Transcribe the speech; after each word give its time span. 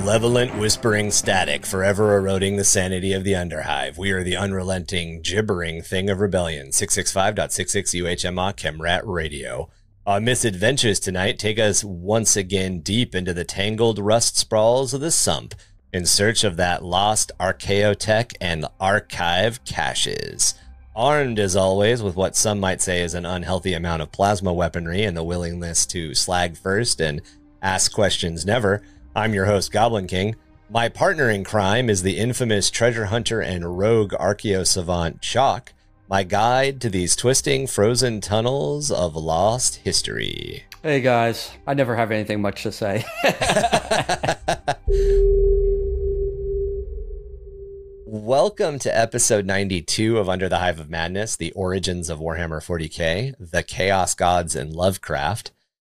malevolent 0.00 0.52
whispering 0.58 1.08
static 1.08 1.64
forever 1.64 2.16
eroding 2.16 2.56
the 2.56 2.64
sanity 2.64 3.12
of 3.12 3.22
the 3.22 3.34
underhive. 3.34 3.96
We 3.96 4.10
are 4.10 4.24
the 4.24 4.36
unrelenting, 4.36 5.22
gibbering 5.22 5.82
thing 5.82 6.10
of 6.10 6.18
rebellion. 6.18 6.70
665.66 6.70 8.02
UHMA 8.02 8.56
Chemrat 8.56 9.02
Radio. 9.04 9.70
Our 10.04 10.20
misadventures 10.20 10.98
tonight 10.98 11.38
take 11.38 11.60
us 11.60 11.84
once 11.84 12.36
again 12.36 12.80
deep 12.80 13.14
into 13.14 13.32
the 13.32 13.44
tangled 13.44 14.00
rust 14.00 14.36
sprawls 14.36 14.94
of 14.94 15.00
the 15.00 15.12
sump 15.12 15.54
in 15.92 16.06
search 16.06 16.42
of 16.42 16.56
that 16.56 16.82
lost 16.82 17.30
archaeotech 17.38 18.34
and 18.40 18.66
archive 18.80 19.64
caches. 19.64 20.54
Armed 20.96 21.38
as 21.38 21.54
always 21.54 22.02
with 22.02 22.16
what 22.16 22.34
some 22.34 22.58
might 22.58 22.82
say 22.82 23.00
is 23.00 23.14
an 23.14 23.26
unhealthy 23.26 23.74
amount 23.74 24.02
of 24.02 24.10
plasma 24.10 24.52
weaponry 24.52 25.04
and 25.04 25.16
the 25.16 25.22
willingness 25.22 25.86
to 25.86 26.16
slag 26.16 26.56
first 26.56 27.00
and 27.00 27.22
ask 27.62 27.92
questions 27.92 28.44
never, 28.44 28.82
I'm 29.16 29.32
your 29.32 29.44
host, 29.44 29.70
Goblin 29.70 30.08
King. 30.08 30.34
My 30.68 30.88
partner 30.88 31.30
in 31.30 31.44
crime 31.44 31.88
is 31.88 32.02
the 32.02 32.18
infamous 32.18 32.68
treasure 32.68 33.04
hunter 33.04 33.40
and 33.40 33.78
rogue 33.78 34.10
archaeo 34.14 34.66
savant 34.66 35.22
Chac, 35.22 35.72
my 36.08 36.24
guide 36.24 36.80
to 36.80 36.90
these 36.90 37.14
twisting, 37.14 37.68
frozen 37.68 38.20
tunnels 38.20 38.90
of 38.90 39.14
lost 39.14 39.76
history. 39.76 40.64
Hey 40.82 41.00
guys, 41.00 41.52
I 41.64 41.74
never 41.74 41.94
have 41.94 42.10
anything 42.10 42.42
much 42.42 42.64
to 42.64 42.72
say. 42.72 43.04
Welcome 48.04 48.80
to 48.80 48.98
episode 48.98 49.46
92 49.46 50.18
of 50.18 50.28
Under 50.28 50.48
the 50.48 50.58
Hive 50.58 50.80
of 50.80 50.90
Madness, 50.90 51.36
the 51.36 51.52
origins 51.52 52.10
of 52.10 52.18
Warhammer 52.18 52.60
40k, 52.60 53.36
the 53.38 53.62
Chaos 53.62 54.16
Gods, 54.16 54.56
and 54.56 54.74
Lovecraft. 54.74 55.52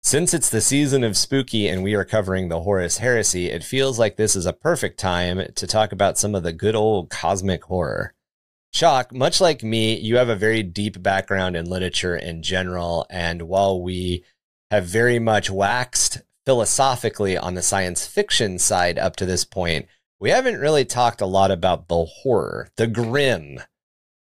Since 0.06 0.36
it's 0.36 0.52
the 0.52 0.62
season 0.62 1.04
of 1.04 1.18
spooky 1.18 1.68
and 1.68 1.82
we 1.82 1.96
are 1.96 2.06
covering 2.06 2.48
the 2.48 2.62
Horus 2.62 3.00
Heresy, 3.00 3.50
it 3.50 3.64
feels 3.64 3.98
like 3.98 4.18
this 4.18 4.36
is 4.36 4.46
a 4.46 4.54
perfect 4.54 5.00
time 5.00 5.48
to 5.56 5.66
talk 5.66 5.92
about 5.92 6.20
some 6.20 6.36
of 6.36 6.44
the 6.44 6.54
good 6.54 6.76
old 6.76 7.10
cosmic 7.10 7.64
horror. 7.64 8.14
Chac, 8.72 9.12
much 9.12 9.42
like 9.42 9.64
me, 9.64 9.98
you 9.98 10.18
have 10.18 10.30
a 10.30 10.36
very 10.36 10.62
deep 10.62 11.02
background 11.02 11.56
in 11.56 11.66
literature 11.66 12.16
in 12.16 12.44
general, 12.44 13.08
and 13.10 13.42
while 13.42 13.82
we 13.82 14.24
have 14.70 14.86
very 14.86 15.18
much 15.18 15.50
waxed 15.50 16.22
philosophically 16.46 17.36
on 17.36 17.56
the 17.56 17.64
science 17.64 18.06
fiction 18.06 18.60
side 18.60 19.00
up 19.00 19.16
to 19.16 19.26
this 19.26 19.44
point, 19.44 19.88
we 20.20 20.30
haven't 20.30 20.60
really 20.60 20.86
talked 20.86 21.20
a 21.20 21.26
lot 21.26 21.50
about 21.50 21.88
the 21.88 22.06
horror, 22.06 22.70
the 22.78 22.86
grim, 22.86 23.60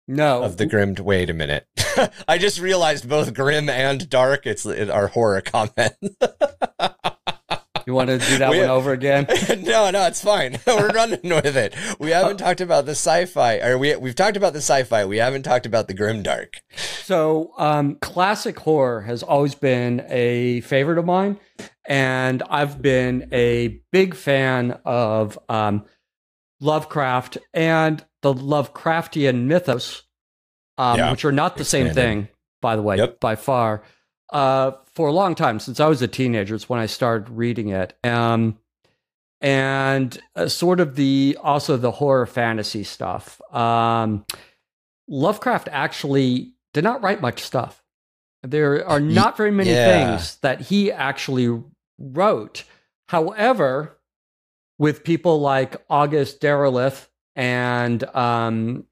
no. 0.09 0.43
of 0.43 0.57
the 0.57 0.67
grim. 0.67 0.97
Wait 0.99 1.31
a 1.31 1.35
minute. 1.35 1.67
I 2.29 2.39
just 2.39 2.59
realized 2.59 3.09
both 3.09 3.35
grim 3.35 3.69
and 3.69 4.09
dark. 4.09 4.47
It's 4.47 4.67
our 4.67 5.09
horror 5.09 5.41
comment. 5.43 5.93
you 7.87 7.95
want 7.95 8.09
to 8.09 8.19
do 8.19 8.39
that 8.39 8.51
we, 8.51 8.61
one 8.61 8.71
over 8.71 8.93
again? 8.93 9.27
no, 9.61 9.91
no, 9.91 10.07
it's 10.07 10.23
fine. 10.23 10.59
We're 10.67 10.89
running 10.89 11.21
with 11.23 11.57
it. 11.57 11.75
We 11.99 12.11
haven't 12.11 12.39
talked 12.39 12.61
about 12.61 12.87
the 12.87 12.93
sci-fi, 12.93 13.59
or 13.61 13.79
we 13.79 13.97
we've 13.97 14.15
talked 14.15 14.37
about 14.37 14.55
the 14.55 14.61
sci-fi. 14.61 15.05
We 15.05 15.19
haven't 15.19 15.43
talked 15.43 15.67
about 15.67 15.89
the 15.89 15.95
grim 15.95 16.23
dark. 16.23 16.63
So, 17.03 17.53
um, 17.59 17.97
classic 17.97 18.59
horror 18.59 19.03
has 19.03 19.23
always 19.23 19.55
been 19.55 20.05
a 20.09 20.61
favorite 20.63 20.99
of 20.99 21.05
mine, 21.05 21.39
and 21.87 22.43
I've 22.51 22.81
been 22.83 23.29
a 23.33 23.81
big 23.93 24.15
fan 24.15 24.79
of 24.85 25.39
um, 25.49 25.85
Lovecraft 26.61 27.39
and 27.55 28.05
the 28.23 28.35
Lovecraftian 28.35 29.45
mythos, 29.45 30.03
um, 30.77 30.99
yeah. 30.99 31.11
which 31.11 31.25
are 31.25 31.33
not 31.33 31.57
the 31.57 31.65
same 31.65 31.93
thing, 31.93 32.29
by 32.61 32.77
the 32.77 32.83
way, 32.83 32.97
yep. 32.97 33.21
by 33.21 33.37
far. 33.37 33.83
Uh, 34.31 34.73
for 34.95 35.09
a 35.09 35.13
long 35.13 35.35
time, 35.35 35.59
since 35.59 35.81
I 35.81 35.87
was 35.87 36.03
a 36.03 36.09
teenager, 36.09 36.55
it's 36.55 36.69
when 36.69 36.81
I 36.81 36.87
started 36.87 37.31
reading 37.31 37.69
it. 37.69 37.97
Um, 38.05 38.59
and 39.41 40.19
uh, 40.35 40.49
sort 40.49 40.81
of 40.81 40.97
the 40.97 41.39
also 41.43 41.77
the 41.77 41.93
horror 41.93 42.27
fantasy 42.27 42.85
stuff. 42.85 43.41
Um, 43.55 44.27
Lovecraft 45.09 45.69
actually 45.71 46.55
did 46.75 46.85
not 46.85 47.03
write 47.03 47.21
much 47.21 47.43
stuff. 47.43 47.83
There 48.43 48.87
are 48.87 49.01
not 49.01 49.37
very 49.37 49.51
many 49.51 49.71
yeah. 49.71 50.17
things 50.17 50.37
that 50.37 50.61
he 50.63 50.93
actually 50.93 51.63
wrote. 51.99 52.65
However, 53.09 53.99
with 54.79 55.03
people 55.03 55.41
like 55.41 55.77
August 55.91 56.41
Derleth 56.41 57.08
and 57.39 58.03
um, 58.17 58.85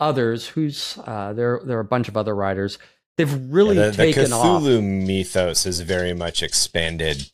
others, 0.00 0.48
who's 0.48 0.98
uh, 1.06 1.34
there, 1.34 1.60
there 1.64 1.76
are 1.76 1.82
a 1.82 1.84
bunch 1.84 2.08
of 2.08 2.16
other 2.16 2.34
writers. 2.34 2.78
They've 3.16 3.52
really 3.52 3.76
yeah, 3.76 3.90
the, 3.90 3.96
taken 3.96 4.24
the 4.24 4.36
Cthulhu 4.36 4.78
off. 4.78 4.82
mythos 4.82 5.66
is 5.66 5.80
very 5.80 6.14
much 6.14 6.42
expanded 6.42 7.30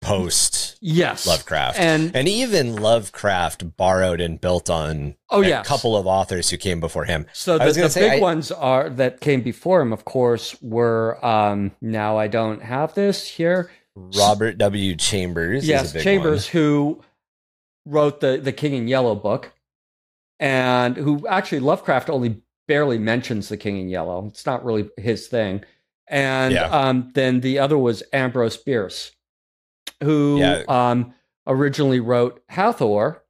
post 0.00 0.78
yes 0.80 1.26
Lovecraft 1.26 1.76
and 1.76 2.14
and 2.14 2.28
even 2.28 2.76
Lovecraft 2.76 3.76
borrowed 3.76 4.20
and 4.20 4.40
built 4.40 4.70
on 4.70 5.16
oh 5.28 5.40
yeah 5.40 5.60
a 5.60 5.64
couple 5.64 5.96
of 5.96 6.06
authors 6.06 6.50
who 6.50 6.56
came 6.56 6.78
before 6.78 7.04
him. 7.04 7.26
So 7.32 7.58
the, 7.58 7.72
the 7.72 7.92
big 7.92 8.12
I, 8.12 8.20
ones 8.20 8.52
are 8.52 8.88
that 8.90 9.20
came 9.20 9.42
before 9.42 9.80
him, 9.80 9.92
of 9.92 10.04
course, 10.04 10.60
were 10.62 11.24
um, 11.24 11.72
now 11.80 12.16
I 12.16 12.28
don't 12.28 12.62
have 12.62 12.94
this 12.94 13.26
here. 13.26 13.70
Robert 13.96 14.58
W. 14.58 14.94
Chambers. 14.94 15.66
Yes, 15.66 15.92
Chambers, 15.92 16.46
one. 16.46 16.52
who 16.52 17.04
wrote 17.84 18.20
the 18.20 18.38
the 18.38 18.52
King 18.52 18.74
in 18.74 18.88
Yellow 18.88 19.16
book, 19.16 19.52
and 20.40 20.96
who 20.96 21.26
actually 21.26 21.60
Lovecraft 21.60 22.10
only 22.10 22.42
barely 22.66 22.98
mentions 22.98 23.48
the 23.48 23.56
King 23.56 23.78
in 23.78 23.88
Yellow. 23.88 24.26
It's 24.26 24.46
not 24.46 24.64
really 24.64 24.88
his 24.96 25.26
thing. 25.26 25.64
And 26.08 26.54
yeah. 26.54 26.68
um, 26.70 27.10
then 27.14 27.40
the 27.40 27.58
other 27.58 27.76
was 27.76 28.02
Ambrose 28.12 28.56
Bierce, 28.56 29.12
who 30.02 30.38
yeah. 30.38 30.62
um, 30.68 31.14
originally 31.46 32.00
wrote 32.00 32.42
Hastur, 32.48 33.20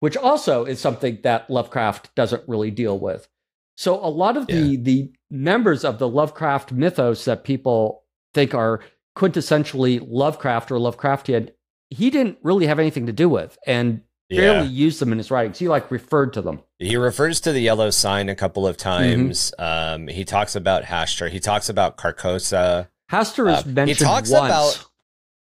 which 0.00 0.16
also 0.16 0.64
is 0.64 0.80
something 0.80 1.18
that 1.22 1.48
Lovecraft 1.48 2.14
doesn't 2.14 2.48
really 2.48 2.70
deal 2.70 2.98
with. 2.98 3.28
So 3.76 3.94
a 3.94 4.08
lot 4.08 4.36
of 4.36 4.46
the 4.48 4.54
yeah. 4.54 4.80
the 4.82 5.12
members 5.30 5.84
of 5.84 5.98
the 5.98 6.08
Lovecraft 6.08 6.72
mythos 6.72 7.24
that 7.26 7.44
people 7.44 8.04
think 8.34 8.52
are 8.52 8.80
quintessentially 9.16 10.04
Lovecraft 10.06 10.70
or 10.70 10.76
Lovecraftian, 10.76 11.50
he 11.90 12.10
didn't 12.10 12.38
really 12.42 12.66
have 12.66 12.78
anything 12.78 13.06
to 13.06 13.12
do 13.12 13.28
with, 13.28 13.56
and 13.66 14.02
barely 14.28 14.66
yeah. 14.66 14.72
used 14.72 15.00
them 15.00 15.12
in 15.12 15.18
his 15.18 15.30
writings. 15.30 15.58
He 15.58 15.68
like 15.68 15.90
referred 15.90 16.32
to 16.34 16.42
them. 16.42 16.60
He 16.78 16.96
refers 16.96 17.40
to 17.42 17.52
the 17.52 17.60
yellow 17.60 17.90
sign 17.90 18.28
a 18.28 18.34
couple 18.34 18.66
of 18.66 18.76
times. 18.76 19.52
Mm-hmm. 19.58 20.02
Um, 20.02 20.08
he 20.08 20.24
talks 20.24 20.54
about 20.54 20.84
Hastur. 20.84 21.30
He 21.30 21.40
talks 21.40 21.68
about 21.68 21.96
Carcosa. 21.96 22.88
Hastur 23.10 23.52
is 23.52 23.64
uh, 23.64 23.68
mentioned. 23.68 23.88
He 23.88 23.94
talks 24.04 24.30
once. 24.30 24.46
about 24.50 24.86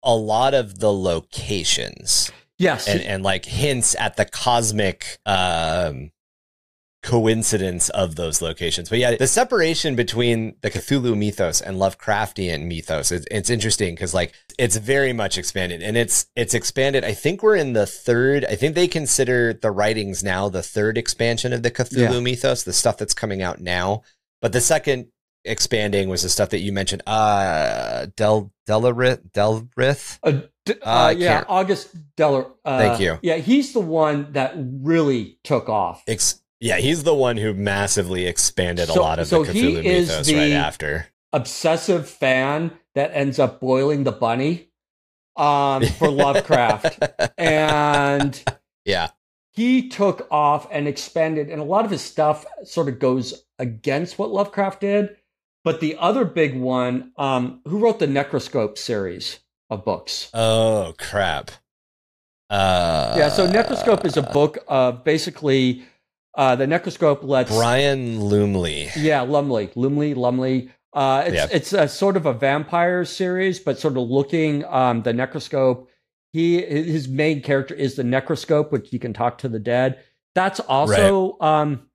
a 0.04 0.16
lot 0.16 0.54
of 0.54 0.80
the 0.80 0.92
locations. 0.92 2.32
Yes, 2.60 2.88
and, 2.88 3.02
and 3.02 3.24
like 3.24 3.46
hints 3.46 3.96
at 4.00 4.18
the 4.18 4.26
cosmic 4.26 5.20
um, 5.28 6.12
coincidence 7.08 7.88
of 7.92 8.18
those 8.18 8.42
locations. 8.42 8.90
But 8.90 9.00
yeah, 9.00 9.16
the 9.16 9.28
separation 9.28 9.96
between 9.96 10.58
the 10.62 10.70
Cthulhu 10.70 11.18
mythos 11.18 11.62
and 11.62 11.78
Lovecraftian 11.78 12.68
mythos, 12.68 13.14
it's, 13.14 13.26
it's 13.32 13.50
interesting 13.50 13.96
because 13.96 14.14
like 14.14 14.34
it's 14.60 14.76
very 14.76 15.14
much 15.14 15.38
expanded 15.38 15.82
and 15.82 15.96
it's 15.96 16.26
it's 16.36 16.54
expanded. 16.54 17.06
I 17.06 17.14
think 17.14 17.42
we're 17.42 17.56
in 17.56 17.72
the 17.72 17.86
third. 17.86 18.44
I 18.44 18.56
think 18.56 18.76
they 18.76 18.90
consider 18.90 19.54
the 19.54 19.72
writings 19.72 20.22
now 20.22 20.50
the 20.50 20.62
third 20.62 20.98
expansion 20.98 21.54
of 21.54 21.64
the 21.64 21.72
Cthulhu 21.72 22.14
yeah. 22.14 22.20
mythos, 22.20 22.64
the 22.64 22.74
stuff 22.74 22.98
that's 22.98 23.14
coming 23.14 23.42
out 23.42 23.62
now. 23.62 24.02
But 24.42 24.52
the 24.52 24.62
second 24.62 25.08
expanding 25.46 26.10
was 26.10 26.24
the 26.24 26.30
stuff 26.30 26.50
that 26.50 26.60
you 26.60 26.74
mentioned. 26.74 27.04
Uh, 27.08 28.08
Del 28.18 28.52
Delarith 28.68 29.32
Delrith. 29.32 30.20
Uh, 30.22 30.42
d- 30.66 30.74
uh, 30.86 31.06
uh, 31.06 31.16
yeah, 31.18 31.46
August 31.48 31.96
Delar. 32.18 32.52
Uh, 32.66 32.78
Thank 32.80 33.00
you. 33.00 33.18
Yeah, 33.22 33.38
he's 33.38 33.72
the 33.72 33.80
one 33.80 34.34
that 34.34 34.56
really 34.58 35.40
took 35.46 35.70
off. 35.70 36.04
Ex- 36.06 36.42
yeah, 36.60 36.78
he's 36.78 37.04
the 37.04 37.14
one 37.14 37.38
who 37.38 37.54
massively 37.54 38.26
expanded 38.26 38.88
so, 38.88 39.00
a 39.00 39.02
lot 39.02 39.20
of 39.20 39.28
so 39.28 39.44
the 39.44 39.54
Cthulhu 39.54 39.84
mythos 39.84 40.32
right 40.32 40.52
after. 40.52 41.08
Obsessive 41.34 42.10
fan 42.10 42.72
that 42.96 43.12
ends 43.14 43.38
up 43.38 43.60
boiling 43.60 44.04
the 44.04 44.12
bunny 44.12 44.70
um, 45.36 45.84
for 45.84 46.10
Lovecraft, 46.10 47.04
and 47.38 48.44
yeah, 48.86 49.10
he 49.54 49.88
took 49.90 50.28
off 50.32 50.68
and 50.72 50.88
expanded, 50.88 51.50
and 51.50 51.62
a 51.62 51.66
lot 51.66 51.86
of 51.86 51.92
his 51.92 52.02
stuff 52.02 52.46
sort 52.64 52.88
of 52.88 53.00
goes 53.00 53.44
against 53.60 54.18
what 54.18 54.32
Lovecraft 54.32 54.82
did. 54.82 55.18
But 55.64 55.82
the 55.82 55.98
other 55.98 56.24
big 56.24 56.56
one, 56.56 57.12
um, 57.18 57.60
who 57.68 57.80
wrote 57.80 58.00
the 58.00 58.08
Necroscope 58.08 58.78
series 58.78 59.40
of 59.70 59.84
books? 59.84 60.30
Oh 60.34 60.96
crap! 60.98 61.52
Uh, 62.50 63.16
yeah, 63.18 63.30
so 63.30 63.46
Necroscope 63.46 64.06
is 64.06 64.16
a 64.16 64.22
book 64.24 64.60
of 64.68 65.04
basically 65.04 65.84
uh, 66.38 66.56
the 66.56 66.68
Necroscope 66.68 67.24
lets 67.24 67.50
Brian 67.50 68.22
Lumley. 68.22 68.90
Yeah, 68.96 69.22
Lumley, 69.22 69.72
Lumley, 69.76 70.14
Lumley. 70.14 70.70
Uh, 70.94 71.24
it's 71.26 71.36
yeah. 71.36 71.48
it's 71.52 71.74
a 71.74 71.88
sort 71.88 72.16
of 72.16 72.28
a 72.28 72.34
vampire 72.34 73.04
series, 73.06 73.60
but 73.60 73.80
sort 73.80 73.98
of 73.98 74.08
looking 74.08 74.64
um, 74.66 75.02
the 75.02 75.14
Necroscope. 75.14 75.90
He 76.32 76.62
his 76.62 77.08
main 77.08 77.42
character 77.42 77.74
is 77.74 77.96
the 77.96 78.04
Necroscope, 78.04 78.72
which 78.72 78.94
you 78.94 79.00
can 79.00 79.14
talk 79.14 79.40
to 79.40 79.50
the 79.50 79.60
dead. 79.60 80.00
That's 80.36 80.60
also 80.60 81.38
right. 81.42 81.62
um, 81.62 81.90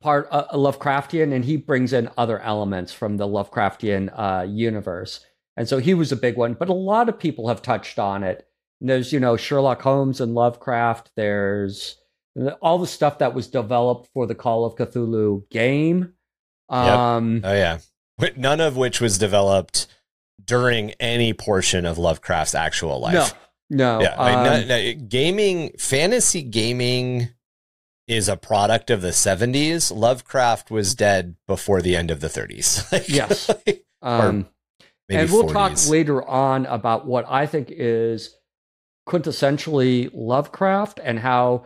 part 0.00 0.28
uh, 0.30 0.48
Lovecraftian, 0.52 1.32
and 1.32 1.44
he 1.44 1.56
brings 1.56 1.94
in 1.94 2.10
other 2.18 2.38
elements 2.40 2.92
from 2.92 3.16
the 3.16 3.26
Lovecraftian 3.26 4.12
uh, 4.14 4.44
universe. 4.46 5.24
And 5.56 5.66
so 5.66 5.78
he 5.78 5.94
was 5.94 6.12
a 6.12 6.16
big 6.16 6.36
one, 6.36 6.52
but 6.52 6.68
a 6.68 6.74
lot 6.74 7.08
of 7.08 7.18
people 7.18 7.48
have 7.48 7.62
touched 7.62 7.98
on 7.98 8.22
it. 8.22 8.46
there's 8.82 9.14
you 9.14 9.20
know 9.20 9.38
Sherlock 9.38 9.80
Holmes 9.80 10.20
and 10.20 10.34
Lovecraft. 10.34 11.12
There's 11.16 11.96
all 12.60 12.78
the 12.78 12.86
stuff 12.86 13.18
that 13.18 13.34
was 13.34 13.46
developed 13.48 14.08
for 14.12 14.26
the 14.26 14.34
Call 14.34 14.64
of 14.64 14.74
Cthulhu 14.76 15.48
game. 15.50 16.12
Um, 16.68 17.40
Oh 17.44 17.52
yeah, 17.54 17.78
none 18.36 18.60
of 18.60 18.76
which 18.76 19.00
was 19.00 19.18
developed 19.18 19.86
during 20.44 20.90
any 20.92 21.32
portion 21.32 21.86
of 21.86 21.98
Lovecraft's 21.98 22.54
actual 22.54 23.00
life. 23.00 23.34
no, 23.70 23.98
no. 23.98 24.02
Yeah, 24.02 24.20
like, 24.20 24.36
um, 24.36 24.44
no- 24.44 24.64
no, 24.64 24.92
gaming, 25.08 25.72
fantasy 25.78 26.42
gaming 26.42 27.28
is 28.06 28.28
a 28.28 28.36
product 28.36 28.90
of 28.90 29.00
the 29.02 29.08
70s. 29.10 29.90
Lovecraft 29.94 30.70
was 30.70 30.94
dead 30.94 31.34
before 31.48 31.82
the 31.82 31.96
end 31.96 32.10
of 32.10 32.20
the 32.20 32.28
30s. 32.28 32.86
Like, 32.92 33.08
Yes. 33.08 33.50
um, 34.02 34.48
and 35.08 35.30
we'll 35.30 35.48
talk 35.48 35.88
later 35.88 36.22
on 36.26 36.66
about 36.66 37.06
what 37.06 37.24
I 37.28 37.46
think 37.46 37.68
is 37.70 38.36
quintessentially 39.08 40.10
Lovecraft 40.12 41.00
and 41.02 41.18
how 41.18 41.64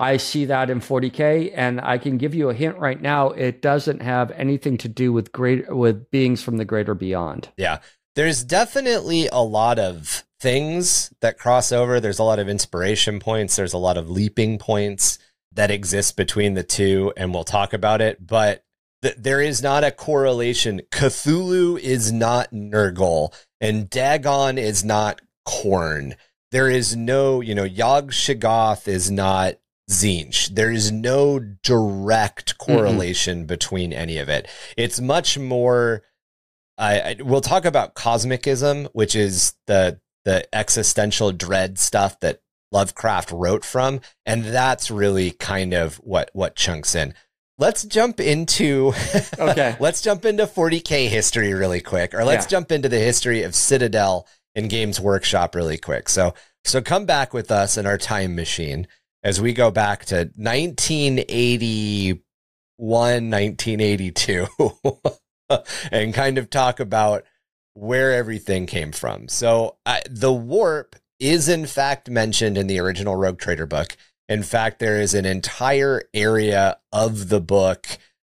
I 0.00 0.16
see 0.16 0.46
that 0.46 0.70
in 0.70 0.80
40k. 0.80 1.52
And 1.54 1.80
I 1.80 1.98
can 1.98 2.16
give 2.16 2.34
you 2.34 2.48
a 2.48 2.54
hint 2.54 2.78
right 2.78 3.00
now: 3.00 3.30
it 3.30 3.62
doesn't 3.62 4.02
have 4.02 4.30
anything 4.32 4.78
to 4.78 4.88
do 4.88 5.12
with 5.12 5.30
great 5.30 5.72
with 5.74 6.10
beings 6.10 6.42
from 6.42 6.56
the 6.56 6.64
greater 6.64 6.94
beyond. 6.94 7.50
Yeah, 7.56 7.78
there's 8.16 8.42
definitely 8.42 9.28
a 9.28 9.42
lot 9.42 9.78
of 9.78 10.24
things 10.40 11.12
that 11.20 11.38
cross 11.38 11.70
over. 11.70 12.00
There's 12.00 12.18
a 12.18 12.24
lot 12.24 12.38
of 12.38 12.48
inspiration 12.48 13.20
points. 13.20 13.56
There's 13.56 13.74
a 13.74 13.78
lot 13.78 13.96
of 13.96 14.10
leaping 14.10 14.58
points 14.58 15.18
that 15.52 15.70
exist 15.70 16.16
between 16.16 16.54
the 16.54 16.62
two, 16.62 17.12
and 17.16 17.34
we'll 17.34 17.44
talk 17.44 17.72
about 17.72 18.00
it. 18.00 18.26
But 18.26 18.64
th- 19.02 19.16
there 19.16 19.40
is 19.40 19.62
not 19.62 19.84
a 19.84 19.90
correlation. 19.90 20.80
Cthulhu 20.90 21.78
is 21.78 22.12
not 22.12 22.52
Nurgle, 22.52 23.34
and 23.60 23.90
Dagon 23.90 24.58
is 24.58 24.84
not 24.84 25.20
Khorne. 25.46 26.16
There 26.50 26.68
is 26.68 26.96
no, 26.96 27.40
you 27.40 27.54
know, 27.54 27.64
Yog 27.64 28.10
Shoggoth 28.12 28.88
is 28.88 29.10
not 29.10 29.54
Tzeentch. 29.90 30.54
There 30.54 30.70
is 30.70 30.92
no 30.92 31.38
direct 31.38 32.56
mm-hmm. 32.58 32.72
correlation 32.72 33.44
between 33.44 33.92
any 33.92 34.18
of 34.18 34.28
it. 34.28 34.48
It's 34.76 35.00
much 35.00 35.38
more. 35.38 36.02
I, 36.78 37.00
I 37.00 37.16
we'll 37.20 37.40
talk 37.40 37.64
about 37.64 37.94
cosmicism, 37.94 38.88
which 38.92 39.14
is 39.14 39.54
the 39.66 40.00
the 40.24 40.46
existential 40.54 41.32
dread 41.32 41.78
stuff 41.78 42.18
that 42.20 42.40
Lovecraft 42.72 43.32
wrote 43.32 43.64
from, 43.64 44.00
and 44.24 44.44
that's 44.44 44.90
really 44.90 45.32
kind 45.32 45.74
of 45.74 45.96
what 45.96 46.30
what 46.32 46.56
chunks 46.56 46.94
in. 46.94 47.14
Let's 47.58 47.84
jump 47.84 48.20
into 48.20 48.94
Okay. 49.38 49.76
let's 49.80 50.00
jump 50.00 50.24
into 50.24 50.46
40k 50.46 51.08
history 51.08 51.52
really 51.52 51.80
quick, 51.80 52.14
or 52.14 52.24
let's 52.24 52.46
Yeah. 52.46 52.50
jump 52.50 52.72
into 52.72 52.88
the 52.88 52.98
history 52.98 53.42
of 53.42 53.54
Citadel 53.54 54.26
and 54.54 54.70
Games 54.70 55.00
Workshop 55.00 55.54
really 55.54 55.76
quick. 55.78 56.08
So 56.08 56.32
so 56.64 56.80
come 56.80 57.06
back 57.06 57.34
with 57.34 57.50
us 57.50 57.76
in 57.76 57.86
our 57.86 57.98
time 57.98 58.34
machine 58.34 58.86
as 59.22 59.40
we 59.40 59.52
go 59.52 59.70
back 59.70 60.04
to 60.06 60.30
1981, 60.36 62.20
1982, 63.30 64.46
and 65.92 66.14
kind 66.14 66.38
of 66.38 66.50
talk 66.50 66.80
about 66.80 67.24
where 67.74 68.12
everything 68.12 68.66
came 68.66 68.92
from. 68.92 69.28
So 69.28 69.76
I, 69.86 70.02
the 70.08 70.32
warp 70.32 70.96
is 71.18 71.48
in 71.48 71.66
fact 71.66 72.08
mentioned 72.08 72.56
in 72.56 72.66
the 72.66 72.80
original 72.80 73.14
Rogue 73.14 73.38
Trader 73.38 73.66
book. 73.66 73.96
In 74.28 74.42
fact, 74.42 74.78
there 74.78 75.00
is 75.00 75.12
an 75.14 75.26
entire 75.26 76.02
area 76.14 76.78
of 76.92 77.28
the 77.28 77.40
book 77.40 77.86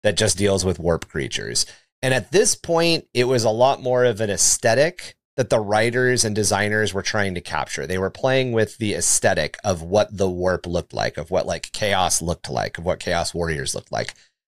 that 0.03 0.15
just 0.15 0.37
deals 0.37 0.63
with 0.63 0.79
warp 0.79 1.07
creatures. 1.09 1.65
And 2.01 2.13
at 2.13 2.31
this 2.31 2.55
point, 2.55 3.07
it 3.13 3.25
was 3.25 3.43
a 3.43 3.49
lot 3.49 3.81
more 3.81 4.05
of 4.05 4.21
an 4.21 4.29
aesthetic 4.29 5.16
that 5.37 5.51
the 5.51 5.59
writers 5.59 6.25
and 6.25 6.35
designers 6.35 6.93
were 6.93 7.03
trying 7.03 7.35
to 7.35 7.41
capture. 7.41 7.87
They 7.87 7.99
were 7.99 8.09
playing 8.09 8.51
with 8.51 8.77
the 8.79 8.95
aesthetic 8.95 9.57
of 9.63 9.83
what 9.83 10.17
the 10.17 10.29
warp 10.29 10.65
looked 10.65 10.93
like, 10.93 11.17
of 11.17 11.31
what 11.31 11.45
like 11.45 11.71
chaos 11.71 12.21
looked 12.21 12.49
like, 12.49 12.77
of 12.77 12.83
what 12.85 12.99
chaos 12.99 13.33
warriors 13.33 13.75
looked 13.75 13.91
like. 13.91 14.15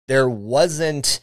There 0.08 0.30
wasn't 0.30 1.20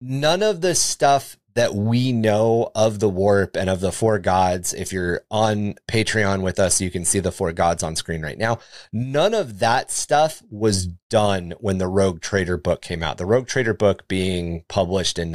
none 0.00 0.42
of 0.42 0.60
the 0.60 0.74
stuff 0.74 1.36
that 1.54 1.74
we 1.74 2.12
know 2.12 2.70
of 2.74 3.00
the 3.00 3.08
warp 3.08 3.56
and 3.56 3.68
of 3.68 3.80
the 3.80 3.90
four 3.90 4.18
gods. 4.18 4.72
If 4.72 4.92
you're 4.92 5.22
on 5.30 5.74
Patreon 5.88 6.42
with 6.42 6.60
us, 6.60 6.80
you 6.80 6.90
can 6.90 7.04
see 7.04 7.20
the 7.20 7.32
four 7.32 7.52
gods 7.52 7.82
on 7.82 7.96
screen 7.96 8.22
right 8.22 8.38
now. 8.38 8.60
None 8.92 9.34
of 9.34 9.58
that 9.58 9.90
stuff 9.90 10.42
was 10.50 10.86
done 11.08 11.54
when 11.58 11.78
the 11.78 11.88
Rogue 11.88 12.20
Trader 12.20 12.56
book 12.56 12.82
came 12.82 13.02
out. 13.02 13.18
The 13.18 13.26
Rogue 13.26 13.48
Trader 13.48 13.74
book 13.74 14.06
being 14.06 14.64
published 14.68 15.18
in 15.18 15.32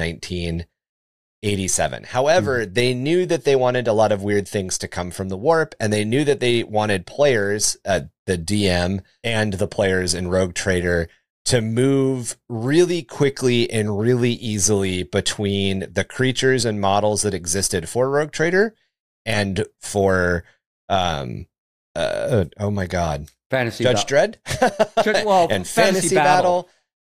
1987. 1.46 2.04
However, 2.06 2.66
they 2.66 2.94
knew 2.94 3.26
that 3.26 3.44
they 3.44 3.56
wanted 3.56 3.88
a 3.88 3.94
lot 3.94 4.12
of 4.12 4.24
weird 4.24 4.48
things 4.48 4.78
to 4.80 4.88
come 4.88 5.12
from 5.12 5.30
the 5.30 5.38
warp, 5.38 5.76
and 5.80 5.94
they 5.94 6.04
knew 6.04 6.24
that 6.24 6.40
they 6.40 6.64
wanted 6.64 7.06
players, 7.06 7.78
uh, 7.86 8.02
the 8.26 8.38
DM 8.38 9.02
and 9.24 9.54
the 9.54 9.68
players 9.68 10.14
in 10.14 10.28
Rogue 10.28 10.56
Trader 10.56 11.08
to 11.46 11.62
move 11.62 12.38
really 12.50 13.04
quickly 13.04 13.70
and 13.70 14.00
really 14.00 14.32
easily 14.32 15.04
between 15.04 15.86
the 15.92 16.04
creatures 16.04 16.66
and 16.66 16.82
models 16.82 17.22
that 17.22 17.36
existed 17.36 17.88
for 17.88 18.10
Rogue 18.10 18.32
Trader 18.32 18.74
and 19.26 19.66
for 19.80 20.44
um 20.90 21.46
uh, 21.96 22.46
oh 22.60 22.72
my 22.72 22.88
god 22.88 23.30
Fantasy 23.52 23.84
Judge 23.84 24.08
Ba- 24.08 24.38
Dredd 24.44 25.04
Judge- 25.04 25.26
well, 25.26 25.48
and 25.52 25.68
Fantasy 25.68 26.10
Fantasy, 26.10 26.16
Battle. 26.16 26.64
Battle. 26.64 26.70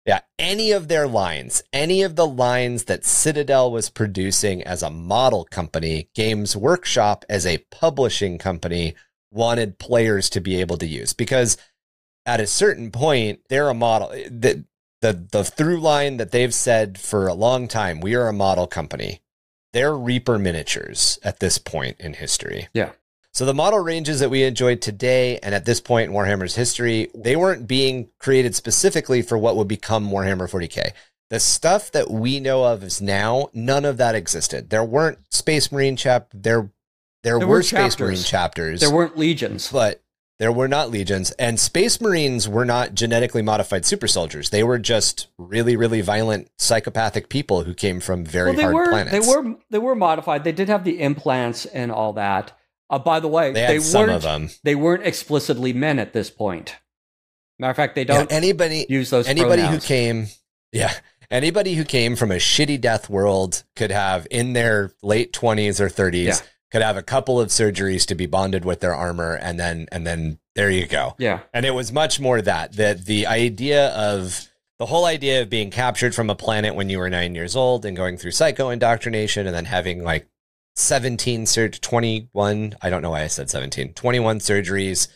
Yeah, 0.05 0.21
any 0.39 0.71
of 0.71 0.87
their 0.87 1.07
lines, 1.07 1.61
any 1.71 2.01
of 2.01 2.15
the 2.15 2.25
lines 2.25 2.85
that 2.85 3.05
Citadel 3.05 3.71
was 3.71 3.89
producing 3.89 4.63
as 4.63 4.81
a 4.81 4.89
model 4.89 5.45
company, 5.45 6.09
Games 6.15 6.55
Workshop 6.55 7.23
as 7.29 7.45
a 7.45 7.59
publishing 7.69 8.39
company 8.39 8.95
wanted 9.31 9.77
players 9.77 10.29
to 10.31 10.41
be 10.41 10.59
able 10.59 10.77
to 10.77 10.87
use. 10.87 11.13
Because 11.13 11.57
at 12.25 12.39
a 12.39 12.47
certain 12.47 12.91
point 12.91 13.41
they're 13.49 13.69
a 13.69 13.73
model 13.73 14.09
the 14.09 14.65
the 15.01 15.13
the 15.31 15.43
through 15.43 15.79
line 15.79 16.17
that 16.17 16.31
they've 16.31 16.53
said 16.53 16.99
for 16.99 17.27
a 17.27 17.33
long 17.33 17.67
time 17.67 17.99
we 17.99 18.15
are 18.15 18.27
a 18.27 18.33
model 18.33 18.67
company. 18.67 19.21
They're 19.73 19.95
reaper 19.95 20.37
miniatures 20.37 21.17
at 21.23 21.39
this 21.39 21.57
point 21.57 21.99
in 21.99 22.13
history. 22.13 22.67
Yeah. 22.73 22.91
So 23.33 23.45
the 23.45 23.53
model 23.53 23.79
ranges 23.79 24.19
that 24.19 24.29
we 24.29 24.43
enjoyed 24.43 24.81
today 24.81 25.39
and 25.39 25.55
at 25.55 25.65
this 25.65 25.79
point 25.81 26.09
in 26.09 26.15
warhammer's 26.15 26.55
history 26.55 27.09
they 27.15 27.35
weren't 27.35 27.67
being 27.67 28.09
created 28.19 28.55
specifically 28.55 29.21
for 29.21 29.37
what 29.37 29.55
would 29.55 29.67
become 29.67 30.09
warhammer 30.09 30.49
40k 30.49 30.91
the 31.29 31.39
stuff 31.39 31.91
that 31.91 32.11
we 32.11 32.39
know 32.39 32.65
of 32.65 32.83
is 32.83 33.01
now 33.01 33.49
none 33.53 33.85
of 33.85 33.97
that 33.97 34.15
existed 34.15 34.69
there 34.69 34.83
weren't 34.83 35.17
space 35.33 35.71
marine 35.71 35.95
chap 35.95 36.27
there 36.33 36.69
there, 37.23 37.37
There 37.37 37.47
were, 37.47 37.57
were 37.57 37.63
space 37.63 37.99
marine 37.99 38.17
chapters 38.17 38.81
There 38.81 38.89
weren't 38.91 39.15
legions. 39.17 39.71
but 39.71 40.01
there 40.39 40.51
were 40.51 40.67
not 40.67 40.89
legions 40.89 41.29
and 41.31 41.59
space 41.59 42.01
marines 42.01 42.49
were 42.49 42.65
not 42.65 42.95
genetically 42.95 43.43
modified 43.43 43.85
super 43.85 44.07
soldiers 44.07 44.49
they 44.49 44.63
were 44.63 44.79
just 44.79 45.27
really 45.37 45.75
really 45.75 46.01
violent 46.01 46.49
psychopathic 46.57 47.29
people 47.29 47.63
who 47.63 47.75
came 47.75 47.99
from 47.99 48.25
very 48.25 48.51
well, 48.55 48.61
hard 48.61 48.73
were 48.75 48.89
planets 48.89 49.11
they 49.27 49.33
were 49.33 49.55
they 49.69 49.77
were 49.77 49.95
modified. 49.95 50.43
They 50.43 50.51
did 50.51 50.67
have 50.67 50.83
the 50.83 50.99
implants 50.99 51.65
and 51.67 51.91
all 51.91 52.13
that. 52.13 52.57
Uh, 52.91 52.99
by 52.99 53.19
the 53.19 53.27
way, 53.27 53.51
they 53.53 53.79
they 53.79 53.79
weren't 53.79 54.59
they 54.63 54.75
weren't 54.75 55.03
explicitly 55.05 55.73
men 55.73 55.97
at 55.97 56.13
this 56.13 56.29
point. 56.29 56.75
Matter 57.57 57.71
of 57.71 57.75
fact, 57.77 57.95
they 57.95 58.03
don't 58.03 58.31
anybody 58.31 58.85
use 58.89 59.09
those. 59.09 59.27
anybody 59.27 59.61
pronouns. 59.63 59.83
who 59.83 59.87
came 59.87 60.27
yeah 60.73 60.93
anybody 61.29 61.73
who 61.75 61.83
came 61.85 62.15
from 62.15 62.31
a 62.31 62.35
shitty 62.35 62.79
death 62.79 63.09
world 63.09 63.63
could 63.75 63.91
have 63.91 64.25
in 64.31 64.53
their 64.53 64.91
late 65.03 65.31
20s 65.33 65.79
or 65.79 65.87
30s 65.89 66.25
Yeah. 66.25 66.35
could 66.71 66.81
have 66.81 66.97
a 66.97 67.03
couple 67.03 67.39
of 67.39 67.49
surgeries 67.49 68.05
to 68.07 68.15
be 68.15 68.25
bonded 68.25 68.65
with 68.65 68.79
their 68.79 68.95
armor 68.95 69.35
and 69.35 69.59
then 69.59 69.87
and 69.91 70.05
then 70.07 70.39
there 70.55 70.69
you 70.71 70.87
go 70.87 71.15
Yeah, 71.19 71.39
And 71.53 71.65
it 71.65 71.73
was 71.73 71.91
much 71.91 72.19
more 72.19 72.41
that 72.41 72.73
that 72.77 73.05
the 73.05 73.27
idea 73.27 73.89
of 73.89 74.47
the 74.79 74.85
whole 74.87 75.05
idea 75.05 75.41
of 75.43 75.49
being 75.49 75.69
captured 75.69 76.15
from 76.15 76.29
a 76.29 76.35
planet 76.35 76.73
when 76.73 76.89
you 76.89 76.97
were 76.99 77.09
nine 77.09 77.35
years 77.35 77.55
old 77.55 77.85
and 77.85 77.95
going 77.95 78.17
through 78.17 78.31
psycho 78.31 78.69
indoctrination 78.69 79.45
and 79.45 79.55
then 79.55 79.65
having 79.65 80.03
like 80.03 80.27
17 80.75 81.45
surg 81.45 81.79
21 81.81 82.75
i 82.81 82.89
don't 82.89 83.01
know 83.01 83.11
why 83.11 83.21
i 83.23 83.27
said 83.27 83.49
17 83.49 83.93
21 83.93 84.39
surgeries 84.39 85.07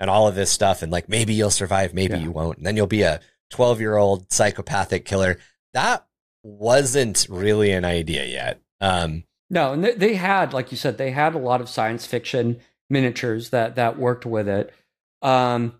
and 0.00 0.08
all 0.10 0.26
of 0.26 0.34
this 0.34 0.50
stuff 0.50 0.82
and 0.82 0.90
like 0.90 1.08
maybe 1.08 1.34
you'll 1.34 1.50
survive 1.50 1.92
maybe 1.94 2.14
Yeah. 2.14 2.20
you 2.20 2.30
won't 2.30 2.58
and 2.58 2.66
then 2.66 2.76
you'll 2.76 2.86
be 2.86 3.02
a 3.02 3.20
12 3.50 3.80
year 3.80 3.96
old 3.96 4.32
psychopathic 4.32 5.04
killer 5.04 5.38
that 5.74 6.06
wasn't 6.42 7.26
really 7.28 7.72
an 7.72 7.84
idea 7.84 8.24
yet 8.24 8.60
um 8.80 9.24
no, 9.50 9.74
and 9.74 9.84
they, 9.84 9.92
they 9.92 10.14
had, 10.14 10.54
like 10.54 10.70
you 10.70 10.78
said, 10.78 10.96
they 10.96 11.10
had 11.10 11.34
a 11.34 11.38
lot 11.38 11.60
of 11.60 11.68
science 11.68 12.06
fiction 12.06 12.58
miniatures 12.88 13.50
that 13.50 13.74
that 13.76 13.98
worked 13.98 14.24
with 14.24 14.48
it. 14.48 14.72
Um, 15.20 15.74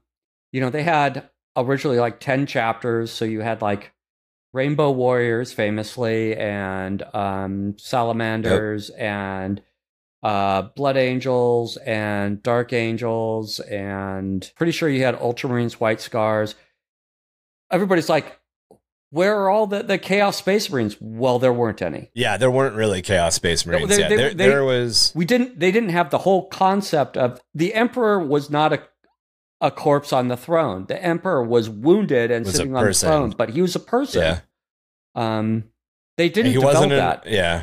you 0.53 0.61
know, 0.61 0.69
they 0.69 0.83
had 0.83 1.31
originally 1.57 1.99
like 1.99 2.21
ten 2.21 2.45
chapters, 2.45 3.11
so 3.11 3.25
you 3.25 3.41
had 3.41 3.63
like 3.63 3.95
Rainbow 4.53 4.91
Warriors, 4.91 5.53
famously, 5.53 6.37
and 6.37 7.03
um, 7.15 7.75
Salamanders, 7.79 8.91
and 8.91 9.63
uh, 10.23 10.63
Blood 10.77 10.97
Angels, 10.97 11.77
and 11.79 12.43
Dark 12.43 12.73
Angels, 12.73 13.61
and 13.61 14.51
pretty 14.57 14.73
sure 14.73 14.89
you 14.89 15.03
had 15.05 15.19
Ultramarines, 15.19 15.75
White 15.75 16.01
Scars. 16.01 16.55
Everybody's 17.71 18.09
like, 18.09 18.39
where 19.11 19.39
are 19.41 19.51
all 19.51 19.67
the, 19.67 19.83
the 19.83 19.99
Chaos 19.99 20.37
Space 20.37 20.71
Marines? 20.71 20.97
Well, 21.01 21.39
there 21.39 21.53
weren't 21.53 21.83
any. 21.83 22.11
Yeah, 22.15 22.37
there 22.37 22.51
weren't 22.51 22.77
really 22.77 23.03
Chaos 23.03 23.35
Space 23.35 23.65
Marines. 23.67 23.89
they- 23.89 23.99
yeah, 24.01 24.09
they- 24.09 24.17
there, 24.17 24.35
there 24.35 24.65
was. 24.65 25.13
We 25.15 25.25
didn't. 25.25 25.59
They 25.59 25.71
didn't 25.73 25.91
have 25.91 26.11
the 26.11 26.19
whole 26.19 26.47
concept 26.49 27.17
of 27.17 27.41
the 27.55 27.75
Emperor 27.75 28.19
was 28.21 28.49
not 28.51 28.73
a 28.73 28.83
a 29.63 29.71
corpse 29.71 30.13
on 30.13 30.29
the 30.29 30.37
throne. 30.37 30.85
The 30.87 31.03
Emperor 31.03 31.43
was 31.43 31.71
wounded 31.71 32.31
and 32.31 32.45
Was 32.45 32.57
sitting 32.57 32.77
on 32.77 32.85
the 32.85 32.93
throne, 32.93 33.31
but 33.37 33.49
he 33.51 33.63
was 33.63 33.75
a 33.75 33.81
person. 33.81 34.21
Yeah. 34.23 34.41
Um, 35.15 35.65
they 36.19 36.29
didn't 36.29 36.49
he 36.53 36.55
develop 36.55 36.75
wasn't. 36.75 36.93
an- 36.93 36.99
that. 36.99 37.23
yeah. 37.27 37.63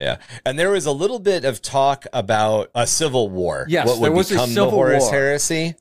Yeah, 0.00 0.16
and 0.44 0.58
there 0.58 0.70
was 0.72 0.84
a 0.84 0.90
little 0.90 1.20
bit 1.20 1.44
of 1.44 1.62
talk 1.62 2.06
about 2.12 2.70
a 2.74 2.88
civil 2.88 3.28
war. 3.30 3.66
Yes, 3.68 3.86
what 3.86 3.98
would 4.00 4.04
there 4.06 4.16
was 4.16 4.30
a 4.32 4.34
become 4.34 4.48
civil 4.50 4.70
the 4.70 4.76
Horus 4.76 5.02
war. 5.04 5.12
heresy. 5.12 5.74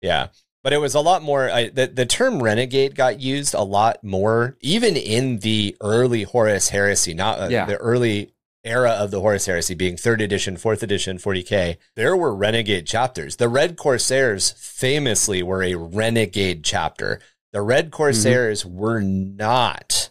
Yeah, 0.00 0.28
but 0.64 0.72
it 0.72 0.78
was 0.78 0.96
a 0.96 1.00
lot 1.00 1.22
more. 1.22 1.48
I, 1.48 1.68
the 1.68 1.86
the 1.86 2.04
term 2.04 2.42
renegade 2.42 2.96
got 2.96 3.20
used 3.20 3.54
a 3.54 3.62
lot 3.62 4.02
more, 4.02 4.56
even 4.62 4.96
in 4.96 5.38
the 5.38 5.76
early 5.80 6.24
Horus 6.24 6.70
heresy, 6.70 7.14
not 7.14 7.38
uh, 7.38 7.48
Yeah. 7.52 7.66
the 7.66 7.76
early 7.76 8.32
era 8.64 8.90
of 8.90 9.10
the 9.10 9.20
Horus 9.20 9.46
heresy, 9.46 9.74
being 9.74 9.96
third 9.96 10.20
edition, 10.20 10.56
fourth 10.56 10.82
edition, 10.82 11.18
40k. 11.18 11.76
There 11.96 12.16
were 12.16 12.34
renegade 12.34 12.86
chapters. 12.86 13.36
The 13.36 13.48
Red 13.48 13.76
Corsairs 13.76 14.52
famously 14.52 15.42
were 15.42 15.62
a 15.62 15.74
renegade 15.74 16.64
chapter. 16.64 17.20
The 17.52 17.62
Red 17.62 17.86
Mm-hmm. 17.86 17.96
Corsairs 17.96 18.64
were 18.64 19.00
not 19.00 20.10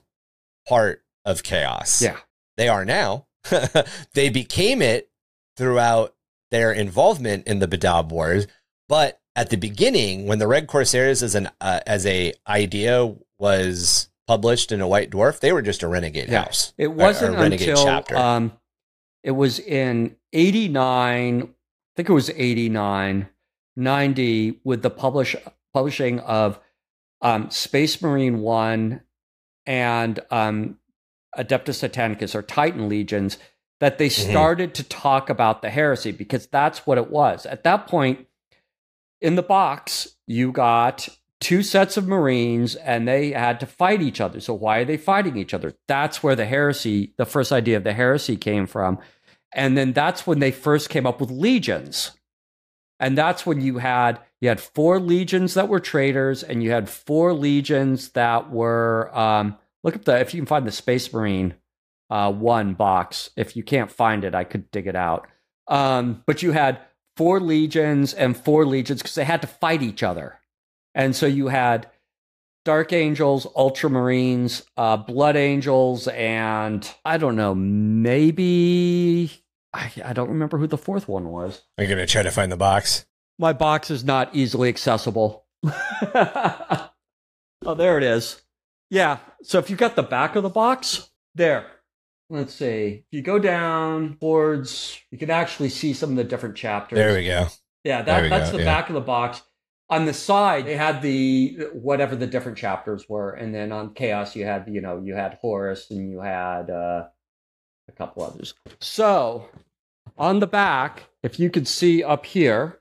part 0.67 1.03
of 1.25 1.43
chaos 1.43 2.01
Yeah. 2.01 2.17
they 2.57 2.67
are 2.67 2.85
now. 2.85 3.27
they 4.13 4.29
became 4.29 4.81
it 4.81 5.09
throughout 5.57 6.13
their 6.51 6.71
involvement 6.71 7.47
in 7.47 7.59
the 7.59 7.67
Badab 7.67 8.09
Wars, 8.09 8.45
but 8.89 9.19
at 9.35 9.49
the 9.49 9.55
beginning, 9.57 10.27
when 10.27 10.39
the 10.39 10.47
Red 10.47 10.67
Corsairs 10.67 11.23
as 11.23 11.33
an 11.35 11.49
uh, 11.61 11.79
as 11.87 12.05
a 12.05 12.33
idea 12.47 13.15
was 13.39 14.09
published 14.31 14.71
in 14.71 14.79
a 14.79 14.87
White 14.87 15.09
Dwarf, 15.11 15.41
they 15.41 15.51
were 15.51 15.61
just 15.61 15.83
a 15.83 15.87
renegade 15.89 16.29
Yeah. 16.29 16.45
house. 16.45 16.71
It 16.77 16.87
wasn't 16.93 17.35
a 17.35 17.37
renegade 17.39 17.67
until 17.67 17.83
chapter. 17.85 18.15
um, 18.15 18.53
it 19.23 19.31
was 19.31 19.59
in 19.59 20.15
'89. 20.31 21.41
I 21.43 21.47
think 21.97 22.07
it 22.09 22.13
was 22.13 22.29
'89, 22.29 23.27
'90 23.75 24.59
with 24.63 24.83
the 24.83 24.89
publish 24.89 25.35
publishing 25.73 26.19
of 26.21 26.59
um, 27.21 27.49
Space 27.51 28.01
Marine 28.01 28.39
One 28.39 29.01
and 29.65 30.19
um, 30.31 30.77
Adeptus 31.37 31.87
Titanicus 31.87 32.33
or 32.33 32.41
Titan 32.41 32.87
Legions 32.89 33.37
that 33.81 33.97
they 33.97 34.07
Mhm. 34.07 34.29
started 34.31 34.73
to 34.75 34.83
talk 34.83 35.29
about 35.29 35.61
the 35.61 35.69
heresy 35.69 36.11
because 36.11 36.47
that's 36.47 36.87
what 36.87 36.97
it 36.97 37.09
was. 37.11 37.45
At 37.45 37.63
that 37.63 37.85
point, 37.87 38.27
in 39.19 39.35
the 39.35 39.43
box, 39.43 40.15
you 40.25 40.51
got 40.51 41.09
two 41.41 41.63
sets 41.63 41.97
of 41.97 42.07
Marines 42.07 42.75
and 42.75 43.07
they 43.07 43.31
had 43.31 43.59
to 43.59 43.65
fight 43.65 44.01
each 44.01 44.21
other. 44.21 44.39
So, 44.39 44.53
why 44.53 44.79
are 44.79 44.85
they 44.85 44.97
fighting 44.97 45.35
each 45.35 45.53
other? 45.53 45.73
That's 45.87 46.23
where 46.23 46.35
the 46.35 46.45
heresy, 46.45 47.13
the 47.17 47.25
first 47.25 47.51
idea 47.51 47.75
of 47.75 47.83
the 47.83 47.93
heresy 47.93 48.37
came 48.37 48.67
from. 48.67 48.99
And 49.53 49.77
then 49.77 49.91
that's 49.91 50.25
when 50.25 50.39
they 50.39 50.51
first 50.51 50.89
came 50.89 51.05
up 51.05 51.19
with 51.19 51.29
legions. 51.29 52.11
And 53.01 53.17
that's 53.17 53.45
when 53.45 53.59
you 53.59 53.79
had 53.79 54.19
you 54.39 54.47
had 54.47 54.61
four 54.61 54.99
legions 54.99 55.55
that 55.55 55.67
were 55.67 55.79
traitors, 55.79 56.43
and 56.43 56.63
you 56.63 56.71
had 56.71 56.89
four 56.89 57.33
legions 57.33 58.09
that 58.09 58.51
were 58.51 59.15
um, 59.17 59.57
look 59.83 59.95
up 59.95 60.05
the 60.05 60.19
if 60.19 60.33
you 60.33 60.39
can 60.39 60.45
find 60.45 60.65
the 60.65 60.71
Space 60.71 61.11
Marine 61.11 61.55
uh, 62.11 62.31
one 62.31 62.75
box. 62.75 63.31
If 63.35 63.55
you 63.55 63.63
can't 63.63 63.91
find 63.91 64.23
it, 64.23 64.35
I 64.35 64.43
could 64.43 64.69
dig 64.69 64.85
it 64.85 64.95
out. 64.95 65.27
Um, 65.67 66.23
but 66.27 66.43
you 66.43 66.51
had 66.51 66.79
four 67.17 67.39
legions 67.39 68.13
and 68.13 68.37
four 68.37 68.65
legions 68.65 69.01
because 69.01 69.15
they 69.15 69.23
had 69.23 69.41
to 69.41 69.47
fight 69.47 69.81
each 69.81 70.03
other, 70.03 70.39
and 70.93 71.15
so 71.15 71.25
you 71.25 71.47
had 71.47 71.89
Dark 72.63 72.93
Angels, 72.93 73.47
Ultramarines, 73.55 74.63
uh, 74.77 74.97
Blood 74.97 75.35
Angels, 75.35 76.07
and 76.09 76.89
I 77.03 77.17
don't 77.17 77.35
know, 77.35 77.55
maybe 77.55 79.31
I, 79.73 79.91
I 80.03 80.13
don't 80.13 80.29
remember 80.29 80.57
who 80.57 80.67
the 80.67 80.77
fourth 80.77 81.07
one 81.07 81.29
was. 81.29 81.61
I'm 81.77 81.87
gonna 81.87 82.05
try 82.05 82.23
to 82.23 82.31
find 82.31 82.51
the 82.51 82.57
box. 82.57 83.05
My 83.39 83.53
box 83.53 83.89
is 83.89 84.03
not 84.03 84.35
easily 84.35 84.69
accessible. 84.69 85.45
oh, 86.13 86.89
there 87.75 87.97
it 87.97 88.03
is. 88.03 88.41
Yeah. 88.89 89.19
So 89.43 89.57
if 89.57 89.69
you 89.69 89.75
got 89.75 89.95
the 89.95 90.03
back 90.03 90.35
of 90.35 90.43
the 90.43 90.49
box, 90.49 91.09
there. 91.33 91.65
Let's 92.29 92.53
see. 92.53 93.05
If 93.05 93.17
you 93.17 93.21
go 93.21 93.39
down 93.39 94.17
towards, 94.19 94.99
you 95.11 95.17
can 95.17 95.29
actually 95.29 95.69
see 95.69 95.93
some 95.93 96.11
of 96.11 96.15
the 96.17 96.23
different 96.23 96.55
chapters. 96.55 96.97
There 96.97 97.13
we 97.13 97.25
go. 97.25 97.47
Yeah, 97.83 98.03
that, 98.03 98.29
that's 98.29 98.51
go, 98.51 98.57
the 98.57 98.63
yeah. 98.63 98.73
back 98.73 98.89
of 98.89 98.93
the 98.93 99.01
box. 99.01 99.41
On 99.91 100.05
the 100.05 100.13
side, 100.13 100.65
they 100.65 100.77
had 100.77 101.01
the 101.01 101.67
whatever 101.73 102.15
the 102.15 102.25
different 102.25 102.57
chapters 102.57 103.07
were, 103.07 103.31
and 103.31 103.53
then 103.53 103.71
on 103.71 103.93
Chaos, 103.93 104.35
you 104.35 104.45
had 104.45 104.65
you 104.69 104.81
know 104.81 105.01
you 105.03 105.13
had 105.13 105.37
Horus 105.41 105.91
and 105.91 106.09
you 106.09 106.21
had 106.21 106.69
uh, 106.69 107.07
a 107.87 107.91
couple 107.91 108.23
others. 108.23 108.53
So 108.79 109.49
on 110.17 110.39
the 110.39 110.47
back, 110.47 111.03
if 111.23 111.39
you 111.39 111.49
could 111.49 111.67
see 111.67 112.03
up 112.03 112.25
here, 112.25 112.79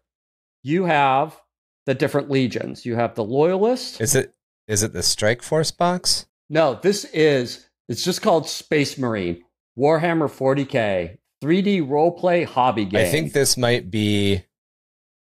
you 0.63 0.85
have 0.85 1.41
the 1.87 1.95
different 1.95 2.31
legions. 2.31 2.87
You 2.87 2.95
have 2.95 3.15
the 3.15 3.25
Loyalist. 3.25 4.01
Is 4.01 4.15
it 4.15 4.35
is 4.69 4.83
it 4.83 4.93
the 4.93 5.03
Strike 5.03 5.43
Force 5.43 5.71
box? 5.71 6.27
No, 6.49 6.79
this 6.81 7.05
is 7.07 7.69
it's 7.89 8.05
just 8.05 8.23
called 8.23 8.49
Space 8.49 8.97
Marine 8.97 9.43
Warhammer 9.79 10.29
40k 10.29 11.19
3D 11.43 11.89
roleplay 11.89 12.45
hobby 12.45 12.85
game. 12.85 13.01
I 13.01 13.11
think 13.11 13.33
this 13.33 13.57
might 13.57 13.91
be. 13.91 14.45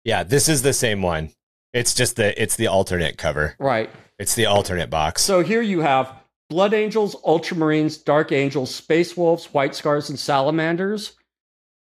Yeah, 0.04 0.22
this 0.22 0.48
is 0.48 0.62
the 0.62 0.72
same 0.72 1.02
one. 1.02 1.30
It's 1.76 1.92
just 1.92 2.16
the 2.16 2.40
it's 2.42 2.56
the 2.56 2.68
alternate 2.68 3.18
cover. 3.18 3.54
right. 3.58 3.90
It's 4.18 4.34
the 4.34 4.46
alternate 4.46 4.88
box. 4.88 5.20
So 5.20 5.42
here 5.42 5.60
you 5.60 5.82
have 5.82 6.10
Blood 6.48 6.72
Angels, 6.72 7.14
Ultramarines, 7.16 8.02
Dark 8.02 8.32
Angels, 8.32 8.74
Space 8.74 9.14
Wolves, 9.14 9.52
White 9.52 9.74
Scars, 9.74 10.08
and 10.08 10.18
Salamanders 10.18 11.16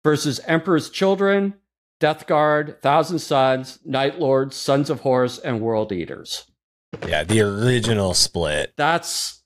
versus 0.02 0.40
Emperor's 0.46 0.88
Children, 0.88 1.52
Death 2.00 2.26
Guard, 2.26 2.80
Thousand 2.80 3.18
Sons, 3.18 3.80
Night 3.84 4.18
Lords, 4.18 4.56
Sons 4.56 4.88
of 4.88 5.00
Horus, 5.00 5.38
and 5.38 5.60
World 5.60 5.92
Eaters. 5.92 6.46
yeah, 7.06 7.22
the 7.22 7.42
original 7.42 8.14
split. 8.14 8.72
That's 8.78 9.42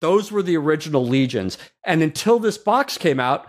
those 0.00 0.32
were 0.32 0.42
the 0.42 0.56
original 0.56 1.06
legions. 1.06 1.58
And 1.84 2.02
until 2.02 2.38
this 2.38 2.56
box 2.56 2.96
came 2.96 3.20
out, 3.20 3.46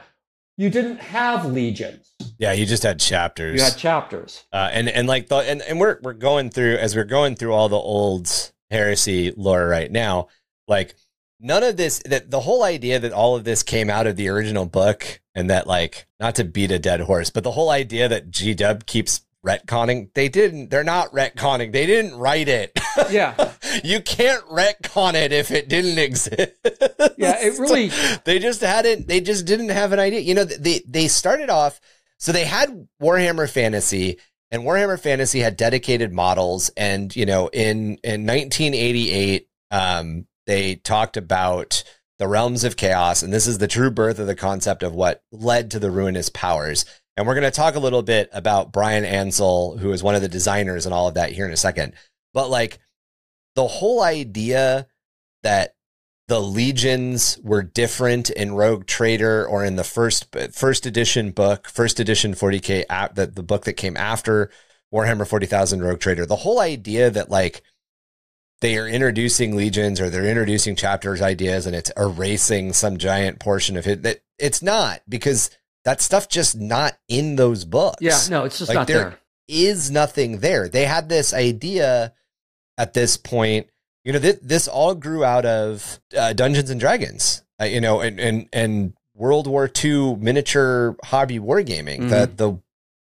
you 0.61 0.69
didn't 0.69 0.99
have 0.99 1.43
legions. 1.47 2.13
Yeah, 2.37 2.51
you 2.51 2.67
just 2.67 2.83
had 2.83 2.99
chapters. 2.99 3.57
You 3.57 3.63
had 3.63 3.77
chapters. 3.77 4.45
uh, 4.53 4.69
and 4.71 4.87
and 4.87 5.07
like 5.07 5.27
the 5.27 5.37
and, 5.37 5.59
and 5.63 5.79
we're 5.79 5.97
we're 6.03 6.13
going 6.13 6.51
through 6.51 6.75
as 6.75 6.95
we're 6.95 7.03
going 7.03 7.35
through 7.35 7.51
all 7.51 7.67
the 7.67 7.75
old 7.75 8.29
heresy 8.69 9.33
lore 9.35 9.67
right 9.67 9.91
now. 9.91 10.27
Like 10.67 10.93
none 11.39 11.63
of 11.63 11.77
this 11.77 11.99
that 12.05 12.29
the 12.29 12.41
whole 12.41 12.63
idea 12.63 12.99
that 12.99 13.11
all 13.11 13.35
of 13.35 13.43
this 13.43 13.63
came 13.63 13.89
out 13.89 14.05
of 14.05 14.17
the 14.17 14.27
original 14.27 14.67
book 14.67 15.19
and 15.33 15.49
that 15.49 15.65
like 15.65 16.05
not 16.19 16.35
to 16.35 16.43
beat 16.43 16.69
a 16.69 16.77
dead 16.77 17.01
horse, 17.01 17.31
but 17.31 17.43
the 17.43 17.51
whole 17.51 17.71
idea 17.71 18.07
that 18.07 18.29
G 18.29 18.53
Dub 18.53 18.85
keeps 18.85 19.21
retconning, 19.45 20.13
they 20.13 20.29
didn't. 20.29 20.69
They're 20.69 20.83
not 20.83 21.11
retconning. 21.11 21.71
They 21.71 21.85
didn't 21.85 22.15
write 22.15 22.47
it. 22.47 22.77
Yeah. 23.09 23.53
you 23.83 24.01
can't 24.01 24.43
retcon 24.47 25.13
it 25.13 25.31
if 25.31 25.49
it 25.49 25.69
didn't 25.69 25.97
exist. 25.97 26.51
Yeah, 27.17 27.37
it 27.39 27.57
really 27.59 27.89
they 28.25 28.37
just 28.37 28.61
hadn't 28.61 29.07
they 29.07 29.21
just 29.21 29.45
didn't 29.45 29.69
have 29.69 29.93
an 29.93 29.99
idea 29.99 30.19
you 30.19 30.35
know 30.35 30.43
they 30.43 30.81
they 30.85 31.07
started 31.07 31.49
off 31.49 31.79
so 32.17 32.31
they 32.31 32.43
had 32.45 32.87
warhammer 33.01 33.49
fantasy 33.49 34.17
and 34.51 34.63
warhammer 34.63 34.99
fantasy 34.99 35.39
had 35.39 35.55
dedicated 35.55 36.11
models 36.11 36.69
and 36.75 37.15
you 37.15 37.25
know 37.25 37.47
in 37.47 37.97
in 38.03 38.25
1988 38.25 39.47
um 39.71 40.27
they 40.47 40.75
talked 40.75 41.15
about 41.17 41.83
the 42.19 42.27
realms 42.27 42.63
of 42.65 42.75
chaos 42.77 43.23
and 43.23 43.31
this 43.33 43.47
is 43.47 43.57
the 43.57 43.67
true 43.67 43.91
birth 43.91 44.19
of 44.19 44.27
the 44.27 44.35
concept 44.35 44.83
of 44.83 44.93
what 44.93 45.23
led 45.31 45.71
to 45.71 45.79
the 45.79 45.91
ruinous 45.91 46.29
powers 46.29 46.85
and 47.21 47.27
we're 47.27 47.35
going 47.35 47.43
to 47.43 47.51
talk 47.51 47.75
a 47.75 47.79
little 47.79 48.03
bit 48.03 48.29
about 48.33 48.71
bryan 48.71 49.05
ansell 49.05 49.77
who 49.77 49.91
is 49.91 50.03
one 50.03 50.15
of 50.15 50.21
the 50.21 50.27
designers 50.27 50.85
and 50.85 50.93
all 50.93 51.07
of 51.07 51.13
that 51.13 51.31
here 51.31 51.45
in 51.45 51.53
a 51.53 51.57
second 51.57 51.93
but 52.33 52.49
like 52.49 52.79
the 53.55 53.67
whole 53.67 54.01
idea 54.01 54.87
that 55.43 55.75
the 56.27 56.41
legions 56.41 57.37
were 57.43 57.61
different 57.61 58.29
in 58.29 58.53
Rogue 58.53 58.85
Trader 58.85 59.45
or 59.45 59.65
in 59.65 59.75
the 59.75 59.83
first 59.83 60.33
first 60.53 60.85
edition 60.85 61.31
book, 61.31 61.67
first 61.67 61.99
edition 61.99 62.33
40k 62.33 62.85
app, 62.89 63.15
that 63.15 63.35
the 63.35 63.43
book 63.43 63.65
that 63.65 63.73
came 63.73 63.97
after 63.97 64.49
Warhammer 64.93 65.27
40,000 65.27 65.81
Rogue 65.81 65.99
Trader. 65.99 66.25
The 66.25 66.37
whole 66.37 66.61
idea 66.61 67.09
that 67.09 67.29
like 67.29 67.63
they 68.61 68.77
are 68.77 68.87
introducing 68.87 69.57
legions 69.57 69.99
or 69.99 70.09
they're 70.09 70.23
introducing 70.23 70.75
chapters 70.75 71.21
ideas 71.21 71.65
and 71.65 71.75
it's 71.75 71.91
erasing 71.97 72.71
some 72.71 72.97
giant 72.97 73.39
portion 73.39 73.75
of 73.75 73.85
it 73.85 74.03
that 74.03 74.21
it's 74.37 74.61
not 74.61 75.01
because 75.09 75.49
that 75.85 76.01
stuff 76.01 76.29
just 76.29 76.55
not 76.59 76.93
in 77.07 77.35
those 77.35 77.65
books 77.65 77.97
Yeah, 78.01 78.19
no, 78.29 78.43
it's 78.45 78.57
just 78.59 78.69
Like, 78.69 78.75
not 78.75 78.87
there- 78.87 78.97
there. 78.99 79.17
is 79.47 79.89
nothing 79.91 80.39
there. 80.39 80.69
They 80.69 80.85
had 80.85 81.09
this 81.09 81.33
idea 81.33 82.13
at 82.77 82.93
this 82.93 83.17
point. 83.17 83.67
You 84.03 84.13
know, 84.13 84.19
th- 84.19 84.39
this 84.41 84.67
all 84.67 84.95
grew 84.95 85.23
out 85.23 85.45
of 85.45 85.99
uh, 86.17 86.33
Dungeons 86.33 86.69
and 86.69 86.79
Dragons. 86.79 87.43
Uh, 87.59 87.65
you 87.65 87.81
know, 87.81 87.99
and 88.01 88.19
and 88.19 88.47
and 88.53 88.93
World 89.13 89.45
War 89.47 89.69
II 89.83 90.15
miniature 90.15 90.95
hobby 91.05 91.37
wargaming. 91.39 92.09
The 92.09 92.31
the 92.35 92.59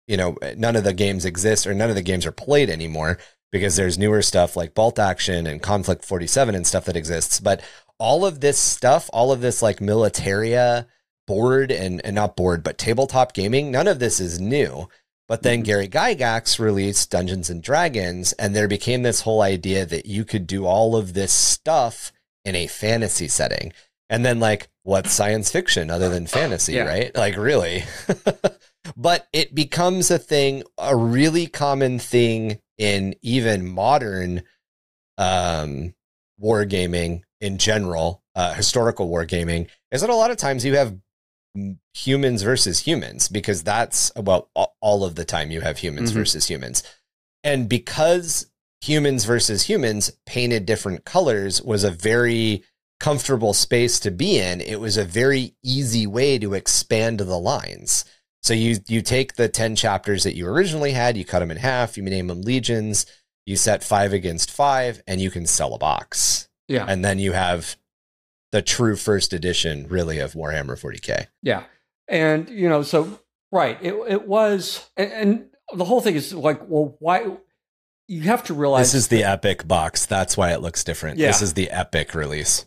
you 0.07 0.17
know 0.17 0.37
none 0.57 0.77
of 0.77 0.85
the 0.85 0.93
games 0.93 1.25
exist 1.25 1.67
or 1.67 1.73
none 1.75 1.89
of 1.89 1.95
the 1.97 2.03
games 2.03 2.27
are 2.27 2.33
played 2.33 2.69
anymore 2.69 3.19
because 3.53 3.77
there's 3.77 3.99
newer 3.99 4.21
stuff 4.21 4.57
like 4.57 4.75
Bolt 4.75 4.99
Action 4.99 5.47
and 5.47 5.63
Konflikt 5.63 6.05
47 6.05 6.55
and 6.55 6.67
stuff 6.67 6.85
that 6.87 6.97
exists. 6.97 7.39
But 7.41 7.63
all 7.99 8.27
of 8.27 8.41
this 8.41 8.59
stuff, 8.59 9.09
all 9.13 9.31
of 9.33 9.41
this 9.41 9.63
like 9.63 9.79
militaria 9.79 10.87
board 11.27 11.71
and, 11.71 12.01
and 12.05 12.15
not 12.15 12.37
board, 12.37 12.63
but 12.63 12.79
tabletop 12.79 13.33
gaming, 13.33 13.71
none 13.71 13.89
of 13.89 13.99
this 13.99 14.21
is 14.21 14.41
new. 14.41 14.89
But 15.29 15.43
then 15.43 15.59
mm-hmm. 15.59 15.65
Gary 15.65 15.89
Gygax 15.89 16.59
released 16.59 17.11
Dungeons 17.11 17.49
and 17.49 17.63
Dragons, 17.63 18.33
and 18.35 18.55
there 18.55 18.69
became 18.69 19.03
this 19.03 19.23
whole 19.23 19.41
idea 19.41 19.87
that 19.87 20.07
you 20.07 20.25
could 20.25 20.47
do 20.47 20.67
all 20.67 20.97
of 20.97 21.15
this 21.15 21.33
stuff 21.33 22.13
in 22.45 22.55
a 22.55 22.67
fantasy 22.67 23.29
setting. 23.29 23.73
And 24.11 24.27
then, 24.27 24.41
like, 24.41 24.69
what's 24.83 25.13
science 25.13 25.51
fiction 25.51 25.91
other 25.91 26.11
than 26.11 26.27
fantasy, 26.27 26.75
yeah. 26.75 26.85
right? 26.85 27.17
Like, 27.17 27.37
really? 27.37 27.85
but 28.97 29.27
it 29.33 29.55
becomes 29.55 30.11
a 30.11 30.19
thing, 30.19 30.65
a 30.77 30.95
really 30.95 31.47
common 31.47 31.99
thing 31.99 32.59
in 32.77 33.15
even 33.23 33.67
modern 33.67 34.43
um, 35.17 35.95
wargaming 36.43 37.23
in 37.41 37.59
general, 37.59 38.23
uh, 38.35 38.55
historical 38.55 39.09
wargaming, 39.09 39.69
is 39.91 40.01
that 40.01 40.11
a 40.11 40.15
lot 40.15 40.31
of 40.31 40.37
times 40.37 40.65
you 40.65 40.77
have 40.77 40.97
humans 41.95 42.43
versus 42.43 42.81
humans 42.81 43.29
because 43.29 43.63
that's 43.63 44.11
well 44.17 44.51
all 44.81 45.05
of 45.05 45.15
the 45.15 45.25
time 45.25 45.51
you 45.51 45.61
have 45.61 45.79
humans 45.79 46.11
mm-hmm. 46.11 46.21
versus 46.21 46.49
humans. 46.49 46.83
And 47.45 47.69
because 47.69 48.51
humans 48.81 49.25
versus 49.25 49.69
humans 49.69 50.13
painted 50.27 50.67
different 50.67 51.05
colors 51.05 51.63
was 51.63 51.85
a 51.85 51.91
very 51.91 52.65
comfortable 52.99 53.53
space 53.53 53.99
to 53.99 54.11
be 54.11 54.39
in 54.39 54.61
it 54.61 54.79
was 54.79 54.97
a 54.97 55.05
very 55.05 55.55
easy 55.65 56.07
way 56.07 56.39
to 56.39 56.55
expand 56.55 57.19
the 57.19 57.39
lines. 57.39 58.05
So 58.43 58.55
you 58.55 58.79
you 58.89 59.03
take 59.03 59.35
the 59.35 59.49
10 59.49 59.77
chapters 59.77 60.25
that 60.25 60.37
you 60.37 60.47
originally 60.47 60.93
had 60.93 61.17
you 61.17 61.25
cut 61.25 61.41
them 61.41 61.51
in 61.51 61.59
half 61.59 61.97
you 61.97 62.03
name 62.03 62.29
them 62.29 62.43
legions 62.43 63.07
you 63.45 63.57
set 63.57 63.83
5 63.83 64.13
against 64.13 64.51
5 64.51 65.03
and 65.07 65.21
you 65.21 65.31
can 65.31 65.47
sell 65.47 65.75
a 65.75 65.79
box. 65.79 66.49
Yeah. 66.69 66.87
And 66.89 67.05
then 67.05 67.19
you 67.19 67.33
have 67.33 67.77
the 68.53 68.63
true 68.63 68.97
first 68.97 69.33
edition, 69.33 69.87
really, 69.89 70.19
of 70.19 70.35
Warhammer 70.35 70.79
40k. 70.81 71.27
Yeah, 71.43 71.65
and 72.09 72.49
you 72.49 72.69
know, 72.69 72.83
so 72.83 73.19
right, 73.51 73.79
it 73.83 73.95
it 74.09 74.29
was, 74.29 74.91
and, 74.97 75.13
and 75.13 75.45
the 75.75 75.85
whole 75.85 76.01
thing 76.01 76.15
is 76.15 76.33
like, 76.33 76.61
well, 76.69 76.97
why? 77.01 77.27
You 78.09 78.23
have 78.23 78.45
to 78.45 78.55
realize 78.55 78.93
this 78.93 79.03
is 79.03 79.09
the 79.09 79.25
epic 79.25 79.67
box. 79.67 80.07
That's 80.07 80.37
why 80.37 80.53
it 80.53 80.61
looks 80.61 80.85
different. 80.85 81.19
Yeah. 81.19 81.29
This 81.29 81.41
is 81.41 81.55
the 81.55 81.71
epic 81.71 82.15
release. 82.15 82.67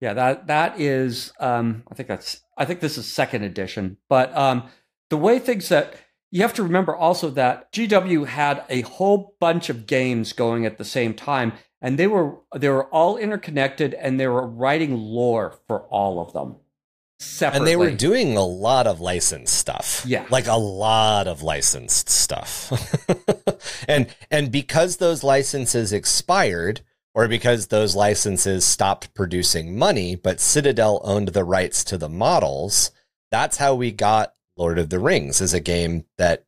Yeah, 0.00 0.14
that 0.14 0.46
that 0.46 0.80
is. 0.80 1.32
Um, 1.38 1.84
I 1.90 1.94
think 1.94 2.08
that's. 2.08 2.42
I 2.56 2.64
think 2.64 2.80
this 2.80 2.96
is 2.96 3.06
second 3.06 3.42
edition, 3.44 3.98
but 4.08 4.36
um, 4.36 4.68
the 5.10 5.16
way 5.16 5.38
things 5.38 5.68
that 5.68 5.94
you 6.30 6.42
have 6.42 6.54
to 6.54 6.62
remember 6.62 6.94
also 6.94 7.30
that 7.30 7.72
GW 7.72 8.26
had 8.26 8.64
a 8.68 8.82
whole 8.82 9.36
bunch 9.40 9.68
of 9.68 9.86
games 9.86 10.32
going 10.32 10.64
at 10.64 10.78
the 10.78 10.84
same 10.84 11.12
time, 11.12 11.52
and 11.82 11.98
they 11.98 12.06
were 12.06 12.36
they 12.56 12.68
were 12.68 12.86
all 12.86 13.16
interconnected 13.16 13.94
and 13.94 14.18
they 14.18 14.26
were 14.26 14.46
writing 14.46 14.96
lore 14.96 15.58
for 15.66 15.82
all 15.84 16.20
of 16.20 16.32
them 16.32 16.56
separately. 17.18 17.58
And 17.58 17.66
they 17.66 17.76
were 17.76 17.96
doing 17.96 18.36
a 18.36 18.44
lot 18.44 18.86
of 18.86 19.00
licensed 19.00 19.54
stuff. 19.54 20.04
Yeah. 20.06 20.26
Like 20.30 20.46
a 20.46 20.56
lot 20.56 21.28
of 21.28 21.42
licensed 21.42 22.08
stuff. 22.08 22.72
and 23.88 24.14
and 24.30 24.50
because 24.50 24.96
those 24.96 25.22
licenses 25.22 25.92
expired 25.92 26.80
or 27.14 27.28
because 27.28 27.68
those 27.68 27.96
licenses 27.96 28.64
stopped 28.64 29.14
producing 29.14 29.76
money, 29.76 30.14
but 30.16 30.40
Citadel 30.40 31.00
owned 31.02 31.28
the 31.28 31.44
rights 31.44 31.82
to 31.84 31.98
the 31.98 32.08
models, 32.08 32.92
that's 33.30 33.56
how 33.56 33.74
we 33.74 33.90
got 33.90 34.34
Lord 34.56 34.78
of 34.78 34.90
the 34.90 35.00
Rings 35.00 35.40
as 35.40 35.52
a 35.52 35.60
game 35.60 36.04
that 36.18 36.44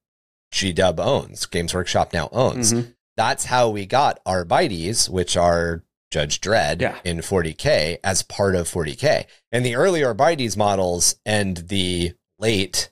GW 0.53 1.01
owns, 1.01 1.47
Games 1.47 1.75
Workshop 1.75 2.13
now 2.13 2.29
owns. 2.33 2.73
Mm-hmm 2.73 2.91
that's 3.17 3.47
how 3.47 3.69
we 3.69 3.87
got 3.87 4.21
Arbites, 4.25 5.09
which 5.09 5.37
are 5.37 5.83
Judge 6.13 6.41
Dredd 6.41 6.81
yeah. 6.81 6.99
in 7.05 7.19
40K 7.19 7.99
as 8.05 8.23
part 8.23 8.55
of 8.55 8.69
40K. 8.69 9.25
And 9.51 9.65
the 9.65 9.75
early 9.75 10.05
Arbites 10.05 10.57
models 10.57 11.17
and 11.25 11.57
the 11.57 12.13
late 12.39 12.91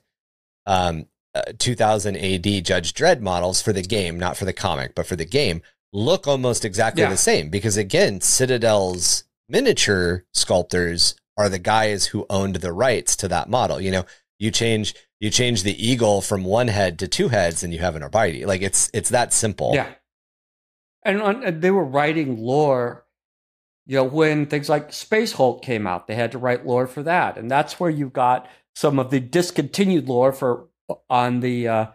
um, 0.65 1.05
uh, 1.33 1.43
2000 1.57 2.17
AD 2.17 2.65
Judge 2.65 2.93
Dredd 2.93 3.21
models 3.21 3.61
for 3.61 3.73
the 3.73 3.83
game, 3.83 4.19
not 4.19 4.37
for 4.37 4.45
the 4.45 4.53
comic, 4.53 4.95
but 4.95 5.05
for 5.05 5.15
the 5.15 5.25
game, 5.25 5.61
look 5.93 6.27
almost 6.27 6.65
exactly 6.65 7.03
yeah. 7.03 7.09
the 7.09 7.17
same 7.17 7.49
because, 7.49 7.77
again, 7.77 8.19
Citadel's 8.21 9.23
miniature 9.47 10.25
sculptors 10.33 11.15
are 11.37 11.49
the 11.49 11.59
guys 11.59 12.07
who 12.07 12.25
owned 12.29 12.57
the 12.57 12.73
rights 12.73 13.15
to 13.17 13.27
that 13.27 13.49
model. 13.49 13.79
You 13.79 13.91
know, 13.91 14.05
you 14.39 14.51
change 14.51 14.95
you 15.19 15.29
change 15.29 15.61
the 15.61 15.87
eagle 15.87 16.19
from 16.21 16.43
one 16.43 16.67
head 16.67 16.97
to 16.97 17.07
two 17.07 17.29
heads 17.29 17.61
and 17.63 17.71
you 17.71 17.79
have 17.79 17.95
an 17.95 18.01
Arbite. 18.01 18.47
Like 18.47 18.63
it's 18.63 18.89
it's 18.91 19.09
that 19.09 19.33
simple. 19.33 19.71
Yeah 19.75 19.93
and, 21.03 21.21
and 21.21 21.61
they 21.61 21.71
were 21.71 21.83
writing 21.85 22.37
lore 22.37 23.05
you 23.85 23.97
know 23.97 24.03
when 24.03 24.45
things 24.45 24.69
like 24.69 24.93
space 24.93 25.33
hulk 25.33 25.61
came 25.61 25.87
out 25.87 26.07
they 26.07 26.15
had 26.15 26.31
to 26.31 26.37
write 26.37 26.65
lore 26.65 26.87
for 26.87 27.03
that. 27.03 27.37
And 27.37 27.49
that's 27.49 27.79
where 27.79 27.89
you 27.89 28.09
got 28.09 28.47
some 28.75 28.99
of 28.99 29.11
the 29.11 29.19
discontinued 29.19 30.07
lore 30.07 30.31
for 30.31 30.67
on 31.09 31.39
the 31.39 31.67
uh, 31.67 31.85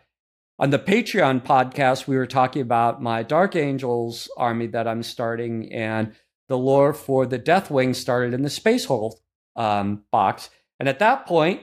on 0.59 0.71
the 0.71 0.79
patreon 0.79 1.43
podcast 1.43 2.07
we 2.07 2.17
were 2.17 2.27
talking 2.27 2.63
about 2.63 3.03
my 3.03 3.23
dark 3.23 3.55
angels 3.55 4.31
army 4.37 4.67
that 4.67 4.89
i'm 4.89 5.03
starting 5.03 5.71
and 5.73 6.15
the 6.49 6.57
lore 6.57 6.93
for 6.93 7.27
the 7.27 7.39
deathwing 7.39 7.95
started 7.95 8.33
in 8.33 8.43
the 8.43 8.51
space 8.51 8.87
hulk 8.87 9.21
um, 9.57 10.05
box. 10.13 10.51
And 10.79 10.89
at 10.89 10.99
that 10.99 11.27
point 11.27 11.63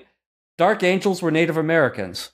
dark 0.57 0.83
angels 0.83 1.21
were 1.21 1.31
native 1.31 1.57
americans. 1.57 2.31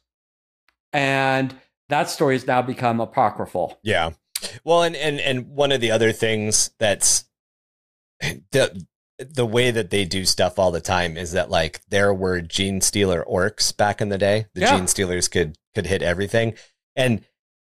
And 0.91 1.55
that 1.89 2.09
story 2.09 2.35
has 2.35 2.47
now 2.47 2.61
become 2.61 2.99
apocryphal. 2.99 3.79
Yeah 3.83 4.11
well, 4.63 4.83
and 4.83 4.95
and 4.95 5.19
and 5.19 5.47
one 5.49 5.71
of 5.71 5.81
the 5.81 5.91
other 5.91 6.11
things 6.11 6.71
that's 6.79 7.25
the 8.21 8.85
the 9.17 9.45
way 9.45 9.69
that 9.69 9.89
they 9.89 10.05
do 10.05 10.23
stuff 10.25 10.57
all 10.57 10.71
the 10.71 10.79
time 10.79 11.17
is 11.17 11.33
that 11.33 11.49
like 11.49 11.81
there 11.89 12.13
were 12.13 12.41
gene 12.41 12.81
stealer 12.81 13.25
orcs 13.29 13.75
back 13.75 14.01
in 14.01 14.09
the 14.09 14.17
day. 14.17 14.45
The 14.53 14.61
yeah. 14.61 14.79
Genestealers 14.79 15.29
could 15.29 15.57
could 15.75 15.85
hit 15.85 16.01
everything, 16.01 16.55
and 16.95 17.23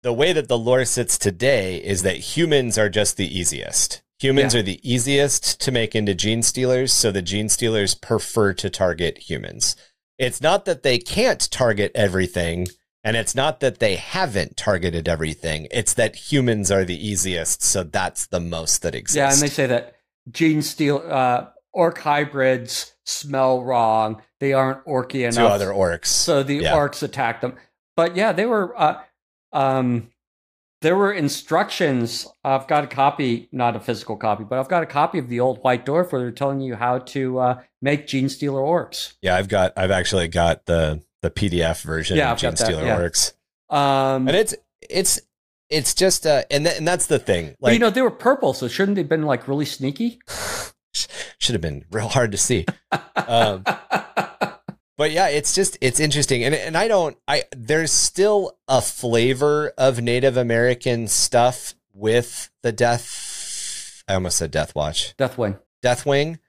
the 0.04 0.14
way 0.14 0.34
that 0.34 0.48
the 0.48 0.58
lore 0.58 0.86
sits 0.86 1.18
today 1.18 1.78
is 1.78 2.04
that 2.04 2.18
humans 2.18 2.78
are 2.78 2.90
just 2.90 3.18
the 3.18 3.38
easiest. 3.38 4.04
Humans 4.20 4.54
yeah. 4.54 4.60
are 4.60 4.64
the 4.64 4.80
easiest 4.90 5.62
to 5.62 5.72
make 5.72 5.96
into 5.96 6.16
gene 6.16 6.42
stealers, 6.42 6.92
so 6.92 7.12
the 7.12 7.22
gene 7.22 7.50
stealers 7.50 7.94
prefer 7.94 8.54
to 8.54 8.70
target 8.70 9.30
humans. 9.30 9.76
It's 10.18 10.42
not 10.42 10.66
that 10.66 10.82
they 10.82 10.98
can't 10.98 11.52
target 11.52 11.92
everything 11.94 12.68
and 13.04 13.16
it's 13.16 13.36
not 13.36 13.60
that 13.62 13.80
they 13.80 13.96
haven't 13.96 14.58
targeted 14.58 15.08
everything, 15.08 15.68
it's 15.72 15.94
that 15.96 16.16
humans 16.16 16.72
are 16.72 16.86
the 16.86 17.08
easiest. 17.08 17.64
So 17.64 17.84
that's 17.84 18.28
the 18.28 18.40
most 18.40 18.82
that 18.82 18.96
exists. 18.96 19.16
Yeah, 19.18 19.32
and 19.32 19.42
they 19.42 19.54
say 19.54 19.66
that 19.68 19.96
Genesteal, 20.30 21.10
uh, 21.10 21.48
orc 21.74 22.00
hybrids 22.00 22.94
smell 23.06 23.64
wrong. 23.64 24.22
They 24.40 24.54
aren't 24.54 24.86
orky 24.86 25.22
enough. 25.22 25.36
To 25.36 25.48
other 25.48 25.70
orcs. 25.70 26.08
So 26.08 26.44
the 26.44 26.58
yeah. 26.58 26.74
orcs 26.74 27.02
attack 27.04 27.42
them. 27.42 27.56
But 27.96 28.16
yeah, 28.16 28.32
they 28.32 28.46
were. 28.46 28.80
Uh, 28.80 29.02
um, 29.54 30.10
there 30.82 30.96
were 30.96 31.12
instructions. 31.12 32.28
I've 32.44 32.68
got 32.68 32.84
a 32.84 32.88
copy, 32.88 33.50
not 33.52 33.76
a 33.76 33.80
physical 33.80 34.16
copy, 34.16 34.44
but 34.44 34.60
I've 34.60 34.70
got 34.70 34.84
a 34.84 34.86
copy 34.86 35.18
of 35.18 35.28
the 35.28 35.40
old 35.40 35.64
White 35.64 35.86
Dwarf 35.86 36.12
where 36.12 36.22
they're 36.22 36.32
telling 36.32 36.62
you 36.62 36.76
how 36.76 37.00
to 37.00 37.40
uh, 37.40 37.62
make 37.82 38.06
Genestealer 38.06 38.62
orcs. 38.62 39.14
Yeah, 39.22 39.36
I've 39.36 39.50
got. 39.50 39.74
I've 39.76 39.92
actually 39.92 40.28
got 40.28 40.66
the 40.66 41.02
the 41.22 41.32
PDF 41.32 41.82
version 41.82 42.18
yeah, 42.18 42.32
of 42.32 42.40
Genestealer 42.40 42.84
yeah. 42.84 42.98
Works. 42.98 43.34
Um, 43.70 44.28
and 44.28 44.36
it's 44.36 44.56
it's 44.90 45.20
it's 45.70 45.94
just 45.94 46.26
uh, 46.26 46.44
and 46.50 46.66
th- 46.66 46.78
and 46.78 46.88
that's 46.88 47.08
the 47.08 47.20
thing. 47.20 47.56
Like 47.60 47.74
you 47.74 47.80
know, 47.80 47.90
they 47.90 48.02
were 48.02 48.12
purple, 48.12 48.54
so 48.54 48.68
shouldn't 48.68 48.96
they 48.96 49.02
have 49.02 49.10
been 49.10 49.24
like 49.24 49.48
really 49.48 49.66
sneaky? 49.66 50.20
should 50.94 51.54
have 51.54 51.62
been 51.62 51.86
real 51.92 52.08
hard 52.08 52.32
to 52.32 52.38
see. 52.38 52.66
um, 53.16 53.64
but 54.98 55.12
yeah, 55.12 55.28
it's 55.28 55.54
just 55.54 55.78
it's 55.82 56.00
interesting, 56.00 56.44
and 56.44 56.56
and 56.56 56.78
I 56.78 56.88
don't 56.88 57.18
I 57.28 57.44
there's 57.56 57.92
still 57.92 58.58
a 58.68 58.82
flavor 58.82 59.74
of 59.78 60.02
Native 60.02 60.38
American 60.38 61.08
stuff 61.08 61.76
with 61.94 62.50
the 62.64 62.72
Death. 62.72 64.04
I 64.08 64.14
almost 64.14 64.38
said 64.38 64.52
Death 64.52 64.74
Watch. 64.74 65.16
Deathwing. 65.18 65.60
Deathwing. 65.84 66.40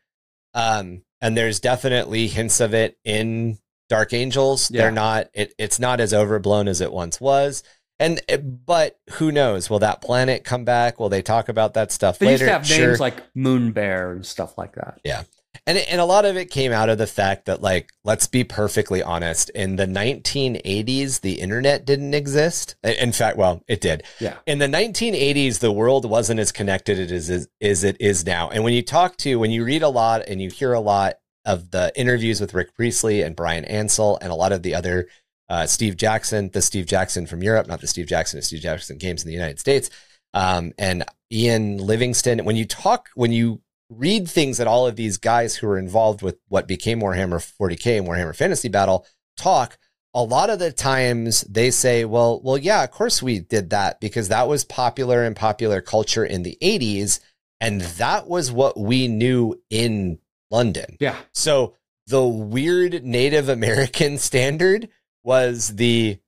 Um, 0.54 1.02
and 1.20 1.37
there's 1.37 1.61
definitely 1.61 2.28
hints 2.28 2.61
of 2.61 2.74
it 2.74 2.98
in 3.04 3.59
Dark 3.88 4.12
Angels. 4.12 4.70
Yeah. 4.70 4.83
They're 4.83 4.90
not. 4.92 5.29
It, 5.35 5.55
it's 5.59 5.79
not 5.79 6.01
as 6.01 6.12
overblown 6.12 6.68
as 6.68 6.81
it 6.81 6.92
once 6.92 7.20
was. 7.20 7.62
And 7.98 8.20
eh, 8.29 8.37
but 8.37 8.98
who 9.12 9.33
knows? 9.33 9.68
Will 9.68 9.81
that 9.81 10.01
planet 10.01 10.44
come 10.44 10.64
back? 10.64 11.01
Will 11.01 11.09
they 11.09 11.22
talk 11.22 11.48
about 11.48 11.74
that 11.74 11.90
stuff 11.90 12.18
they 12.18 12.27
later? 12.27 12.44
Used 12.44 12.48
to 12.48 12.53
have 12.53 12.66
sure. 12.66 12.87
names 12.88 13.01
like 13.01 13.22
Moon 13.35 13.72
Bear 13.72 14.12
and 14.12 14.24
stuff 14.24 14.57
like 14.57 14.74
that. 14.74 15.01
Yeah. 15.05 15.24
And, 15.66 15.77
and 15.77 16.01
a 16.01 16.05
lot 16.05 16.24
of 16.24 16.37
it 16.37 16.51
came 16.51 16.72
out 16.72 16.88
of 16.88 16.98
the 16.98 17.07
fact 17.07 17.46
that, 17.46 17.61
like, 17.61 17.90
let's 18.05 18.27
be 18.27 18.44
perfectly 18.44 19.03
honest. 19.03 19.51
In 19.51 19.77
the 19.77 19.87
1980s, 19.87 21.20
the 21.20 21.40
internet 21.40 21.85
didn't 21.85 22.14
exist. 22.14 22.77
In 22.83 23.12
fact, 23.12 23.37
well, 23.37 23.62
it 23.68 23.81
did. 23.81 24.05
Yeah. 24.20 24.37
In 24.46 24.61
the 24.61 24.66
1980s, 24.66 25.59
the 25.59 25.72
world 25.72 26.09
wasn't 26.09 26.40
as 26.40 26.53
connected 26.53 27.11
as, 27.12 27.29
as, 27.29 27.48
as 27.61 27.85
it 27.85 27.96
is 28.01 28.24
now. 28.24 28.48
And 28.48 28.64
when 28.64 28.72
you 28.72 28.83
talk 28.83 29.16
to, 29.18 29.38
when 29.38 29.51
you 29.51 29.64
read 29.64 29.83
a 29.83 29.88
lot 29.88 30.22
and 30.27 30.40
you 30.40 30.48
hear 30.48 30.72
a 30.72 30.81
lot 30.81 31.16
of 31.48 31.70
the 31.70 31.90
interviews 31.96 32.40
with 32.40 32.52
Rick 32.52 32.74
Priestley 32.74 33.22
and 33.22 33.34
Bryan 33.34 33.64
Ansell 33.64 34.18
and 34.20 34.30
a 34.30 34.34
lot 34.34 34.52
of 34.52 34.62
the 34.62 34.74
other 34.74 35.08
uh, 35.48 35.66
Steve 35.66 35.96
Jackson, 35.96 36.50
the 36.52 36.61
Steve 36.61 36.84
Jackson 36.84 37.26
from 37.26 37.42
Europe, 37.42 37.66
not 37.66 37.80
the 37.80 37.87
Steve 37.87 38.06
Jackson 38.06 38.38
of 38.38 38.44
Steve 38.44 38.61
Jackson 38.61 38.98
games 38.98 39.24
in 39.24 39.28
the 39.28 39.34
United 39.34 39.58
States, 39.58 39.88
um, 40.34 40.72
and 40.78 41.04
Ian 41.32 41.78
Livingstone. 41.78 42.44
When 42.44 42.56
you 42.56 42.66
talk, 42.66 43.08
when 43.14 43.32
you 43.32 43.62
read 43.88 44.28
things 44.28 44.58
that 44.58 44.66
all 44.66 44.87
of 44.87 44.96
these 44.96 45.16
guys 45.16 45.56
who 45.56 45.66
were 45.66 45.78
involved 45.78 46.20
with 46.20 46.37
what 46.48 46.68
became 46.68 47.00
Warhammer 47.00 47.40
40K 47.40 47.96
and 47.96 48.06
Warhammer 48.06 48.37
Fantasy 48.37 48.68
Battle 48.68 49.06
talk, 49.38 49.78
a 50.12 50.22
lot 50.22 50.50
of 50.50 50.58
the 50.58 50.70
times 50.70 51.40
they 51.42 51.70
say, 51.70 52.04
well, 52.04 52.42
well, 52.44 52.58
yeah, 52.58 52.84
of 52.84 52.90
course 52.90 53.22
we 53.22 53.40
did 53.40 53.70
that 53.70 54.00
because 54.00 54.28
that 54.28 54.48
was 54.48 54.66
popular 54.66 55.24
in 55.24 55.34
popular 55.34 55.80
culture 55.80 56.26
in 56.26 56.42
the 56.42 56.58
80s. 56.61 57.20
And 57.58 57.80
that 57.80 58.28
was 58.28 58.52
what 58.52 58.78
we 58.78 59.08
knew 59.08 59.61
in 59.70 60.18
London. 60.50 60.96
Yeah. 61.00 61.16
So 61.34 61.74
the 62.06 62.24
weird 62.24 63.04
Native 63.04 63.48
American 63.48 64.18
standard 64.18 64.88
was 65.24 65.76
the, 65.76 66.18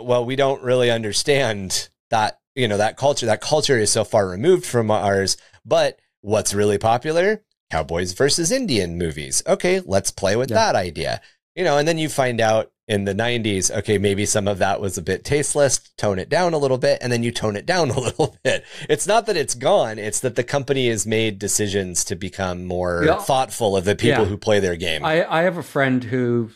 well, 0.00 0.24
we 0.24 0.36
don't 0.36 0.62
really 0.62 0.90
understand 0.90 1.88
that, 2.10 2.40
you 2.54 2.68
know, 2.68 2.78
that 2.78 2.96
culture. 2.96 3.26
That 3.26 3.40
culture 3.40 3.78
is 3.78 3.90
so 3.90 4.04
far 4.04 4.28
removed 4.28 4.66
from 4.66 4.90
ours. 4.90 5.36
But 5.64 6.00
what's 6.22 6.54
really 6.54 6.78
popular? 6.78 7.42
Cowboys 7.70 8.12
versus 8.12 8.52
Indian 8.52 8.96
movies. 8.96 9.42
Okay, 9.46 9.80
let's 9.84 10.10
play 10.10 10.36
with 10.36 10.50
yeah. 10.50 10.56
that 10.56 10.76
idea. 10.76 11.20
You 11.56 11.64
know, 11.64 11.78
and 11.78 11.88
then 11.88 11.96
you 11.96 12.10
find 12.10 12.40
out 12.40 12.70
in 12.86 13.04
the 13.04 13.14
90s, 13.14 13.74
okay, 13.78 13.96
maybe 13.98 14.26
some 14.26 14.46
of 14.46 14.58
that 14.58 14.80
was 14.80 14.96
a 14.96 15.02
bit 15.02 15.24
tasteless, 15.24 15.78
tone 15.96 16.18
it 16.18 16.28
down 16.28 16.52
a 16.52 16.58
little 16.58 16.76
bit, 16.76 16.98
and 17.00 17.10
then 17.10 17.22
you 17.22 17.32
tone 17.32 17.56
it 17.56 17.64
down 17.66 17.90
a 17.92 17.98
little 17.98 18.36
bit. 18.44 18.64
It's 18.88 19.06
not 19.06 19.26
that 19.26 19.36
it's 19.36 19.54
gone, 19.54 19.98
it's 19.98 20.20
that 20.20 20.36
the 20.36 20.44
company 20.44 20.88
has 20.88 21.06
made 21.06 21.38
decisions 21.38 22.04
to 22.04 22.14
become 22.14 22.66
more 22.66 23.04
yeah. 23.04 23.18
thoughtful 23.18 23.76
of 23.76 23.86
the 23.86 23.96
people 23.96 24.24
yeah. 24.24 24.28
who 24.28 24.36
play 24.36 24.60
their 24.60 24.76
game. 24.76 25.04
I, 25.04 25.26
I 25.28 25.42
have 25.42 25.56
a 25.56 25.62
friend 25.62 26.04
who 26.04 26.50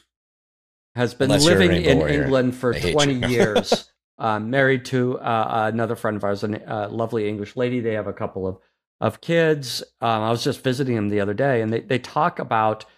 has 0.94 1.14
been 1.14 1.30
Unless 1.30 1.44
living 1.44 1.72
in 1.72 1.98
warrior. 1.98 2.22
England 2.22 2.54
for 2.54 2.74
20 2.74 3.14
years, 3.28 3.90
um, 4.18 4.50
married 4.50 4.84
to 4.86 5.18
uh, 5.18 5.70
another 5.72 5.96
friend 5.96 6.16
of 6.16 6.24
ours, 6.24 6.44
a 6.44 6.72
uh, 6.72 6.88
lovely 6.90 7.26
English 7.26 7.56
lady. 7.56 7.80
They 7.80 7.94
have 7.94 8.06
a 8.06 8.12
couple 8.12 8.46
of, 8.46 8.58
of 9.00 9.22
kids. 9.22 9.82
Um, 10.02 10.22
I 10.22 10.30
was 10.30 10.44
just 10.44 10.62
visiting 10.62 10.94
them 10.94 11.08
the 11.08 11.20
other 11.20 11.34
day, 11.34 11.62
and 11.62 11.72
they, 11.72 11.80
they 11.80 11.98
talk 11.98 12.38
about– 12.38 12.84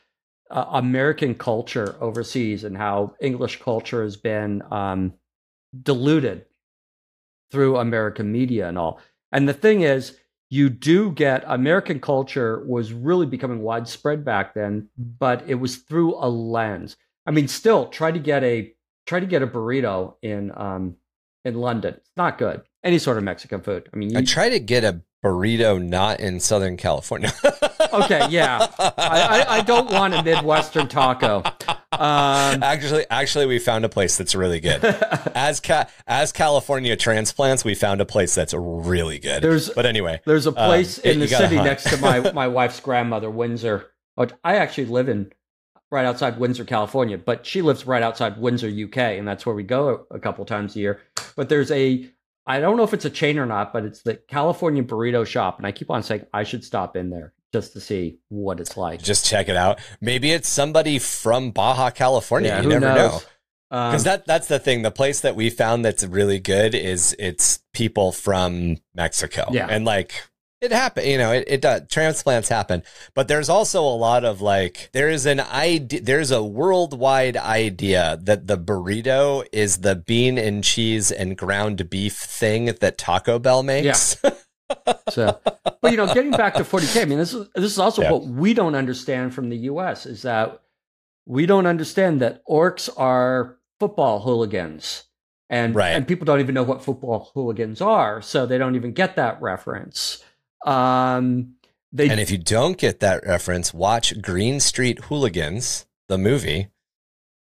uh, 0.53 0.67
American 0.73 1.35
culture 1.35 1.97
overseas 2.01 2.65
and 2.65 2.77
how 2.77 3.15
English 3.21 3.61
culture 3.61 4.03
has 4.03 4.17
been 4.17 4.63
um, 4.71 5.15
diluted 5.83 6.45
through 7.51 7.79
American 7.79 8.31
media 8.31 8.69
and 8.69 8.79
all. 8.79 9.01
And 9.33 9.49
the 9.49 9.55
thing 9.55 9.83
is, 9.83 10.19
you 10.51 10.69
do 10.69 11.11
get 11.13 11.45
American 11.47 11.99
culture 11.99 12.63
was 12.67 12.93
really 12.93 13.25
becoming 13.25 13.63
widespread 13.63 14.25
back 14.25 14.53
then, 14.53 14.89
but 14.99 15.43
it 15.49 15.55
was 15.55 15.77
through 15.77 16.15
a 16.17 16.29
lens. 16.29 16.97
I 17.27 17.31
mean, 17.31 17.49
still 17.49 17.87
try 17.87 18.13
to 18.13 18.19
get 18.19 18.45
a 18.45 18.75
try 19.07 19.21
to 19.21 19.27
get 19.27 19.43
a 19.43 19.47
burrito 19.47 20.17
in 20.21 20.53
um, 20.55 20.97
in 21.45 21.55
London. 21.55 21.95
It's 21.95 22.17
not 22.17 22.37
good. 22.37 22.63
Any 22.85 22.99
sort 22.99 23.17
of 23.17 23.25
Mexican 23.25 23.63
food. 23.63 23.89
I 23.93 23.97
mean, 23.97 24.11
you, 24.11 24.19
I 24.19 24.25
try 24.25 24.51
to 24.51 24.61
get 24.61 24.85
a 24.85 25.01
burrito 25.23 25.83
not 25.83 26.21
in 26.21 26.41
Southern 26.41 26.77
California. 26.77 27.33
okay, 27.93 28.27
yeah, 28.29 28.67
I, 28.79 28.93
I, 28.99 29.57
I, 29.59 29.61
don't 29.63 29.91
want 29.91 30.15
a 30.15 30.23
Midwestern 30.23 30.89
taco. 30.89 31.43
Um, 31.93 32.63
actually, 32.63 33.07
actually, 33.11 33.47
we 33.47 33.59
found 33.59 33.85
a 33.85 33.89
place 33.89 34.17
that's 34.17 34.35
really 34.35 34.61
good. 34.61 34.85
As 35.35 35.61
ca- 35.61 35.87
as 36.07 36.33
California 36.33 36.97
transplants, 36.97 37.65
we 37.65 37.75
found 37.75 38.01
a 38.01 38.05
place 38.05 38.35
that's 38.35 38.55
really 38.55 39.19
good. 39.19 39.43
There's, 39.43 39.71
but 39.71 39.87
anyway, 39.87 40.21
there's 40.25 40.47
a 40.47 40.53
place 40.53 40.99
um, 40.99 41.05
in 41.05 41.21
the 41.21 41.29
city 41.29 41.57
hunt. 41.57 41.67
next 41.67 41.85
to 41.91 41.97
my 41.99 42.33
my 42.35 42.49
wife's 42.49 42.81
grandmother, 42.81 43.31
Windsor. 43.31 43.91
I 44.45 44.57
actually 44.57 44.87
live 44.87 45.09
in 45.09 45.33
right 45.91 46.05
outside 46.05 46.39
Windsor, 46.39 46.65
California, 46.65 47.19
but 47.19 47.47
she 47.47 47.63
lives 47.63 47.87
right 47.87 48.03
outside 48.03 48.39
Windsor, 48.39 48.69
UK, 48.69 48.97
and 48.97 49.27
that's 49.27 49.47
where 49.47 49.55
we 49.55 49.63
go 49.63 50.07
a 50.11 50.19
couple 50.19 50.45
times 50.45 50.77
a 50.77 50.81
year. 50.81 51.01
But 51.37 51.49
there's 51.49 51.71
a 51.71 52.11
I 52.47 52.61
don't 52.61 52.77
know 52.77 52.83
if 52.83 52.93
it's 52.93 53.05
a 53.05 53.11
chain 53.11 53.39
or 53.39 53.47
not, 53.47 53.73
but 53.73 53.85
it's 53.85 54.03
the 54.03 54.15
California 54.15 54.83
Burrito 54.83 55.27
Shop, 55.27 55.59
and 55.59 55.67
I 55.67 55.73
keep 55.73 55.91
on 55.91 56.03
saying 56.03 56.27
I 56.33 56.43
should 56.43 56.65
stop 56.65 56.97
in 56.97 57.11
there 57.11 57.33
just 57.53 57.73
to 57.75 57.81
see 57.81 58.19
what 58.29 58.61
it's 58.61 58.77
like. 58.77 59.01
Just 59.03 59.27
check 59.27 59.49
it 59.49 59.57
out. 59.57 59.79
Maybe 60.01 60.33
it's 60.33 60.49
somebody 60.49 60.99
from 60.99 61.51
Baja 61.51 61.91
California. 61.91 62.49
Yeah, 62.51 62.63
you 62.63 62.69
never 62.69 62.87
knows? 62.87 62.97
know. 62.97 63.21
Because 63.71 64.03
um, 64.03 64.05
that 64.05 64.27
that's 64.27 64.49
the 64.49 64.59
thing. 64.59 64.83
The 64.83 64.91
place 64.91 65.21
that 65.21 65.35
we 65.35 65.49
found 65.49 65.85
that's 65.85 66.05
really 66.05 66.39
good 66.39 66.75
is 66.75 67.17
it's 67.19 67.61
people 67.73 68.13
from 68.13 68.77
Mexico. 68.95 69.49
Yeah. 69.51 69.67
And 69.71 69.85
like 69.87 70.13
it 70.63 70.71
happen 70.71 71.05
you 71.05 71.19
know 71.19 71.33
it, 71.33 71.45
it 71.47 71.61
does 71.61 71.83
transplants 71.89 72.49
happen 72.49 72.83
but 73.15 73.29
there's 73.29 73.49
also 73.49 73.83
a 73.83 73.97
lot 73.97 74.25
of 74.25 74.41
like 74.41 74.89
there 74.93 75.09
is 75.09 75.27
an 75.27 75.41
idea 75.41 76.01
there's 76.01 76.31
a 76.31 76.43
worldwide 76.43 77.37
idea 77.37 78.19
that 78.23 78.47
the 78.47 78.57
burrito 78.57 79.45
is 79.53 79.79
the 79.79 79.97
bean 79.97 80.39
and 80.39 80.63
cheese 80.63 81.11
and 81.11 81.37
ground 81.37 81.91
beef 81.91 82.17
thing 82.17 82.67
that 82.81 82.97
taco 82.97 83.39
bell 83.39 83.63
makes 83.63 84.17
yeah. 84.23 84.31
so 85.11 85.39
but 85.81 85.91
you 85.91 85.97
know 85.97 86.13
getting 86.15 86.31
back 86.31 86.55
to 86.55 86.63
40k 86.63 87.03
i 87.03 87.05
mean 87.05 87.19
this 87.19 87.35
is 87.35 87.49
this 87.55 87.73
is 87.73 87.79
also 87.79 88.03
yeah. 88.03 88.13
what 88.13 88.25
we 88.25 88.55
don't 88.55 88.77
understand 88.77 89.35
from 89.35 89.51
the 89.51 89.57
us 89.57 90.07
is 90.07 90.23
that 90.23 90.63
we 91.27 91.45
don't 91.45 91.67
understand 91.67 92.21
that 92.21 92.47
orcs 92.47 92.89
are 92.97 93.59
football 93.81 94.21
hooligans 94.21 95.05
and 95.51 95.75
right. 95.75 95.91
and 95.91 96.09
people 96.09 96.25
don't 96.25 96.41
even 96.41 96.55
know 96.55 96.63
what 96.63 96.85
football 96.85 97.31
hooligans 97.35 97.81
are 97.81 98.23
so 98.23 98.47
they 98.47 98.59
don't 98.59 98.77
even 98.77 98.93
get 98.93 99.17
that 99.17 99.41
reference 99.43 100.23
um, 100.67 101.55
they, 101.93 102.09
and 102.09 102.21
if 102.21 102.31
you 102.31 102.39
don't 102.39 102.79
get 102.79 103.01
that 103.01 103.27
reference, 103.27 103.75
watch 103.75 104.21
Green 104.23 104.61
Street 104.61 104.99
Hooligans, 105.05 105.87
the 106.09 106.19
movie 106.19 106.69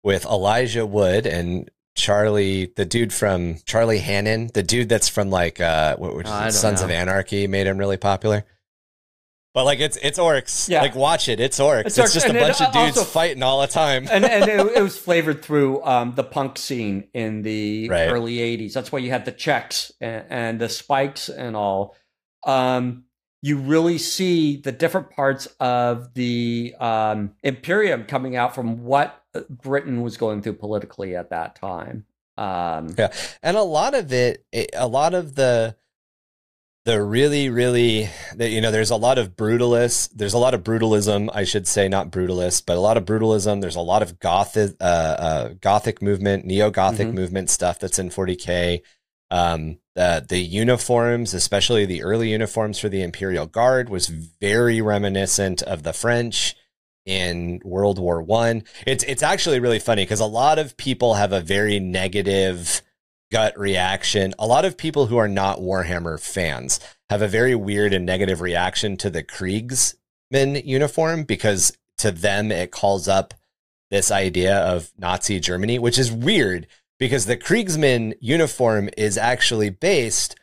with 0.04 0.26
Elijah 0.26 0.86
Wood 0.86 1.26
and 1.26 1.70
Charlie, 1.96 2.72
the 2.76 2.86
dude 2.86 3.14
from 3.14 3.58
Charlie 3.66 4.00
Hunnam, 4.00 4.52
the 4.54 4.64
dude 4.64 4.90
that's 4.90 5.10
from 5.10 5.30
like 5.30 5.60
uh, 5.60 5.98
what 5.98 6.16
was 6.16 6.26
oh, 6.28 6.50
Sons 6.50 6.82
know. 6.82 6.86
of 6.86 6.92
Anarchy, 6.92 7.48
made 7.48 7.68
him 7.68 7.78
really 7.78 7.98
popular. 7.98 8.46
But 9.54 9.66
like 9.66 9.80
it's 9.80 9.98
it's 9.98 10.18
orcs. 10.18 10.70
Yeah. 10.70 10.82
Like 10.82 10.96
watch 10.96 11.28
it. 11.28 11.40
It's 11.40 11.60
orcs. 11.60 11.88
It's, 11.88 11.98
it's 11.98 12.14
just 12.14 12.28
a 12.28 12.34
bunch 12.34 12.62
of 12.62 12.72
dudes 12.72 12.98
also, 12.98 13.04
fighting 13.04 13.44
all 13.44 13.62
the 13.62 13.68
time. 13.68 14.08
and 14.10 14.24
and 14.24 14.50
it, 14.50 14.60
it, 14.78 14.82
was 14.82 14.98
flavored 14.98 15.44
through 15.44 15.84
um, 15.84 16.14
the 16.16 16.24
punk 16.24 16.58
scene 16.58 17.08
in 17.14 17.42
the 17.42 17.90
right. 17.90 18.10
early 18.10 18.38
'80s. 18.38 18.74
That's 18.74 18.92
why 18.92 19.00
you 19.00 19.10
had 19.10 19.26
the 19.26 19.32
checks 19.32 19.92
and, 20.00 20.26
and 20.30 20.62
the 20.62 20.70
spikes 20.70 21.30
and 21.30 21.56
all. 21.56 21.96
Um, 22.46 23.06
you 23.42 23.58
really 23.58 23.98
see 23.98 24.58
the 24.58 24.72
different 24.72 25.12
parts 25.12 25.48
of 25.60 26.14
the 26.14 26.76
um, 26.80 27.36
Imperium 27.44 28.04
coming 28.04 28.36
out 28.36 28.54
from 28.54 28.84
what 28.84 29.24
Britain 29.50 30.02
was 30.02 30.18
going 30.18 30.42
through 30.42 30.54
politically 30.54 31.16
at 31.16 31.30
that 31.30 31.56
time. 31.56 32.06
Um, 32.38 32.96
yeah, 32.98 33.14
and 33.44 33.58
a 33.58 33.64
lot 33.64 33.94
of 33.94 34.12
it, 34.14 34.46
a 34.74 34.88
lot 34.88 35.14
of 35.14 35.36
the 35.36 35.76
the 36.86 37.02
really, 37.02 37.50
really, 37.50 38.10
the, 38.36 38.50
you 38.50 38.62
know, 38.62 38.72
there's 38.72 38.90
a 38.90 38.96
lot 38.96 39.18
of 39.18 39.36
brutalist. 39.36 40.12
There's 40.16 40.34
a 40.34 40.38
lot 40.38 40.54
of 40.54 40.64
brutalism, 40.64 41.30
I 41.34 41.44
should 41.44 41.68
say, 41.68 41.88
not 41.88 42.10
brutalist, 42.10 42.66
but 42.66 42.78
a 42.78 42.80
lot 42.80 42.98
of 42.98 43.06
brutalism. 43.06 43.62
There's 43.62 43.76
a 43.76 43.82
lot 43.82 44.02
of 44.02 44.20
gothic, 44.20 44.76
uh, 44.80 44.84
uh, 44.84 45.54
gothic 45.62 46.02
movement, 46.02 46.46
neo 46.46 46.72
gothic 46.72 47.08
mm-hmm. 47.08 47.16
movement 47.16 47.50
stuff 47.50 47.80
that's 47.80 48.00
in 48.00 48.10
40k. 48.10 48.82
Um, 49.30 49.78
the 50.00 50.26
the 50.26 50.40
uniforms, 50.40 51.34
especially 51.34 51.86
the 51.86 52.04
early 52.04 52.32
uniforms 52.32 52.80
for 52.80 52.88
the 52.88 53.04
Imperial 53.04 53.46
Guard, 53.46 53.90
was 53.90 54.08
very 54.08 54.80
reminiscent 54.80 55.62
of 55.64 55.84
the 55.84 55.92
French 55.92 56.56
in 57.06 57.60
World 57.66 58.00
War 58.00 58.22
One. 58.22 58.64
It's 58.88 59.04
it's 59.04 59.24
actually 59.24 59.60
really 59.60 59.80
funny 59.80 60.04
because 60.04 60.22
a 60.22 60.26
lot 60.26 60.58
of 60.58 60.78
people 60.78 61.16
have 61.16 61.34
a 61.34 61.42
very 61.42 61.82
negative 61.82 62.82
gut 63.30 63.60
reaction. 63.60 64.34
A 64.40 64.48
lot 64.48 64.64
of 64.64 64.78
people 64.78 65.08
who 65.08 65.18
are 65.18 65.28
not 65.28 65.60
Warhammer 65.60 66.18
fans 66.18 66.80
have 67.10 67.22
a 67.22 67.28
very 67.28 67.54
weird 67.54 67.92
and 67.92 68.06
negative 68.06 68.40
reaction 68.40 68.96
to 68.98 69.10
the 69.10 69.22
Kriegsman 69.22 70.66
uniform 70.66 71.24
because 71.24 71.78
to 71.98 72.12
them 72.12 72.54
it 72.54 72.72
calls 72.72 73.10
up 73.10 73.34
this 73.92 74.12
idea 74.12 74.60
of 74.60 74.94
Nazi 74.98 75.42
Germany, 75.42 75.78
which 75.78 76.00
is 76.00 76.10
weird 76.10 76.68
because 77.00 77.26
the 77.26 77.38
Kriegsman 77.38 78.14
uniform 78.20 78.90
is 78.98 79.18
actually 79.18 79.70
based 79.70 80.36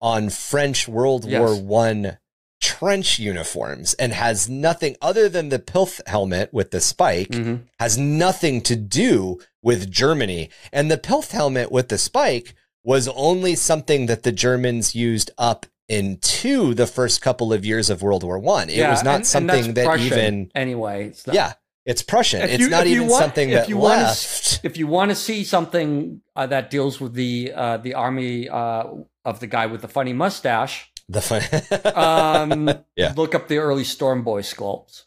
on 0.00 0.30
French 0.30 0.88
World 0.88 1.24
yes. 1.24 1.40
War 1.40 1.60
One 1.60 2.18
trench 2.60 3.18
uniforms 3.18 3.92
and 3.94 4.12
has 4.12 4.48
nothing 4.48 4.96
other 5.02 5.28
than 5.28 5.50
the 5.50 5.58
pith 5.58 6.00
helmet 6.06 6.52
with 6.52 6.70
the 6.70 6.80
spike 6.80 7.28
mm-hmm. 7.28 7.56
has 7.78 7.98
nothing 7.98 8.62
to 8.62 8.74
do 8.74 9.38
with 9.62 9.90
Germany. 9.90 10.48
And 10.72 10.90
the 10.90 10.96
pith 10.96 11.32
helmet 11.32 11.70
with 11.70 11.88
the 11.88 11.98
spike 11.98 12.54
was 12.82 13.08
only 13.08 13.54
something 13.54 14.06
that 14.06 14.22
the 14.22 14.32
Germans 14.32 14.94
used 14.94 15.30
up 15.36 15.66
into 15.88 16.72
the 16.74 16.86
first 16.86 17.20
couple 17.20 17.52
of 17.52 17.64
years 17.64 17.90
of 17.90 18.02
World 18.02 18.22
War 18.24 18.38
One. 18.38 18.70
It 18.70 18.76
yeah, 18.76 18.90
was 18.90 19.04
not 19.04 19.16
and, 19.16 19.26
something 19.26 19.64
and 19.66 19.74
that 19.74 19.86
Prussian 19.86 20.18
even 20.18 20.50
anyway. 20.54 21.12
yeah, 21.30 21.54
it's 21.84 22.02
Prussian. 22.02 22.42
If 22.42 22.50
it's 22.50 22.60
you, 22.60 22.70
not 22.70 22.86
even 22.86 23.08
want, 23.08 23.22
something 23.22 23.50
that 23.50 23.68
you 23.68 23.78
left. 23.78 24.62
To, 24.62 24.66
if 24.66 24.76
you 24.76 24.86
want 24.86 25.10
to 25.10 25.14
see 25.14 25.44
something 25.44 26.22
uh, 26.34 26.46
that 26.46 26.70
deals 26.70 27.00
with 27.00 27.14
the 27.14 27.52
uh, 27.54 27.76
the 27.78 27.94
army 27.94 28.48
uh, 28.48 28.84
of 29.24 29.40
the 29.40 29.46
guy 29.46 29.66
with 29.66 29.82
the 29.82 29.88
funny 29.88 30.12
mustache, 30.12 30.90
the 31.08 31.20
fun- 31.20 31.94
um, 31.94 32.70
yeah. 32.96 33.12
look 33.16 33.34
up 33.34 33.48
the 33.48 33.58
early 33.58 33.84
Storm 33.84 34.22
Boy 34.22 34.42
sculpts, 34.42 35.04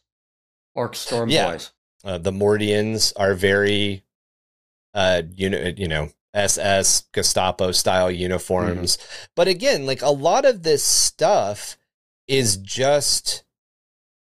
Orc 0.76 0.96
Storm 0.96 1.30
yeah. 1.30 1.52
Boys. 1.52 1.72
Uh, 2.04 2.18
the 2.18 2.32
Mordians 2.32 3.12
are 3.18 3.34
very, 3.34 4.04
uh, 4.94 5.24
you 5.36 5.50
know, 5.50 5.74
you 5.76 5.88
know, 5.88 6.10
SS 6.34 7.06
Gestapo 7.12 7.72
style 7.72 8.12
uniforms. 8.12 8.98
Mm-hmm. 8.98 9.26
But 9.36 9.48
again, 9.48 9.86
like 9.86 10.04
a 10.04 10.12
lot 10.12 10.46
of 10.46 10.64
this 10.64 10.84
stuff 10.84 11.78
is 12.28 12.58
just 12.58 13.44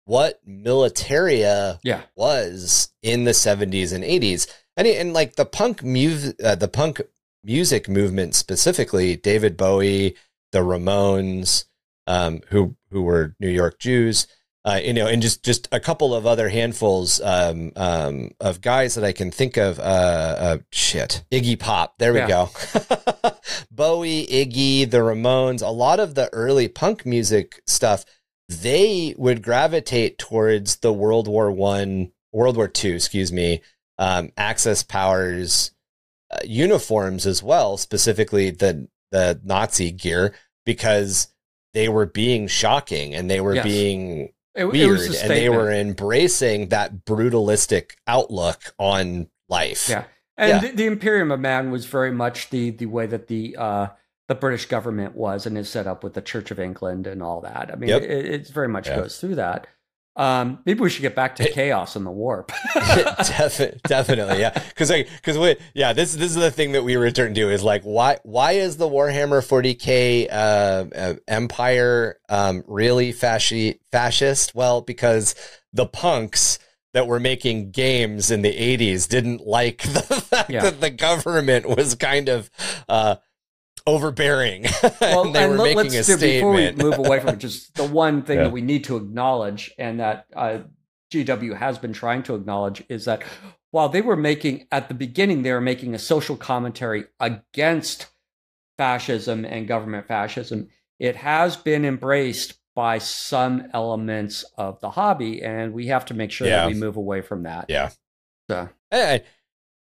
what 0.05 0.39
militaria 0.47 1.79
Yeah. 1.83 2.01
was 2.15 2.89
in 3.01 3.23
the 3.23 3.31
70s 3.31 3.93
and 3.93 4.03
80s. 4.03 4.47
And, 4.77 4.87
and 4.87 5.13
like 5.13 5.35
the 5.35 5.45
punk 5.45 5.83
mu- 5.83 6.33
uh, 6.43 6.55
the 6.55 6.67
punk 6.67 7.01
music 7.43 7.87
movement 7.89 8.35
specifically, 8.35 9.15
David 9.15 9.57
Bowie, 9.57 10.15
the 10.51 10.59
Ramones, 10.59 11.65
um, 12.07 12.41
who 12.49 12.75
who 12.89 13.03
were 13.03 13.35
New 13.39 13.49
York 13.49 13.79
Jews, 13.79 14.27
uh, 14.65 14.79
you 14.83 14.93
know, 14.93 15.07
and 15.07 15.21
just 15.21 15.43
just 15.43 15.67
a 15.71 15.79
couple 15.79 16.13
of 16.15 16.25
other 16.25 16.49
handfuls 16.49 17.19
um, 17.21 17.71
um, 17.75 18.31
of 18.39 18.61
guys 18.61 18.95
that 18.95 19.03
I 19.03 19.11
can 19.11 19.29
think 19.31 19.57
of. 19.57 19.77
Uh, 19.79 19.83
uh, 19.83 20.57
shit, 20.71 21.23
Iggy 21.31 21.59
Pop. 21.59 21.97
There 21.99 22.13
we 22.13 22.19
Yeah. 22.19 22.27
go. 22.27 22.49
Bowie, 23.71 24.25
Iggy, 24.27 24.89
the 24.89 24.97
Ramones. 24.99 25.61
A 25.61 25.69
lot 25.69 25.99
of 25.99 26.15
the 26.15 26.31
early 26.33 26.67
punk 26.67 27.05
music 27.05 27.61
stuff. 27.67 28.05
They 28.51 29.15
would 29.17 29.41
gravitate 29.41 30.17
towards 30.17 30.77
the 30.77 30.91
World 30.91 31.27
War 31.27 31.51
One, 31.51 32.11
World 32.33 32.57
War 32.57 32.67
Two, 32.67 32.95
excuse 32.95 33.31
me, 33.31 33.61
um, 33.97 34.31
Axis 34.35 34.83
powers 34.83 35.71
uh, 36.31 36.39
uniforms 36.43 37.25
as 37.25 37.41
well, 37.41 37.77
specifically 37.77 38.49
the 38.51 38.89
the 39.11 39.39
Nazi 39.43 39.91
gear, 39.91 40.33
because 40.65 41.29
they 41.73 41.87
were 41.87 42.05
being 42.05 42.47
shocking 42.47 43.15
and 43.15 43.29
they 43.29 43.39
were 43.39 43.55
Yes. 43.55 43.63
being 43.63 44.33
It, 44.53 44.65
it 44.65 44.71
weird 44.71 44.99
a 44.99 45.21
and 45.21 45.29
they 45.29 45.49
were 45.49 45.71
embracing 45.71 46.69
that 46.69 47.05
brutalistic 47.05 47.95
outlook 48.05 48.73
on 48.77 49.29
life. 49.47 49.87
Yeah. 49.87 50.03
And 50.37 50.49
Yeah. 50.49 50.59
The, 50.59 50.75
the 50.75 50.85
Imperium 50.87 51.31
of 51.31 51.39
Man 51.39 51.71
was 51.71 51.85
very 51.85 52.11
much 52.11 52.49
the 52.49 52.71
the 52.71 52.87
way 52.87 53.05
that 53.05 53.27
the 53.27 53.55
uh, 53.57 53.87
the 54.27 54.35
British 54.35 54.65
government 54.67 55.15
was 55.15 55.45
and 55.45 55.57
is 55.57 55.69
set 55.69 55.87
up 55.87 56.03
with 56.03 56.13
the 56.13 56.21
Church 56.21 56.51
of 56.51 56.59
England 56.59 57.07
and 57.07 57.21
all 57.21 57.41
that. 57.41 57.69
I 57.71 57.75
mean, 57.75 57.89
Yep. 57.89 58.01
it, 58.03 58.25
it 58.25 58.47
very 58.47 58.67
much 58.69 58.87
Yeah. 58.87 58.97
goes 58.97 59.19
through 59.19 59.35
that. 59.35 59.67
Um, 60.17 60.59
maybe 60.65 60.81
we 60.81 60.89
should 60.89 61.03
get 61.03 61.15
back 61.15 61.37
to 61.37 61.43
It- 61.47 61.53
chaos 61.53 61.95
and 61.95 62.05
the 62.05 62.11
warp. 62.11 62.51
Defi- 62.75 63.79
definitely, 63.87 64.39
yeah. 64.41 64.51
Because 64.51 64.89
like, 64.89 65.07
because 65.15 65.37
we, 65.37 65.55
yeah, 65.73 65.93
this 65.93 66.13
this 66.13 66.31
is 66.31 66.35
the 66.35 66.51
thing 66.51 66.73
that 66.73 66.83
we 66.83 66.97
return 66.97 67.33
to 67.33 67.49
is 67.49 67.63
like, 67.63 67.83
why 67.83 68.17
why 68.23 68.53
is 68.53 68.75
the 68.77 68.89
Warhammer 68.89 69.41
40k 69.41 70.27
uh, 70.29 70.33
uh, 70.95 71.13
Empire 71.29 72.19
um, 72.29 72.63
really 72.67 73.13
fasci- 73.13 73.79
fascist? 73.91 74.53
Well, 74.53 74.81
because 74.81 75.33
the 75.71 75.85
punks 75.85 76.59
that 76.93 77.07
were 77.07 77.19
making 77.21 77.71
games 77.71 78.31
in 78.31 78.41
the 78.41 78.51
80s 78.53 79.07
didn't 79.07 79.47
like 79.47 79.77
the 79.83 80.01
fact 80.01 80.49
Yeah. 80.49 80.63
that 80.63 80.81
the 80.81 80.89
government 80.89 81.69
was 81.69 81.95
kind 81.95 82.27
of 82.27 82.49
uh, 82.89 83.15
overbearing. 83.91 84.65
well, 85.01 85.25
and 85.25 85.35
they 85.35 85.47
were 85.47 85.57
let- 85.57 85.75
making 85.75 85.91
a 85.93 85.95
let's 85.97 86.07
do- 86.07 86.17
before 86.17 86.53
we 86.53 86.71
move 86.71 86.97
away 86.97 87.19
from 87.19 87.29
it, 87.35 87.37
just 87.39 87.75
the 87.81 87.85
one 87.85 88.21
thing 88.23 88.37
Yeah. 88.37 88.43
that 88.45 88.51
we 88.51 88.61
need 88.61 88.83
to 88.85 88.97
acknowledge, 88.97 89.71
and 89.77 89.99
that 89.99 90.25
uh, 90.35 90.59
GW 91.11 91.57
has 91.57 91.77
been 91.77 91.93
trying 91.93 92.23
to 92.23 92.35
acknowledge, 92.35 92.83
is 92.89 93.05
that 93.05 93.23
while 93.71 93.89
they 93.89 94.01
were 94.01 94.15
making 94.17 94.67
at 94.71 94.87
the 94.87 94.93
beginning, 94.93 95.43
they 95.43 95.51
were 95.53 95.61
making 95.61 95.93
a 95.95 95.99
social 95.99 96.35
commentary 96.35 97.05
against 97.19 98.07
fascism 98.77 99.45
and 99.45 99.67
government 99.67 100.07
fascism. 100.07 100.67
It 100.99 101.15
has 101.17 101.55
been 101.57 101.85
embraced 101.85 102.55
by 102.75 102.99
some 102.99 103.67
elements 103.73 104.43
of 104.57 104.79
the 104.79 104.89
hobby, 104.91 105.41
and 105.43 105.73
we 105.73 105.87
have 105.87 106.05
to 106.05 106.13
make 106.13 106.31
sure 106.31 106.47
Yeah. 106.47 106.61
that 106.61 106.67
we 106.67 106.73
move 106.73 106.95
away 106.97 107.21
from 107.21 107.43
that. 107.43 107.65
Yeah. 107.69 107.89
So, 108.49 108.69
Eh, 108.91 109.19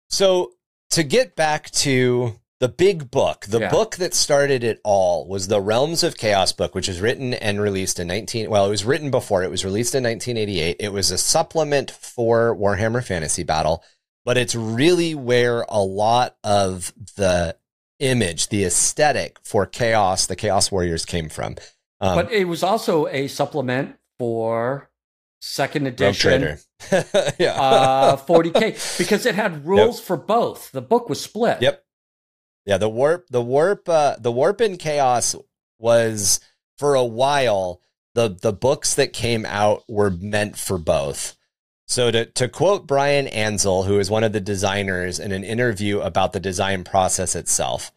So 0.09 0.53
to 0.91 1.03
get 1.05 1.37
back 1.37 1.71
to 1.71 2.35
the 2.61 2.69
big 2.69 3.11
book, 3.11 3.47
the 3.49 3.61
Yeah. 3.61 3.71
book 3.71 3.97
that 3.97 4.15
started 4.15 4.63
it 4.63 4.81
all 4.85 5.27
was 5.27 5.49
the 5.49 5.61
Realms 5.61 6.03
of 6.03 6.17
Chaos 6.17 6.53
book, 6.53 6.75
which 6.75 6.89
was 6.89 7.01
written 7.01 7.33
and 7.35 7.61
released 7.61 7.99
in 7.99 8.07
19 8.07 8.49
well, 8.51 8.67
it 8.67 8.71
was 8.71 8.85
written 8.85 9.11
before, 9.11 9.43
it 9.43 9.51
was 9.51 9.65
released 9.65 9.95
in 9.95 10.03
1988. 10.05 10.77
It 10.79 10.93
was 10.93 11.11
a 11.11 11.19
supplement 11.19 11.91
for 11.91 12.55
Warhammer 12.55 13.03
Fantasy 13.05 13.43
Battle, 13.43 13.83
but 14.25 14.37
it's 14.37 14.55
really 14.55 15.15
where 15.15 15.65
a 15.69 15.81
lot 15.81 16.37
of 16.45 16.93
the 17.17 17.57
image, 17.99 18.49
the 18.49 18.65
aesthetic 18.65 19.39
for 19.43 19.67
Chaos, 19.67 20.27
the 20.27 20.37
Chaos 20.37 20.71
Warriors 20.71 21.05
came 21.05 21.29
from. 21.29 21.57
Um, 22.01 22.17
but 22.17 22.33
it 22.33 22.45
was 22.45 22.63
also 22.63 23.07
a 23.09 23.27
supplement 23.29 23.97
for 24.19 24.91
second 25.41 25.87
edition. 25.87 26.59
Yeah. 27.39 27.61
uh, 27.61 28.17
40k 28.17 28.97
because 28.99 29.27
it 29.27 29.35
had 29.35 29.67
rules 29.67 30.01
for 30.01 30.17
both. 30.17 30.73
The 30.73 30.81
book 30.81 31.11
was 31.11 31.21
split. 31.21 31.61
Yep. 31.61 31.85
Yeah, 32.67 32.79
the 32.79 32.89
warp, 32.89 33.27
the 33.31 33.43
warp, 33.43 33.89
uh, 33.89 34.17
the 34.19 34.33
warp 34.33 34.61
in 34.61 34.77
chaos 34.77 35.35
was 35.79 36.41
for 36.79 36.95
a 36.95 37.05
while. 37.05 37.81
The 38.15 38.29
the 38.29 38.53
books 38.53 38.95
that 38.95 39.13
came 39.13 39.47
out 39.47 39.85
were 39.89 40.11
meant 40.11 40.59
for 40.59 40.79
both. 40.79 41.37
So 41.87 42.11
to 42.11 42.27
to 42.27 42.49
quote 42.49 42.87
Bryan 42.87 43.27
Ansell, 43.29 43.85
who 43.85 43.99
is 43.99 44.11
one 44.11 44.25
of 44.25 44.33
the 44.33 44.41
designers, 44.41 45.19
in 45.19 45.33
an 45.33 45.45
interview 45.45 46.01
about 46.01 46.33
the 46.33 46.41
design 46.41 46.85
process 46.85 47.35
itself, 47.35 47.93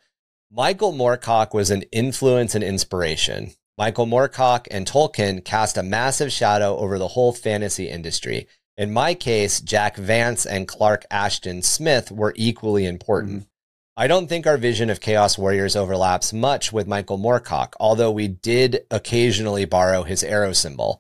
Michael 0.52 0.94
Moorcock 0.94 1.54
was 1.54 1.72
an 1.72 1.82
influence 1.92 2.56
and 2.56 2.64
inspiration. 2.64 3.54
Michael 3.78 4.06
Moorcock 4.06 4.68
and 4.70 4.86
Tolkien 4.86 5.44
cast 5.44 5.78
a 5.78 5.84
massive 5.84 6.32
shadow 6.32 6.78
over 6.78 7.00
the 7.00 7.10
whole 7.10 7.34
fantasy 7.34 7.90
industry. 7.90 8.48
In 8.78 8.94
my 8.94 9.16
case, 9.16 9.62
Jack 9.62 9.98
Vance 9.98 10.46
and 10.46 10.68
Clark 10.68 11.06
Ashton 11.10 11.64
Smith 11.64 12.12
were 12.12 12.34
equally 12.36 12.86
important. 12.86 13.48
I 13.96 14.08
don't 14.08 14.28
think 14.28 14.48
our 14.48 14.58
vision 14.58 14.90
of 14.90 15.00
Chaos 15.00 15.38
Warriors 15.38 15.76
overlaps 15.76 16.34
much 16.34 16.74
with 16.74 16.88
Michael 16.88 17.20
Moorcock, 17.20 17.74
although 17.80 18.12
we 18.12 18.28
did 18.28 18.86
occasionally 18.90 19.66
borrow 19.66 20.02
his 20.02 20.24
arrow 20.24 20.52
symbol. 20.52 21.00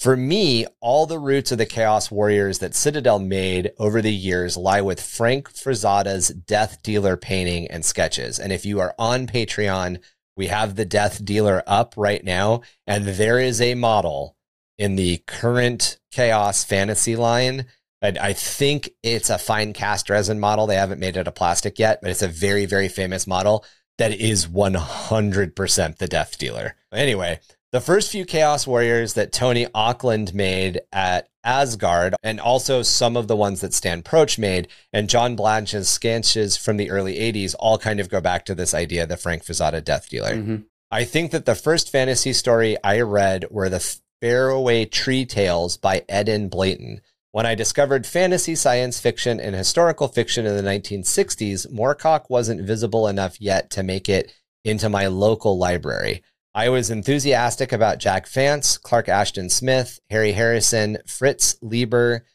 For 0.00 0.16
me, 0.16 0.64
all 0.80 1.04
the 1.04 1.18
roots 1.18 1.52
of 1.52 1.58
the 1.58 1.66
Chaos 1.66 2.10
Warriors 2.10 2.58
that 2.60 2.74
Citadel 2.74 3.18
made 3.18 3.72
over 3.78 4.00
the 4.00 4.12
years 4.12 4.56
lie 4.56 4.80
with 4.80 5.02
Frank 5.02 5.54
Frazetta's 5.54 6.28
Death 6.28 6.82
Dealer 6.82 7.18
painting 7.18 7.68
and 7.68 7.84
sketches. 7.84 8.38
And 8.38 8.50
if 8.50 8.64
you 8.64 8.80
are 8.80 8.94
on 8.98 9.26
Patreon, 9.26 10.00
we 10.34 10.46
have 10.46 10.74
the 10.74 10.86
Death 10.86 11.22
Dealer 11.22 11.62
up 11.66 11.92
right 11.98 12.24
now, 12.24 12.62
and 12.86 13.04
there 13.04 13.38
is 13.38 13.60
a 13.60 13.74
model 13.74 14.36
in 14.78 14.96
the 14.96 15.18
current 15.26 15.98
Chaos 16.10 16.64
Fantasy 16.64 17.14
line. 17.14 17.66
And 18.02 18.18
I 18.18 18.32
think 18.32 18.90
it's 19.02 19.30
a 19.30 19.38
fine 19.38 19.72
cast 19.72 20.10
resin 20.10 20.40
model. 20.40 20.66
They 20.66 20.76
haven't 20.76 21.00
made 21.00 21.16
it 21.16 21.28
a 21.28 21.32
plastic 21.32 21.78
yet, 21.78 22.00
but 22.02 22.10
it's 22.10 22.22
a 22.22 22.28
very, 22.28 22.66
very 22.66 22.88
famous 22.88 23.26
model 23.26 23.64
that 23.98 24.12
is 24.12 24.46
100% 24.46 25.96
the 25.98 26.08
Death 26.08 26.36
Dealer. 26.36 26.74
Anyway, 26.92 27.38
the 27.70 27.80
first 27.80 28.10
few 28.10 28.24
Chaos 28.24 28.66
Warriors 28.66 29.14
that 29.14 29.32
Tony 29.32 29.66
Ackland 29.74 30.34
made 30.34 30.80
at 30.92 31.28
Asgard, 31.44 32.14
and 32.22 32.40
also 32.40 32.82
some 32.82 33.16
of 33.16 33.28
the 33.28 33.36
ones 33.36 33.60
that 33.60 33.74
Stan 33.74 34.02
Proch 34.02 34.38
made, 34.38 34.68
and 34.92 35.08
John 35.08 35.36
Blanche's 35.36 35.88
sketches 35.88 36.56
from 36.56 36.76
the 36.76 36.90
early 36.90 37.18
80s 37.18 37.54
all 37.58 37.78
kind 37.78 38.00
of 38.00 38.08
go 38.08 38.20
back 38.20 38.44
to 38.46 38.54
this 38.54 38.74
idea, 38.74 39.04
of 39.04 39.08
the 39.08 39.16
Frank 39.16 39.44
Frazetta 39.44 39.82
Death 39.82 40.08
Dealer. 40.08 40.34
Mhm. 40.34 40.64
I 40.90 41.04
think 41.04 41.30
that 41.30 41.46
the 41.46 41.54
first 41.54 41.90
fantasy 41.90 42.32
story 42.32 42.76
I 42.84 43.00
read 43.00 43.46
were 43.50 43.68
the 43.68 43.96
Faraway 44.20 44.84
Tree 44.84 45.24
Tales 45.24 45.76
by 45.76 46.04
Enid 46.08 46.50
Blyton. 46.50 47.00
When 47.32 47.46
I 47.46 47.54
discovered 47.54 48.06
fantasy, 48.06 48.54
science 48.54 49.00
fiction, 49.00 49.40
and 49.40 49.56
historical 49.56 50.06
fiction 50.06 50.44
in 50.44 50.54
the 50.54 50.62
1960s, 50.62 51.66
Moorcock 51.72 52.26
wasn't 52.28 52.60
visible 52.60 53.08
enough 53.08 53.40
yet 53.40 53.70
to 53.70 53.82
make 53.82 54.10
it 54.10 54.34
into 54.66 54.90
my 54.90 55.06
local 55.06 55.56
library. 55.56 56.22
I 56.54 56.68
was 56.68 56.90
enthusiastic 56.90 57.72
about 57.72 57.96
Jack 57.96 58.28
Vance, 58.28 58.76
Clark 58.76 59.08
Ashton 59.08 59.48
Smith, 59.48 59.98
Harry 60.10 60.32
Harrison, 60.32 60.98
Fritz 61.06 61.56
Leiber, 61.62 62.26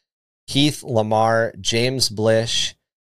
Keith 0.48 0.82
Laumer, 0.82 1.54
James 1.62 2.10
Blish, 2.10 2.76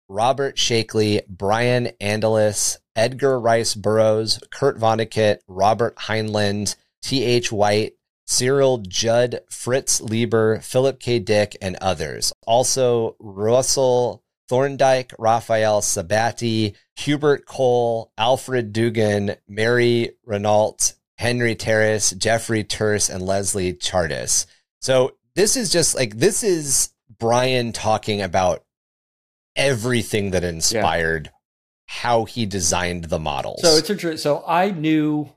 Robert 0.08 0.56
Sheckley, 0.56 1.20
Brian 1.28 1.90
Aldiss, 2.00 2.78
Edgar 2.96 3.38
Rice 3.38 3.76
Burroughs, 3.76 4.40
Kurt 4.50 4.78
Vonnegut, 4.80 5.38
Robert 5.46 5.94
Heinlein, 5.94 6.74
T.H. 7.02 7.52
White, 7.52 7.92
Cyril 8.30 8.78
Judd, 8.86 9.40
Fritz 9.48 10.02
Leiber, 10.02 10.60
Philip 10.60 11.00
K. 11.00 11.18
Dick, 11.18 11.56
and 11.62 11.76
others. 11.80 12.30
Also, 12.46 13.16
Russell 13.18 14.22
Thorndike, 14.50 15.14
Raphael 15.18 15.80
Sabati, 15.80 16.74
Hubert 16.96 17.46
Cole, 17.46 18.12
Alfred 18.18 18.74
Duggan, 18.74 19.36
Mary 19.48 20.12
Renault, 20.26 20.92
Henry 21.16 21.56
Treece, 21.56 22.16
Geoffrey 22.16 22.64
Trease, 22.64 23.08
and 23.08 23.24
Leslie 23.24 23.72
Charteris. 23.72 24.46
So 24.82 25.16
this 25.34 25.56
is 25.56 25.70
just 25.70 25.94
like 25.94 26.18
this 26.18 26.44
is 26.44 26.90
Brian 27.18 27.72
talking 27.72 28.20
about 28.20 28.62
everything 29.56 30.32
that 30.32 30.44
inspired 30.44 31.30
how 31.86 32.26
he 32.26 32.44
designed 32.44 33.04
the 33.04 33.18
models. 33.18 33.62
So 33.62 33.76
it's 33.76 33.88
interesting. 33.88 34.18
So 34.18 34.44
I 34.46 34.70
knew, 34.70 35.30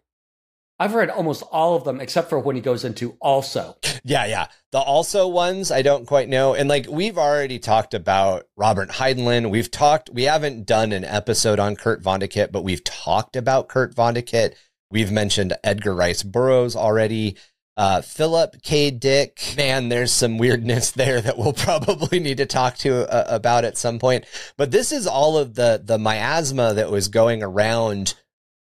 I've 0.81 0.95
read 0.95 1.11
almost 1.11 1.43
all 1.51 1.75
of 1.75 1.83
them 1.83 2.01
except 2.01 2.27
for 2.27 2.39
when 2.39 2.55
he 2.55 2.61
goes 2.61 2.83
into 2.83 3.15
also. 3.21 3.77
Yeah, 4.03 4.25
yeah. 4.25 4.47
The 4.71 4.79
also 4.79 5.27
ones 5.27 5.69
I 5.69 5.83
don't 5.83 6.07
quite 6.07 6.27
know. 6.27 6.55
And 6.55 6.67
like 6.67 6.87
we've 6.89 7.19
already 7.19 7.59
talked 7.59 7.93
about 7.93 8.47
Robert 8.57 8.89
Heidenlin. 8.89 9.51
We've 9.51 9.69
talked, 9.69 10.09
we 10.09 10.23
haven't 10.23 10.65
done 10.65 10.91
an 10.91 11.05
episode 11.05 11.59
on 11.59 11.75
Kurt 11.75 12.01
Vonnegut, 12.01 12.51
but 12.51 12.63
we've 12.63 12.83
talked 12.83 13.35
about 13.35 13.67
Kurt 13.67 13.93
Vonnegut. 13.93 14.55
We've 14.89 15.11
mentioned 15.11 15.53
Edgar 15.63 15.93
Rice 15.93 16.23
Burroughs 16.23 16.75
already. 16.75 17.37
Uh, 17.77 18.01
Philip 18.01 18.63
K. 18.63 18.89
Dick, 18.89 19.53
man, 19.55 19.89
there's 19.89 20.11
some 20.11 20.39
weirdness 20.39 20.89
there 20.93 21.21
that 21.21 21.37
we'll 21.37 21.53
probably 21.53 22.19
need 22.19 22.37
to 22.37 22.47
talk 22.47 22.77
to 22.79 23.07
uh, 23.07 23.25
about 23.27 23.65
at 23.65 23.77
some 23.77 23.99
point. 23.99 24.25
But 24.57 24.71
this 24.71 24.91
is 24.91 25.05
all 25.05 25.37
of 25.37 25.53
the 25.53 25.79
the 25.83 25.99
miasma 25.99 26.73
that 26.73 26.89
was 26.89 27.07
going 27.07 27.43
around 27.43 28.15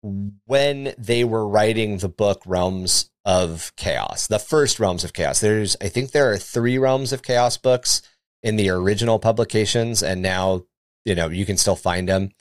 when 0.03 0.93
they 0.97 1.23
were 1.23 1.47
writing 1.47 1.97
the 1.97 2.09
book 2.09 2.43
Realms 2.45 3.09
of 3.25 3.71
Chaos, 3.77 4.27
the 4.27 4.39
first 4.39 4.79
Realms 4.79 5.03
of 5.03 5.13
Chaos. 5.13 5.39
There's, 5.39 5.77
I 5.81 5.87
think, 5.87 6.11
there 6.11 6.31
are 6.31 6.37
three 6.37 6.77
Realms 6.77 7.13
of 7.13 7.23
Chaos 7.23 7.57
books 7.57 8.01
in 8.41 8.57
the 8.57 8.69
original 8.69 9.17
publications, 9.17 10.03
and 10.03 10.21
now 10.21 10.65
you 11.05 11.15
know 11.15 11.29
you 11.29 11.45
can 11.45 11.57
still 11.57 11.77
find 11.77 12.07
them. 12.07 12.31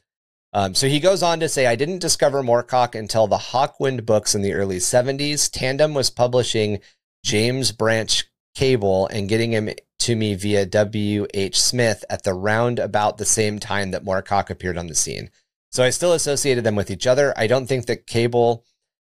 Um, 0.53 0.75
so 0.75 0.87
he 0.87 1.01
goes 1.01 1.23
on 1.23 1.41
to 1.41 1.49
say, 1.49 1.67
I 1.67 1.77
didn't 1.77 2.01
discover 2.01 2.43
Moorcock 2.43 2.95
until 2.95 3.27
the 3.27 3.39
Hawkwind 3.39 4.05
books 4.05 4.35
in 4.35 4.43
the 4.43 4.53
early 4.53 4.77
70s. 4.77 5.51
Tandem 5.51 5.95
was 5.95 6.11
publishing 6.11 6.81
James 7.25 7.73
Branch 7.73 8.25
Cabell 8.55 9.07
and 9.07 9.31
getting 9.31 9.53
him 9.53 9.71
to 10.01 10.17
me 10.17 10.35
via 10.35 10.67
W.H. 10.67 11.59
Smith 11.59 12.05
at 12.11 12.25
the 12.25 12.35
round 12.35 12.79
about 12.79 13.17
the 13.17 13.25
same 13.25 13.59
time 13.61 13.93
that 13.93 14.05
Moorcock 14.05 14.51
appeared 14.51 14.77
on 14.77 14.89
the 14.89 14.95
scene. 14.95 15.31
So 15.73 15.83
I 15.83 15.91
still 15.91 16.13
associated 16.13 16.65
them 16.65 16.77
with 16.77 16.91
each 16.91 17.07
other. 17.07 17.33
I 17.37 17.47
don't 17.47 17.67
think 17.67 17.87
that 17.87 18.07
Cabell 18.07 18.65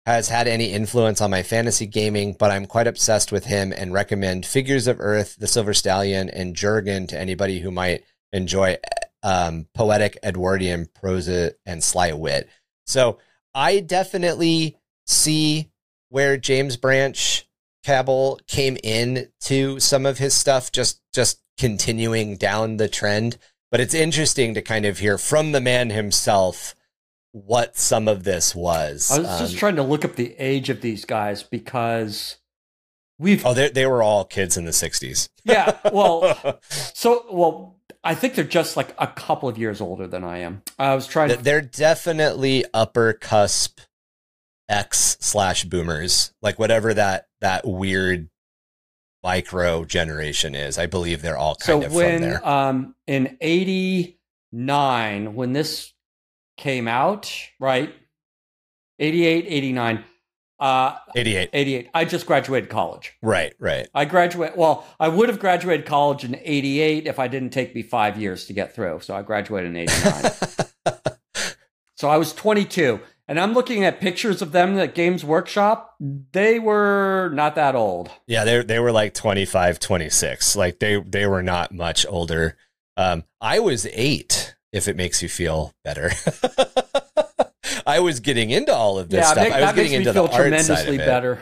has 0.06 0.30
had 0.30 0.48
any 0.48 0.74
influence 0.74 1.22
on 1.22 1.32
my 1.32 1.42
fantasy 1.42 1.86
gaming, 1.86 2.36
but 2.38 2.52
I'm 2.52 2.66
quite 2.66 2.88
obsessed 2.88 3.32
with 3.32 3.46
him 3.46 3.72
and 3.72 3.94
recommend 3.94 4.46
Figures 4.46 4.88
of 4.88 5.00
Earth, 5.00 5.38
The 5.38 5.48
Silver 5.48 5.74
Stallion, 5.74 6.30
and 6.30 6.56
Jurgen 6.56 7.08
to 7.08 7.20
anybody 7.20 7.60
who 7.60 7.72
might 7.72 8.04
enjoy 8.34 8.78
um, 9.24 9.68
poetic 9.74 10.18
Edwardian 10.24 10.88
prose 10.94 11.28
and 11.28 11.84
sly 11.84 12.12
wit. 12.12 12.50
So 12.86 13.20
I 13.54 13.80
definitely 13.80 14.78
see 15.06 15.72
where 16.10 16.38
James 16.38 16.76
Branch 16.76 17.48
Cabell 17.84 18.40
came 18.48 18.78
in 18.84 19.30
to 19.42 19.80
some 19.80 20.06
of 20.06 20.18
his 20.18 20.34
stuff, 20.34 20.72
just 20.72 21.02
just 21.14 21.42
continuing 21.58 22.36
down 22.38 22.78
the 22.78 22.88
trend. 22.88 23.38
But 23.72 23.80
it's 23.80 23.94
interesting 23.94 24.54
to 24.56 24.62
kind 24.62 24.86
of 24.86 25.00
hear 25.00 25.18
from 25.18 25.52
the 25.52 25.62
man 25.62 25.92
himself 25.92 26.76
what 27.32 27.78
some 27.78 28.08
of 28.08 28.24
this 28.24 28.56
was. 28.56 29.12
I 29.12 29.20
was 29.20 29.28
um, 29.28 29.40
just 29.40 29.58
trying 29.58 29.76
to 29.76 29.84
look 29.84 30.04
up 30.04 30.16
the 30.16 30.36
age 30.40 30.70
of 30.70 30.82
these 30.82 31.06
guys 31.06 31.44
because 31.44 32.38
we've 33.20 33.46
oh 33.46 33.54
they 33.54 33.70
they 33.70 33.86
were 33.86 34.02
all 34.02 34.26
kids 34.26 34.58
in 34.58 34.66
the 34.66 34.72
60s. 34.72 35.30
Yeah, 35.44 35.78
well 35.94 36.60
so 36.70 37.26
well 37.32 37.80
I 38.04 38.16
think 38.16 38.36
they're 38.36 38.46
just 38.46 38.78
like 38.78 38.96
a 38.98 39.08
couple 39.08 39.50
of 39.50 39.58
years 39.58 39.82
older 39.82 40.08
than 40.08 40.24
I 40.24 40.40
am. 40.40 40.64
I 40.78 40.96
was 40.96 41.06
trying 41.06 41.30
to. 41.30 41.38
They're 41.38 41.62
definitely 41.62 42.66
upper 42.74 43.14
cusp 43.14 43.82
X 44.70 45.18
slash 45.20 45.66
boomers, 45.66 46.34
like 46.42 46.58
whatever 46.60 46.94
that 46.94 47.28
that 47.42 47.68
weird 47.68 48.30
micro 49.24 49.86
generation 49.86 50.56
is. 50.56 50.78
I 50.78 50.86
believe 50.86 51.22
they're 51.22 51.38
all 51.38 51.56
kind 51.56 51.82
so 51.82 51.88
of 51.88 51.94
when, 51.94 52.20
from 52.20 52.30
there. 52.30 52.48
Um, 52.48 52.96
in 53.08 53.38
'89, 53.42 55.36
when 55.36 55.54
this 55.54 55.94
came 56.58 56.88
out, 56.88 57.34
right? 57.60 57.94
88, 59.00 59.46
89. 59.48 60.04
Uh, 60.60 60.98
88. 61.16 61.50
88. 61.54 61.90
I 61.94 62.06
just 62.06 62.26
graduated 62.26 62.70
college. 62.70 63.14
Right, 63.22 63.54
right. 63.60 63.88
I 63.96 64.04
graduate. 64.06 64.58
Well, 64.58 64.86
I 65.00 65.08
would 65.08 65.30
have 65.30 65.40
graduated 65.40 65.86
college 65.86 66.26
in 66.26 66.38
88 66.44 67.08
if 67.08 67.18
I 67.18 67.30
didn't 67.30 67.52
take 67.52 67.74
me 67.74 67.82
five 67.82 68.18
years 68.18 68.46
to 68.48 68.54
get 68.54 68.76
through. 68.76 69.00
So 69.00 69.16
I 69.16 69.22
graduated 69.22 69.72
in 69.72 69.78
89. 69.78 70.32
so 71.96 72.10
I 72.10 72.18
was 72.18 72.34
22. 72.34 73.00
And 73.30 73.40
I'm 73.40 73.54
looking 73.54 73.86
at 73.86 74.00
pictures 74.00 74.42
of 74.42 74.54
them 74.54 74.80
at 74.80 74.96
Games 74.96 75.24
Workshop. 75.24 75.96
They 76.00 76.58
were 76.58 77.30
not 77.32 77.54
that 77.54 77.76
old. 77.76 78.10
Yeah, 78.26 78.44
they 78.44 78.64
they 78.64 78.80
were 78.80 78.92
like 78.92 79.14
25, 79.14 79.80
26. 79.80 80.56
Like 80.56 80.80
they 80.80 81.00
they 81.00 81.28
were 81.28 81.44
not 81.44 81.72
much 81.72 82.08
older. 82.10 82.58
Um, 82.98 83.26
I 83.40 83.60
was 83.60 83.88
eight, 83.94 84.56
if 84.74 84.88
it 84.88 84.96
makes 84.96 85.22
you 85.22 85.30
feel 85.30 85.76
better. 85.84 86.10
I 87.86 88.00
was 88.00 88.20
getting 88.20 88.50
into 88.50 88.74
all 88.74 88.98
of 88.98 89.10
this 89.10 89.20
yeah, 89.20 89.32
stuff. 89.32 89.44
Make, 89.44 89.54
I 89.54 89.62
was 89.62 89.76
getting 89.76 89.94
into 89.94 90.12
the 90.12 90.24
art 90.24 90.32
tremendously 90.32 90.76
side 90.76 90.88
of 90.88 90.94
it. 90.96 90.98
better. 90.98 91.40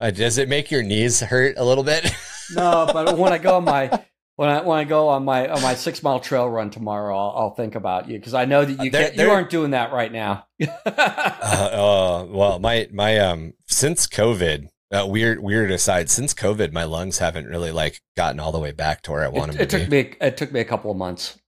Uh, 0.00 0.12
does 0.12 0.38
it 0.38 0.48
make 0.48 0.70
your 0.70 0.84
knees 0.84 1.18
hurt 1.18 1.56
a 1.58 1.64
little 1.64 1.84
bit? 1.84 2.14
no, 2.54 2.88
but 2.92 3.18
when 3.18 3.32
I 3.32 3.38
go 3.38 3.56
on 3.56 3.64
my 3.64 4.04
when 4.36 4.48
I 4.48 4.62
when 4.62 4.78
I 4.78 4.84
go 4.84 5.08
on 5.08 5.24
my 5.24 5.48
on 5.48 5.62
my 5.62 5.74
six 5.74 6.02
mile 6.02 6.20
trail 6.20 6.48
run 6.48 6.70
tomorrow, 6.70 7.16
I'll, 7.16 7.34
I'll 7.36 7.54
think 7.54 7.74
about 7.74 8.08
you 8.08 8.18
because 8.18 8.34
I 8.34 8.44
know 8.44 8.64
that 8.64 8.84
you 8.84 8.90
they're, 8.90 9.14
you 9.14 9.30
aren't 9.30 9.50
doing 9.50 9.70
that 9.70 9.92
right 9.92 10.10
now. 10.10 10.46
uh, 10.62 10.90
uh, 10.90 12.26
well, 12.28 12.58
my 12.58 12.88
my 12.92 13.18
um 13.18 13.54
since 13.66 14.06
COVID, 14.06 14.68
uh, 14.90 15.06
weird 15.06 15.40
weird 15.40 15.70
aside, 15.70 16.10
since 16.10 16.34
COVID, 16.34 16.72
my 16.72 16.84
lungs 16.84 17.18
haven't 17.18 17.46
really 17.46 17.70
like 17.70 18.00
gotten 18.16 18.40
all 18.40 18.52
the 18.52 18.58
way 18.58 18.72
back 18.72 19.02
to 19.02 19.12
where 19.12 19.24
I 19.24 19.28
want 19.28 19.50
it, 19.50 19.54
them. 19.54 19.62
It 19.62 19.70
took 19.70 19.90
be. 19.90 20.04
me 20.04 20.14
it 20.20 20.36
took 20.36 20.52
me 20.52 20.60
a 20.60 20.64
couple 20.64 20.90
of 20.90 20.96
months 20.96 21.38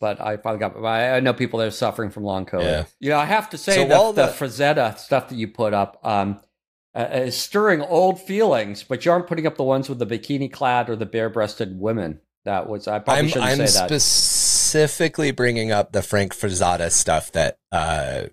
but 0.00 0.20
I 0.20 0.36
finally 0.36 0.58
got. 0.58 0.84
I 0.84 1.20
know 1.20 1.32
people 1.32 1.58
that 1.60 1.68
are 1.68 1.70
suffering 1.70 2.10
from 2.10 2.24
long 2.24 2.46
COVID. 2.46 2.64
Yeah, 2.64 2.84
you 2.98 3.10
know, 3.10 3.18
I 3.18 3.26
have 3.26 3.50
to 3.50 3.58
say 3.58 3.74
so 3.74 3.86
that 3.86 4.14
the, 4.16 4.26
the 4.26 4.32
Frazetta 4.32 4.98
stuff 4.98 5.28
that 5.28 5.36
you 5.36 5.48
put 5.48 5.74
up 5.74 6.00
um, 6.02 6.40
uh, 6.94 7.08
is 7.12 7.36
stirring 7.36 7.82
old 7.82 8.20
feelings, 8.20 8.82
but 8.82 9.04
you 9.04 9.12
aren't 9.12 9.26
putting 9.26 9.46
up 9.46 9.56
the 9.56 9.62
ones 9.62 9.88
with 9.88 9.98
the 9.98 10.06
bikini 10.06 10.52
clad 10.52 10.90
or 10.90 10.96
the 10.96 11.06
bare 11.06 11.30
breasted 11.30 11.78
women. 11.78 12.20
That 12.44 12.68
was 12.68 12.88
I 12.88 12.98
probably 12.98 13.20
I'm, 13.20 13.28
shouldn't 13.28 13.50
I'm 13.50 13.66
say 13.66 13.80
that. 13.80 14.00
Specifically, 14.00 15.30
bringing 15.30 15.70
up 15.70 15.92
the 15.92 16.02
Frank 16.02 16.34
Frazetta 16.34 16.90
stuff 16.90 17.30
that 17.32 17.58
uh, 17.70 18.24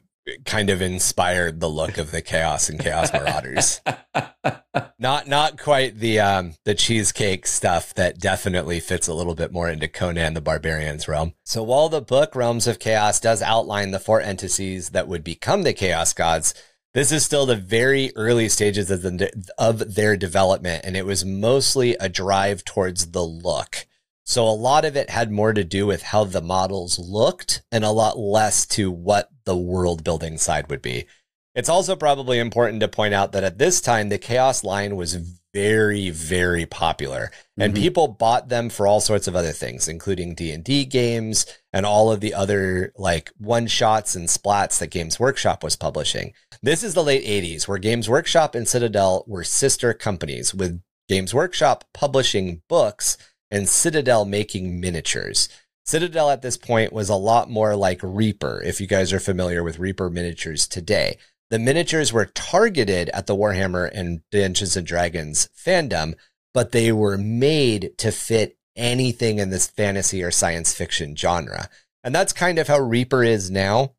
kind 0.46 0.70
of 0.70 0.82
inspired 0.82 1.60
the 1.60 1.70
look 1.70 1.98
of 1.98 2.12
the 2.12 2.22
Chaos 2.22 2.70
and 2.70 2.80
Chaos 2.80 3.12
Marauders. 3.14 3.82
not 5.00 5.28
not 5.28 5.60
quite 5.60 6.00
the 6.00 6.20
um 6.20 6.54
the 6.66 6.76
cheesecake 6.76 7.48
stuff 7.48 7.94
that 7.96 8.20
definitely 8.20 8.80
fits 8.80 9.08
a 9.08 9.14
little 9.14 9.36
bit 9.36 9.52
more 9.52 9.70
into 9.70 9.88
Conan 9.88 10.34
the 10.34 10.42
Barbarian's 10.42 11.08
realm. 11.08 11.34
So 11.44 11.64
while 11.64 11.90
the 11.90 12.02
book 12.02 12.36
Realms 12.36 12.68
of 12.68 12.80
Chaos 12.80 13.20
does 13.20 13.42
outline 13.42 13.92
the 13.92 14.00
four 14.00 14.22
entities 14.22 14.90
that 14.90 15.08
would 15.08 15.24
become 15.24 15.64
the 15.64 15.74
Chaos 15.74 16.14
Gods, 16.14 16.54
this 16.94 17.12
is 17.12 17.24
still 17.24 17.46
the 17.46 17.56
very 17.56 18.12
early 18.16 18.50
stages 18.50 18.90
of 18.90 19.02
the 19.02 19.32
of 19.58 19.96
their 19.96 20.18
development 20.18 20.84
and 20.84 20.98
it 20.98 21.06
was 21.06 21.26
mostly 21.26 21.96
a 22.00 22.10
drive 22.10 22.66
towards 22.66 23.12
the 23.12 23.24
look. 23.24 23.86
So 24.30 24.48
a 24.48 24.54
lot 24.54 24.86
of 24.86 24.96
it 24.96 25.10
had 25.10 25.32
more 25.32 25.54
to 25.54 25.64
do 25.64 25.88
with 25.88 26.04
how 26.04 26.24
the 26.24 26.40
models 26.40 27.00
looked 27.00 27.64
and 27.72 27.84
a 27.84 27.90
lot 27.90 28.20
less 28.20 28.68
to 28.68 28.92
what 28.92 29.32
the 29.46 29.58
world 29.58 30.04
building 30.04 30.38
side 30.38 30.70
would 30.70 30.84
be. 30.84 31.08
It's 31.56 31.68
also 31.68 31.96
probably 31.96 32.38
important 32.38 32.80
to 32.82 32.88
point 32.88 33.16
out 33.16 33.32
that 33.32 33.44
at 33.44 33.58
this 33.58 33.82
time, 33.82 34.10
the 34.10 34.20
Chaos 34.20 34.64
line 34.64 34.96
was 34.96 35.16
very, 35.52 36.12
very 36.12 36.68
popular 36.68 37.32
and 37.58 37.74
mm-hmm. 37.74 37.82
people 37.82 38.08
bought 38.08 38.50
them 38.50 38.70
for 38.70 38.86
all 38.86 39.02
sorts 39.02 39.28
of 39.28 39.36
other 39.36 39.52
things, 39.52 39.88
including 39.88 40.36
D&D 40.36 40.86
games 40.86 41.48
and 41.74 41.84
all 41.84 42.12
of 42.12 42.20
the 42.20 42.36
other 42.36 42.94
like 42.98 43.32
one 43.40 43.66
shots 43.66 44.16
and 44.16 44.28
splats 44.28 44.78
that 44.78 44.92
Games 44.92 45.20
Workshop 45.20 45.64
was 45.64 45.76
publishing. 45.76 46.34
This 46.62 46.84
is 46.84 46.94
the 46.94 47.04
late 47.04 47.26
80s 47.26 47.68
where 47.68 47.80
Games 47.80 48.08
Workshop 48.08 48.54
and 48.54 48.68
Citadel 48.68 49.24
were 49.26 49.44
sister 49.44 49.92
companies 49.96 50.54
with 50.54 50.84
Games 51.08 51.34
Workshop 51.34 51.84
publishing 51.96 52.62
books 52.70 53.18
and 53.52 53.68
Citadel 53.68 54.26
making 54.26 54.80
miniatures. 54.80 55.50
Citadel 55.86 56.30
at 56.30 56.42
this 56.42 56.58
point 56.58 56.94
was 56.94 57.10
a 57.10 57.16
lot 57.16 57.50
more 57.50 57.76
like 57.76 58.00
Reaper, 58.04 58.62
if 58.64 58.80
you 58.80 58.88
guys 58.88 59.12
are 59.12 59.20
familiar 59.20 59.64
with 59.64 59.80
Reaper 59.80 60.10
miniatures 60.10 60.68
today. 60.68 61.18
The 61.50 61.58
miniatures 61.58 62.14
were 62.14 62.28
targeted 62.28 63.10
at 63.10 63.26
the 63.26 63.36
Warhammer 63.36 63.90
and 63.92 64.22
Dungeons 64.32 64.78
and 64.78 64.86
Dragons 64.86 65.50
fandom, 65.58 66.14
but 66.54 66.72
they 66.72 66.92
were 66.92 67.18
made 67.18 67.98
to 67.98 68.12
fit 68.12 68.58
anything 68.76 69.40
in 69.40 69.50
this 69.50 69.68
fantasy 69.68 70.24
or 70.24 70.32
science 70.32 70.74
fiction 70.74 71.16
genre. 71.16 71.70
And 72.04 72.14
that's 72.14 72.34
kind 72.34 72.60
of 72.60 72.68
how 72.68 72.80
Reaper 72.80 73.24
is 73.24 73.50
now. 73.50 73.94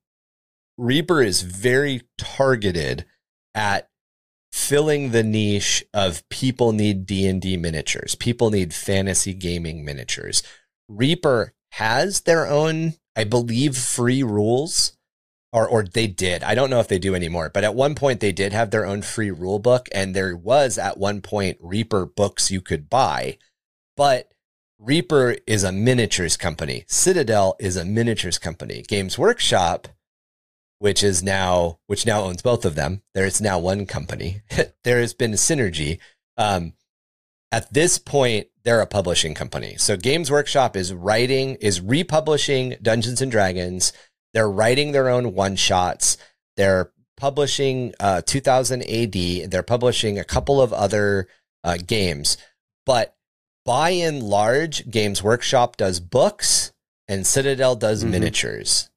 Reaper 0.79 1.23
is 1.23 1.43
very 1.43 2.03
targeted 2.17 3.05
at 3.55 3.90
filling 4.53 5.11
the 5.11 5.23
niche 5.23 5.85
of 5.95 6.29
people 6.29 6.73
need 6.73 7.07
D&D 7.07 7.57
miniatures. 7.57 8.15
People 8.15 8.51
need 8.51 8.75
fantasy 8.75 9.35
gaming 9.35 9.85
miniatures. 9.85 10.43
Reaper 10.89 11.55
has 11.73 12.23
their 12.23 12.47
own, 12.47 12.95
I 13.15 13.25
believe, 13.25 13.77
free 13.77 14.23
rules 14.23 14.97
or 15.53 15.69
or 15.69 15.83
they 15.83 16.07
did. 16.07 16.43
I 16.43 16.55
don't 16.55 16.71
know 16.71 16.81
if 16.81 16.89
they 16.89 16.99
do 16.99 17.15
anymore, 17.15 17.51
but 17.53 17.65
at 17.65 17.75
one 17.75 17.95
point 17.95 18.21
they 18.21 18.33
did 18.33 18.53
have 18.53 18.71
their 18.71 18.87
own 18.87 19.03
free 19.03 19.31
rule 19.31 19.59
book 19.59 19.89
and 19.93 20.15
there 20.15 20.37
was 20.37 20.79
at 20.79 20.99
one 20.99 21.21
point 21.21 21.59
Reaper 21.61 22.07
books 22.07 22.51
you 22.51 22.61
could 22.61 22.89
buy. 22.89 23.39
But 23.97 24.33
Reaper 24.79 25.37
is 25.47 25.65
a 25.65 25.73
miniatures 25.73 26.37
company. 26.37 26.85
Citadel 26.89 27.57
is 27.59 27.77
a 27.77 27.85
miniatures 27.85 28.39
company. 28.39 28.83
Games 28.87 29.19
Workshop 29.19 29.89
which 30.81 31.03
is 31.03 31.23
now 31.23 31.79
which 31.87 32.05
now 32.07 32.23
owns 32.23 32.43
both 32.43 32.65
of 32.65 32.75
them. 32.75 33.03
There 33.15 33.27
is 33.27 33.41
now 33.41 33.59
one 33.59 33.87
company. 33.87 34.43
there 34.83 34.99
has 34.99 35.15
been 35.15 35.33
synergy. 35.33 36.01
Um, 36.37 36.73
at 37.53 37.73
this 37.73 37.99
point, 37.99 38.49
they're 38.65 38.81
a 38.81 38.87
publishing 38.87 39.35
company. 39.35 39.77
So 39.77 39.97
Games 39.97 40.31
Workshop 40.31 40.77
is 40.77 40.93
writing, 40.93 41.57
is 41.57 41.81
republishing 41.81 42.77
Dungeons 42.81 43.21
and 43.21 43.31
Dragons. 43.31 43.93
They're 44.33 44.51
writing 44.51 44.93
their 44.93 45.09
own 45.09 45.35
one 45.35 45.57
shots. 45.57 46.17
They're 46.57 46.93
publishing 47.17 47.95
uh, 48.01 48.23
2000 48.23 48.83
AD. 48.83 49.51
They're 49.51 49.63
publishing 49.63 50.19
a 50.19 50.25
couple 50.25 50.63
of 50.63 50.73
other 50.73 51.29
uh, 51.63 51.77
games, 51.87 52.39
but 52.87 53.17
by 53.67 53.91
and 53.91 54.23
large, 54.23 54.91
Games 54.91 55.23
Workshop 55.23 55.77
does 55.77 56.01
books 56.01 56.73
and 57.07 57.27
Citadel 57.27 57.77
does 57.77 58.03
mm-hmm. 58.03 58.13
miniatures 58.13 58.90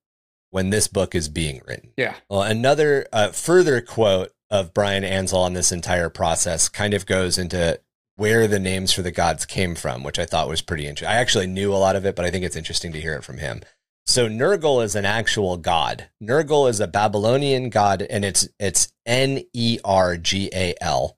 when 0.54 0.70
this 0.70 0.88
book 0.88 1.16
is 1.16 1.30
being 1.30 1.60
written. 1.66 1.92
Yeah. 1.98 2.14
Well, 2.30 2.44
another 2.44 3.08
uh, 3.12 3.30
further 3.30 3.82
quote 3.82 4.32
of 4.52 4.72
Bryan 4.72 5.04
Ansell 5.04 5.42
on 5.42 5.54
this 5.54 5.72
entire 5.72 6.10
process 6.10 6.70
kind 6.70 6.94
of 6.94 7.08
goes 7.08 7.40
into 7.40 7.80
where 8.18 8.48
the 8.48 8.60
names 8.60 8.94
for 8.94 9.02
the 9.02 9.10
gods 9.10 9.48
came 9.48 9.74
from, 9.74 10.04
which 10.04 10.20
I 10.20 10.28
thought 10.28 10.48
was 10.48 10.62
pretty 10.62 10.86
interesting. 10.86 11.12
I 11.12 11.20
actually 11.20 11.48
knew 11.48 11.74
a 11.74 11.82
lot 11.82 11.96
of 11.96 12.06
it, 12.06 12.16
but 12.16 12.24
I 12.24 12.30
think 12.30 12.46
it's 12.46 12.56
interesting 12.56 12.92
to 12.92 13.02
hear 13.02 13.16
it 13.16 13.24
from 13.24 13.40
him. 13.40 13.62
So 14.06 14.30
Nergal 14.30 14.84
is 14.84 14.94
an 14.94 15.06
actual 15.06 15.58
god. 15.58 16.10
Nergal 16.22 16.70
is 16.70 16.80
a 16.80 16.86
Babylonian 16.86 17.72
god, 17.72 18.06
and 18.08 18.24
it's 18.24 18.48
it's 18.60 18.94
N 19.08 19.42
E 19.54 19.80
R 19.84 20.18
G 20.18 20.52
A 20.54 20.76
L. 20.82 21.18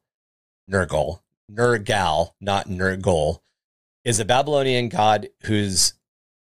Nergal. 0.71 1.19
Nergal, 1.51 2.29
not 2.39 2.69
Nurgle, 2.69 3.39
is 4.05 4.21
a 4.21 4.25
Babylonian 4.25 4.87
god 4.87 5.27
whose 5.43 5.93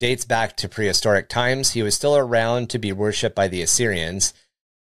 dates 0.05 0.27
back 0.27 0.55
to 0.55 0.69
prehistoric 0.69 1.31
times. 1.31 1.71
He 1.71 1.83
was 1.83 1.95
still 1.95 2.15
around 2.15 2.69
to 2.69 2.79
be 2.79 2.93
worshipped 2.93 3.35
by 3.35 3.49
the 3.49 3.63
Assyrians. 3.63 4.35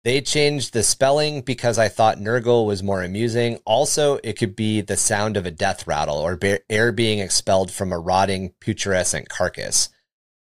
They 0.04 0.20
changed 0.20 0.74
the 0.74 0.82
spelling 0.82 1.40
because 1.40 1.78
I 1.78 1.88
thought 1.88 2.18
Nurgle 2.18 2.66
was 2.66 2.82
more 2.82 3.02
amusing. 3.02 3.58
Also, 3.64 4.18
it 4.22 4.34
could 4.34 4.54
be 4.54 4.82
the 4.82 4.98
sound 4.98 5.38
of 5.38 5.46
a 5.46 5.50
death 5.50 5.86
rattle 5.86 6.18
or 6.18 6.38
air 6.68 6.92
being 6.92 7.20
expelled 7.20 7.70
from 7.70 7.90
a 7.90 7.98
rotting, 7.98 8.52
putrescent 8.60 9.30
carcass. 9.30 9.88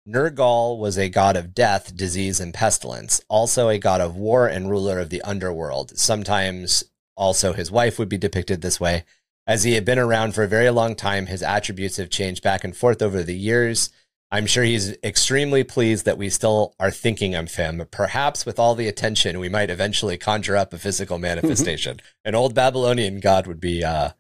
Nergal 0.06 0.78
was 0.78 0.98
a 0.98 1.08
god 1.08 1.38
of 1.38 1.56
death, 1.56 1.96
disease, 1.96 2.42
and 2.42 2.54
pestilence, 2.54 3.22
also 3.30 3.70
a 3.70 3.80
god 3.80 4.02
of 4.02 4.18
war 4.18 4.46
and 4.46 4.70
ruler 4.70 5.00
of 5.00 5.10
the 5.10 5.22
underworld. 5.22 5.98
Sometimes 5.98 6.84
also 7.16 7.54
his 7.54 7.72
wife 7.72 7.98
would 7.98 8.10
be 8.10 8.18
depicted 8.18 8.60
this 8.60 8.78
way. 8.78 9.06
As 9.48 9.64
he 9.64 9.76
had 9.76 9.86
been 9.86 10.00
around 10.00 10.36
for 10.36 10.44
a 10.44 10.50
very 10.50 10.70
long 10.70 10.98
time, 10.98 11.28
his 11.28 11.42
attributes 11.42 11.96
have 11.96 12.10
changed 12.10 12.44
back 12.44 12.66
and 12.66 12.76
forth 12.76 13.02
over 13.02 13.24
the 13.24 13.38
years. 13.38 13.90
I'm 14.32 14.46
sure 14.46 14.64
he's 14.64 14.96
extremely 15.04 15.64
pleased 15.64 16.06
that 16.06 16.18
we 16.18 16.30
still 16.30 16.76
are 16.80 16.92
thinking 16.92 17.34
of 17.34 17.56
him. 17.56 17.88
Perhaps 17.90 18.46
with 18.46 18.60
all 18.60 18.76
the 18.76 18.88
attention, 18.88 19.40
we 19.40 19.50
might 19.50 19.72
eventually 19.72 20.18
conjure 20.18 20.56
up 20.56 20.72
a 20.72 20.78
physical 20.78 21.18
manifestation. 21.18 22.00
An 22.24 22.36
old 22.36 22.54
Babylonian 22.54 23.20
god 23.20 23.48
would 23.48 23.60
be 23.60 23.84
uh, 23.84 24.12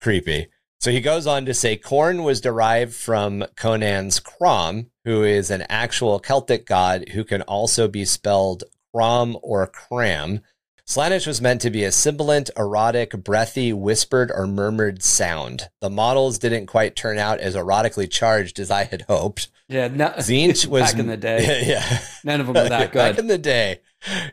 creepy. 0.00 0.48
So 0.80 0.90
he 0.90 1.00
goes 1.00 1.28
on 1.28 1.46
to 1.46 1.54
say 1.54 1.76
Khorne 1.76 2.24
was 2.24 2.40
derived 2.40 2.92
from 2.92 3.44
Conan's 3.54 4.18
Crom, 4.18 4.90
who 5.04 5.22
is 5.22 5.48
an 5.48 5.64
actual 5.68 6.18
Celtic 6.18 6.66
god 6.66 7.10
who 7.10 7.22
can 7.22 7.42
also 7.42 7.86
be 7.86 8.04
spelled 8.04 8.64
Crom 8.92 9.38
or 9.42 9.64
Cram. 9.68 10.40
Slaanesh 10.86 11.26
was 11.26 11.40
meant 11.40 11.60
to 11.60 11.70
be 11.70 11.84
a 11.84 11.92
sibilant, 11.92 12.50
erotic, 12.56 13.12
breathy, 13.12 13.72
whispered, 13.72 14.32
or 14.34 14.46
murmured 14.46 15.02
sound. 15.02 15.68
The 15.80 15.88
models 15.88 16.38
didn't 16.38 16.66
quite 16.66 16.96
turn 16.96 17.18
out 17.18 17.38
as 17.38 17.54
erotically 17.54 18.10
charged 18.10 18.58
as 18.58 18.70
I 18.70 18.84
had 18.84 19.02
hoped. 19.02 19.48
Yeah, 19.68 19.88
no, 19.88 20.08
Tzeentch 20.18 20.66
was 20.68 20.92
back 20.92 21.00
in 21.00 21.06
the 21.06 21.16
day. 21.16 21.62
Yeah, 21.66 21.98
none 22.24 22.40
of 22.40 22.46
them 22.46 22.56
were 22.56 22.68
that 22.68 22.92
good. 22.92 22.98
Back 22.98 23.18
in 23.18 23.28
the 23.28 23.38
day, 23.38 23.80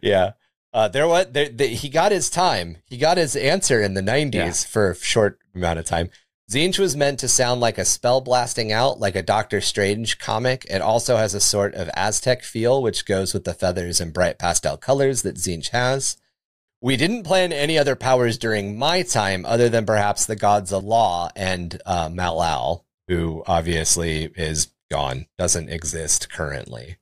yeah. 0.02 0.32
Uh, 0.74 0.88
there 0.88 1.08
what 1.08 1.34
there, 1.34 1.50
he 1.50 1.90
got 1.90 2.12
his 2.12 2.30
time. 2.30 2.78
He 2.86 2.98
got 2.98 3.18
his 3.18 3.36
answer 3.36 3.82
in 3.82 3.94
the 3.94 4.02
'90s 4.02 4.34
yeah. 4.34 4.52
for 4.52 4.92
a 4.92 4.96
short 4.96 5.40
amount 5.56 5.80
of 5.80 5.86
time. 5.86 6.10
Tzeentch 6.50 6.80
was 6.80 6.96
meant 6.96 7.20
to 7.20 7.28
sound 7.28 7.62
like 7.62 7.78
a 7.78 7.86
spell 7.86 8.22
blasting 8.22 8.72
out, 8.72 9.00
like 9.00 9.16
a 9.16 9.22
Doctor 9.22 9.62
Strange 9.62 10.18
comic. 10.18 10.66
It 10.68 10.82
also 10.82 11.18
has 11.18 11.36
a 11.36 11.40
sort 11.40 11.76
of 11.76 11.92
Aztec 11.96 12.44
feel, 12.44 12.82
which 12.82 13.06
goes 13.06 13.36
with 13.36 13.44
the 13.44 13.54
feathers 13.54 14.02
and 14.02 14.12
bright 14.12 14.40
pastel 14.40 14.76
colors 14.76 15.22
that 15.22 15.36
Tzeentch 15.36 15.70
has. 15.70 16.18
We 16.82 16.96
didn't 16.96 17.24
plan 17.24 17.52
any 17.52 17.78
other 17.78 17.98
powers 17.98 18.38
during 18.38 18.78
my 18.78 19.02
time 19.02 19.46
other 19.46 19.68
than 19.68 19.86
perhaps 19.86 20.26
the 20.26 20.38
gods 20.38 20.72
of 20.72 20.86
law 20.86 21.30
and 21.36 21.80
uh, 21.86 22.08
Malal, 22.08 22.86
who 23.10 23.44
obviously 23.46 24.32
is 24.36 24.72
gone, 24.90 25.26
doesn't 25.38 25.70
exist 25.70 26.32
currently. 26.32 26.98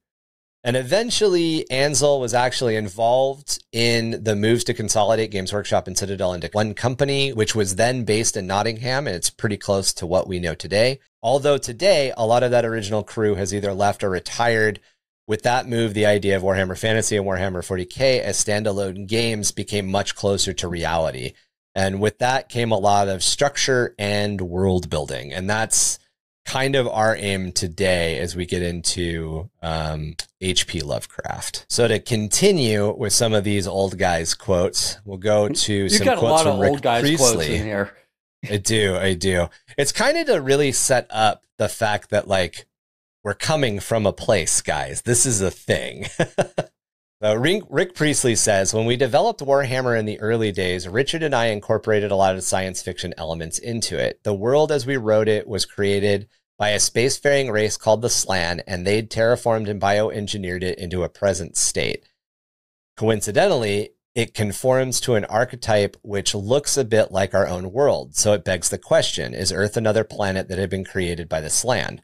And 0.63 0.75
eventually, 0.75 1.69
Ansell 1.69 2.19
was 2.19 2.33
actually 2.33 2.75
involved 2.75 3.63
in 3.71 4.23
the 4.23 4.35
moves 4.35 4.63
to 4.65 4.73
consolidate 4.73 5.31
Games 5.31 5.53
Workshop 5.53 5.87
and 5.87 5.97
Citadel 5.97 6.33
into 6.33 6.49
one 6.51 6.73
company, 6.73 7.31
which 7.31 7.55
was 7.55 7.75
then 7.75 8.03
based 8.03 8.35
in 8.35 8.47
Nottingham, 8.47 9.07
and 9.07 9.15
it's 9.15 9.29
pretty 9.29 9.57
close 9.57 9.93
to 9.93 10.07
what 10.07 10.27
we 10.27 10.39
know 10.39 10.55
today. 10.55 10.99
Although 11.21 11.57
today, 11.57 12.11
a 12.17 12.25
lot 12.25 12.43
of 12.43 12.51
that 12.51 12.65
original 12.65 13.03
crew 13.03 13.35
has 13.35 13.53
either 13.53 13.73
left 13.73 14.03
or 14.03 14.09
retired 14.09 14.79
with 15.27 15.43
that 15.43 15.67
move, 15.67 15.93
the 15.93 16.05
idea 16.05 16.37
of 16.37 16.43
Warhammer 16.43 16.77
Fantasy 16.79 17.17
and 17.17 17.25
Warhammer 17.25 17.59
40K 17.59 18.21
as 18.21 18.43
standalone 18.43 19.07
games 19.07 19.51
became 19.51 19.87
much 19.87 20.15
closer 20.15 20.53
to 20.53 20.67
reality. 20.67 21.33
And 21.75 21.99
with 22.01 22.17
that 22.19 22.49
came 22.49 22.71
a 22.71 22.77
lot 22.77 23.07
of 23.07 23.21
structure 23.21 23.93
and 23.99 24.41
world 24.41 24.89
building. 24.89 25.31
And 25.33 25.49
that's 25.49 25.99
kind 26.45 26.75
of 26.75 26.87
our 26.87 27.15
aim 27.17 27.51
today 27.51 28.17
as 28.19 28.35
we 28.35 28.45
get 28.45 28.63
into 28.63 29.49
um, 29.61 30.15
HP 30.41 30.83
Lovecraft. 30.83 31.65
So 31.69 31.87
to 31.87 31.99
continue 31.99 32.95
with 32.95 33.11
some 33.11 33.33
of 33.33 33.43
these 33.43 33.67
old 33.67 33.97
guys 33.97 34.33
quotes, 34.33 34.97
we'll 35.03 35.17
go 35.17 35.49
to 35.49 35.73
you 35.73 35.89
some 35.89 36.05
got 36.05 36.17
quotes 36.19 36.31
a 36.31 36.35
lot 36.35 36.43
from 36.45 36.53
of 36.55 36.59
Rick 36.61 36.71
old 36.71 36.81
guys 36.81 37.01
Priestley. 37.01 37.35
quotes 37.35 37.49
in 37.49 37.65
here. 37.65 37.97
I 38.49 38.57
do, 38.57 38.95
I 38.95 39.13
do. 39.13 39.49
It's 39.77 39.91
kind 39.91 40.17
of 40.17 40.27
to 40.27 40.41
really 40.41 40.71
set 40.71 41.05
up 41.09 41.43
the 41.57 41.67
fact 41.67 42.11
that 42.11 42.27
like 42.27 42.65
we're 43.27 43.33
coming 43.33 43.81
from 43.81 44.05
a 44.05 44.13
place, 44.13 44.61
guys. 44.61 45.01
This 45.01 45.25
is 45.25 45.41
a 45.41 45.51
thing. 45.51 46.05
Rick, 47.21 47.93
Priestley 47.93 48.35
says 48.37 48.73
When 48.73 48.85
we 48.85 48.95
developed 48.95 49.41
Warhammer 49.41 49.99
in 49.99 50.05
the 50.05 50.17
early 50.21 50.53
days, 50.53 50.87
Richard 50.87 51.23
and 51.23 51.35
I 51.35 51.47
incorporated 51.47 52.09
a 52.09 52.15
lot 52.15 52.35
of 52.35 52.43
science 52.45 52.81
fiction 52.81 53.13
elements 53.17 53.59
into 53.59 53.99
it. 53.99 54.23
The 54.23 54.33
world 54.33 54.71
as 54.71 54.85
we 54.85 54.95
wrote 54.95 55.27
it 55.27 55.45
was 55.45 55.65
created 55.65 56.29
by 56.57 56.69
a 56.69 56.77
spacefaring 56.77 57.51
race 57.51 57.75
called 57.75 58.01
the 58.01 58.09
Slann, 58.09 58.61
and 58.65 58.87
they'd 58.87 59.11
terraformed 59.11 59.67
and 59.67 59.81
bioengineered 59.81 60.63
it 60.63 60.79
into 60.79 61.03
a 61.03 61.09
present 61.09 61.57
state. 61.57 62.07
Coincidentally, 62.95 63.89
it 64.15 64.33
conforms 64.33 65.01
to 65.01 65.15
an 65.15 65.25
archetype 65.25 65.97
which 66.01 66.33
looks 66.33 66.77
a 66.77 66.85
bit 66.85 67.11
like 67.11 67.33
our 67.33 67.45
own 67.45 67.73
world. 67.73 68.15
So 68.15 68.31
it 68.31 68.45
begs 68.45 68.69
the 68.69 68.77
question 68.77 69.33
Is 69.33 69.51
Earth 69.51 69.75
another 69.75 70.05
planet 70.05 70.47
that 70.47 70.59
had 70.59 70.69
been 70.69 70.85
created 70.85 71.27
by 71.27 71.41
the 71.41 71.49
Slann? 71.49 72.03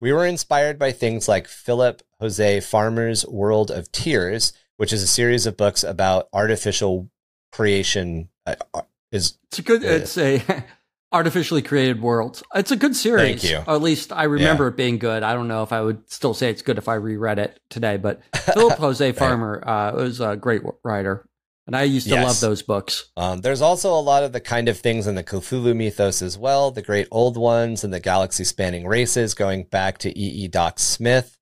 We 0.00 0.12
were 0.12 0.26
inspired 0.26 0.78
by 0.78 0.92
things 0.92 1.28
like 1.28 1.48
Philip 1.48 2.02
Jose 2.20 2.60
Farmer's 2.60 3.26
World 3.26 3.70
of 3.70 3.90
Tiers, 3.90 4.52
which 4.76 4.92
is 4.92 5.02
a 5.02 5.08
series 5.08 5.44
of 5.46 5.56
books 5.56 5.82
about 5.82 6.28
artificial 6.32 7.10
creation. 7.52 8.28
Uh, 8.46 8.54
uh 8.74 8.82
is 9.10 9.38
it's 9.44 9.58
a 9.58 9.62
good. 9.62 9.84
Uh, 9.84 9.88
it's 9.88 10.18
a 10.18 10.42
artificially 11.12 11.62
created 11.62 12.00
worlds. 12.00 12.42
It's 12.54 12.70
a 12.70 12.76
good 12.76 12.94
series. 12.94 13.40
Thank 13.40 13.50
you. 13.50 13.64
Or 13.66 13.74
at 13.74 13.82
least 13.82 14.12
I 14.12 14.24
remember 14.24 14.64
yeah. 14.64 14.68
it 14.68 14.76
being 14.76 14.98
good. 14.98 15.22
I 15.22 15.32
don't 15.32 15.48
know 15.48 15.62
if 15.62 15.72
I 15.72 15.80
would 15.80 16.10
still 16.10 16.34
say 16.34 16.50
it's 16.50 16.62
good 16.62 16.78
if 16.78 16.88
I 16.88 16.94
reread 16.94 17.38
it 17.38 17.58
today, 17.70 17.96
but 17.96 18.20
Philip 18.36 18.78
Jose 18.78 19.12
Farmer 19.12 19.66
uh, 19.66 19.92
was 19.94 20.20
a 20.20 20.36
great 20.36 20.62
writer. 20.84 21.26
And 21.68 21.76
I 21.76 21.82
used 21.82 22.08
to 22.08 22.14
yes. 22.14 22.24
love 22.24 22.40
those 22.40 22.62
books. 22.62 23.10
Um, 23.14 23.42
there's 23.42 23.60
also 23.60 23.92
a 23.92 24.00
lot 24.00 24.24
of 24.24 24.32
the 24.32 24.40
kind 24.40 24.70
of 24.70 24.78
things 24.78 25.06
in 25.06 25.16
the 25.16 25.22
Cthulhu 25.22 25.76
mythos 25.76 26.22
as 26.22 26.38
well, 26.38 26.70
the 26.70 26.80
great 26.80 27.06
old 27.10 27.36
ones 27.36 27.84
and 27.84 27.92
the 27.92 28.00
galaxy 28.00 28.44
spanning 28.44 28.86
races 28.86 29.34
going 29.34 29.64
back 29.64 29.98
to 29.98 30.18
E. 30.18 30.44
E. 30.44 30.48
Doc 30.48 30.78
Smith. 30.78 31.37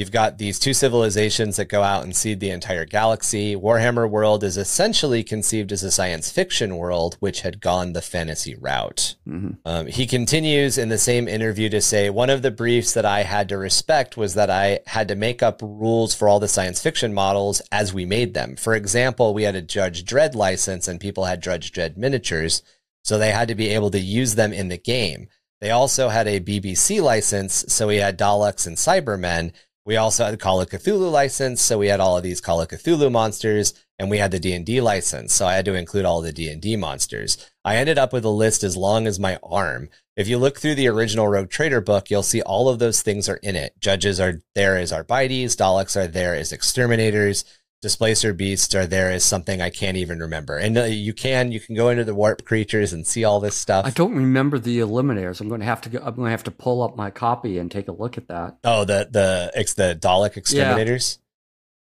You've 0.00 0.10
got 0.10 0.38
these 0.38 0.58
two 0.58 0.72
civilizations 0.72 1.56
that 1.56 1.66
go 1.66 1.82
out 1.82 2.04
and 2.04 2.16
seed 2.16 2.40
the 2.40 2.48
entire 2.48 2.86
galaxy. 2.86 3.54
Warhammer 3.54 4.08
World 4.08 4.42
is 4.42 4.56
essentially 4.56 5.22
conceived 5.22 5.72
as 5.72 5.82
a 5.82 5.90
science 5.90 6.30
fiction 6.30 6.78
world, 6.78 7.18
which 7.20 7.42
had 7.42 7.60
gone 7.60 7.92
the 7.92 8.00
fantasy 8.00 8.54
route. 8.54 9.16
Mm-hmm. 9.28 9.50
Um, 9.66 9.88
he 9.88 10.06
continues 10.06 10.78
in 10.78 10.88
the 10.88 10.96
same 10.96 11.28
interview 11.28 11.68
to 11.68 11.82
say, 11.82 12.08
One 12.08 12.30
of 12.30 12.40
the 12.40 12.50
briefs 12.50 12.94
that 12.94 13.04
I 13.04 13.24
had 13.24 13.50
to 13.50 13.58
respect 13.58 14.16
was 14.16 14.32
that 14.32 14.48
I 14.48 14.80
had 14.86 15.06
to 15.08 15.14
make 15.14 15.42
up 15.42 15.60
rules 15.60 16.14
for 16.14 16.30
all 16.30 16.40
the 16.40 16.48
science 16.48 16.80
fiction 16.80 17.12
models 17.12 17.60
as 17.70 17.92
we 17.92 18.06
made 18.06 18.32
them. 18.32 18.56
For 18.56 18.74
example, 18.74 19.34
we 19.34 19.42
had 19.42 19.54
a 19.54 19.60
Judge 19.60 20.06
Dredd 20.06 20.34
license 20.34 20.88
and 20.88 20.98
people 20.98 21.26
had 21.26 21.42
Judge 21.42 21.72
Dredd 21.72 21.98
miniatures, 21.98 22.62
so 23.04 23.18
they 23.18 23.32
had 23.32 23.48
to 23.48 23.54
be 23.54 23.68
able 23.68 23.90
to 23.90 24.00
use 24.00 24.34
them 24.34 24.54
in 24.54 24.68
the 24.68 24.78
game. 24.78 25.28
They 25.60 25.70
also 25.70 26.08
had 26.08 26.26
a 26.26 26.40
BBC 26.40 27.02
license, 27.02 27.66
so 27.68 27.88
we 27.88 27.96
had 27.96 28.18
Daleks 28.18 28.66
and 28.66 28.78
Cybermen 28.78 29.52
we 29.86 29.96
also 29.96 30.24
had 30.24 30.38
Call 30.38 30.60
of 30.60 30.68
Cthulhu 30.68 31.10
license, 31.10 31.62
so 31.62 31.78
we 31.78 31.88
had 31.88 32.00
all 32.00 32.16
of 32.16 32.22
these 32.22 32.40
Call 32.40 32.60
of 32.60 32.68
Cthulhu 32.68 33.10
monsters, 33.10 33.74
and 33.98 34.10
we 34.10 34.18
had 34.18 34.30
the 34.30 34.38
D&D 34.38 34.80
license, 34.80 35.32
so 35.32 35.46
I 35.46 35.54
had 35.54 35.64
to 35.64 35.74
include 35.74 36.04
all 36.04 36.20
the 36.20 36.32
D&D 36.32 36.76
monsters. 36.76 37.50
I 37.64 37.76
ended 37.76 37.98
up 37.98 38.12
with 38.12 38.24
a 38.24 38.30
list 38.30 38.62
as 38.62 38.76
long 38.76 39.06
as 39.06 39.18
my 39.18 39.38
arm. 39.42 39.88
If 40.16 40.28
you 40.28 40.38
look 40.38 40.58
through 40.58 40.74
the 40.74 40.88
original 40.88 41.28
Rogue 41.28 41.50
Trader 41.50 41.80
book, 41.80 42.10
you'll 42.10 42.22
see 42.22 42.42
all 42.42 42.68
of 42.68 42.78
those 42.78 43.00
things 43.02 43.28
are 43.28 43.36
in 43.36 43.56
it. 43.56 43.74
Judges 43.80 44.20
are 44.20 44.42
there 44.54 44.76
as 44.76 44.92
Arbites, 44.92 45.56
Daleks 45.56 45.96
are 45.96 46.06
there 46.06 46.34
as 46.34 46.52
exterminators, 46.52 47.44
displacer 47.82 48.34
beasts 48.34 48.74
are 48.74 48.86
there 48.86 49.10
as 49.10 49.24
something 49.24 49.60
I 49.60 49.70
can't 49.70 49.96
even 49.96 50.20
remember. 50.20 50.56
And 50.58 50.76
uh, 50.76 50.84
you 50.84 51.12
can 51.12 51.52
you 51.52 51.60
can 51.60 51.74
go 51.74 51.88
into 51.88 52.04
the 52.04 52.14
warp 52.14 52.44
creatures 52.44 52.92
and 52.92 53.06
see 53.06 53.24
all 53.24 53.40
this 53.40 53.54
stuff. 53.54 53.86
I 53.86 53.90
don't 53.90 54.14
remember 54.14 54.58
the 54.58 54.78
eliminators. 54.80 55.40
I'm 55.40 55.48
going 55.48 55.60
to 55.60 55.66
have 55.66 55.80
to 55.82 55.88
go, 55.88 55.98
I'm 55.98 56.14
going 56.14 56.26
to 56.26 56.30
have 56.30 56.44
to 56.44 56.50
pull 56.50 56.82
up 56.82 56.96
my 56.96 57.10
copy 57.10 57.58
and 57.58 57.70
take 57.70 57.88
a 57.88 57.92
look 57.92 58.18
at 58.18 58.28
that. 58.28 58.58
Oh, 58.64 58.84
the 58.84 59.08
the 59.10 59.52
it's 59.54 59.74
the 59.74 59.98
Dalek 60.00 60.36
exterminators. 60.36 61.18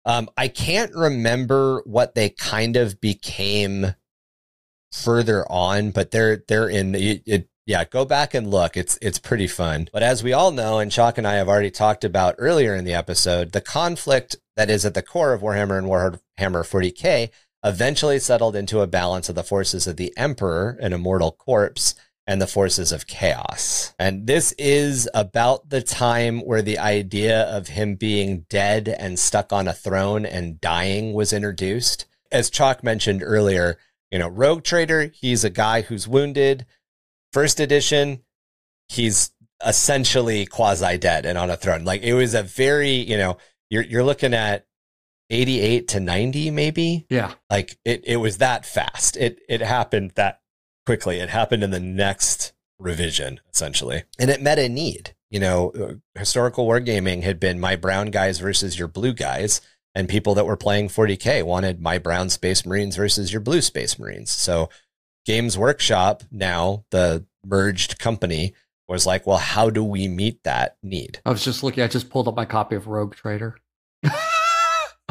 Um, 0.06 0.30
I 0.36 0.50
can't 0.50 0.94
remember 0.94 1.82
what 1.86 2.16
they 2.16 2.30
kind 2.30 2.76
of 2.76 3.00
became 3.00 3.96
further 4.92 5.50
on, 5.50 5.92
but 5.92 6.12
they're 6.12 6.44
they're 6.48 6.70
in 6.70 6.96
it, 6.96 7.24
it, 7.26 7.50
yeah, 7.66 7.86
go 7.86 8.04
back 8.04 8.34
and 8.34 8.52
look. 8.52 8.76
It's 8.76 8.98
it's 9.02 9.20
pretty 9.20 9.48
fun. 9.48 9.88
But 9.94 10.04
as 10.04 10.24
we 10.24 10.34
all 10.34 10.52
know, 10.52 10.80
and 10.80 10.92
Chac 10.92 11.18
and 11.18 11.28
I 11.28 11.36
have 11.36 11.48
already 11.48 11.72
talked 11.72 12.04
about 12.04 12.36
earlier 12.38 12.76
in 12.76 12.84
the 12.84 12.94
episode, 12.94 13.54
the 13.54 13.62
conflict 13.62 14.36
that 14.56 14.70
is 14.70 14.86
at 14.86 14.94
the 14.94 15.02
core 15.02 15.34
of 15.34 15.42
Warhammer 15.42 15.78
and 15.78 15.88
Warhammer 15.88 16.20
40k 16.38 17.30
eventually 17.64 18.20
settled 18.20 18.56
into 18.56 18.82
a 18.82 18.88
balance 18.88 19.30
of 19.30 19.36
the 19.36 19.44
forces 19.44 19.88
of 19.88 19.96
the 19.96 20.14
Emperor, 20.18 20.78
an 20.82 20.94
immortal 20.94 21.32
corpse, 21.32 21.96
and 22.26 22.42
the 22.42 22.48
forces 22.48 22.92
of 22.92 23.08
chaos. 23.08 23.94
And 24.00 24.28
this 24.28 24.54
is 24.58 25.10
about 25.14 25.70
the 25.70 25.82
time 25.82 26.40
where 26.40 26.62
the 26.62 26.78
idea 26.78 27.44
of 27.44 27.68
him 27.68 27.96
being 27.96 28.46
dead 28.50 28.88
and 28.88 29.20
stuck 29.20 29.52
on 29.52 29.68
a 29.68 29.74
throne 29.74 30.26
and 30.26 30.62
dying 30.62 31.14
was 31.14 31.34
introduced. 31.34 32.06
As 32.32 32.50
Chac 32.50 32.84
mentioned 32.84 33.24
earlier, 33.24 33.78
you 34.12 34.20
know, 34.20 34.30
Rogue 34.30 34.64
Trader, 34.64 35.12
he's 35.14 35.44
a 35.44 35.50
guy 35.50 35.82
who's 35.82 36.08
wounded. 36.08 36.66
First 37.34 37.60
edition, 37.60 38.24
he's 38.88 39.32
essentially 39.66 40.46
quasi 40.46 40.98
dead 40.98 41.26
and 41.26 41.38
on 41.38 41.50
a 41.50 41.58
throne. 41.58 41.84
Like 41.84 42.04
it 42.04 42.14
was 42.14 42.34
a 42.34 42.44
very, 42.44 42.92
you 42.92 43.18
know, 43.18 43.38
you're 43.74 43.84
you're 43.84 44.04
looking 44.04 44.36
at 44.36 44.68
88 45.32 45.88
to 45.90 46.00
90 46.00 46.52
maybe. 46.52 47.08
Yeah. 47.10 47.34
Like 47.50 47.78
it 47.84 48.04
it 48.06 48.18
was 48.18 48.38
that 48.38 48.66
fast. 48.66 49.18
It 49.18 49.40
it 49.50 49.62
happened 49.62 50.12
that 50.16 50.42
quickly. 50.86 51.18
It 51.20 51.30
happened 51.30 51.64
in 51.64 51.72
the 51.72 51.80
next 51.80 52.54
revision, 52.78 53.40
essentially. 53.52 54.04
And 54.20 54.30
it 54.30 54.42
met 54.42 54.60
a 54.60 54.70
need. 54.70 55.16
You 55.32 55.40
know, 55.40 55.72
uh, 55.72 56.20
historical 56.20 56.68
wargaming 56.68 57.24
had 57.24 57.40
been 57.40 57.60
my 57.60 57.76
brown 57.76 58.12
guys 58.12 58.38
versus 58.38 58.78
your 58.78 58.88
blue 58.88 59.14
guys, 59.14 59.62
and 59.96 60.08
people 60.08 60.36
that 60.36 60.46
were 60.46 60.56
playing 60.56 60.90
40K 60.90 61.42
wanted 61.44 61.82
my 61.82 61.98
brown 61.98 62.30
Space 62.30 62.68
Marines 62.68 62.96
versus 62.96 63.34
your 63.34 63.42
blue 63.42 63.62
Space 63.62 63.98
Marines. 63.98 64.30
So 64.30 64.70
Games 65.26 65.58
Workshop, 65.58 66.22
now 66.30 66.86
the 66.92 67.26
merged 67.44 67.98
company, 67.98 68.54
was 68.88 69.08
like, 69.08 69.26
well, 69.26 69.38
how 69.38 69.72
do 69.72 69.84
we 69.84 70.08
meet 70.08 70.44
that 70.44 70.78
need? 70.84 71.20
I 71.26 71.32
was 71.32 71.44
just 71.44 71.64
looking, 71.64 71.84
I 71.84 71.88
just 71.88 72.12
pulled 72.12 72.28
up 72.28 72.36
my 72.36 72.46
copy 72.46 72.76
of 72.76 72.88
Rogue 72.88 73.16
Trader. 73.16 73.56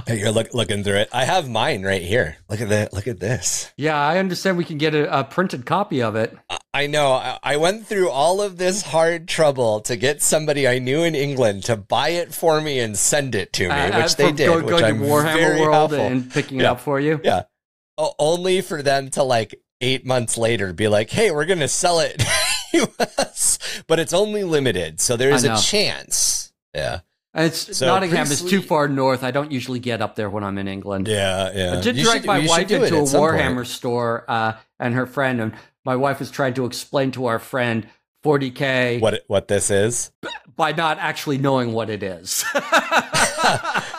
You're 0.09 0.31
look, 0.31 0.55
looking 0.55 0.85
through 0.85 0.97
it. 0.97 1.09
I 1.13 1.25
have 1.25 1.49
mine 1.49 1.83
right 1.83 2.03
here. 2.03 2.37
Look 2.49 2.61
at 2.61 2.69
that. 2.71 2.93
Look 2.93 3.07
at 3.07 3.21
this. 3.21 3.73
Yeah, 3.77 3.97
I 3.97 4.19
understand 4.19 4.57
we 4.57 4.65
can 4.65 4.79
get 4.79 4.95
a, 4.95 5.21
a 5.21 5.25
printed 5.25 5.67
copy 5.67 6.03
of 6.03 6.17
it. 6.17 6.37
I 6.75 6.87
know. 6.87 7.13
I, 7.13 7.39
I 7.43 7.57
went 7.57 7.87
through 7.87 8.11
all 8.11 8.41
of 8.41 8.57
this 8.57 8.83
hard 8.83 9.29
trouble 9.29 9.81
to 9.83 9.97
get 9.97 10.23
somebody 10.23 10.67
I 10.67 10.79
knew 10.79 11.03
in 11.03 11.15
England 11.15 11.65
to 11.65 11.77
buy 11.77 12.11
it 12.11 12.35
for 12.35 12.61
me 12.61 12.81
and 12.81 12.97
send 12.97 13.35
it 13.35 13.53
to 13.55 13.69
me, 13.69 13.75
uh, 13.75 14.03
which 14.03 14.17
they 14.17 14.33
did. 14.33 14.47
Go, 14.47 14.57
which 14.57 14.69
go 14.69 14.77
I'm 14.79 14.99
to 14.99 15.05
Warhammer 15.05 15.35
very 15.35 15.61
World 15.61 15.75
helpful. 15.75 16.01
and 16.01 16.31
picking 16.31 16.59
yeah. 16.59 16.65
it 16.65 16.69
up 16.71 16.81
for 16.81 16.99
you. 16.99 17.21
Yeah. 17.23 17.43
O- 17.99 18.15
only 18.19 18.61
for 18.61 18.83
them 18.83 19.11
to 19.11 19.23
like 19.23 19.55
eight 19.81 20.07
months 20.07 20.39
later 20.39 20.73
be 20.73 20.89
like, 20.89 21.11
"Hey, 21.11 21.31
we're 21.31 21.47
gonna 21.47 21.69
sell 21.69 22.01
it." 22.01 22.23
US, 22.73 23.59
but 23.87 23.99
it's 23.99 24.13
only 24.13 24.45
limited, 24.45 25.01
so 25.01 25.17
there's 25.17 25.45
a 25.45 25.61
chance. 25.61 26.53
Yeah. 26.75 27.01
It's 27.35 27.79
so 27.79 27.87
Nottingham 27.87 28.27
is 28.31 28.43
too 28.43 28.61
far 28.61 28.89
north. 28.89 29.25
I 29.25 29.31
don't 29.31 29.51
usually 29.51 29.79
get 29.79 30.03
up 30.03 30.17
there 30.17 30.29
when 30.29 30.45
I'm 30.45 30.59
in 30.59 30.69
England. 30.69 31.09
Yeah, 31.09 31.51
yeah. 31.55 31.79
I 31.79 31.81
did 31.81 31.97
you 31.97 32.05
drag 32.05 32.19
should, 32.19 32.27
my 32.27 32.47
wife 32.47 32.71
into 32.71 32.99
a 32.99 33.03
Warhammer 33.03 33.55
point. 33.57 33.69
store 33.69 34.25
uh, 34.29 34.55
and 34.79 34.95
her 34.95 35.07
friend, 35.07 35.41
and 35.41 35.53
my 35.85 35.97
wife 35.97 36.19
was 36.19 36.31
trying 36.31 36.55
to 36.55 36.67
explain 36.67 37.11
to 37.13 37.27
our 37.27 37.39
friend 37.39 37.87
40k 38.23 39.01
what 39.01 39.23
what 39.29 39.49
this 39.49 39.71
is 39.71 40.13
by 40.57 40.73
not 40.73 40.99
actually 40.99 41.39
knowing 41.39 41.73
what 41.73 41.89
it 41.89 42.03
is. 42.03 42.45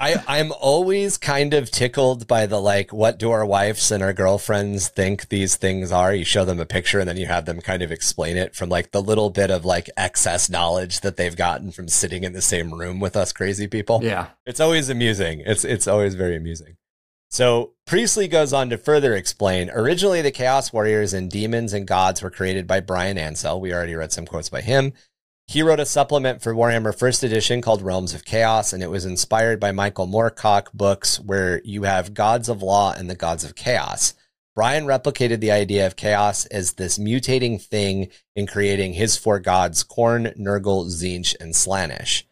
I, 0.00 0.24
I'm 0.26 0.50
always 0.52 1.18
kind 1.18 1.52
of 1.52 1.70
tickled 1.70 2.26
by 2.26 2.46
the 2.46 2.58
like, 2.58 2.90
what 2.90 3.18
do 3.18 3.30
our 3.32 3.44
wives 3.44 3.90
and 3.90 4.02
our 4.02 4.14
girlfriends 4.14 4.88
think 4.88 5.28
these 5.28 5.56
things 5.56 5.92
are? 5.92 6.14
You 6.14 6.24
show 6.24 6.46
them 6.46 6.58
a 6.58 6.64
picture 6.64 7.00
and 7.00 7.08
then 7.08 7.18
you 7.18 7.26
have 7.26 7.44
them 7.44 7.60
kind 7.60 7.82
of 7.82 7.92
explain 7.92 8.38
it 8.38 8.56
from 8.56 8.70
like 8.70 8.92
the 8.92 9.02
little 9.02 9.28
bit 9.28 9.50
of 9.50 9.66
like 9.66 9.90
excess 9.98 10.48
knowledge 10.48 11.00
that 11.00 11.18
they've 11.18 11.36
gotten 11.36 11.70
from 11.70 11.88
sitting 11.88 12.24
in 12.24 12.32
the 12.32 12.40
same 12.40 12.72
room 12.72 12.98
with 12.98 13.14
us 13.14 13.34
crazy 13.34 13.66
people. 13.66 14.00
Yeah. 14.02 14.28
It's 14.46 14.58
always 14.58 14.88
amusing. 14.88 15.42
It's, 15.44 15.66
it's 15.66 15.86
always 15.86 16.14
very 16.14 16.34
amusing. 16.34 16.76
So 17.28 17.74
Priestley 17.86 18.26
goes 18.26 18.54
on 18.54 18.70
to 18.70 18.78
further 18.78 19.14
explain 19.14 19.70
originally 19.70 20.22
the 20.22 20.32
Chaos 20.32 20.72
Warriors 20.72 21.12
and 21.12 21.30
demons 21.30 21.74
and 21.74 21.86
gods 21.86 22.22
were 22.22 22.30
created 22.30 22.66
by 22.66 22.80
Bryan 22.80 23.18
Ansell. 23.18 23.60
We 23.60 23.72
already 23.72 23.94
read 23.94 24.12
some 24.12 24.26
quotes 24.26 24.48
by 24.48 24.62
him. 24.62 24.94
He 25.50 25.62
wrote 25.62 25.80
a 25.80 25.84
supplement 25.84 26.42
for 26.42 26.54
Warhammer 26.54 26.96
First 26.96 27.24
Edition 27.24 27.60
called 27.60 27.82
Realms 27.82 28.14
of 28.14 28.24
Chaos, 28.24 28.72
and 28.72 28.84
it 28.84 28.86
was 28.86 29.04
inspired 29.04 29.58
by 29.58 29.72
Michael 29.72 30.06
Moorcock 30.06 30.72
books 30.72 31.18
where 31.18 31.60
you 31.64 31.82
have 31.82 32.14
gods 32.14 32.48
of 32.48 32.62
law 32.62 32.94
and 32.96 33.10
the 33.10 33.16
gods 33.16 33.42
of 33.42 33.56
chaos. 33.56 34.14
Bryan 34.54 34.84
replicated 34.84 35.40
the 35.40 35.50
idea 35.50 35.88
of 35.88 35.96
chaos 35.96 36.46
as 36.46 36.74
this 36.74 37.00
mutating 37.00 37.60
thing 37.60 38.10
in 38.36 38.46
creating 38.46 38.92
his 38.92 39.16
four 39.16 39.40
gods, 39.40 39.82
Khorne, 39.82 40.38
Nurgle, 40.38 40.86
Tzeentch, 40.86 41.34
and 41.40 41.52
Slaanesh. 41.52 42.22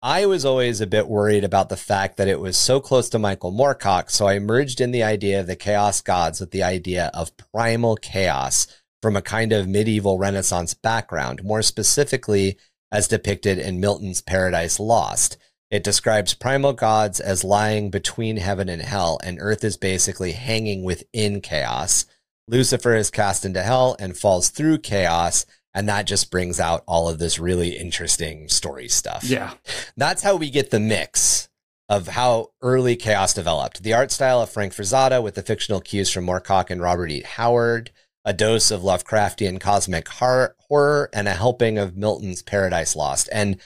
I 0.00 0.24
was 0.24 0.46
always 0.46 0.80
a 0.80 0.86
bit 0.86 1.06
worried 1.06 1.44
about 1.44 1.68
the 1.68 1.76
fact 1.76 2.16
that 2.16 2.28
it 2.28 2.40
was 2.40 2.56
so 2.56 2.80
close 2.80 3.10
to 3.10 3.18
Michael 3.18 3.52
Moorcock, 3.52 4.10
so 4.10 4.26
I 4.26 4.38
merged 4.38 4.80
in 4.80 4.90
the 4.90 5.02
idea 5.02 5.38
of 5.38 5.46
the 5.46 5.54
chaos 5.54 6.00
gods 6.00 6.40
with 6.40 6.50
the 6.50 6.62
idea 6.62 7.10
of 7.12 7.36
primal 7.36 7.96
chaos, 7.96 8.66
from 9.04 9.16
a 9.16 9.20
kind 9.20 9.52
of 9.52 9.68
medieval 9.68 10.16
Renaissance 10.16 10.72
background, 10.72 11.44
more 11.44 11.60
specifically 11.60 12.56
as 12.90 13.06
depicted 13.06 13.58
in 13.58 13.78
Milton's 13.78 14.22
Paradise 14.22 14.80
Lost. 14.80 15.36
It 15.70 15.84
describes 15.84 16.32
primal 16.32 16.72
gods 16.72 17.20
as 17.20 17.44
lying 17.44 17.90
between 17.90 18.38
heaven 18.38 18.70
and 18.70 18.80
hell, 18.80 19.18
and 19.22 19.36
earth 19.42 19.62
is 19.62 19.76
basically 19.76 20.32
hanging 20.32 20.84
within 20.84 21.42
chaos. 21.42 22.06
Lucifer 22.48 22.94
is 22.94 23.10
cast 23.10 23.44
into 23.44 23.62
hell 23.62 23.94
and 23.98 24.16
falls 24.16 24.48
through 24.48 24.78
chaos, 24.78 25.44
and 25.74 25.86
that 25.86 26.06
just 26.06 26.30
brings 26.30 26.58
out 26.58 26.82
all 26.86 27.06
of 27.06 27.18
this 27.18 27.38
really 27.38 27.76
interesting 27.76 28.48
story 28.48 28.88
stuff. 28.88 29.22
Yeah. 29.22 29.52
That's 29.98 30.22
how 30.22 30.36
we 30.36 30.48
get 30.48 30.70
the 30.70 30.80
mix 30.80 31.50
of 31.90 32.08
how 32.08 32.52
early 32.62 32.96
chaos 32.96 33.34
developed. 33.34 33.82
The 33.82 33.92
art 33.92 34.10
style 34.10 34.40
of 34.40 34.48
Frank 34.48 34.72
Frazetta 34.72 35.22
with 35.22 35.34
the 35.34 35.42
fictional 35.42 35.82
cues 35.82 36.10
from 36.10 36.24
Moorcock 36.24 36.70
and 36.70 36.80
Robert 36.80 37.10
E. 37.10 37.20
Howard, 37.20 37.90
a 38.24 38.32
dose 38.32 38.70
of 38.70 38.80
Lovecraftian 38.80 39.60
cosmic 39.60 40.08
horror, 40.08 41.10
and 41.12 41.28
a 41.28 41.34
helping 41.34 41.78
of 41.78 41.96
Milton's 41.96 42.42
Paradise 42.42 42.96
Lost. 42.96 43.28
And 43.30 43.58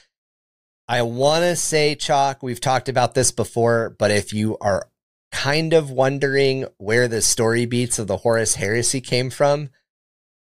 I 0.89 1.03
want 1.03 1.45
to 1.45 1.55
say, 1.55 1.95
Chac, 1.95 2.43
we've 2.43 2.61
talked 2.61 2.89
about 2.89 3.15
this 3.15 3.31
before, 3.31 3.95
but 3.99 4.11
if 4.11 4.33
you 4.33 4.59
are 4.61 4.89
kind 5.31 5.73
of 5.75 5.91
wondering 5.91 6.67
where 6.79 7.07
the 7.07 7.23
story 7.23 7.67
beats 7.67 7.99
of 7.99 8.07
the 8.07 8.19
Horus 8.19 8.57
Heresy 8.57 9.01
came 9.01 9.31
from, 9.31 9.71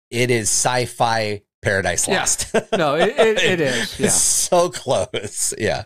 it 0.10 0.32
is 0.32 0.50
sci 0.50 0.86
fi 0.86 1.44
Paradise 1.62 2.08
Lost. 2.08 2.52
Yeah. 2.54 2.62
No, 2.76 2.96
it, 2.96 3.10
it, 3.10 3.38
it 3.44 3.62
is. 3.62 4.00
Yeah. 4.00 4.10
so 4.10 4.70
close. 4.70 5.54
Yeah. 5.58 5.84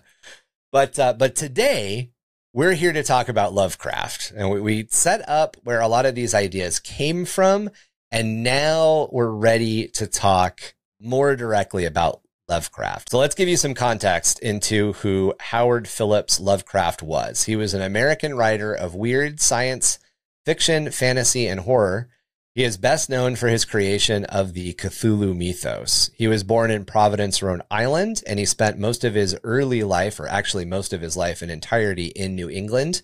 But, 0.71 0.97
uh, 0.97 1.13
but 1.13 1.35
today, 1.35 2.11
we're 2.53 2.73
here 2.73 2.93
to 2.93 3.03
talk 3.03 3.27
about 3.27 3.53
Lovecraft. 3.53 4.31
And 4.35 4.49
we, 4.49 4.61
we 4.61 4.87
set 4.89 5.27
up 5.27 5.57
where 5.63 5.81
a 5.81 5.89
lot 5.89 6.05
of 6.05 6.15
these 6.15 6.33
ideas 6.33 6.79
came 6.79 7.25
from 7.25 7.69
and 8.11 8.43
now 8.43 9.09
we're 9.11 9.29
ready 9.29 9.87
to 9.89 10.07
talk 10.07 10.75
more 10.99 11.35
directly 11.35 11.85
about 11.85 12.21
Lovecraft. 12.47 13.09
So 13.09 13.17
let's 13.17 13.35
give 13.35 13.49
you 13.49 13.57
some 13.57 13.73
context 13.73 14.39
into 14.39 14.93
who 14.93 15.33
Howard 15.39 15.87
Phillips 15.87 16.39
Lovecraft 16.39 17.01
was. 17.01 17.45
He 17.45 17.55
was 17.55 17.73
an 17.73 17.81
American 17.81 18.35
writer 18.35 18.73
of 18.73 18.93
weird 18.93 19.39
science 19.39 19.99
fiction, 20.45 20.91
fantasy, 20.91 21.47
and 21.47 21.61
horror. 21.61 22.09
He 22.53 22.63
is 22.63 22.77
best 22.77 23.09
known 23.09 23.35
for 23.35 23.47
his 23.47 23.65
creation 23.65 24.25
of 24.25 24.53
the 24.53 24.73
Cthulhu 24.73 25.35
mythos. 25.35 26.11
He 26.15 26.27
was 26.27 26.43
born 26.43 26.71
in 26.71 26.85
Providence, 26.85 27.41
Rhode 27.41 27.63
Island, 27.69 28.23
and 28.27 28.39
he 28.39 28.45
spent 28.45 28.77
most 28.77 29.03
of 29.03 29.15
his 29.15 29.35
early 29.43 29.83
life, 29.83 30.19
or 30.19 30.27
actually 30.27 30.65
most 30.65 30.93
of 30.93 31.01
his 31.01 31.17
life 31.17 31.41
in 31.41 31.49
entirety, 31.49 32.07
in 32.07 32.35
New 32.35 32.49
England. 32.49 33.01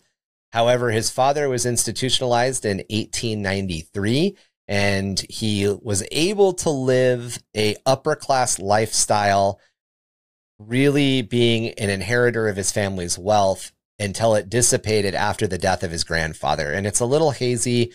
However, 0.51 0.91
his 0.91 1.09
father 1.09 1.49
was 1.49 1.65
institutionalized 1.65 2.63
in 2.63 2.77
1893 2.89 4.37
and 4.71 5.19
he 5.29 5.67
was 5.81 6.01
able 6.13 6.53
to 6.53 6.69
live 6.69 7.43
a 7.53 7.75
upper 7.85 8.15
class 8.15 8.57
lifestyle 8.57 9.59
really 10.59 11.21
being 11.21 11.73
an 11.73 11.89
inheritor 11.89 12.47
of 12.47 12.55
his 12.55 12.71
family's 12.71 13.19
wealth 13.19 13.73
until 13.99 14.33
it 14.33 14.49
dissipated 14.49 15.13
after 15.13 15.45
the 15.45 15.57
death 15.57 15.83
of 15.83 15.91
his 15.91 16.05
grandfather. 16.05 16.71
And 16.71 16.87
it's 16.87 17.01
a 17.01 17.05
little 17.05 17.31
hazy. 17.31 17.91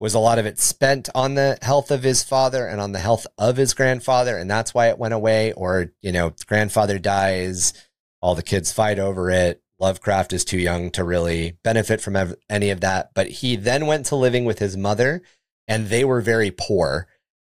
Was 0.00 0.14
a 0.14 0.18
lot 0.18 0.40
of 0.40 0.46
it 0.46 0.58
spent 0.58 1.08
on 1.14 1.34
the 1.34 1.58
health 1.62 1.92
of 1.92 2.02
his 2.02 2.24
father 2.24 2.66
and 2.66 2.80
on 2.80 2.90
the 2.90 2.98
health 2.98 3.26
of 3.38 3.56
his 3.56 3.72
grandfather 3.72 4.36
and 4.36 4.50
that's 4.50 4.74
why 4.74 4.88
it 4.88 4.98
went 4.98 5.14
away 5.14 5.52
or 5.52 5.92
you 6.02 6.12
know 6.12 6.34
grandfather 6.46 6.98
dies 6.98 7.72
all 8.20 8.34
the 8.34 8.42
kids 8.42 8.72
fight 8.72 8.98
over 8.98 9.30
it. 9.30 9.62
Lovecraft 9.78 10.32
is 10.32 10.44
too 10.44 10.58
young 10.58 10.90
to 10.90 11.04
really 11.04 11.56
benefit 11.62 12.00
from 12.00 12.34
any 12.50 12.70
of 12.70 12.80
that. 12.80 13.12
But 13.14 13.28
he 13.28 13.56
then 13.56 13.86
went 13.86 14.06
to 14.06 14.16
living 14.16 14.44
with 14.44 14.58
his 14.58 14.76
mother 14.76 15.22
and 15.68 15.88
they 15.88 16.04
were 16.04 16.20
very 16.20 16.50
poor. 16.50 17.08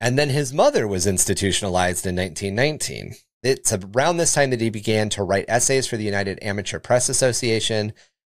And 0.01 0.17
then 0.17 0.29
his 0.29 0.53
mother 0.53 0.87
was 0.87 1.05
institutionalized 1.05 2.05
in 2.05 2.15
1919. 2.15 3.15
it's 3.41 3.71
around 3.71 4.17
this 4.17 4.33
time 4.33 4.49
that 4.49 4.59
he 4.59 4.69
began 4.69 5.09
to 5.09 5.23
write 5.23 5.45
essays 5.47 5.87
for 5.87 5.95
the 5.95 6.03
United 6.03 6.39
Amateur 6.41 6.79
Press 6.79 7.07
Association. 7.07 7.93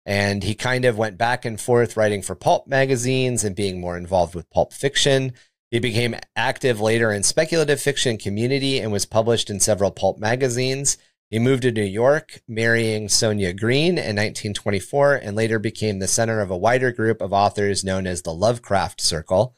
And 0.05 0.43
he 0.43 0.55
kind 0.55 0.85
of 0.85 0.97
went 0.97 1.17
back 1.17 1.45
and 1.45 1.59
forth 1.59 1.95
writing 1.95 2.21
for 2.21 2.35
pulp 2.35 2.67
magazines 2.67 3.43
and 3.43 3.55
being 3.55 3.79
more 3.79 3.97
involved 3.97 4.35
with 4.35 4.49
pulp 4.49 4.73
fiction. 4.73 5.33
He 5.71 5.79
became 5.79 6.15
active 6.35 6.81
later 6.81 7.11
in 7.11 7.23
speculative 7.23 7.79
fiction 7.79 8.17
community 8.17 8.79
and 8.79 8.91
was 8.91 9.05
published 9.05 9.49
in 9.49 9.59
several 9.59 9.91
pulp 9.91 10.17
magazines. 10.17 10.97
He 11.29 11.37
moved 11.37 11.61
to 11.61 11.71
New 11.71 11.83
York, 11.83 12.41
marrying 12.47 13.07
Sonia 13.07 13.53
Greene 13.53 13.99
in 13.99 14.15
1924, 14.15 15.15
and 15.15 15.35
later 15.35 15.59
became 15.59 15.99
the 15.99 16.07
center 16.07 16.41
of 16.41 16.49
a 16.49 16.57
wider 16.57 16.91
group 16.91 17.21
of 17.21 17.31
authors 17.31 17.83
known 17.83 18.07
as 18.07 18.23
the 18.23 18.33
Lovecraft 18.33 18.99
Circle. 18.99 19.55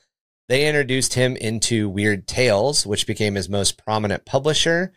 They 0.49 0.67
introduced 0.67 1.13
him 1.13 1.37
into 1.37 1.87
Weird 1.87 2.27
Tales, 2.27 2.85
which 2.85 3.07
became 3.07 3.35
his 3.35 3.47
most 3.47 3.77
prominent 3.77 4.25
publisher. 4.25 4.91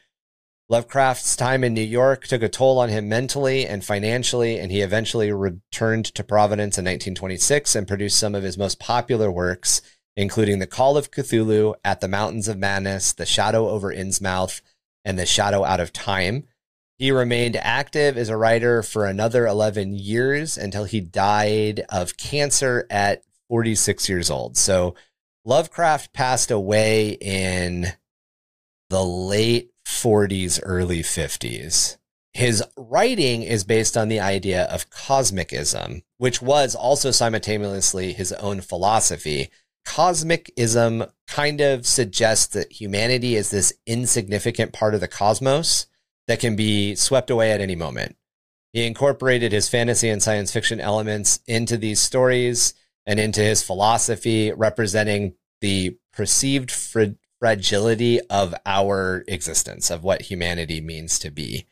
Lovecraft's 0.68 1.36
time 1.36 1.62
in 1.62 1.74
New 1.74 1.80
York 1.80 2.26
took 2.26 2.42
a 2.42 2.48
toll 2.48 2.80
on 2.80 2.88
him 2.88 3.08
mentally 3.08 3.68
and 3.68 3.84
financially, 3.84 4.58
and 4.58 4.72
he 4.72 4.80
eventually 4.80 5.30
returned 5.30 6.06
to 6.06 6.24
Providence 6.24 6.76
in 6.76 6.84
1926 6.84 7.76
and 7.76 7.86
produced 7.86 8.18
some 8.18 8.34
of 8.34 8.42
his 8.42 8.58
most 8.58 8.80
popular 8.80 9.30
works, 9.30 9.80
including 10.16 10.58
The 10.58 10.66
Call 10.66 10.96
of 10.96 11.12
Cthulhu, 11.12 11.74
At 11.84 12.00
the 12.00 12.08
Mountains 12.08 12.48
of 12.48 12.58
Madness, 12.58 13.12
The 13.12 13.26
Shadow 13.26 13.68
over 13.68 13.94
Innsmouth, 13.94 14.60
and 15.04 15.16
The 15.16 15.26
Shadow 15.26 15.62
Out 15.62 15.78
of 15.78 15.92
Time. 15.92 16.48
He 16.96 17.10
remained 17.10 17.56
active 17.56 18.16
as 18.16 18.28
a 18.28 18.36
writer 18.36 18.82
for 18.82 19.06
another 19.06 19.46
11 19.46 19.94
years 19.94 20.56
until 20.56 20.84
he 20.84 21.00
died 21.00 21.84
of 21.88 22.16
cancer 22.16 22.86
at 22.88 23.22
46 23.48 24.08
years 24.08 24.30
old. 24.30 24.56
So 24.56 24.94
Lovecraft 25.44 26.12
passed 26.12 26.50
away 26.50 27.10
in 27.20 27.92
the 28.90 29.04
late 29.04 29.70
40s, 29.86 30.60
early 30.62 31.00
50s. 31.02 31.98
His 32.32 32.62
writing 32.76 33.42
is 33.42 33.64
based 33.64 33.96
on 33.96 34.08
the 34.08 34.20
idea 34.20 34.64
of 34.64 34.90
cosmicism, 34.90 36.02
which 36.18 36.40
was 36.40 36.74
also 36.74 37.10
simultaneously 37.10 38.12
his 38.12 38.32
own 38.32 38.60
philosophy. 38.60 39.50
Cosmicism 39.84 41.10
kind 41.26 41.60
of 41.60 41.86
suggests 41.86 42.46
that 42.54 42.72
humanity 42.72 43.36
is 43.36 43.50
this 43.50 43.72
insignificant 43.86 44.72
part 44.72 44.94
of 44.94 45.00
the 45.00 45.08
cosmos 45.08 45.86
that 46.26 46.40
can 46.40 46.56
be 46.56 46.94
swept 46.94 47.30
away 47.30 47.52
at 47.52 47.60
any 47.60 47.74
moment. 47.74 48.16
He 48.72 48.86
incorporated 48.86 49.52
his 49.52 49.68
fantasy 49.68 50.08
and 50.08 50.22
science 50.22 50.52
fiction 50.52 50.80
elements 50.80 51.40
into 51.46 51.76
these 51.76 52.00
stories 52.00 52.74
and 53.06 53.20
into 53.20 53.40
his 53.40 53.62
philosophy, 53.62 54.52
representing 54.52 55.34
the 55.60 55.96
perceived 56.12 56.70
fr- 56.70 57.16
fragility 57.38 58.20
of 58.22 58.54
our 58.66 59.24
existence, 59.28 59.90
of 59.90 60.02
what 60.02 60.22
humanity 60.22 60.80
means 60.80 61.18
to 61.20 61.30
be. 61.30 61.66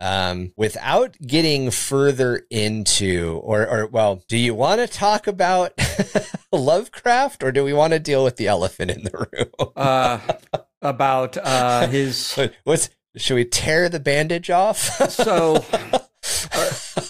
Um, 0.00 0.52
without 0.56 1.16
getting 1.26 1.72
further 1.72 2.46
into, 2.50 3.40
or, 3.42 3.66
or 3.66 3.86
well, 3.86 4.22
do 4.28 4.36
you 4.36 4.54
want 4.54 4.80
to 4.80 4.86
talk 4.86 5.26
about 5.26 5.72
Lovecraft, 6.52 7.42
or 7.42 7.50
do 7.50 7.64
we 7.64 7.72
want 7.72 7.94
to 7.94 7.98
deal 7.98 8.22
with 8.22 8.36
the 8.36 8.46
elephant 8.46 8.92
in 8.92 9.02
the 9.02 9.28
room? 9.32 9.72
uh, 9.74 10.20
about 10.80 11.36
uh, 11.36 11.88
his. 11.88 12.38
What's 12.64 12.90
should 13.16 13.34
we 13.34 13.44
tear 13.44 13.88
the 13.88 14.00
bandage 14.00 14.50
off? 14.50 14.78
so 15.10 15.64
uh, 15.72 17.02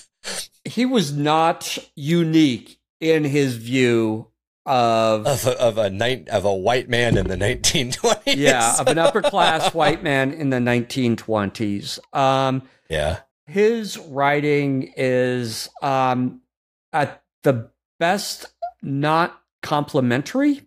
he 0.64 0.86
was 0.86 1.12
not 1.12 1.78
unique 1.94 2.78
in 3.01 3.24
his 3.24 3.57
view 3.57 4.28
of 4.66 5.26
of 5.26 5.46
a, 5.46 5.59
of 5.59 5.78
a 5.78 5.88
night 5.88 6.28
of 6.28 6.44
a 6.44 6.55
white 6.55 6.88
man 6.88 7.16
in 7.16 7.26
the 7.26 7.36
1920s. 7.36 8.36
yeah, 8.36 8.76
of 8.78 8.86
an 8.86 8.99
upper 8.99 9.22
class 9.22 9.72
white 9.74 10.03
man 10.03 10.32
in 10.32 10.51
the 10.51 10.59
1920s. 10.59 11.99
Um, 12.14 12.62
yeah, 12.90 13.20
his 13.46 13.96
writing 13.96 14.92
is 14.96 15.70
um, 15.80 16.42
at 16.92 17.22
the 17.44 17.70
best 17.99 18.46
not 18.82 19.40
complimentary, 19.62 20.62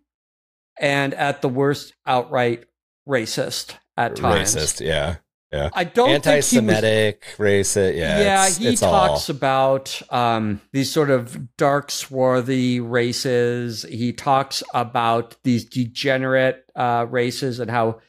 and 0.80 1.14
at 1.14 1.42
the 1.42 1.50
worst 1.50 1.94
outright 2.06 2.66
racist 3.08 3.76
at 4.02 4.16
times. 4.16 4.56
Racist, 4.56 4.86
yeah. 4.86 5.18
Yeah. 5.52 5.70
I 5.74 5.84
don't 5.84 6.10
anti-Semitic, 6.12 7.26
racist. 7.38 7.98
Yeah, 7.98 8.22
yeah. 8.22 8.48
It's, 8.48 8.56
he 8.56 8.70
it's 8.70 8.80
talks 8.80 9.30
all. 9.30 9.36
about 9.36 10.02
um, 10.10 10.62
these 10.72 10.90
sort 10.90 11.10
of 11.10 11.58
dark, 11.58 11.92
swarthy 11.92 12.80
races. 12.80 13.84
He 13.84 14.14
talks 14.14 14.64
about 14.74 15.36
these 15.44 15.66
degenerate 15.66 16.64
uh, 16.74 17.06
races 17.10 17.60
and 17.60 17.70
how, 17.70 18.00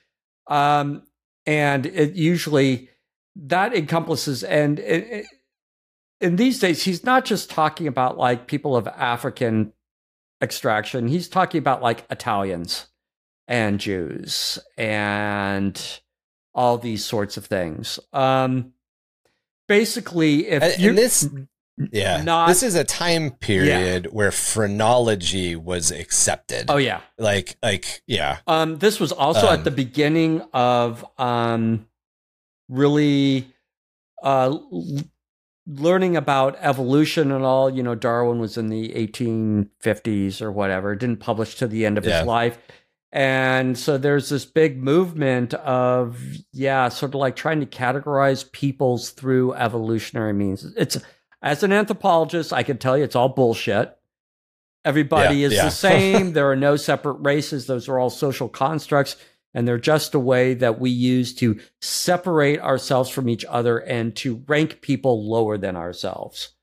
um, 0.46 1.02
and 1.44 1.84
it 1.86 2.14
usually 2.14 2.88
that 3.34 3.74
encompasses 3.74 4.44
and 4.44 4.78
it, 4.78 5.08
it, 5.10 5.26
in 6.20 6.36
these 6.36 6.58
days 6.60 6.84
he's 6.84 7.02
not 7.02 7.24
just 7.24 7.50
talking 7.50 7.86
about 7.86 8.16
like 8.18 8.46
people 8.46 8.76
of 8.76 8.86
African 8.86 9.72
extraction. 10.40 11.08
He's 11.08 11.28
talking 11.28 11.58
about 11.58 11.82
like 11.82 12.04
Italians 12.10 12.86
and 13.48 13.78
Jews 13.78 14.58
and 14.76 16.00
all 16.54 16.78
these 16.78 17.04
sorts 17.04 17.36
of 17.36 17.46
things. 17.46 17.98
Um, 18.12 18.72
basically, 19.68 20.48
if 20.48 20.62
and, 20.62 20.82
you 20.82 20.90
and 20.90 20.98
this, 20.98 21.28
yeah, 21.90 22.22
not, 22.22 22.48
this 22.48 22.62
is 22.62 22.74
a 22.74 22.84
time 22.84 23.30
period 23.30 24.04
yeah. 24.04 24.10
where 24.10 24.30
phrenology 24.30 25.56
was 25.56 25.90
accepted. 25.90 26.66
Oh 26.68 26.76
yeah, 26.76 27.00
like 27.18 27.56
like 27.62 28.02
yeah. 28.06 28.38
Um, 28.46 28.78
this 28.78 29.00
was 29.00 29.12
also 29.12 29.48
um, 29.48 29.54
at 29.54 29.64
the 29.64 29.70
beginning 29.70 30.42
of 30.52 31.04
um, 31.18 31.86
really 32.68 33.48
uh, 34.22 34.56
learning 35.66 36.16
about 36.16 36.56
evolution 36.60 37.32
and 37.32 37.44
all. 37.44 37.70
You 37.70 37.82
know, 37.82 37.94
Darwin 37.94 38.38
was 38.38 38.58
in 38.58 38.68
the 38.68 38.90
1850s 38.90 40.42
or 40.42 40.52
whatever. 40.52 40.94
Didn't 40.94 41.20
publish 41.20 41.54
to 41.56 41.66
the 41.66 41.86
end 41.86 41.98
of 41.98 42.04
yeah. 42.04 42.18
his 42.18 42.26
life 42.26 42.58
and 43.12 43.76
so 43.76 43.98
there's 43.98 44.30
this 44.30 44.46
big 44.46 44.82
movement 44.82 45.52
of, 45.52 46.18
yeah, 46.52 46.88
sort 46.88 47.10
of 47.10 47.16
like 47.16 47.36
trying 47.36 47.60
to 47.60 47.66
categorize 47.66 48.50
peoples 48.50 49.10
through 49.10 49.52
evolutionary 49.52 50.32
means. 50.32 50.64
It's, 50.76 50.98
as 51.42 51.62
an 51.62 51.72
anthropologist, 51.72 52.54
I 52.54 52.62
can 52.62 52.78
tell 52.78 52.96
you 52.96 53.04
it's 53.04 53.14
all 53.14 53.28
bullshit. 53.28 53.94
Everybody 54.84 55.36
yeah, 55.36 55.46
is 55.46 55.52
yeah. 55.52 55.64
the 55.64 55.70
same. 55.70 56.32
there 56.32 56.50
are 56.50 56.56
no 56.56 56.76
separate 56.76 57.18
races. 57.20 57.66
Those 57.66 57.86
are 57.86 57.98
all 57.98 58.10
social 58.10 58.48
constructs. 58.48 59.16
And 59.52 59.68
they're 59.68 59.76
just 59.76 60.14
a 60.14 60.18
way 60.18 60.54
that 60.54 60.80
we 60.80 60.88
use 60.88 61.34
to 61.34 61.60
separate 61.82 62.60
ourselves 62.60 63.10
from 63.10 63.28
each 63.28 63.44
other 63.46 63.76
and 63.76 64.16
to 64.16 64.42
rank 64.48 64.80
people 64.80 65.28
lower 65.28 65.58
than 65.58 65.76
ourselves. 65.76 66.54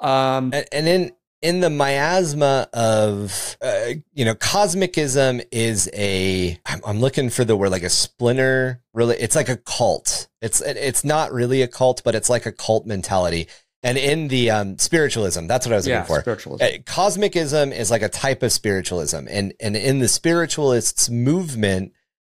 Um, 0.00 0.52
and, 0.54 0.66
and 0.70 0.86
in 0.86 1.12
in 1.42 1.60
the 1.60 1.70
miasma 1.70 2.68
of 2.72 3.56
uh, 3.62 3.90
you 4.12 4.24
know 4.24 4.34
cosmicism 4.34 5.42
is 5.50 5.88
a 5.94 6.58
I'm, 6.66 6.80
I'm 6.86 7.00
looking 7.00 7.30
for 7.30 7.44
the 7.44 7.56
word 7.56 7.70
like 7.70 7.82
a 7.82 7.90
splinter 7.90 8.82
really 8.92 9.16
it's 9.16 9.36
like 9.36 9.48
a 9.48 9.56
cult. 9.56 10.28
It's 10.42 10.60
it's 10.60 11.04
not 11.04 11.32
really 11.32 11.62
a 11.62 11.68
cult 11.68 12.02
but 12.04 12.14
it's 12.14 12.30
like 12.30 12.46
a 12.46 12.52
cult 12.52 12.86
mentality. 12.86 13.48
And 13.82 13.96
in 13.96 14.28
the 14.28 14.50
um, 14.50 14.78
spiritualism 14.78 15.46
that's 15.46 15.66
what 15.66 15.72
i 15.72 15.76
was 15.76 15.86
yeah, 15.86 16.00
looking 16.00 16.14
for. 16.14 16.20
spiritualism. 16.20 16.64
Uh, 16.64 16.68
cosmicism 16.84 17.72
is 17.72 17.90
like 17.90 18.02
a 18.02 18.08
type 18.08 18.42
of 18.42 18.52
spiritualism. 18.52 19.26
And 19.28 19.54
and 19.60 19.76
in 19.76 19.98
the 20.00 20.08
spiritualists 20.08 21.08
movement 21.08 21.92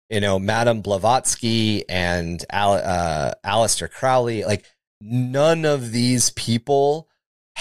you 0.10 0.22
know 0.22 0.38
madame 0.38 0.82
blavatsky 0.82 1.88
and 1.90 2.44
Al, 2.52 2.74
uh, 2.74 3.34
Aleister 3.44 3.90
crowley 3.90 4.44
like 4.44 4.66
none 5.00 5.66
of 5.66 5.92
these 5.92 6.30
people 6.32 7.08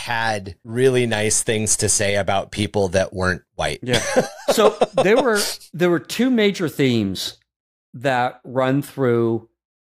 had 0.01 0.57
really 0.65 1.07
nice 1.07 1.43
things 1.43 1.77
to 1.77 1.89
say 1.89 2.17
about 2.17 2.51
people 2.51 2.89
that 2.89 3.13
weren't 3.13 3.43
white. 3.55 3.81
Yeah. 3.83 4.03
So 4.51 4.71
there 5.03 5.23
were 5.23 5.41
there 5.75 5.91
were 5.91 6.01
two 6.01 6.31
major 6.31 6.69
themes 6.69 7.37
that 7.93 8.41
run 8.43 8.81
through 8.83 9.49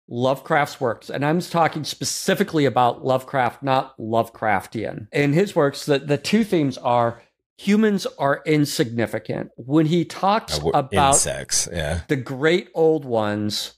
Lovecraft's 0.08 0.80
works, 0.80 1.10
and 1.10 1.24
I'm 1.24 1.40
talking 1.40 1.84
specifically 1.84 2.64
about 2.64 3.04
Lovecraft, 3.04 3.62
not 3.62 3.96
Lovecraftian. 3.98 5.08
In 5.12 5.34
his 5.34 5.54
works, 5.54 5.84
the, 5.84 5.98
the 5.98 6.16
two 6.16 6.42
themes 6.42 6.78
are 6.78 7.22
humans 7.58 8.06
are 8.18 8.42
insignificant. 8.46 9.50
When 9.56 9.86
he 9.86 10.06
talks 10.06 10.58
uh, 10.58 10.70
about 10.72 11.14
insects, 11.14 11.68
yeah. 11.70 12.00
the 12.08 12.16
great 12.16 12.70
old 12.74 13.04
ones, 13.04 13.74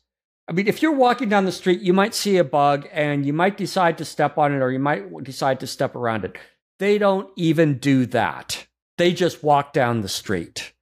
I 0.50 0.52
mean, 0.52 0.66
if 0.66 0.82
you're 0.82 0.92
walking 0.92 1.28
down 1.28 1.44
the 1.44 1.52
street, 1.52 1.80
you 1.80 1.92
might 1.92 2.12
see 2.12 2.36
a 2.36 2.42
bug 2.42 2.88
and 2.90 3.24
you 3.24 3.32
might 3.32 3.56
decide 3.56 3.96
to 3.98 4.04
step 4.04 4.36
on 4.36 4.52
it 4.52 4.58
or 4.58 4.72
you 4.72 4.80
might 4.80 5.22
decide 5.22 5.60
to 5.60 5.66
step 5.68 5.94
around 5.94 6.24
it. 6.24 6.36
They 6.80 6.98
don't 6.98 7.30
even 7.36 7.78
do 7.78 8.04
that. 8.06 8.66
They 8.98 9.12
just 9.12 9.44
walk 9.44 9.72
down 9.72 10.00
the 10.00 10.08
street. 10.08 10.72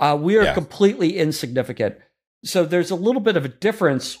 Uh, 0.00 0.18
we 0.20 0.36
are 0.36 0.42
yeah. 0.42 0.54
completely 0.54 1.16
insignificant. 1.16 1.94
So 2.44 2.64
there's 2.64 2.90
a 2.90 2.96
little 2.96 3.20
bit 3.20 3.36
of 3.36 3.44
a 3.44 3.48
difference. 3.48 4.18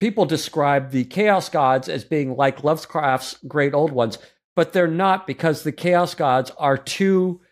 People 0.00 0.24
describe 0.24 0.92
the 0.92 1.04
chaos 1.04 1.50
gods 1.50 1.90
as 1.90 2.02
being 2.02 2.34
like 2.34 2.64
Lovecraft's 2.64 3.36
great 3.46 3.74
old 3.74 3.92
ones, 3.92 4.16
but 4.56 4.72
they're 4.72 4.88
not 4.88 5.26
because 5.26 5.62
the 5.62 5.72
chaos 5.72 6.14
gods 6.14 6.50
are 6.56 6.78
too 6.78 7.42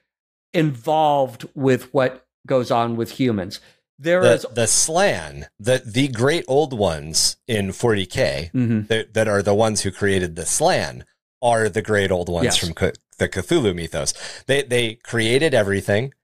involved 0.55 1.47
with 1.55 1.93
what 1.93 2.26
goes 2.47 2.70
on 2.70 2.97
with 2.97 3.11
humans 3.11 3.61
There 4.03 4.22
the, 4.22 4.32
is 4.32 4.46
the 4.55 4.66
Slann, 4.66 5.46
the 5.59 5.82
the 5.84 6.09
great 6.09 6.44
old 6.48 6.72
ones 6.72 7.36
in 7.46 7.68
40k 7.68 8.51
Mhm. 8.53 8.88
that, 8.88 9.12
that 9.14 9.28
are 9.28 9.42
the 9.42 9.55
ones 9.55 9.82
who 9.82 9.90
created 9.90 10.36
the 10.36 10.46
Slann 10.46 11.05
are 11.42 11.68
the 11.68 11.82
great 11.82 12.11
old 12.11 12.28
ones 12.30 12.44
Yes. 12.46 12.57
from 12.57 12.68
C- 12.78 12.98
the 13.18 13.28
Cthulhu 13.28 13.74
mythos. 13.74 14.14
They 14.46 14.62
they 14.62 14.94
created 14.94 15.53
everything, 15.55 16.14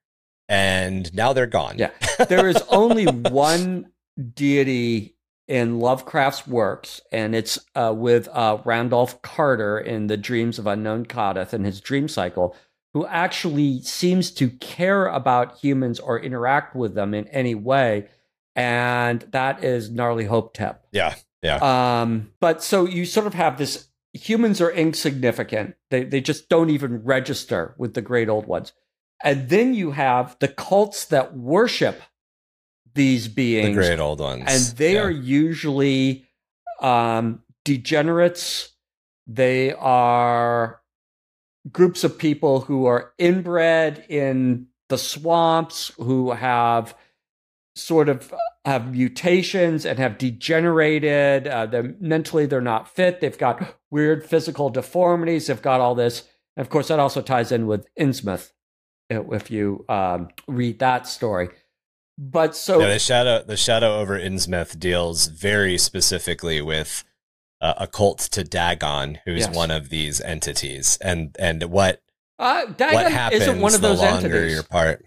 and 0.48 1.12
now 1.14 1.32
they're 1.34 1.46
gone. 1.46 1.76
Yeah. 1.78 1.90
there 2.28 2.48
is 2.48 2.56
only 2.70 3.04
one 3.04 3.92
deity 4.34 5.14
in 5.48 5.78
Lovecraft's 5.78 6.46
works, 6.46 7.00
and 7.12 7.34
it's 7.34 7.58
uh, 7.74 7.92
with 7.96 8.26
uh, 8.32 8.58
Randolph 8.64 9.20
Carter 9.22 9.78
in 9.78 10.06
The 10.08 10.16
Dreams 10.16 10.58
of 10.58 10.66
Unknown 10.66 11.06
Kadath 11.06 11.52
and 11.52 11.64
his 11.64 11.80
dream 11.80 12.08
cycle, 12.08 12.56
who 12.96 13.04
actually 13.08 13.82
seems 13.82 14.30
to 14.30 14.48
care 14.48 15.06
about 15.06 15.58
humans 15.58 16.00
or 16.00 16.18
interact 16.18 16.74
with 16.74 16.94
them 16.94 17.12
in 17.12 17.28
any 17.28 17.54
way. 17.54 18.08
And 18.54 19.20
that 19.32 19.62
is 19.62 19.90
Nyarlathotep. 19.90 20.78
yeah, 20.92 21.14
Yeah. 21.42 21.56
Um, 22.00 22.32
but 22.40 22.62
so 22.62 22.86
you 22.86 23.04
sort 23.04 23.26
of 23.26 23.34
have 23.34 23.58
this 23.58 23.88
humans 24.14 24.62
are 24.62 24.70
insignificant. 24.70 25.74
They 25.90 26.04
they 26.04 26.22
just 26.22 26.48
don't 26.48 26.70
even 26.70 27.04
register 27.04 27.74
with 27.76 27.92
the 27.92 28.00
great 28.00 28.30
old 28.30 28.46
ones. 28.46 28.72
And 29.22 29.50
then 29.50 29.74
you 29.74 29.90
have 29.90 30.34
the 30.40 30.48
cults 30.48 31.04
that 31.06 31.36
worship 31.36 32.00
these 32.94 33.28
beings. 33.28 33.76
the 33.76 33.82
great 33.82 34.00
old 34.00 34.20
ones, 34.20 34.44
and 34.46 34.78
they 34.78 34.94
Yeah. 34.94 35.02
are 35.02 35.10
usually 35.10 36.24
um, 36.80 37.42
degenerates. 37.62 38.70
They 39.26 39.74
are 39.74 40.80
groups 41.72 42.04
of 42.04 42.18
people 42.18 42.60
who 42.60 42.86
are 42.86 43.12
inbred 43.18 44.04
in 44.08 44.66
the 44.88 44.98
swamps, 44.98 45.92
who 45.96 46.32
have 46.32 46.94
sort 47.74 48.08
of 48.08 48.32
have 48.64 48.92
mutations 48.92 49.84
and 49.84 49.98
have 49.98 50.18
degenerated. 50.18 51.46
Uh, 51.46 51.66
they're 51.66 51.94
mentally 52.00 52.46
they're 52.46 52.60
not 52.60 52.88
fit. 52.88 53.20
They've 53.20 53.36
got 53.36 53.76
weird 53.90 54.24
physical 54.24 54.70
deformities. 54.70 55.46
They've 55.46 55.60
got 55.60 55.80
all 55.80 55.94
this. 55.94 56.26
And 56.56 56.64
of 56.64 56.70
course, 56.70 56.88
that 56.88 56.98
also 56.98 57.20
ties 57.20 57.52
in 57.52 57.66
with 57.66 57.86
Innsmouth, 57.98 58.52
if 59.10 59.50
you 59.50 59.84
um, 59.88 60.28
read 60.48 60.78
that 60.78 61.06
story. 61.06 61.50
But 62.18 62.56
so 62.56 62.80
yeah, 62.80 62.88
the 62.88 62.98
shadow 62.98 63.42
the 63.44 63.58
shadow 63.58 63.98
over 63.98 64.18
Innsmouth 64.18 64.78
deals 64.78 65.26
very 65.26 65.76
specifically 65.76 66.62
with 66.62 67.04
uh, 67.60 67.74
a 67.78 67.86
cult 67.86 68.18
to 68.18 68.44
Dagon, 68.44 69.18
who's 69.24 69.40
Yes. 69.46 69.54
one 69.56 69.70
of 69.70 69.88
these 69.88 70.20
entities, 70.20 70.98
and 71.00 71.34
and 71.38 71.62
what 71.64 72.02
uh, 72.38 72.64
what 72.66 72.76
Dagon 72.78 73.12
happens 73.12 73.42
isn't 73.42 73.60
one 73.60 73.74
of 73.74 73.80
those 73.80 73.98
the 74.00 74.06
longer 74.06 74.26
entities. 74.26 74.52
you're 74.54 74.62
part. 74.62 75.04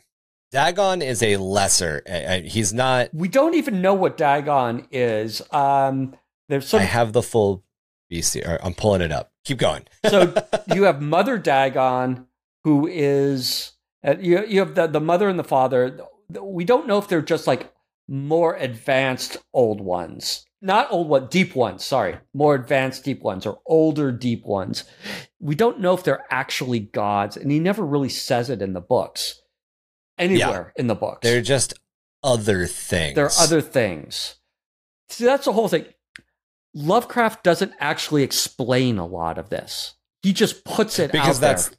Dagon 0.51 1.01
is 1.03 1.21
a 1.21 1.37
lesser. 1.37 2.01
uh, 2.09 2.39
he's 2.39 2.73
not. 2.73 3.09
We 3.13 3.27
don't 3.27 3.53
even 3.53 3.81
know 3.83 3.93
what 3.93 4.17
Dagon 4.17 4.87
is. 4.91 5.41
Um, 5.51 6.15
there's 6.47 6.67
some 6.67 6.79
I 6.79 6.83
have 6.85 7.13
the 7.13 7.21
full 7.21 7.63
BC. 8.11 8.47
or 8.47 8.57
I'm 8.65 8.73
pulling 8.73 9.01
it 9.01 9.11
up. 9.11 9.31
Keep 9.45 9.59
going. 9.59 9.83
So 10.09 10.33
you 10.73 10.83
have 10.83 11.01
Mother 11.03 11.37
Dagon, 11.37 12.25
who 12.63 12.87
is 12.87 13.73
uh, 14.03 14.15
you. 14.19 14.43
You 14.45 14.61
have 14.61 14.73
the 14.73 14.87
the 14.87 14.99
mother 15.01 15.29
and 15.29 15.37
the 15.37 15.43
father. 15.43 15.99
We 16.41 16.65
don't 16.65 16.87
know 16.87 16.97
if 16.97 17.07
they're 17.07 17.21
just 17.21 17.45
like 17.45 17.71
more 18.07 18.55
advanced 18.55 19.37
old 19.53 19.81
ones, 19.81 20.45
not 20.61 20.91
old 20.91 21.07
one, 21.07 21.27
deep 21.27 21.55
ones. 21.55 21.83
Sorry, 21.85 22.17
more 22.33 22.55
advanced 22.55 23.03
deep 23.05 23.21
ones 23.21 23.45
or 23.45 23.59
older 23.65 24.11
deep 24.11 24.45
ones. 24.45 24.83
We 25.39 25.55
don't 25.55 25.79
know 25.79 25.93
if 25.93 26.03
they're 26.03 26.25
actually 26.29 26.79
gods, 26.79 27.37
and 27.37 27.51
he 27.51 27.59
never 27.59 27.85
really 27.85 28.09
says 28.09 28.49
it 28.49 28.61
in 28.61 28.73
the 28.73 28.81
books, 28.81 29.41
anywhere 30.17 30.73
in 30.75 30.87
the 30.87 30.95
books. 30.95 31.19
They're 31.23 31.41
just 31.41 31.73
other 32.23 32.65
things. 32.67 33.15
There 33.15 33.25
are 33.25 33.31
other 33.39 33.61
things. 33.61 34.35
See, 35.07 35.25
that's 35.25 35.45
the 35.45 35.53
whole 35.53 35.69
thing. 35.69 35.85
Lovecraft 36.73 37.43
doesn't 37.43 37.73
actually 37.79 38.23
explain 38.23 38.97
a 38.99 39.05
lot 39.07 39.37
of 39.37 39.49
this. 39.49 39.95
He 40.21 40.33
just 40.33 40.63
puts 40.65 40.99
it 40.99 41.11
because 41.11 41.37
out 41.37 41.41
that's 41.41 41.69
there. 41.69 41.77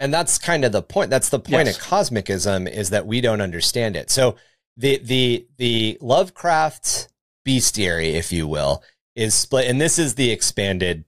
and 0.00 0.14
that's 0.14 0.38
kind 0.38 0.64
of 0.64 0.72
the 0.72 0.82
point. 0.82 1.10
That's 1.10 1.28
the 1.28 1.38
point 1.40 1.66
Yes. 1.66 1.76
of 1.76 1.82
cosmicism 1.82 2.66
is 2.70 2.90
that 2.90 3.06
we 3.06 3.20
don't 3.20 3.40
understand 3.40 3.96
it. 3.96 4.10
So 4.10 4.36
the 4.76 4.98
the 4.98 5.46
the 5.58 5.98
Lovecraft 6.00 7.08
bestiary, 7.46 8.12
if 8.14 8.32
you 8.32 8.46
will, 8.48 8.82
is 9.14 9.34
split, 9.34 9.68
and 9.68 9.80
this 9.80 9.98
is 9.98 10.14
the 10.16 10.30
expanded. 10.30 11.04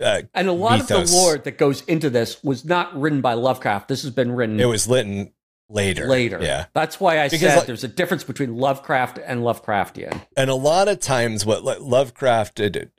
Uh, 0.00 0.22
And 0.32 0.46
a 0.48 0.52
lot 0.52 0.78
mythos. 0.78 1.02
of 1.02 1.08
the 1.10 1.14
lore 1.16 1.38
that 1.38 1.58
goes 1.58 1.82
into 1.82 2.08
this 2.08 2.42
was 2.44 2.64
not 2.64 2.98
written 2.98 3.20
by 3.20 3.34
Lovecraft. 3.34 3.88
This 3.88 4.02
has 4.02 4.12
been 4.12 4.30
written 4.30 4.60
it 4.60 4.64
was 4.66 4.86
written 4.86 5.32
later. 5.68 6.06
later. 6.06 6.38
yeah. 6.40 6.66
That's 6.72 7.00
why 7.00 7.18
I 7.20 7.24
Because, 7.28 7.40
said 7.40 7.56
like- 7.56 7.66
there's 7.66 7.82
a 7.84 7.88
difference 7.88 8.22
between 8.22 8.56
Lovecraft 8.56 9.18
and 9.18 9.40
Lovecraftian. 9.40 10.24
and 10.36 10.48
a 10.50 10.54
lot 10.54 10.86
of 10.86 11.00
times 11.00 11.44
what 11.44 11.64
Lovecraft 11.82 12.54
did, 12.54 12.90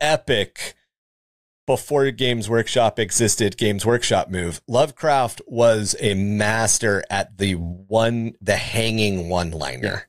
epic 0.00 0.74
before 1.66 2.10
Games 2.10 2.48
Workshop 2.48 2.98
existed, 2.98 3.56
Games 3.56 3.84
Workshop 3.86 4.28
move. 4.28 4.60
Lovecraft 4.68 5.40
was 5.46 5.96
a 6.00 6.14
master 6.14 7.04
at 7.10 7.38
the 7.38 7.54
one, 7.54 8.34
the 8.40 8.56
hanging 8.56 9.28
one 9.28 9.50
liner. 9.50 10.08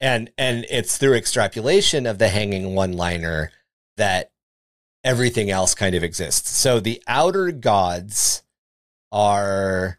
And, 0.00 0.30
and 0.38 0.64
it's 0.70 0.96
through 0.96 1.14
extrapolation 1.14 2.06
of 2.06 2.18
the 2.18 2.28
hanging 2.28 2.74
one 2.74 2.92
liner 2.92 3.50
that 3.96 4.30
everything 5.04 5.50
else 5.50 5.74
kind 5.74 5.94
of 5.94 6.04
exists. 6.04 6.50
So 6.56 6.80
the 6.80 7.02
outer 7.06 7.50
gods 7.50 8.42
are 9.10 9.98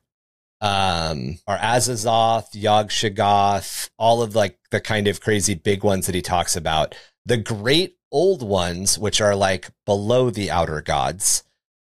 um 0.62 1.40
are 1.48 1.58
Azathoth, 1.58 2.50
Yog 2.54 2.90
Sothoth, 2.90 3.90
all 3.98 4.22
of 4.22 4.36
like 4.36 4.60
the 4.72 4.82
kind 4.82 5.08
of 5.08 5.22
crazy 5.22 5.56
big 5.56 5.84
ones 5.84 6.06
that 6.06 6.16
he 6.16 6.22
talks 6.22 6.56
about. 6.56 6.96
The 7.26 7.38
great 7.38 7.96
old 8.12 8.44
ones, 8.44 9.00
which 9.00 9.22
are 9.22 9.36
like 9.36 9.70
below 9.86 10.30
the 10.30 10.52
outer 10.52 10.82
gods, 10.82 11.44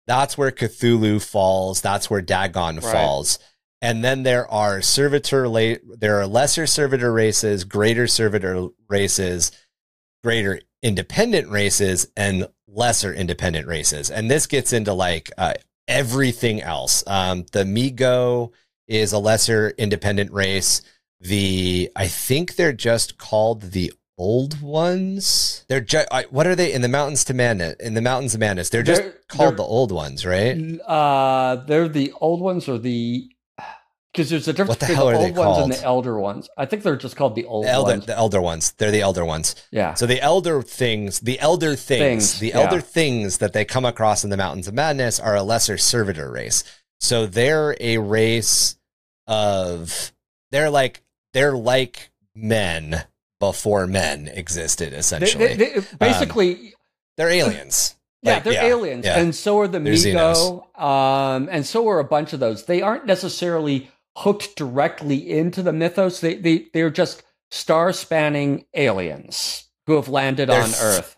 that's 0.07 0.39
where 0.39 0.51
Cthulhu 0.51 1.23
falls, 1.23 1.81
that's 1.81 2.09
where 2.11 2.23
Dagon 2.23 2.77
Right. 2.77 2.93
falls. 2.93 3.39
And 3.83 4.05
then 4.05 4.22
there 4.22 4.49
are 4.51 4.80
servitor 4.80 5.49
la- 5.49 5.74
there 5.99 6.18
are 6.20 6.26
lesser 6.26 6.66
servitor 6.66 7.12
races, 7.12 7.64
greater 7.64 8.07
servitor 8.07 8.68
races, 8.89 9.51
greater 10.22 10.61
independent 10.83 11.49
races, 11.51 12.07
and 12.16 12.47
lesser 12.68 13.12
independent 13.12 13.66
races. 13.66 14.09
And 14.11 14.30
this 14.30 14.47
gets 14.47 14.72
into 14.72 14.93
like 14.95 15.30
uh, 15.37 15.55
everything 15.89 16.62
else. 16.62 17.03
Um, 17.09 17.45
the 17.53 17.64
Mi-Go 17.64 18.53
is 18.87 19.12
a 19.12 19.18
lesser 19.18 19.70
independent 19.76 20.33
race. 20.33 20.83
The 21.20 21.91
I 21.97 22.07
think 22.09 22.55
they're 22.57 22.72
just 22.72 23.18
called 23.18 23.72
the 23.72 23.93
old 24.16 24.61
ones. 24.61 25.64
They're 25.68 25.80
just 25.80 26.09
what 26.30 26.47
are 26.47 26.55
they 26.55 26.72
in 26.72 26.83
the 26.83 26.89
mountains 26.89 27.24
to 27.24 27.35
Madness? 27.35 27.74
In 27.80 27.95
the 27.95 28.01
mountains 28.01 28.35
of 28.35 28.41
Madness, 28.41 28.68
they're 28.70 28.83
just 28.85 29.03
They're- 29.03 29.18
called 29.28 29.51
they're- 29.53 29.57
the 29.59 29.62
old 29.64 29.91
ones, 29.91 30.24
right? 30.24 30.78
Uh, 30.87 31.57
they're 31.66 31.89
the 31.89 32.12
old 32.20 32.41
ones 32.41 32.68
or 32.68 32.78
the 32.78 33.28
because 34.13 34.29
there's 34.31 34.47
a 34.49 34.53
difference 34.53 34.79
the 34.81 34.87
between 34.89 34.99
the 35.13 35.17
old 35.19 35.37
ones 35.37 35.59
and 35.65 35.73
the 35.73 35.83
elder 35.85 36.19
ones. 36.21 36.49
I 36.59 36.67
think 36.67 36.83
they're 36.83 36.97
just 36.97 37.17
called 37.17 37.35
the 37.35 37.47
old 37.47 37.65
The 37.65 37.71
elder, 37.71 37.93
ones. 37.93 38.07
the 38.07 38.17
elder 38.17 38.43
ones. 38.43 38.73
They're 38.73 38.91
the 38.91 39.01
elder 39.01 39.25
ones. 39.25 39.55
yeah. 39.71 39.95
So 39.95 40.07
the 40.07 40.21
elder 40.21 40.61
things, 40.63 41.21
the 41.21 41.41
elder 41.41 41.75
things, 41.77 42.33
Things, 42.33 42.39
the 42.41 42.49
yeah. 42.49 42.61
elder 42.61 42.81
things 42.81 43.39
that 43.39 43.53
they 43.55 43.65
come 43.65 43.85
across 43.87 44.23
in 44.25 44.31
the 44.31 44.37
Mountains 44.37 44.69
of 44.69 44.75
Madness 44.75 45.19
are 45.19 45.35
a 45.35 45.43
lesser 45.43 45.79
servitor 45.79 46.31
race. 46.31 46.63
So 47.01 47.27
they're 47.27 47.75
a 47.81 47.99
race 47.99 48.77
of 49.27 50.13
they're 50.51 50.71
like 50.71 51.03
they're 51.33 51.57
like 51.57 52.11
men 52.35 53.05
before 53.41 53.87
men 53.87 54.29
existed. 54.29 54.93
Essentially, 54.93 55.55
they- 55.55 55.71
they- 55.81 55.87
basically, 55.99 56.75
they, 57.17 57.25
are 57.25 57.29
aliens. 57.31 57.97
Yeah, 58.25 58.39
they're 58.39 58.63
aliens, 58.65 59.05
yeah. 59.05 59.19
and 59.19 59.35
so 59.35 59.59
are 59.59 59.67
the 59.67 59.81
They're 59.81 59.95
Mi-Go, 59.95 60.69
um, 60.77 61.49
and 61.51 61.67
so 61.67 61.89
are 61.89 61.99
a 61.99 62.05
bunch 62.05 62.33
of 62.33 62.39
those. 62.39 62.67
They 62.67 62.81
aren't 62.81 63.05
necessarily 63.05 63.91
hooked 64.19 64.57
directly 64.57 65.31
into 65.31 65.63
the 65.63 65.73
mythos. 65.73 66.21
They 66.21 66.35
they 66.37 66.67
they're 66.73 66.91
just 66.91 67.23
star 67.51 67.93
spanning 67.93 68.67
aliens 68.75 69.69
who 69.87 69.97
have 69.97 70.09
landed 70.09 70.49
They're 70.49 70.63
on 70.63 70.71
f- 70.71 70.83
Earth. 70.83 71.17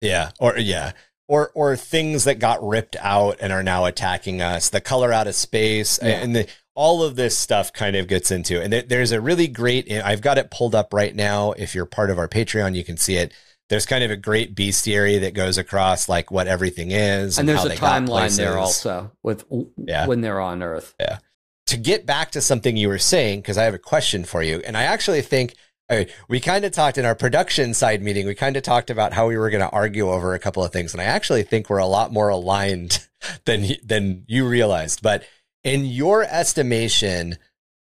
Yeah, 0.00 0.30
or 0.40 0.58
yeah, 0.58 0.92
or 1.28 1.50
or 1.54 1.76
things 1.76 2.24
that 2.24 2.38
got 2.38 2.66
ripped 2.66 2.96
out 3.00 3.36
and 3.40 3.52
are 3.52 3.62
now 3.62 3.84
attacking 3.84 4.42
us. 4.42 4.68
The 4.68 4.80
color 4.80 5.12
out 5.12 5.26
of 5.26 5.34
space 5.34 5.98
Yeah. 6.02 6.08
and 6.20 6.34
the, 6.36 6.46
all 6.74 7.02
of 7.02 7.14
this 7.16 7.38
stuff 7.38 7.72
kind 7.72 7.94
of 7.96 8.08
gets 8.08 8.30
into. 8.30 8.60
And 8.60 8.72
there- 8.72 8.82
there's 8.82 9.12
a 9.12 9.20
really 9.20 9.46
great. 9.46 9.90
I've 9.92 10.20
got 10.20 10.38
it 10.38 10.50
pulled 10.50 10.74
up 10.74 10.92
right 10.92 11.14
now. 11.14 11.52
If 11.52 11.74
you're 11.74 11.86
part 11.86 12.10
of 12.10 12.18
our 12.18 12.28
Patreon, 12.28 12.74
you 12.74 12.84
can 12.84 12.96
see 12.96 13.16
it. 13.16 13.32
There's 13.70 13.86
kind 13.86 14.04
of 14.04 14.10
a 14.10 14.16
great 14.16 14.54
bestiary 14.54 15.18
that 15.20 15.32
goes 15.34 15.56
across 15.56 16.06
like 16.08 16.30
what 16.30 16.48
everything 16.48 16.90
is, 16.90 17.38
And 17.38 17.48
there's 17.48 17.60
how 17.60 17.66
a 17.68 17.70
timeline 17.70 18.36
there 18.36 18.58
also 18.58 19.12
with 19.22 19.44
Yeah. 19.78 20.06
when 20.06 20.20
they're 20.20 20.40
on 20.40 20.62
Earth. 20.62 20.94
To 21.66 21.76
get 21.76 22.06
back 22.06 22.30
to 22.32 22.40
something 22.40 22.76
you 22.76 22.88
were 22.88 22.98
saying, 22.98 23.40
because 23.40 23.58
I 23.58 23.64
have 23.64 23.74
a 23.74 23.78
question 23.78 24.24
for 24.24 24.42
you. 24.42 24.60
And 24.64 24.76
I 24.76 24.82
actually 24.82 25.22
think 25.22 25.54
we 26.28 26.40
kind 26.40 26.64
of 26.64 26.72
talked 26.72 26.98
in 26.98 27.04
our 27.04 27.14
production 27.14 27.74
side 27.74 28.02
meeting, 28.02 28.26
we 28.26 28.34
kind 28.34 28.56
of 28.56 28.62
talked 28.62 28.90
about 28.90 29.12
how 29.12 29.28
we 29.28 29.36
were 29.36 29.50
going 29.50 29.62
to 29.62 29.70
argue 29.70 30.10
over 30.10 30.34
a 30.34 30.38
couple 30.38 30.64
of 30.64 30.72
things. 30.72 30.92
And 30.92 31.00
I 31.00 31.04
actually 31.04 31.42
think 31.42 31.68
we're 31.68 31.78
a 31.78 31.86
lot 31.86 32.12
more 32.12 32.28
aligned 32.28 33.06
than, 33.44 33.66
than 33.82 34.24
you 34.26 34.46
realized. 34.46 35.02
But 35.02 35.24
in 35.62 35.84
your 35.84 36.24
estimation, 36.24 37.36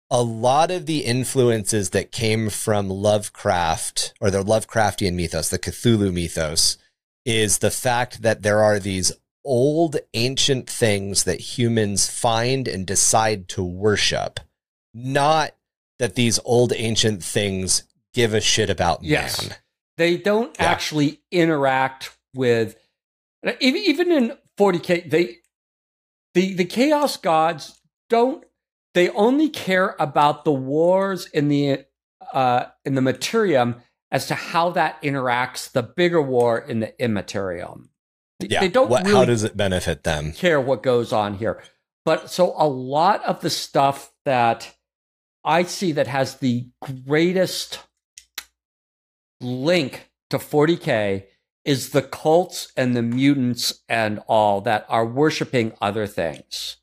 a 0.09 0.21
lot 0.21 0.69
of 0.69 0.85
the 0.85 1.05
influences 1.05 1.91
that 1.91 2.11
came 2.11 2.49
from 2.49 2.89
Lovecraft 2.89 4.13
or 4.21 4.29
the 4.29 4.43
Lovecraftian 4.43 5.15
mythos, 5.15 5.49
the 5.49 5.59
Cthulhu 5.59 6.13
mythos, 6.13 6.77
is 7.25 7.59
the 7.59 7.71
fact 7.71 8.21
that 8.21 8.41
there 8.41 8.61
are 8.61 8.79
these 8.79 9.13
old 9.45 9.97
ancient 10.13 10.69
things 10.69 11.23
that 11.25 11.39
humans 11.57 12.09
find 12.09 12.67
and 12.67 12.85
decide 12.85 13.47
to 13.49 13.63
worship, 13.63 14.39
not 14.93 15.51
that 15.99 16.15
these 16.15 16.39
old 16.45 16.73
ancient 16.75 17.23
things 17.23 17.83
give 18.13 18.33
a 18.33 18.41
shit 18.41 18.69
about 18.69 19.03
Yes. 19.03 19.41
man. 19.49 19.57
They 19.97 20.17
don't 20.17 20.55
Yeah. 20.59 20.65
actually 20.65 21.21
interact 21.31 22.17
with 22.33 22.75
even 23.59 24.11
in 24.11 24.37
40k 24.57 25.09
they 25.09 25.37
the 26.33 26.53
the 26.53 26.65
chaos 26.65 27.17
gods 27.17 27.79
don't 28.09 28.43
they 28.93 29.09
only 29.09 29.49
care 29.49 29.95
about 29.99 30.45
the 30.45 30.51
wars 30.51 31.27
in 31.27 31.47
the 31.49 31.85
uh 32.33 32.65
in 32.85 32.95
the 32.95 33.01
materium 33.01 33.81
as 34.11 34.27
to 34.27 34.35
how 34.35 34.69
that 34.71 35.01
interacts 35.01 35.71
the 35.71 35.83
bigger 35.83 36.21
war 36.21 36.57
in 36.59 36.79
the 36.79 37.03
immaterium. 37.03 37.89
They- 38.47 38.53
Yeah. 38.53 38.59
They 38.61 38.67
don't 38.69 38.89
what, 38.89 39.03
really 39.03 39.15
how 39.15 39.25
does 39.25 39.43
it 39.43 39.55
benefit 39.57 40.03
them? 40.03 40.33
care 40.33 40.59
what 40.61 40.83
goes 40.83 41.11
on 41.13 41.35
here. 41.37 41.61
But 42.05 42.29
so 42.29 42.53
a 42.57 42.67
lot 42.67 43.23
of 43.25 43.41
the 43.41 43.49
stuff 43.49 44.11
that 44.25 44.75
I 45.43 45.63
see 45.63 45.91
that 45.93 46.07
has 46.07 46.35
the 46.37 46.67
greatest 47.05 47.79
link 49.41 50.09
to 50.29 50.37
40K 50.37 51.25
is 51.65 51.91
the 51.91 52.01
cults 52.01 52.71
and 52.75 52.95
the 52.95 53.01
mutants 53.01 53.81
and 53.87 54.19
all 54.27 54.61
that 54.61 54.85
are 54.89 55.05
worshiping 55.05 55.73
other 55.81 56.07
things. 56.07 56.77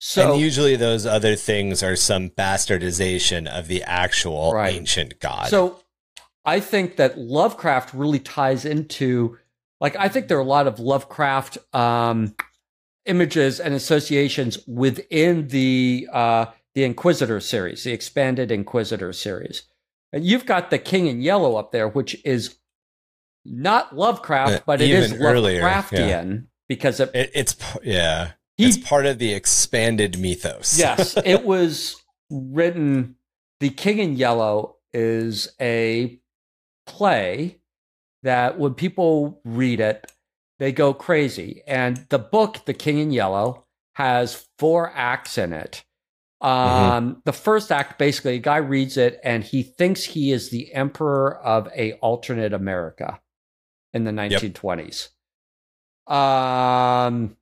So 0.00 0.32
and 0.32 0.40
usually 0.40 0.76
those 0.76 1.04
other 1.06 1.34
things 1.34 1.82
are 1.82 1.96
some 1.96 2.30
bastardization 2.30 3.46
of 3.46 3.66
the 3.68 3.82
actual 3.82 4.52
Right. 4.54 4.74
ancient 4.74 5.18
god. 5.20 5.48
So 5.48 5.80
I 6.44 6.60
think 6.60 6.96
that 6.96 7.18
Lovecraft 7.18 7.92
really 7.92 8.20
ties 8.20 8.64
into 8.64 9.38
like 9.80 9.96
I 9.96 10.08
think 10.08 10.28
there 10.28 10.38
are 10.38 10.42
a 10.42 10.44
lot 10.44 10.66
of 10.66 10.78
Lovecraft 10.78 11.58
um, 11.74 12.34
images 13.06 13.60
and 13.60 13.74
associations 13.74 14.58
within 14.66 15.48
the 15.48 16.08
uh, 16.12 16.46
the 16.74 16.84
Inquisitor 16.84 17.40
series, 17.40 17.84
the 17.84 17.92
expanded 17.92 18.50
Inquisitor 18.50 19.12
series. 19.12 19.62
And 20.12 20.24
you've 20.24 20.46
got 20.46 20.70
the 20.70 20.78
King 20.78 21.06
in 21.06 21.20
Yellow 21.20 21.56
up 21.56 21.70
there, 21.70 21.88
which 21.88 22.16
is 22.24 22.56
not 23.44 23.94
Lovecraft, 23.94 24.52
Uh, 24.52 24.60
but 24.66 24.80
it 24.80 24.90
is 24.90 25.12
earlier, 25.14 25.62
Lovecraftian 25.62 26.46
because 26.68 27.00
it, 27.00 27.10
it, 27.14 27.30
it's 27.34 27.56
yeah, 27.82 28.32
he 28.56 28.66
it's 28.66 28.76
part 28.76 29.06
of 29.06 29.18
the 29.18 29.32
expanded 29.32 30.18
mythos. 30.18 30.78
yes, 30.78 31.16
it 31.24 31.44
was 31.44 31.96
written. 32.30 33.16
The 33.60 33.70
King 33.70 33.98
in 33.98 34.16
Yellow 34.16 34.76
is 34.92 35.48
a 35.60 36.20
play 36.86 37.57
that 38.22 38.58
when 38.58 38.74
people 38.74 39.40
read 39.44 39.80
it, 39.80 40.10
they 40.58 40.72
go 40.72 40.92
crazy. 40.92 41.62
And 41.66 42.06
the 42.08 42.18
book, 42.18 42.64
The 42.64 42.74
King 42.74 42.98
in 42.98 43.10
Yellow, 43.10 43.64
has 43.94 44.46
four 44.58 44.92
acts 44.94 45.38
in 45.38 45.52
it. 45.52 45.84
Um, 46.40 47.22
The 47.24 47.32
first 47.32 47.72
act, 47.72 47.98
basically, 47.98 48.36
a 48.36 48.40
guy 48.40 48.58
reads 48.58 48.96
it 48.96 49.20
and 49.24 49.42
he 49.42 49.62
thinks 49.62 50.04
he 50.04 50.30
is 50.32 50.50
the 50.50 50.72
emperor 50.72 51.36
of 51.36 51.68
a 51.74 51.94
alternate 51.94 52.52
America 52.52 53.20
in 53.92 54.04
the 54.04 54.12
1920s. 54.12 55.08
Um, 56.06 57.36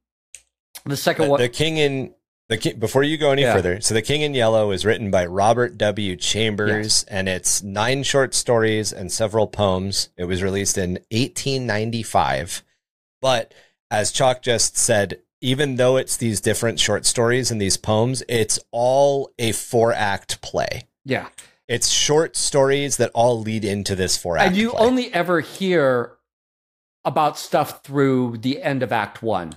the 0.85 0.97
second 0.97 1.27
the, 1.27 1.31
one, 1.31 1.41
the 1.41 1.49
king 1.49 1.77
in 1.77 2.15
the 2.49 2.57
king, 2.59 2.79
before 2.79 3.03
you 3.03 3.17
go 3.19 3.31
any 3.33 3.43
Yeah. 3.43 3.55
further. 3.55 3.81
So 3.81 3.93
the 3.95 4.03
King 4.03 4.23
in 4.23 4.33
Yellow 4.35 4.71
is 4.71 4.85
written 4.85 5.11
by 5.11 5.27
Robert 5.27 5.77
W. 5.79 6.15
Chambers, 6.17 7.05
and 7.09 7.29
it's 7.29 7.63
nine 7.63 8.03
short 8.05 8.35
stories 8.35 8.93
and 8.93 9.11
several 9.11 9.47
poems. 9.49 10.11
It 10.17 10.25
was 10.27 10.43
released 10.43 10.79
in 10.79 10.99
1895, 11.11 12.63
but 13.21 13.53
as 13.91 14.11
Chac 14.13 14.43
just 14.43 14.77
said. 14.77 15.21
Even 15.43 15.77
though 15.77 15.99
it's 15.99 16.17
these 16.17 16.41
different 16.41 16.81
short 16.81 17.05
stories 17.05 17.51
and 17.51 17.61
these 17.61 17.77
poems, 17.77 18.23
it's 18.27 18.59
all 18.71 19.31
a 19.39 19.53
four 19.53 19.93
act 19.93 20.41
play. 20.41 20.85
yeah. 21.05 21.29
It's 21.69 21.89
short 21.89 22.37
stories 22.37 22.97
that 22.97 23.11
all 23.13 23.41
lead 23.41 23.63
into 23.65 23.95
this 23.95 24.17
four 24.17 24.39
act. 24.39 24.49
and 24.49 24.57
you 24.57 24.71
play. 24.71 24.81
only 24.81 25.13
ever 25.13 25.41
hear 25.41 26.13
about 27.05 27.37
stuff 27.39 27.83
through 27.85 28.39
the 28.39 28.63
end 28.63 28.83
of 28.83 28.93
act 28.93 29.23
one 29.23 29.57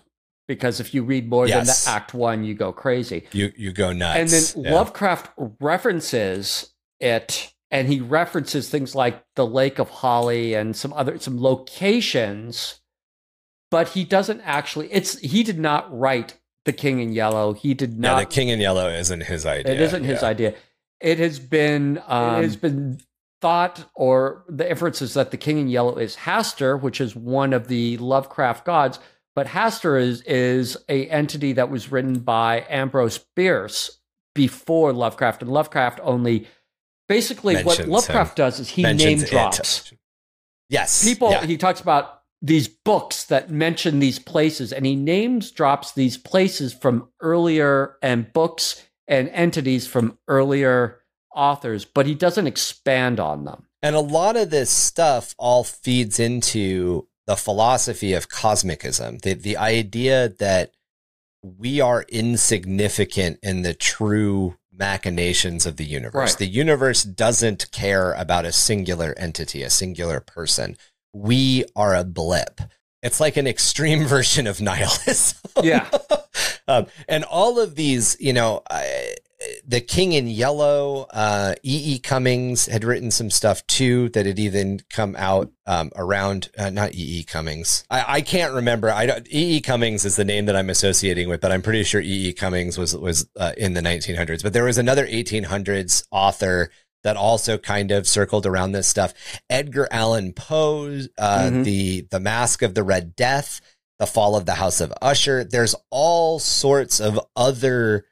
because 0.50 0.80
if 0.82 0.94
you 0.94 1.04
read 1.04 1.30
more 1.30 1.48
Yes. 1.48 1.86
than 1.86 1.94
the 1.94 1.96
act 1.96 2.14
one 2.14 2.44
you 2.44 2.54
go 2.56 2.74
crazy 2.74 3.24
you 3.32 3.54
you 3.56 3.72
go 3.72 3.94
nuts. 3.94 4.20
and 4.20 4.30
then 4.30 4.66
Yeah. 4.66 4.76
lovecraft 4.76 5.32
references 5.62 6.74
it 7.00 7.54
and 7.72 7.88
he 7.88 8.02
references 8.02 8.68
things 8.68 8.96
like 8.96 9.24
the 9.36 9.46
lake 9.46 9.80
of 9.80 9.90
Hali 9.90 10.56
and 10.56 10.76
some 10.76 10.92
other 10.94 11.18
some 11.20 11.40
locations 11.42 12.82
but 13.72 13.90
he 13.90 14.04
doesn't 14.04 14.42
actually 14.42 14.92
it's 14.92 15.18
he 15.20 15.44
did 15.44 15.60
not 15.60 15.88
write 15.98 16.36
the 16.66 16.74
king 16.74 17.00
in 17.00 17.14
yellow 17.14 17.54
he 17.54 17.74
did 17.74 17.92
yeah, 17.94 18.14
not 18.14 18.20
the 18.20 18.26
King 18.26 18.50
in 18.50 18.60
Yellow 18.60 18.90
isn't 18.90 19.22
his 19.22 19.46
idea. 19.46 19.72
it 19.74 19.80
isn't 19.80 20.04
his 20.04 20.22
yeah. 20.22 20.28
idea. 20.28 20.54
It 21.00 21.20
has 21.20 21.40
been 21.40 22.02
um, 22.08 22.40
it 22.40 22.44
has 22.44 22.58
been 22.58 23.00
thought, 23.42 23.86
or 23.96 24.44
the 24.50 24.70
inference 24.70 25.02
is 25.02 25.14
that 25.14 25.32
the 25.32 25.38
King 25.38 25.58
in 25.60 25.68
Yellow 25.70 25.96
is 25.96 26.18
Hastur, 26.18 26.80
which 26.80 27.00
is 27.00 27.16
one 27.16 27.54
of 27.54 27.70
the 27.70 27.96
Lovecraft 27.98 28.66
gods. 28.66 29.00
But 29.40 29.48
Hastur 29.48 29.98
is 29.98 30.22
is 30.24 30.76
a 30.90 31.08
entity 31.08 31.54
that 31.54 31.70
was 31.70 31.94
written 31.94 32.20
by 32.20 32.66
Ambrose 32.68 33.20
Bierce 33.38 34.00
before 34.36 34.92
Lovecraft, 34.92 35.44
and 35.44 35.50
Lovecraft 35.50 36.02
only 36.04 36.46
basically 37.08 37.56
what 37.64 37.88
Lovecraft 37.88 38.36
does 38.36 38.60
is 38.60 38.68
he 38.68 38.84
name 38.84 39.22
it. 39.22 39.30
drops 39.30 39.94
Yes. 40.68 41.06
people 41.06 41.32
Yeah. 41.32 41.46
he 41.46 41.56
talks 41.56 41.80
about 41.80 42.24
these 42.42 42.68
books 42.68 43.24
that 43.28 43.50
mention 43.50 44.00
these 44.00 44.20
places 44.20 44.74
and 44.74 44.86
he 44.86 44.98
names 44.98 45.52
drops 45.52 45.94
these 45.94 46.18
places 46.18 46.74
from 46.74 47.08
earlier 47.22 47.96
and 48.02 48.34
books 48.34 48.84
and 49.08 49.30
entities 49.30 49.88
from 49.88 50.18
earlier 50.28 51.00
authors 51.34 51.86
but 51.86 52.06
he 52.06 52.14
doesn't 52.14 52.46
expand 52.46 53.22
on 53.22 53.46
them 53.46 53.68
And 53.82 53.96
a 53.96 54.02
lot 54.02 54.36
of 54.36 54.50
this 54.50 54.70
stuff 54.70 55.34
all 55.38 55.64
feeds 55.64 56.20
into 56.20 57.08
the 57.30 57.36
philosophy 57.36 58.14
of 58.14 58.28
cosmicism, 58.28 59.22
the, 59.22 59.36
the 59.36 59.56
idea 59.56 60.30
that 60.40 60.72
we 61.44 61.80
are 61.80 62.04
insignificant 62.10 63.38
in 63.44 63.62
the 63.62 63.76
true 63.76 64.56
machinations 64.74 65.68
of 65.68 65.78
the 65.78 65.86
universe. 65.86 66.32
Right. 66.32 66.40
The 66.40 66.48
universe 66.48 67.04
doesn't 67.04 67.70
care 67.72 68.14
about 68.14 68.46
a 68.46 68.52
singular 68.52 69.14
entity, 69.16 69.62
a 69.62 69.70
singular 69.70 70.20
person. 70.20 70.76
We 71.14 71.66
are 71.76 71.94
a 71.94 72.04
blip. 72.04 72.62
It's 73.04 73.20
like 73.20 73.38
an 73.38 73.46
extreme 73.46 74.06
version 74.08 74.48
of 74.48 74.60
nihilism. 74.60 75.38
yeah 75.62 75.88
um, 76.68 76.88
and 77.08 77.24
all 77.26 77.60
of 77.60 77.76
these, 77.76 78.18
you 78.20 78.34
know, 78.34 78.64
I, 78.72 79.14
the 79.66 79.80
King 79.80 80.12
in 80.14 80.28
Yellow, 80.28 81.08
uh, 81.12 81.56
E. 81.64 81.94
E. 81.96 82.00
Cummings 82.00 82.66
had 82.66 82.84
written 82.84 83.10
some 83.12 83.30
stuff 83.30 83.66
too 83.68 84.10
that 84.10 84.26
had 84.26 84.38
even 84.40 84.82
come 84.90 85.16
out 85.18 85.50
um, 85.66 85.92
around. 85.96 86.50
Uh, 86.58 86.70
not 86.70 86.94
E. 86.94 87.20
E. 87.20 87.24
Cummings. 87.24 87.86
I, 87.90 88.06
I 88.18 88.22
can't 88.22 88.54
remember. 88.54 88.90
I 88.92 89.06
don't. 89.06 89.28
E. 89.28 89.56
E. 89.58 89.62
Cummings 89.62 90.04
is 90.04 90.16
the 90.18 90.26
name 90.26 90.46
that 90.48 90.56
I'm 90.56 90.70
associating 90.70 91.30
with, 91.30 91.40
but 91.42 91.52
I'm 91.52 91.62
pretty 91.62 91.84
sure 91.84 92.02
E. 92.02 92.28
E. 92.28 92.34
Cummings 92.34 92.78
was 92.78 92.96
was 92.96 93.30
uh, 93.38 93.54
in 93.58 93.74
the 93.74 93.82
1900s. 93.82 94.44
But 94.44 94.54
there 94.54 94.66
was 94.66 94.78
another 94.78 95.06
1800s 95.08 96.04
author 96.12 96.70
that 97.04 97.16
also 97.16 97.58
kind 97.58 97.92
of 97.92 98.06
circled 98.06 98.46
around 98.46 98.74
this 98.74 98.88
stuff. 98.88 99.14
Edgar 99.50 99.88
Allan 99.90 100.34
Poe, 100.34 101.00
uh, 101.18 101.50
Mhm. 101.50 101.64
the 101.64 102.02
the 102.12 102.20
Masque 102.20 102.62
of 102.62 102.76
the 102.76 102.84
Red 102.84 103.16
Death, 103.16 103.62
the 104.00 104.06
Fall 104.08 104.36
of 104.36 104.46
the 104.46 104.56
House 104.56 104.82
of 104.82 104.94
Usher. 105.02 105.46
There's 105.46 105.76
all 105.92 106.40
sorts 106.40 107.00
of 107.00 107.18
other 107.38 108.06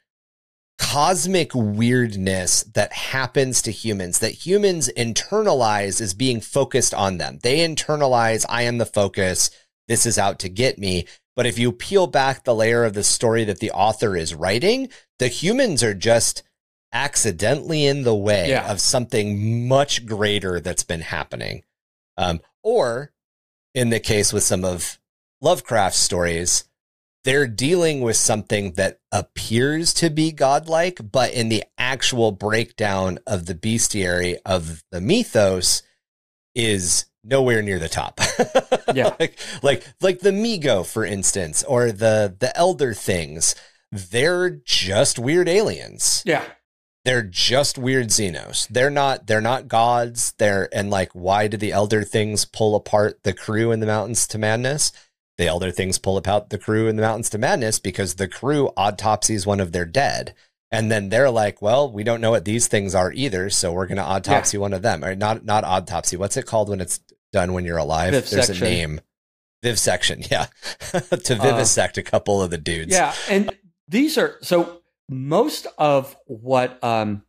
cosmic 0.78 1.50
weirdness 1.54 2.62
that 2.62 2.92
happens 2.92 3.60
to 3.62 3.70
humans 3.72 4.20
that 4.20 4.46
humans 4.46 4.88
internalize 4.96 6.00
as 6.00 6.14
being 6.14 6.40
focused 6.40 6.94
on 6.94 7.18
them. 7.18 7.38
They 7.42 7.58
internalize, 7.58 8.46
I 8.48 8.62
am 8.62 8.78
the 8.78 8.86
focus. 8.86 9.50
This 9.88 10.06
is 10.06 10.18
out 10.18 10.38
to 10.40 10.48
get 10.48 10.78
me. 10.78 11.06
But 11.34 11.46
if 11.46 11.58
you 11.58 11.72
peel 11.72 12.06
back 12.06 12.44
the 12.44 12.54
layer 12.54 12.84
of 12.84 12.94
the 12.94 13.04
story 13.04 13.44
that 13.44 13.58
the 13.58 13.70
author 13.70 14.16
is 14.16 14.34
writing, 14.34 14.88
the 15.18 15.28
humans 15.28 15.82
are 15.82 15.94
just 15.94 16.42
accidentally 16.92 17.84
in 17.84 18.02
the 18.02 18.14
way 18.14 18.50
Yeah. 18.50 18.70
of 18.70 18.80
something 18.80 19.68
much 19.68 20.06
greater 20.06 20.60
that's 20.60 20.84
been 20.84 21.02
happening. 21.02 21.64
Um, 22.16 22.40
or 22.62 23.12
in 23.74 23.90
the 23.90 24.00
case 24.00 24.32
with 24.32 24.42
some 24.42 24.64
of 24.64 24.98
Lovecraft's 25.40 25.98
stories, 26.00 26.64
they're 27.24 27.46
dealing 27.46 28.00
with 28.00 28.16
something 28.16 28.72
that 28.72 29.00
appears 29.12 29.92
to 29.94 30.10
be 30.10 30.32
godlike, 30.32 31.00
but 31.12 31.32
in 31.32 31.48
the 31.48 31.64
actual 31.76 32.32
breakdown 32.32 33.18
of 33.26 33.46
the 33.46 33.54
bestiary 33.54 34.36
of 34.46 34.82
the 34.90 35.00
mythos 35.00 35.82
is 36.54 37.06
nowhere 37.24 37.62
near 37.62 37.78
the 37.78 37.88
top. 37.88 38.20
Yeah. 38.94 39.14
like 39.20 39.38
like 39.62 39.84
like 40.00 40.20
the 40.20 40.32
Mi-Go, 40.32 40.82
for 40.82 41.04
instance, 41.04 41.62
or 41.64 41.92
the 41.92 42.34
the 42.38 42.56
elder 42.56 42.94
things. 42.94 43.54
They're 43.92 44.48
just 44.50 45.18
weird 45.18 45.48
aliens. 45.48 46.22
yeah 46.24 46.42
they're 47.04 47.22
just 47.22 47.78
weird 47.78 48.08
Xenos. 48.08 48.66
They're 48.68 48.90
not 48.90 49.26
they're 49.26 49.40
not 49.40 49.68
gods. 49.68 50.32
They're 50.38 50.68
and 50.74 50.90
like 50.90 51.10
why 51.12 51.48
did 51.48 51.60
the 51.60 51.72
elder 51.72 52.02
things 52.02 52.44
pull 52.44 52.74
apart 52.74 53.22
the 53.22 53.32
crew 53.32 53.72
in 53.72 53.80
the 53.80 53.86
mountains 53.86 54.26
to 54.28 54.38
madness? 54.38 54.92
The 55.38 55.46
elder 55.46 55.70
things 55.70 55.98
pull 55.98 56.16
apart 56.16 56.50
the 56.50 56.58
crew 56.58 56.88
in 56.88 56.96
the 56.96 57.02
mountains 57.02 57.30
to 57.30 57.38
madness 57.38 57.78
because 57.78 58.16
the 58.16 58.26
crew 58.26 58.68
autopsies 58.76 59.46
one 59.46 59.60
of 59.60 59.70
their 59.70 59.84
dead. 59.84 60.34
And 60.70 60.90
then 60.90 61.08
they're 61.08 61.30
like, 61.30 61.62
well, 61.62 61.90
we 61.90 62.02
don't 62.02 62.20
know 62.20 62.32
what 62.32 62.44
these 62.44 62.66
things 62.66 62.94
are 62.94 63.12
either, 63.12 63.48
so 63.48 63.72
we're 63.72 63.86
gonna 63.86 64.02
autopsy 64.02 64.56
yeah. 64.56 64.62
one 64.62 64.74
of 64.74 64.82
them. 64.82 65.04
Or 65.04 65.14
not 65.14 65.44
not 65.44 65.64
autopsy. 65.64 66.16
What's 66.16 66.36
it 66.36 66.44
called 66.44 66.68
when 66.68 66.80
it's 66.80 67.00
done 67.32 67.52
when 67.52 67.64
you're 67.64 67.78
alive? 67.78 68.12
There's 68.12 68.50
a 68.50 68.60
name. 68.60 69.00
Vivisection, 69.62 70.22
yeah. 70.30 70.46
to 70.92 71.34
uh, 71.34 71.42
vivisect 71.42 71.98
uh, 71.98 72.00
a 72.00 72.04
couple 72.04 72.42
of 72.42 72.50
the 72.50 72.58
dudes. 72.58 72.92
Yeah, 72.92 73.12
and 73.28 73.50
these 73.88 74.18
are 74.18 74.36
so 74.42 74.82
most 75.08 75.66
of 75.78 76.16
what 76.26 76.82
um, 76.84 77.22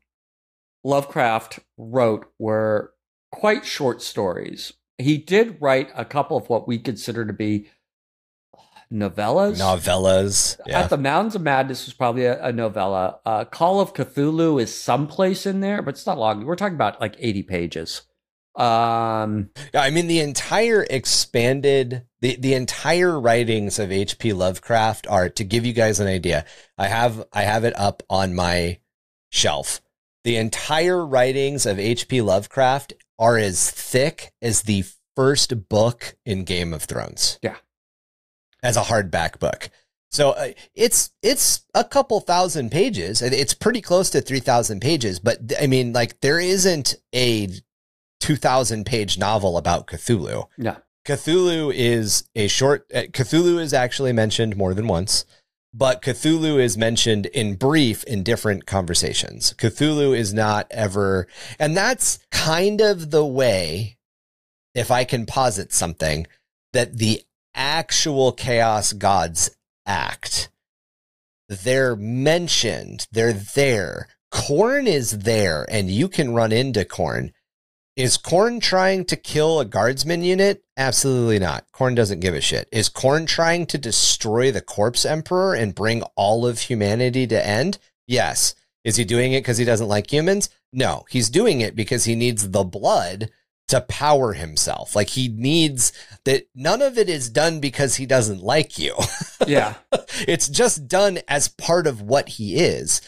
Lovecraft 0.84 1.60
wrote 1.78 2.32
were 2.38 2.93
quite 3.32 3.66
short 3.66 4.01
stories. 4.01 4.74
He 4.97 5.18
did 5.18 5.57
write 5.62 5.89
a 5.95 6.05
couple 6.05 6.38
of 6.38 6.49
what 6.49 6.68
we 6.68 6.78
consider 6.78 7.26
to 7.26 7.34
be 7.34 7.70
novellas. 8.92 9.60
Novellas. 9.60 10.60
Yeah. 10.66 10.82
At 10.82 10.90
the 10.90 10.98
Mountains 10.98 11.36
of 11.36 11.42
Madness 11.42 11.86
was 11.86 11.94
probably 11.94 12.26
a, 12.26 12.44
a 12.44 12.52
novella. 12.52 13.20
Uh, 13.26 13.46
Call 13.46 13.80
of 13.80 13.94
Cthulhu 13.94 14.62
is 14.62 14.74
someplace 14.74 15.46
in 15.46 15.60
there, 15.60 15.82
but 15.82 15.96
it's 15.96 16.06
not 16.06 16.18
long. 16.18 16.46
We're 16.46 16.56
talking 16.56 16.76
about 16.76 17.00
like 17.00 17.16
80 17.20 17.44
pages. 17.44 18.02
Um, 18.56 19.52
yeah, 19.74 19.82
I 19.82 19.90
mean 19.90 20.08
the 20.08 20.20
entire 20.20 20.86
expanded 20.90 22.06
the 22.20 22.36
the 22.36 22.56
entire 22.56 23.18
writings 23.18 23.80
of 23.80 23.92
H.P. 23.92 24.34
Lovecraft 24.34 25.08
are 25.08 25.30
to 25.30 25.44
give 25.46 25.66
you 25.66 25.72
guys 25.72 26.00
an 26.00 26.08
idea. 26.08 26.46
I 26.78 26.88
have 26.88 27.26
I 27.32 27.44
have 27.44 27.64
it 27.64 27.78
up 27.80 28.04
on 28.10 28.36
my 28.36 28.80
shelf. 29.30 29.82
The 30.26 30.36
entire 30.36 31.06
writings 31.06 31.66
of 31.66 31.80
H.P. 31.80 32.22
Lovecraft 32.22 32.94
are 33.18 33.38
as 33.38 33.72
thick 33.72 34.34
as 34.42 34.64
the 34.64 34.84
first 35.16 35.70
book 35.70 36.16
in 36.26 36.44
Game 36.44 36.74
of 36.74 36.84
Thrones. 36.84 37.40
Yeah. 37.42 37.56
As 38.62 38.78
a 38.78 38.82
hardback 38.82 39.39
book. 39.39 39.70
So 40.12 40.32
uh, 40.32 40.49
it's 40.74 41.12
it's 41.22 41.62
a 41.74 41.84
couple 41.84 42.20
thousand 42.20 42.72
pages. 42.72 43.22
It's 43.22 43.53
pretty 43.53 43.82
close 43.82 44.10
to 44.12 44.22
3000 44.22 44.82
pages, 44.82 45.20
but 45.20 45.39
I 45.62 45.68
mean 45.68 45.93
like 45.93 46.20
there 46.22 46.39
isn't 46.39 46.95
a 47.14 47.49
2000 48.20 48.86
page 48.86 49.18
novel 49.18 49.57
about 49.57 49.88
Cthulhu. 49.88 50.47
Yeah. 50.57 50.78
Cthulhu 51.05 51.74
is 51.74 52.30
a 52.36 52.47
short, 52.47 52.86
uh, 52.93 53.03
Cthulhu 53.03 53.60
is 53.60 53.74
actually 53.74 54.14
mentioned 54.14 54.57
more 54.57 54.74
than 54.74 54.88
once, 54.88 55.26
but 55.74 56.01
Cthulhu 56.01 56.62
is 56.62 56.78
mentioned 56.78 57.26
in 57.28 57.55
brief 57.55 58.03
in 58.03 58.24
different 58.24 58.66
conversations. 58.66 59.53
Cthulhu 59.57 60.16
is 60.16 60.34
not 60.34 60.68
ever, 60.70 61.28
and 61.57 61.76
that's 61.76 62.20
kind 62.32 62.82
of 62.82 63.12
the 63.12 63.26
way, 63.26 63.97
if 64.76 64.91
I 64.91 65.03
can 65.03 65.26
posit 65.26 65.74
something, 65.74 66.28
that 66.74 66.97
the 66.97 67.24
actual 67.56 68.32
chaos 68.32 68.93
gods 68.93 69.52
act. 69.86 70.50
They're 71.47 71.95
mentioned, 71.95 73.08
they're 73.12 73.34
there. 73.34 74.08
Khorne 74.32 74.86
is 74.88 75.20
there, 75.20 75.66
and 75.70 75.89
you 75.89 76.08
can 76.08 76.34
run 76.34 76.52
into 76.52 76.86
Khorne. 76.86 77.32
is 77.95 78.18
Khorne 78.18 78.62
trying 78.62 79.04
to 79.06 79.16
kill 79.16 79.60
a 79.60 79.66
guardsman 79.66 80.24
unit? 80.24 80.64
Absolutely 80.78 81.39
not. 81.39 81.66
Khorne 81.74 81.95
doesn't 81.95 82.22
give 82.22 82.36
a 82.36 82.39
shit. 82.39 82.70
Is 82.72 82.89
Khorne 82.89 83.28
trying 83.28 83.66
to 83.66 83.78
destroy 83.78 84.52
the 84.52 84.62
corpse 84.62 85.06
emperor 85.06 85.56
and 85.56 85.76
bring 85.76 86.04
all 86.16 86.45
of 86.45 86.60
humanity 86.60 87.28
to 87.28 87.45
end? 87.45 87.80
Yes. 88.08 88.56
Is 88.86 88.95
he 88.95 89.04
doing 89.04 89.34
it 89.34 89.41
because 89.41 89.58
he 89.58 89.66
doesn't 89.66 89.88
like 89.88 90.14
humans? 90.14 90.50
No, 90.72 91.06
he's 91.10 91.30
doing 91.30 91.62
it 91.62 91.76
because 91.76 92.06
he 92.06 92.16
needs 92.16 92.52
the 92.52 92.64
blood 92.64 93.30
to 93.70 93.82
power 93.82 94.34
himself. 94.34 94.95
Like 94.95 95.09
he 95.09 95.28
needs 95.28 95.93
that 96.26 96.47
none 96.53 96.82
of 96.82 96.97
it 96.97 97.09
is 97.09 97.30
done 97.30 97.59
because 97.59 97.95
he 97.95 98.05
doesn't 98.05 98.43
like 98.43 98.78
you. 98.78 98.95
Yeah. 99.47 99.76
it's 100.28 100.49
just 100.49 100.89
done 100.89 101.20
as 101.28 101.47
part 101.47 101.88
of 101.88 102.01
what 102.01 102.28
he 102.30 102.57
is 102.57 103.01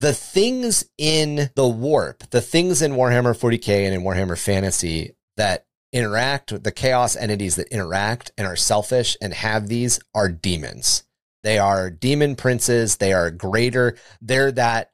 the 0.00 0.12
things 0.12 0.84
in 0.96 1.50
the 1.56 1.66
warp, 1.66 2.30
the 2.30 2.40
things 2.40 2.82
in 2.82 2.92
Warhammer 2.92 3.36
40K 3.36 3.84
and 3.84 3.94
in 3.94 4.02
Warhammer 4.02 4.38
Fantasy 4.38 5.16
that 5.36 5.66
interact, 5.92 6.52
with 6.52 6.64
the 6.64 6.70
chaos 6.72 7.16
entities 7.16 7.56
that 7.56 7.68
interact 7.68 8.30
and 8.36 8.46
are 8.46 8.56
selfish 8.56 9.16
and 9.20 9.34
have 9.34 9.68
these 9.68 9.98
are 10.14 10.28
demons. 10.28 11.04
They 11.42 11.58
are 11.58 11.90
demon 11.90 12.36
princes. 12.36 12.96
They 12.96 13.12
are 13.12 13.30
greater. 13.30 13.96
They're 14.20 14.52
that, 14.52 14.92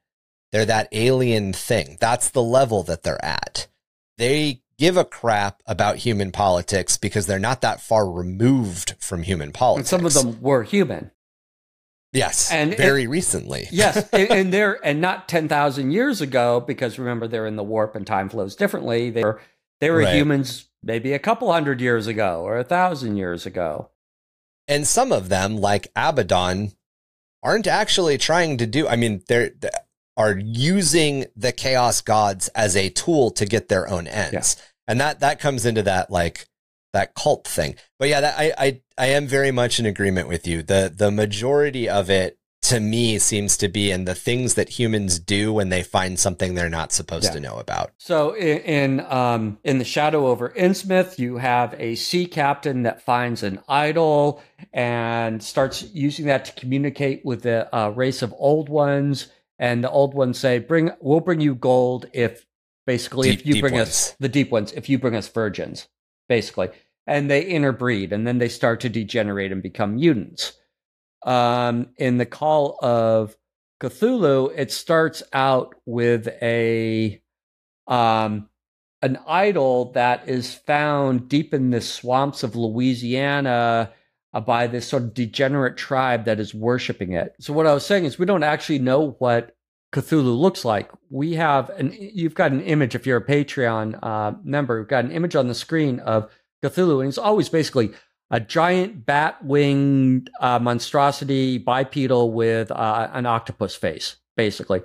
they're 0.51 0.65
that 0.65 0.89
alien 0.91 1.53
thing. 1.53 1.97
That's 1.99 2.29
the 2.29 2.43
level 2.43 2.83
that 2.83 3.03
they're 3.03 3.23
at. 3.23 3.67
They 4.17 4.61
give 4.77 4.97
a 4.97 5.05
crap 5.05 5.61
about 5.65 5.97
human 5.97 6.31
politics 6.31 6.97
because 6.97 7.27
they're 7.27 7.39
not 7.39 7.61
that 7.61 7.81
far 7.81 8.09
removed 8.09 8.95
from 8.99 9.23
human 9.23 9.51
politics. 9.51 9.91
And 9.91 10.01
some 10.01 10.05
of 10.05 10.13
them 10.13 10.41
were 10.41 10.63
human. 10.63 11.11
Yes, 12.11 12.49
and 12.51 12.75
very 12.77 13.03
it, 13.03 13.09
recently. 13.09 13.67
yes, 13.71 14.09
and, 14.13 14.31
and 14.31 14.53
they're 14.53 14.79
and 14.85 15.01
not 15.01 15.27
ten 15.27 15.49
thousand 15.49 15.91
years 15.91 16.21
ago 16.21 16.61
because 16.61 16.97
remember 16.97 17.27
they're 17.27 17.45
in 17.45 17.57
the 17.57 17.63
warp 17.63 17.95
and 17.95 18.07
time 18.07 18.29
flows 18.29 18.55
differently. 18.55 19.09
They 19.09 19.23
were 19.23 19.41
they 19.81 19.89
were 19.89 19.99
right. 19.99 20.15
humans 20.15 20.69
maybe 20.81 21.11
a 21.11 21.19
couple 21.19 21.51
hundred 21.51 21.81
years 21.81 22.07
ago 22.07 22.41
or 22.41 22.57
a 22.57 22.63
thousand 22.63 23.17
years 23.17 23.45
ago. 23.45 23.89
And 24.67 24.87
some 24.87 25.11
of 25.11 25.29
them, 25.29 25.57
like 25.57 25.87
Abaddon, 25.95 26.71
aren't 27.43 27.67
actually 27.67 28.17
trying 28.17 28.57
to 28.57 28.65
do. 28.65 28.87
I 28.87 28.95
mean, 28.95 29.21
they're, 29.27 29.49
they 29.49 29.69
are 30.17 30.37
using 30.37 31.25
the 31.35 31.51
chaos 31.51 32.01
gods 32.01 32.47
as 32.49 32.75
a 32.75 32.89
tool 32.89 33.31
to 33.31 33.45
get 33.45 33.67
their 33.67 33.87
own 33.89 34.07
ends, 34.07 34.55
yeah. 34.57 34.65
and 34.87 35.01
that 35.01 35.19
that 35.19 35.39
comes 35.39 35.65
into 35.65 35.83
that 35.83 36.09
like 36.09 36.47
that 36.93 37.13
cult 37.13 37.45
thing. 37.45 37.75
But 37.99 38.09
yeah, 38.09 38.21
that, 38.21 38.39
I, 38.39 38.53
I 38.57 38.81
I 38.97 39.05
am 39.07 39.27
very 39.27 39.51
much 39.51 39.79
in 39.79 39.85
agreement 39.85 40.27
with 40.27 40.47
you. 40.47 40.63
The 40.63 40.93
the 40.95 41.11
majority 41.11 41.89
of 41.89 42.09
it 42.09 42.39
to 42.69 42.79
me 42.79 43.19
seems 43.19 43.57
to 43.57 43.67
be 43.67 43.91
in 43.91 44.05
the 44.05 44.15
things 44.15 44.55
that 44.55 44.69
humans 44.69 45.19
do 45.19 45.53
when 45.53 45.69
they 45.69 45.83
find 45.83 46.17
something 46.19 46.55
they're 46.55 46.67
not 46.67 46.91
supposed 46.91 47.25
yeah. 47.25 47.31
to 47.31 47.39
know 47.39 47.57
about. 47.57 47.91
So 47.97 48.33
in 48.33 48.57
in, 48.59 48.99
um, 49.01 49.59
in 49.63 49.77
the 49.77 49.85
Shadow 49.85 50.27
over 50.27 50.49
Innsmouth, 50.49 51.19
you 51.19 51.37
have 51.37 51.75
a 51.77 51.93
sea 51.95 52.25
captain 52.25 52.83
that 52.83 53.03
finds 53.03 53.43
an 53.43 53.59
idol 53.69 54.41
and 54.73 55.43
starts 55.43 55.83
using 55.93 56.25
that 56.25 56.45
to 56.45 56.53
communicate 56.53 57.23
with 57.23 57.43
the 57.43 57.73
uh, 57.75 57.89
race 57.89 58.23
of 58.23 58.33
old 58.37 58.69
ones. 58.69 59.27
And 59.57 59.83
the 59.83 59.89
old 59.89 60.13
ones 60.13 60.37
say, 60.37 60.59
"Bring, 60.59 60.91
we'll 60.99 61.21
bring 61.21 61.41
you 61.41 61.55
gold 61.55 62.07
if 62.13 62.45
basically 62.85 63.31
deep, 63.31 63.39
if 63.39 63.45
you 63.45 63.61
bring 63.61 63.75
ones. 63.75 63.87
us 63.87 64.15
the 64.19 64.29
deep 64.29 64.51
ones, 64.51 64.73
if 64.73 64.89
you 64.89 64.99
bring 64.99 65.15
us 65.15 65.27
virgins, 65.27 65.87
basically." 66.27 66.69
and 67.07 67.29
they 67.29 67.43
interbreed 67.43 68.11
and 68.11 68.25
then 68.25 68.37
they 68.37 68.49
start 68.49 68.79
to 68.81 68.89
degenerate 68.89 69.51
and 69.51 69.61
become 69.61 69.95
mutants. 69.95 70.53
Um, 71.23 71.89
in 71.97 72.17
the 72.17 72.25
Call 72.25 72.77
of 72.81 73.35
Cthulhu, 73.81 74.51
it 74.55 74.71
starts 74.71 75.23
out 75.33 75.75
with 75.85 76.27
a 76.41 77.21
um, 77.87 78.49
an 79.01 79.19
idol 79.27 79.91
that 79.91 80.27
is 80.27 80.53
found 80.53 81.29
deep 81.29 81.53
in 81.53 81.69
the 81.69 81.81
swamps 81.81 82.43
of 82.43 82.55
Louisiana 82.55 83.91
by 84.41 84.67
this 84.67 84.87
sort 84.87 85.03
of 85.03 85.13
degenerate 85.13 85.77
tribe 85.77 86.25
that 86.25 86.39
is 86.39 86.53
worshiping 86.53 87.13
it. 87.13 87.35
So 87.39 87.53
what 87.53 87.67
I 87.67 87.73
was 87.73 87.85
saying 87.85 88.05
is 88.05 88.19
we 88.19 88.25
don't 88.25 88.43
actually 88.43 88.79
know 88.79 89.15
what 89.19 89.55
Cthulhu 89.93 90.37
looks 90.37 90.65
like. 90.65 90.91
We 91.09 91.35
have 91.35 91.69
an 91.71 91.95
you've 91.97 92.35
got 92.35 92.51
an 92.51 92.61
image 92.61 92.95
if 92.95 93.05
you're 93.05 93.17
a 93.17 93.25
Patreon 93.25 93.99
uh, 94.03 94.33
member. 94.43 94.79
We've 94.79 94.87
got 94.87 95.05
an 95.05 95.11
image 95.11 95.35
on 95.35 95.47
the 95.47 95.55
screen 95.55 95.99
of 96.01 96.29
Cthulhu, 96.63 96.99
and 96.99 97.07
it's 97.07 97.17
always 97.17 97.47
basically 97.47 97.91
a 98.29 98.39
giant 98.39 99.05
bat 99.05 99.43
winged 99.43 100.29
uh, 100.41 100.59
monstrosity, 100.59 101.57
bipedal 101.57 102.33
with 102.33 102.71
uh, 102.71 103.09
an 103.13 103.25
octopus 103.25 103.75
face, 103.75 104.17
basically. 104.35 104.81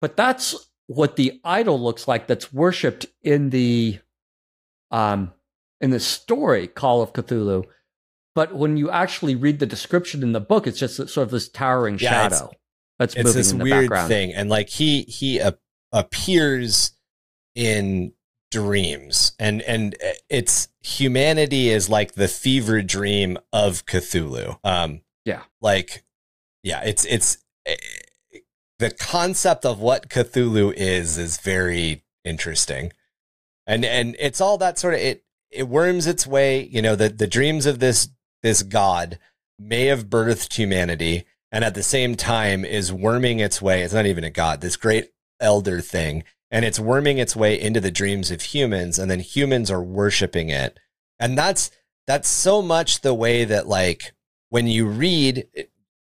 But 0.00 0.16
that's 0.16 0.68
what 0.86 1.16
the 1.16 1.40
idol 1.42 1.80
looks 1.80 2.06
like 2.06 2.26
that's 2.26 2.52
worshipped 2.52 3.06
in 3.22 3.50
the 3.50 3.98
um, 4.90 5.32
in 5.80 5.90
the 5.90 6.00
story 6.00 6.68
Call 6.68 7.02
of 7.02 7.12
Cthulhu. 7.12 7.64
But 8.34 8.54
when 8.54 8.76
you 8.76 8.90
actually 8.90 9.34
read 9.34 9.58
the 9.58 9.66
description 9.66 10.22
in 10.22 10.32
the 10.32 10.40
book, 10.40 10.66
it's 10.66 10.78
just 10.78 10.96
sort 10.96 11.18
of 11.18 11.30
this 11.30 11.48
towering 11.48 11.98
yeah, 11.98 12.10
shadow 12.28 12.50
that's 12.98 13.14
it's 13.14 13.24
moving 13.24 13.38
this 13.38 13.52
in 13.52 13.58
the 13.58 13.64
weird 13.64 13.90
background. 13.90 14.08
thing, 14.08 14.32
and 14.32 14.48
like 14.48 14.68
he 14.68 15.02
he 15.02 15.40
uh, 15.40 15.52
appears 15.92 16.92
in 17.54 18.12
dreams 18.52 19.32
and 19.38 19.62
and 19.62 19.96
it's 20.28 20.68
humanity 20.82 21.70
is 21.70 21.88
like 21.88 22.12
the 22.12 22.28
fever 22.28 22.82
dream 22.82 23.38
of 23.52 23.84
cthulhu. 23.86 24.58
Um 24.62 25.00
yeah. 25.24 25.40
like 25.60 26.04
yeah 26.62 26.82
it's 26.84 27.04
it's 27.06 27.38
eh, 27.66 27.76
the 28.78 28.90
concept 28.90 29.64
of 29.64 29.80
what 29.80 30.10
cthulhu 30.10 30.72
is 30.76 31.16
is 31.16 31.38
very 31.38 32.04
interesting. 32.24 32.92
And 33.66 33.84
and 33.86 34.16
it's 34.20 34.40
all 34.40 34.58
that 34.58 34.78
sort 34.78 34.94
of 34.94 35.00
it 35.00 35.24
it 35.50 35.66
worms 35.66 36.06
its 36.06 36.26
way 36.26 36.62
you 36.64 36.82
know 36.82 36.94
the 36.94 37.08
the 37.08 37.26
dreams 37.26 37.64
of 37.64 37.78
this 37.78 38.10
this 38.42 38.62
god 38.62 39.18
may 39.58 39.86
have 39.86 40.06
birthed 40.06 40.54
humanity 40.54 41.24
and 41.50 41.64
at 41.64 41.74
the 41.74 41.82
same 41.82 42.16
time 42.16 42.64
is 42.64 42.92
worming 42.92 43.40
its 43.40 43.60
way 43.60 43.82
it's 43.82 43.94
not 43.94 44.06
even 44.06 44.24
a 44.24 44.30
god 44.30 44.60
this 44.60 44.76
great 44.76 45.12
elder 45.40 45.80
thing 45.80 46.24
and 46.50 46.64
it's 46.64 46.78
worming 46.78 47.18
its 47.18 47.34
way 47.34 47.58
into 47.58 47.80
the 47.80 47.90
dreams 47.90 48.30
of 48.30 48.42
humans 48.42 48.98
and 48.98 49.10
then 49.10 49.20
humans 49.20 49.70
are 49.70 49.82
worshiping 49.82 50.50
it 50.50 50.78
and 51.18 51.36
that's 51.36 51.70
that's 52.06 52.28
so 52.28 52.60
much 52.60 53.00
the 53.00 53.14
way 53.14 53.44
that 53.44 53.66
like 53.66 54.12
when 54.50 54.66
you 54.66 54.86
read 54.86 55.46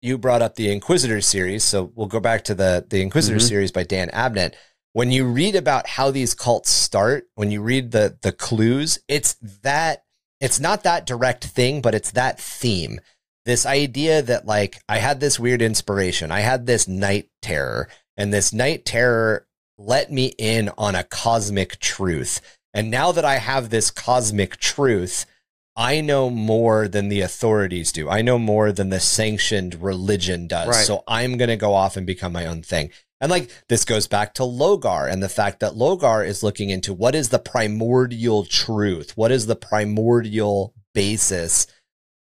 you 0.00 0.16
brought 0.16 0.42
up 0.42 0.54
the 0.54 0.72
inquisitor 0.72 1.20
series 1.20 1.64
so 1.64 1.92
we'll 1.94 2.06
go 2.06 2.20
back 2.20 2.44
to 2.44 2.54
the 2.54 2.84
the 2.88 3.02
inquisitor 3.02 3.38
mm-hmm. 3.38 3.46
series 3.46 3.72
by 3.72 3.82
dan 3.82 4.08
abnett 4.10 4.54
when 4.92 5.12
you 5.12 5.26
read 5.26 5.54
about 5.54 5.86
how 5.86 6.10
these 6.10 6.34
cults 6.34 6.70
start 6.70 7.28
when 7.34 7.50
you 7.50 7.60
read 7.60 7.90
the 7.90 8.16
the 8.22 8.32
clues 8.32 8.98
it's 9.08 9.34
that 9.62 10.04
it's 10.40 10.60
not 10.60 10.82
that 10.82 11.06
direct 11.06 11.44
thing 11.44 11.80
but 11.80 11.94
it's 11.94 12.10
that 12.12 12.38
theme 12.38 13.00
this 13.44 13.64
idea 13.64 14.20
that 14.22 14.46
like 14.46 14.80
i 14.88 14.98
had 14.98 15.20
this 15.20 15.38
weird 15.38 15.62
inspiration 15.62 16.30
i 16.30 16.40
had 16.40 16.66
this 16.66 16.86
night 16.86 17.28
terror 17.42 17.88
and 18.16 18.32
this 18.32 18.52
night 18.52 18.84
terror 18.84 19.46
let 19.78 20.10
me 20.10 20.34
in 20.36 20.70
on 20.76 20.94
a 20.94 21.04
cosmic 21.04 21.78
truth. 21.78 22.40
And 22.74 22.90
now 22.90 23.12
that 23.12 23.24
I 23.24 23.36
have 23.36 23.70
this 23.70 23.90
cosmic 23.90 24.56
truth, 24.58 25.24
I 25.76 26.00
know 26.00 26.28
more 26.28 26.88
than 26.88 27.08
the 27.08 27.20
authorities 27.20 27.92
do. 27.92 28.10
I 28.10 28.20
know 28.20 28.38
more 28.38 28.72
than 28.72 28.90
the 28.90 29.00
sanctioned 29.00 29.80
religion 29.80 30.48
does. 30.48 30.68
Right. 30.68 30.84
So 30.84 31.04
I'm 31.06 31.36
going 31.36 31.48
to 31.48 31.56
go 31.56 31.72
off 31.72 31.96
and 31.96 32.06
become 32.06 32.32
my 32.32 32.46
own 32.46 32.62
thing. 32.62 32.90
And 33.20 33.30
like 33.30 33.50
this 33.68 33.84
goes 33.84 34.06
back 34.06 34.34
to 34.34 34.42
Lorgar 34.42 35.10
and 35.10 35.22
the 35.22 35.28
fact 35.28 35.60
that 35.60 35.72
Lorgar 35.72 36.24
is 36.24 36.42
looking 36.42 36.70
into 36.70 36.94
what 36.94 37.14
is 37.14 37.30
the 37.30 37.38
primordial 37.38 38.44
truth? 38.44 39.16
What 39.16 39.32
is 39.32 39.46
the 39.46 39.56
primordial 39.56 40.74
basis 40.94 41.66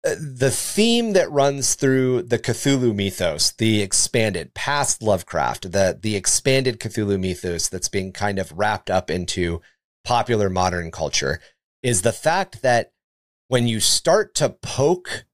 uh, 0.05 0.17
the 0.19 0.51
theme 0.51 1.13
that 1.13 1.31
runs 1.31 1.77
through 1.77 2.23
the 2.23 2.39
Cthulhu 2.39 2.93
mythos, 2.93 3.53
the 3.53 3.81
expanded 3.81 4.53
past 4.53 5.01
Lovecraft, 5.01 5.71
the 5.71 5.97
the 6.01 6.17
expanded 6.17 6.81
Cthulhu 6.81 7.21
mythos 7.21 7.69
that's 7.69 7.89
being 7.89 8.13
kind 8.13 8.41
of 8.41 8.51
wrapped 8.51 8.91
up 8.91 9.11
into 9.11 9.61
popular 10.05 10.51
modern 10.51 10.91
culture 10.91 11.41
is 11.85 12.03
the 12.03 12.13
fact 12.13 12.63
that 12.63 12.91
when 13.47 13.69
you 13.69 13.79
start 13.79 14.35
to 14.35 14.49
poke 14.49 15.25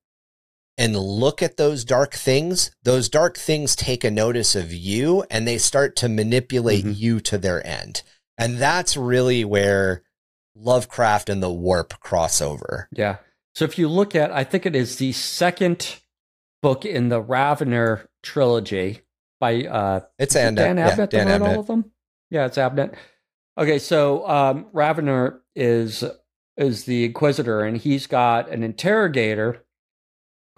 and 0.79 0.97
look 0.97 1.43
at 1.43 1.57
those 1.57 1.85
dark 1.85 2.15
things, 2.15 2.71
those 2.85 3.09
dark 3.09 3.37
things 3.37 3.75
take 3.75 4.05
a 4.05 4.11
notice 4.11 4.55
of 4.55 4.73
you 4.73 5.25
and 5.29 5.47
they 5.47 5.59
start 5.59 5.97
to 5.97 6.09
manipulate 6.09 6.85
mm-hmm. 6.85 6.95
you 6.95 7.21
to 7.21 7.37
their 7.37 7.67
end. 7.67 8.03
And 8.39 8.59
that's 8.59 8.97
really 8.97 9.45
where 9.45 10.05
Lovecraft 10.55 11.29
and 11.29 11.43
the 11.43 11.53
warp 11.53 12.01
crossover. 12.01 12.87
Yeah. 12.93 13.17
So 13.57 13.65
if 13.65 13.77
you 13.77 13.89
look 13.89 14.15
at, 14.15 14.31
I 14.31 14.45
think 14.45 14.65
it 14.65 14.77
is 14.77 14.97
the 14.97 15.13
second 15.13 15.97
book 16.63 16.85
in 16.85 17.09
the 17.09 17.21
Ravenor 17.21 18.09
trilogy 18.23 19.01
by 19.41 19.65
uh, 19.65 20.01
it's 20.19 20.35
Dan 20.35 20.57
Abnett. 20.57 20.97
Yeah, 20.97 21.07
Dan 21.07 21.27
Abnett. 21.27 21.49
all 21.49 21.61
of 21.61 21.67
them. 21.67 21.91
Yeah, 22.31 22.47
it's 22.47 22.57
Abnett. 22.57 22.95
Okay, 23.57 23.81
so 23.81 24.29
um, 24.29 24.67
Ravenor 24.73 25.41
is 25.57 26.05
is 26.57 26.85
the 26.85 27.05
Inquisitor, 27.05 27.63
and 27.63 27.77
he's 27.77 28.07
got 28.07 28.51
an 28.51 28.63
interrogator 28.63 29.65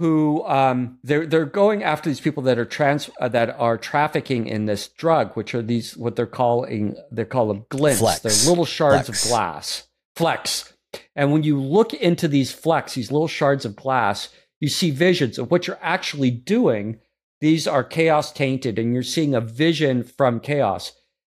who 0.00 0.42
um, 0.46 0.98
they're 1.04 1.26
they're 1.26 1.44
going 1.44 1.82
after 1.82 2.08
these 2.08 2.22
people 2.22 2.42
that 2.44 2.58
are 2.58 2.64
trans 2.64 3.10
uh, 3.20 3.28
that 3.28 3.50
are 3.58 3.76
trafficking 3.76 4.46
in 4.46 4.64
this 4.64 4.88
drug, 4.88 5.34
which 5.34 5.54
are 5.54 5.60
these 5.60 5.94
what 5.94 6.16
they're 6.16 6.26
calling 6.26 6.96
they're 7.12 7.26
called 7.26 7.68
glints. 7.68 8.00
Flecks. 8.00 8.20
They're 8.20 8.50
little 8.50 8.64
shards 8.64 9.06
Flecks. 9.06 9.24
of 9.24 9.30
glass. 9.30 9.88
Flecks. 10.16 10.72
And 11.14 11.32
when 11.32 11.42
you 11.42 11.60
look 11.60 11.92
into 11.92 12.28
these 12.28 12.50
flecks, 12.50 12.94
these 12.94 13.12
little 13.12 13.28
shards 13.28 13.66
of 13.66 13.76
glass, 13.76 14.30
you 14.58 14.68
see 14.68 14.90
visions 14.90 15.38
of 15.38 15.50
what 15.50 15.66
you're 15.66 15.78
actually 15.82 16.30
doing. 16.30 16.98
These 17.42 17.66
are 17.66 17.84
chaos 17.84 18.32
tainted, 18.32 18.78
and 18.78 18.94
you're 18.94 19.02
seeing 19.02 19.34
a 19.34 19.40
vision 19.42 20.02
from 20.02 20.40
chaos. 20.40 20.92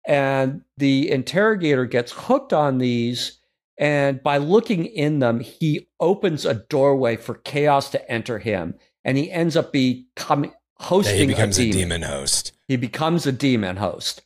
And 0.07 0.62
the 0.78 1.09
interrogator 1.09 1.86
gets 1.86 2.12
hooked 2.12 2.53
on 2.53 2.78
these. 2.78 3.39
And 3.82 4.22
by 4.22 4.38
looking 4.38 4.86
in 4.86 5.18
them, 5.20 5.40
he 5.40 5.88
opens 6.00 6.46
a 6.46 6.54
doorway 6.54 7.16
for 7.16 7.34
chaos 7.34 7.90
to 7.90 8.12
enter 8.12 8.38
him. 8.38 8.76
And 9.04 9.18
he 9.18 9.32
ends 9.32 9.58
up 9.58 9.74
becoming 9.74 10.54
hosting. 10.76 11.16
Yeah, 11.16 11.22
he 11.22 11.26
becomes 11.26 11.58
a 11.58 11.64
demon. 11.64 11.76
a 11.76 11.80
demon 11.80 12.02
host. 12.04 12.52
He 12.68 12.76
becomes 12.78 13.26
a 13.26 13.32
demon 13.32 13.78
host. 13.78 14.22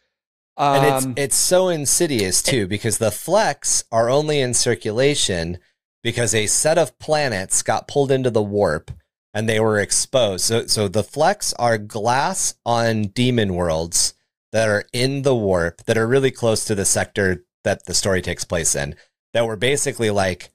Um, 0.57 0.75
and 0.75 0.85
it's 0.85 1.05
um, 1.05 1.13
it's 1.17 1.35
so 1.35 1.69
insidious 1.69 2.41
too 2.41 2.67
because 2.67 2.97
the 2.97 3.11
flecks 3.11 3.85
are 3.91 4.09
only 4.09 4.41
in 4.41 4.53
circulation 4.53 5.57
because 6.03 6.35
a 6.35 6.47
set 6.47 6.77
of 6.77 6.97
planets 6.99 7.61
got 7.61 7.87
pulled 7.87 8.11
into 8.11 8.29
the 8.29 8.43
warp 8.43 8.91
and 9.33 9.47
they 9.47 9.59
were 9.61 9.79
exposed. 9.79 10.45
So 10.45 10.67
so 10.67 10.89
the 10.89 11.03
flecks 11.03 11.53
are 11.53 11.77
glass 11.77 12.55
on 12.65 13.03
demon 13.03 13.53
worlds 13.53 14.13
that 14.51 14.67
are 14.67 14.83
in 14.91 15.21
the 15.21 15.35
warp 15.35 15.83
that 15.85 15.97
are 15.97 16.07
really 16.07 16.31
close 16.31 16.65
to 16.65 16.75
the 16.75 16.85
sector 16.85 17.45
that 17.63 17.85
the 17.85 17.93
story 17.93 18.21
takes 18.21 18.43
place 18.43 18.75
in 18.75 18.95
that 19.35 19.45
were 19.45 19.57
basically 19.57 20.09
like 20.09 20.49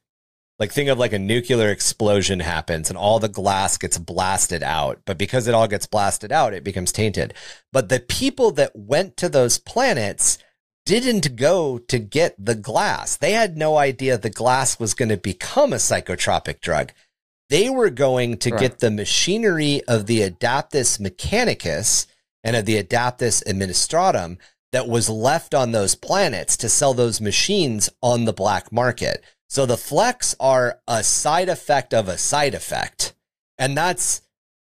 like 0.59 0.73
think 0.73 0.89
of 0.89 0.99
like 0.99 1.13
a 1.13 1.19
nuclear 1.19 1.69
explosion 1.69 2.41
happens 2.41 2.89
and 2.89 2.99
all 2.99 3.19
the 3.19 3.29
glass 3.29 3.77
gets 3.77 3.99
blasted 3.99 4.63
out. 4.63 5.01
But 5.05 5.19
because 5.19 5.47
it 5.47 5.55
all 5.55 5.69
gets 5.69 5.87
blasted 5.87 6.33
out, 6.33 6.55
it 6.55 6.65
becomes 6.65 6.91
tainted. 6.91 7.35
But 7.73 7.91
the 7.91 8.01
people 8.01 8.51
that 8.53 8.73
went 8.75 9.19
to 9.19 9.29
those 9.29 9.59
planets 9.59 10.39
didn't 10.87 11.37
go 11.37 11.79
to 11.79 11.99
get 11.99 12.35
the 12.39 12.55
glass. 12.55 13.17
They 13.17 13.33
had 13.33 13.57
no 13.57 13.77
idea 13.77 14.17
the 14.17 14.31
glass 14.31 14.81
was 14.81 14.95
going 14.95 15.11
to 15.11 15.19
become 15.19 15.75
a 15.75 15.77
psychotropic 15.77 16.61
drug. 16.61 16.93
They 17.51 17.69
were 17.69 17.91
going 17.91 18.39
to 18.39 18.51
right. 18.51 18.61
get 18.61 18.79
the 18.79 18.91
machinery 18.91 19.83
of 19.87 20.07
the 20.07 20.21
Adeptus 20.21 20.99
Mechanicus 20.99 22.07
and 22.43 22.57
of 22.57 22.65
the 22.65 22.83
Adeptus 22.83 23.45
Administratum 23.47 24.39
that 24.73 24.89
was 24.89 25.09
left 25.09 25.55
on 25.55 25.73
those 25.73 25.95
planets 25.95 26.57
to 26.59 26.69
sell 26.69 26.95
those 26.95 27.21
machines 27.21 27.91
on 28.03 28.25
the 28.25 28.33
black 28.33 28.73
market. 28.73 29.25
So 29.49 29.67
the 29.67 29.77
flecks 29.77 30.35
are 30.39 30.81
a 30.87 31.03
side 31.03 31.49
effect 31.49 31.93
of 31.93 32.09
a 32.09 32.19
side 32.19 32.55
effect. 32.55 33.15
And 33.59 33.77
that's, 33.77 34.23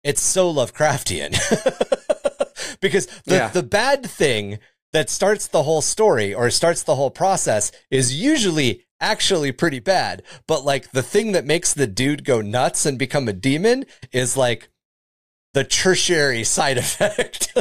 it's 0.02 0.20
so 0.20 0.52
Lovecraftian. 0.52 1.30
because 2.80 3.06
the, 3.24 3.36
yeah. 3.36 3.48
the 3.48 3.62
bad 3.62 4.04
thing 4.04 4.58
that 4.92 5.10
starts 5.10 5.46
the 5.46 5.62
whole 5.62 5.82
story 5.82 6.34
or 6.34 6.50
starts 6.50 6.82
the 6.82 6.96
whole 6.96 7.10
process 7.10 7.72
is 7.90 8.20
usually 8.20 8.84
actually 9.00 9.52
pretty 9.52 9.80
bad. 9.80 10.22
But 10.46 10.64
like 10.64 10.90
the 10.90 11.02
thing 11.02 11.32
that 11.32 11.44
makes 11.44 11.72
the 11.72 11.86
dude 11.86 12.24
go 12.24 12.40
nuts 12.40 12.86
and 12.86 12.98
become 12.98 13.28
a 13.28 13.32
demon 13.32 13.86
is 14.12 14.36
like 14.36 14.68
the 15.52 15.64
tertiary 15.64 16.44
side 16.44 16.78
effect. 16.84 17.56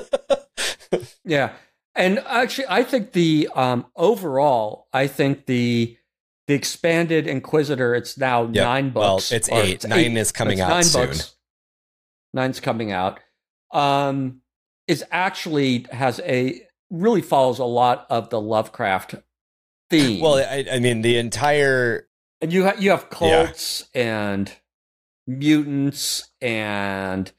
yeah. 1.23 1.53
And 1.95 2.19
actually, 2.25 2.65
I 2.69 2.83
think 2.83 3.11
the 3.11 3.49
um, 3.55 3.85
overall, 3.95 4.87
I 4.93 5.07
think 5.07 5.45
the 5.45 5.97
the 6.47 6.53
expanded 6.53 7.27
Inquisitor. 7.27 7.95
It's 7.95 8.17
now 8.17 8.43
yep. 8.43 8.55
nine 8.55 8.89
books. 8.89 9.31
Well, 9.31 9.37
it's 9.37 9.49
eight. 9.49 9.75
It's 9.75 9.85
nine 9.85 9.99
eight. 9.99 10.17
is 10.17 10.31
coming 10.31 10.59
out 10.59 10.69
nine 10.69 10.83
soon. 10.83 11.07
Books. 11.07 11.35
Nine's 12.33 12.59
coming 12.59 12.91
out. 12.91 13.19
Um, 13.71 14.41
is 14.87 15.03
actually 15.11 15.85
has 15.91 16.19
a 16.21 16.61
really 16.89 17.21
follows 17.21 17.59
a 17.59 17.65
lot 17.65 18.05
of 18.09 18.29
the 18.29 18.41
Lovecraft 18.41 19.15
theme. 19.89 20.21
Well, 20.21 20.35
I, 20.35 20.65
I 20.71 20.79
mean 20.79 21.01
the 21.01 21.17
entire 21.17 22.07
and 22.41 22.51
you 22.51 22.65
ha- 22.65 22.75
you 22.77 22.91
have 22.91 23.09
cults 23.09 23.87
yeah. 23.93 24.31
and 24.31 24.51
mutants 25.25 26.29
and 26.41 27.31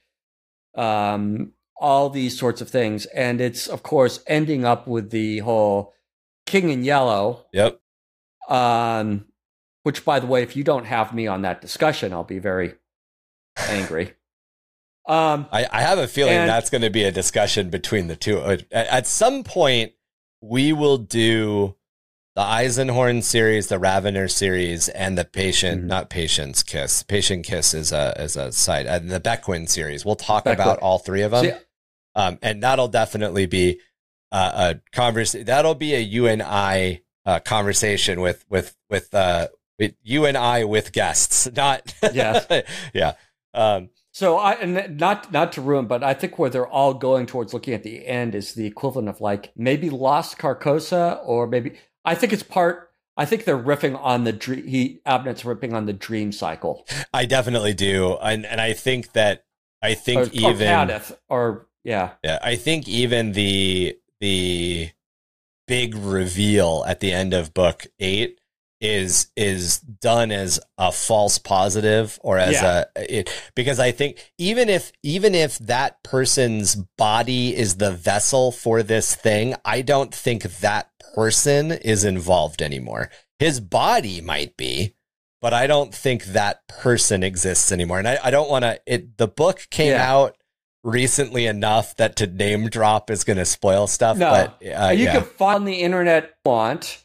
um 0.74 1.52
all 1.76 2.10
these 2.10 2.38
sorts 2.38 2.60
of 2.60 2.70
things, 2.70 3.06
and 3.06 3.40
it's 3.40 3.66
of 3.66 3.82
course 3.82 4.22
ending 4.26 4.64
up 4.64 4.86
with 4.86 5.10
the 5.10 5.38
whole 5.40 5.92
King 6.46 6.70
in 6.70 6.84
Yellow. 6.84 7.46
Yep. 7.52 7.80
Um, 8.48 9.26
which, 9.82 10.04
by 10.04 10.18
the 10.18 10.26
way, 10.26 10.42
if 10.42 10.56
you 10.56 10.64
don't 10.64 10.86
have 10.86 11.14
me 11.14 11.26
on 11.26 11.42
that 11.42 11.60
discussion, 11.60 12.12
I'll 12.12 12.24
be 12.24 12.38
very 12.38 12.74
angry. 13.68 14.14
Um, 15.06 15.46
I, 15.52 15.66
I 15.70 15.82
have 15.82 15.98
a 15.98 16.08
feeling 16.08 16.32
and, 16.32 16.48
that's 16.48 16.70
going 16.70 16.82
to 16.82 16.90
be 16.90 17.04
a 17.04 17.12
discussion 17.12 17.68
between 17.68 18.06
the 18.06 18.16
two. 18.16 18.40
At, 18.40 18.72
at 18.72 19.06
some 19.06 19.44
point, 19.44 19.92
we 20.40 20.72
will 20.72 20.96
do 20.96 21.76
the 22.34 22.42
Eisenhorn 22.42 23.22
series, 23.22 23.68
the 23.68 23.78
Ravenor 23.78 24.28
series, 24.28 24.88
and 24.88 25.16
the 25.16 25.24
Patient, 25.24 25.80
mm-hmm. 25.80 25.88
not 25.88 26.10
Patient's 26.10 26.62
Kiss. 26.62 27.02
Patient 27.04 27.46
Kiss 27.46 27.74
is 27.74 27.92
a 27.92 28.20
is 28.20 28.36
a 28.36 28.50
side, 28.50 28.86
and 28.86 29.10
the 29.10 29.20
Bequin 29.20 29.66
series. 29.66 30.04
We'll 30.04 30.16
talk 30.16 30.44
Bequin. 30.44 30.60
about 30.60 30.78
all 30.80 30.98
three 30.98 31.22
of 31.22 31.30
them, 31.30 31.44
See, 31.44 31.52
um, 32.14 32.38
and 32.42 32.62
that'll 32.62 32.88
definitely 32.88 33.46
be 33.46 33.80
uh, 34.32 34.74
a 34.74 34.96
conversation. 34.96 35.46
That'll 35.46 35.76
be 35.76 35.94
a 35.94 36.00
you 36.00 36.26
and 36.26 36.42
I 36.42 37.02
uh, 37.24 37.38
conversation 37.38 38.20
with 38.20 38.44
with 38.48 38.76
with 38.90 39.14
uh, 39.14 39.48
with 39.78 39.94
you 40.02 40.26
and 40.26 40.36
I 40.36 40.64
with 40.64 40.92
guests, 40.92 41.48
not 41.56 41.94
yeah 42.12 42.62
yeah. 42.94 43.14
Um, 43.52 43.90
so 44.10 44.38
I 44.38 44.54
and 44.54 44.98
not 44.98 45.32
not 45.32 45.52
to 45.52 45.60
ruin, 45.60 45.86
but 45.86 46.02
I 46.02 46.14
think 46.14 46.36
where 46.36 46.50
they're 46.50 46.66
all 46.66 46.94
going 46.94 47.26
towards 47.26 47.54
looking 47.54 47.74
at 47.74 47.84
the 47.84 48.04
end 48.06 48.34
is 48.34 48.54
the 48.54 48.66
equivalent 48.66 49.08
of 49.08 49.20
like 49.20 49.52
maybe 49.56 49.88
Lost 49.88 50.38
Carcosa 50.38 51.20
or 51.24 51.46
maybe 51.46 51.74
I 52.04 52.14
think 52.14 52.32
it's 52.32 52.42
part. 52.42 52.90
I 53.16 53.24
think 53.26 53.44
they're 53.44 53.58
riffing 53.58 53.98
on 54.00 54.24
the 54.24 54.32
dream. 54.32 54.66
He 54.66 55.00
Abnett's 55.06 55.44
ripping 55.44 55.72
on 55.72 55.86
the 55.86 55.92
dream 55.92 56.32
cycle. 56.32 56.86
I 57.12 57.26
definitely 57.26 57.74
do, 57.74 58.16
and 58.20 58.44
and 58.44 58.60
I 58.60 58.72
think 58.72 59.12
that 59.12 59.44
I 59.82 59.94
think 59.94 60.28
or, 60.28 60.30
even 60.32 60.90
or, 60.90 61.02
or 61.28 61.66
yeah 61.84 62.12
yeah 62.24 62.38
I 62.42 62.56
think 62.56 62.88
even 62.88 63.32
the 63.32 63.96
the 64.20 64.90
big 65.66 65.94
reveal 65.94 66.84
at 66.86 67.00
the 67.00 67.12
end 67.12 67.34
of 67.34 67.54
book 67.54 67.86
eight 67.98 68.40
is 68.84 69.28
is 69.34 69.78
done 69.78 70.30
as 70.30 70.60
a 70.76 70.92
false 70.92 71.38
positive 71.38 72.18
or 72.22 72.36
as 72.36 72.52
Yeah. 72.52 72.84
a 72.94 73.18
it, 73.20 73.30
because 73.54 73.80
I 73.80 73.92
think 73.92 74.32
even 74.36 74.68
if 74.68 74.92
even 75.02 75.34
if 75.34 75.58
that 75.60 76.02
person's 76.02 76.76
body 76.76 77.56
is 77.56 77.76
the 77.76 77.90
vessel 77.92 78.52
for 78.52 78.82
this 78.82 79.14
thing, 79.14 79.54
I 79.64 79.80
don't 79.80 80.14
think 80.14 80.42
that 80.60 80.90
person 81.14 81.72
is 81.72 82.04
involved 82.04 82.60
anymore. 82.60 83.10
His 83.38 83.58
body 83.58 84.20
might 84.20 84.56
be, 84.58 84.94
but 85.40 85.54
I 85.54 85.66
don't 85.66 85.94
think 85.94 86.24
that 86.26 86.68
person 86.68 87.22
exists 87.22 87.72
anymore. 87.72 87.98
And 87.98 88.06
I, 88.08 88.18
I 88.22 88.30
don't 88.30 88.50
want 88.50 88.64
to. 88.64 88.78
It 88.86 89.16
the 89.16 89.28
book 89.28 89.66
came 89.70 89.92
Yeah. 89.92 90.12
out 90.12 90.36
recently 90.82 91.46
enough 91.46 91.96
that 91.96 92.16
to 92.16 92.26
name 92.26 92.68
drop 92.68 93.10
is 93.10 93.24
going 93.24 93.38
to 93.38 93.46
spoil 93.46 93.86
stuff. 93.86 94.18
No. 94.18 94.30
but 94.30 94.68
uh, 94.68 94.90
you 94.90 95.04
yeah. 95.04 95.12
can 95.14 95.22
find 95.24 95.66
the 95.66 95.76
internet 95.80 96.34
want 96.44 97.03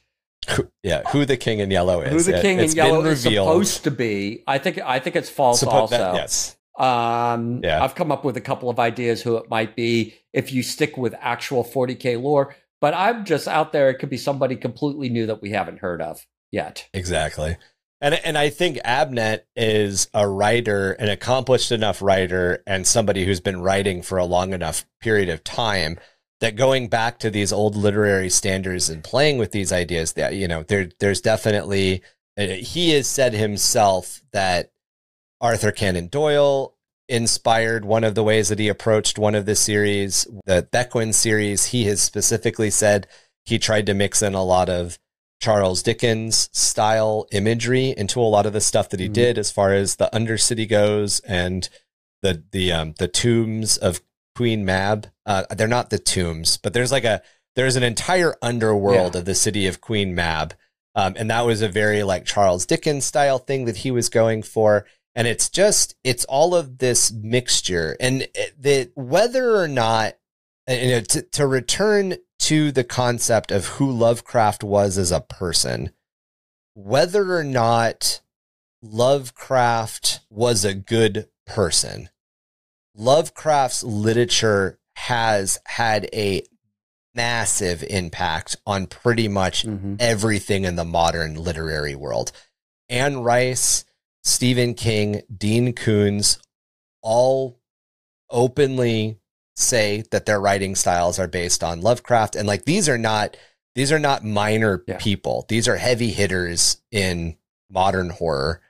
Who- 0.52 0.70
yeah, 0.84 1.04
who 1.12 1.26
the 1.26 1.38
king 1.38 1.60
in 1.60 1.72
yellow 1.72 2.02
is. 2.02 2.12
who 2.26 2.32
the 2.32 2.42
king 2.42 2.60
It- 2.60 2.72
in 2.72 2.76
yellow 2.76 3.06
is 3.06 3.22
supposed 3.22 3.84
to 3.84 3.92
be. 3.92 4.44
I 4.48 4.58
think 4.58 4.80
I 4.80 5.00
think 5.00 5.16
it's 5.16 5.30
false 5.30 5.64
Suppo- 5.64 5.72
also. 5.74 5.98
that- 5.98 6.16
yes. 6.16 6.56
Um, 6.78 7.60
Yeah. 7.64 7.84
I've 7.84 7.96
come 7.96 8.12
up 8.12 8.24
with 8.24 8.38
a 8.38 8.42
couple 8.42 8.70
of 8.70 8.80
ideas 8.80 9.22
who 9.22 9.36
it 9.38 9.50
might 9.50 9.76
be 9.76 10.14
if 10.34 10.54
you 10.54 10.64
stick 10.64 10.98
with 10.98 11.14
actual 11.20 11.64
40k 11.64 12.16
lore. 12.16 12.56
But 12.82 12.94
I'm 12.94 13.26
just 13.26 13.48
out 13.50 13.74
there. 13.74 13.90
It 13.90 13.96
could 13.96 14.10
be 14.10 14.16
somebody 14.18 14.56
completely 14.56 15.10
new 15.10 15.26
that 15.26 15.42
we 15.42 15.52
haven't 15.52 15.80
heard 15.80 16.02
of 16.02 16.26
yet. 16.52 16.88
Exactly. 16.94 17.58
And 18.02 18.14
and 18.24 18.38
I 18.38 18.50
think 18.50 18.78
Abnett 18.86 19.42
is 19.58 20.08
a 20.14 20.26
writer, 20.26 20.94
an 20.94 21.10
accomplished 21.10 21.74
enough 21.74 22.02
writer, 22.02 22.64
and 22.66 22.88
somebody 22.88 23.26
who's 23.26 23.42
been 23.42 23.60
writing 23.62 24.02
for 24.02 24.18
a 24.18 24.24
long 24.24 24.54
enough 24.54 24.86
period 25.02 25.28
of 25.28 25.44
time 25.44 26.00
that 26.41 26.56
going 26.56 26.88
back 26.88 27.20
to 27.20 27.30
these 27.30 27.52
old 27.52 27.76
literary 27.76 28.30
standards 28.30 28.90
and 28.90 29.03
playing 29.03 29.38
with 29.38 29.52
these 29.52 29.72
ideas, 29.72 30.14
that 30.14 30.36
you 30.36 30.48
know, 30.48 30.64
there 30.64 30.90
there's 30.99 31.22
definitely 31.22 32.02
uh, 32.38 32.45
he 32.48 32.91
has 32.91 33.07
said 33.07 33.34
himself 33.34 34.22
that 34.32 34.72
Arthur 35.41 35.72
Conan 35.72 36.07
Doyle 36.07 36.76
inspired 37.07 37.84
one 37.86 38.03
of 38.03 38.14
the 38.16 38.24
ways 38.24 38.49
that 38.49 38.60
he 38.60 38.68
approached 38.68 39.18
one 39.18 39.36
of 39.36 39.45
the 39.45 39.56
series, 39.56 40.28
the 40.45 40.68
Bequin 40.72 41.11
series. 41.11 41.68
He 41.68 41.86
has 41.86 42.02
specifically 42.02 42.70
said 42.70 43.07
he 43.45 43.57
tried 43.57 43.88
to 43.88 43.94
mix 43.94 44.22
in 44.22 44.36
a 44.36 44.44
lot 44.44 44.70
of 44.70 44.99
Charles 45.41 45.82
Dickens 45.82 46.49
style 46.53 47.26
imagery 47.32 47.94
into 47.98 48.20
a 48.20 48.24
lot 48.24 48.45
of 48.45 48.53
the 48.53 48.61
stuff 48.61 48.90
that 48.90 48.99
he 48.99 49.10
Mhm. 49.10 49.14
did 49.14 49.38
as 49.38 49.52
far 49.52 49.74
as 49.74 49.95
the 49.95 50.10
Undercity 50.14 50.68
goes 50.68 51.20
and 51.22 51.68
the 52.22 52.44
the 52.52 52.72
um 52.72 52.94
the 52.99 53.07
tombs 53.07 53.78
of 53.78 54.02
Queen 54.35 54.65
Mab. 54.65 55.07
Uh, 55.26 55.43
they're 55.56 55.68
not 55.68 55.89
the 55.89 55.99
tombs, 55.99 56.57
but 56.57 56.73
there's 56.73 56.91
like 56.91 57.03
a 57.06 57.22
there's 57.56 57.76
an 57.76 57.84
entire 57.84 58.35
underworld 58.41 59.14
Yeah. 59.15 59.19
of 59.19 59.26
the 59.26 59.35
city 59.35 59.68
of 59.68 59.81
Queen 59.81 60.15
Mab. 60.15 60.53
Um, 60.95 61.14
and 61.18 61.30
that 61.30 61.45
was 61.45 61.61
a 61.61 61.69
very 61.69 62.03
like 62.03 62.26
Charles 62.26 62.65
Dickens 62.65 63.06
style 63.06 63.38
thing 63.38 63.65
that 63.65 63.77
he 63.77 63.91
was 63.91 64.10
going 64.10 64.43
for. 64.43 64.85
And 65.15 65.27
it's 65.27 65.49
just 65.49 65.95
it's 66.03 66.26
all 66.26 66.56
of 66.56 66.77
this 66.77 67.11
mixture, 67.11 67.97
and 67.99 68.27
that 68.60 68.91
whether 68.95 69.56
or 69.56 69.68
not 69.68 70.15
you 70.68 70.89
know, 70.89 71.01
to, 71.01 71.22
to 71.23 71.47
return 71.47 72.15
to 72.39 72.72
the 72.72 72.84
concept 72.84 73.51
of 73.51 73.65
who 73.65 73.91
Lovecraft 73.91 74.64
was 74.64 74.97
as 74.97 75.11
a 75.11 75.19
person, 75.19 75.91
whether 76.76 77.35
or 77.35 77.43
not 77.43 78.22
Lovecraft 78.81 80.19
was 80.30 80.64
a 80.64 80.73
good 80.73 81.27
person, 81.45 82.10
Lovecraft's 83.00 83.84
literature 83.84 84.78
has 84.96 85.58
had 85.66 86.10
a 86.14 86.44
massive 87.16 87.82
impact 87.84 88.58
on 88.68 88.86
pretty 88.88 89.28
much 89.28 89.66
Mm-hmm. 89.66 89.96
everything 90.00 90.66
in 90.66 90.76
the 90.76 90.86
modern 90.86 91.36
literary 91.36 91.96
world. 91.96 92.32
Anne 92.90 93.18
Rice, 93.24 93.86
Stephen 94.24 94.74
King, 94.74 95.22
Dean 95.36 95.74
Koontz, 95.74 96.40
all 97.02 97.60
openly 98.30 99.18
say 99.56 100.04
that 100.12 100.26
their 100.26 100.40
writing 100.40 100.76
styles 100.76 101.20
are 101.20 101.28
based 101.28 101.64
on 101.64 101.82
Lovecraft. 101.82 102.36
And 102.36 102.48
like 102.48 102.66
these 102.66 102.88
are 102.90 102.98
not 102.98 103.38
these 103.76 103.92
are 103.92 104.00
not 104.00 104.26
minor 104.26 104.84
Yeah. 104.88 104.98
people. 104.98 105.46
These 105.48 105.68
are 105.68 105.78
heavy 105.78 106.12
hitters 106.12 106.82
in 106.92 107.38
modern 107.70 108.10
horror. 108.10 108.62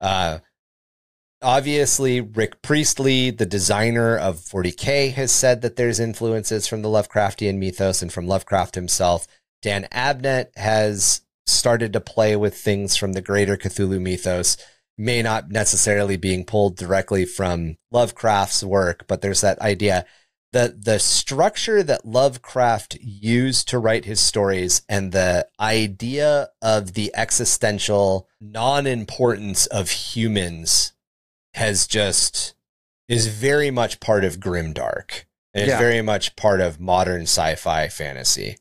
Uh 0.00 0.38
obviously 1.42 2.20
Rick 2.20 2.62
Priestley, 2.62 3.30
the 3.30 3.46
designer 3.46 4.16
of 4.16 4.36
40K, 4.36 5.12
has 5.14 5.32
said 5.32 5.62
that 5.62 5.76
there's 5.76 6.00
influences 6.00 6.66
from 6.66 6.82
the 6.82 6.88
Lovecraftian 6.88 7.58
mythos 7.58 8.02
and 8.02 8.12
from 8.12 8.26
Lovecraft 8.26 8.74
himself. 8.74 9.26
Dan 9.62 9.88
Abnett 9.92 10.56
has 10.56 11.22
started 11.46 11.92
to 11.92 12.00
play 12.00 12.36
with 12.36 12.56
things 12.56 12.96
from 12.96 13.12
the 13.12 13.22
greater 13.22 13.56
Cthulhu 13.56 14.00
mythos, 14.00 14.56
may 14.96 15.22
not 15.22 15.50
necessarily 15.50 16.16
being 16.16 16.44
pulled 16.44 16.76
directly 16.76 17.24
from 17.24 17.76
Lovecraft's 17.90 18.64
work, 18.64 19.06
but 19.06 19.22
there's 19.22 19.40
that 19.40 19.60
idea. 19.60 20.04
The 20.52 20.76
the 20.78 20.98
structure 20.98 21.82
that 21.82 22.06
Lovecraft 22.06 22.96
used 23.00 23.68
to 23.68 23.78
write 23.78 24.06
his 24.06 24.18
stories 24.18 24.80
and 24.88 25.12
the 25.12 25.46
idea 25.60 26.48
of 26.62 26.94
the 26.94 27.12
existential 27.14 28.28
non-importance 28.40 29.66
of 29.66 29.90
humans 29.90 30.94
has 31.54 31.86
just 31.86 32.54
is 33.08 33.26
very 33.28 33.70
much 33.70 34.00
part 34.00 34.24
of 34.24 34.38
grimdark. 34.38 35.24
And 35.54 35.62
it's 35.64 35.70
Yeah. 35.70 35.78
very 35.78 36.02
much 36.02 36.36
part 36.36 36.60
of 36.60 36.78
modern 36.78 37.22
sci-fi 37.22 37.88
fantasy. 37.88 38.58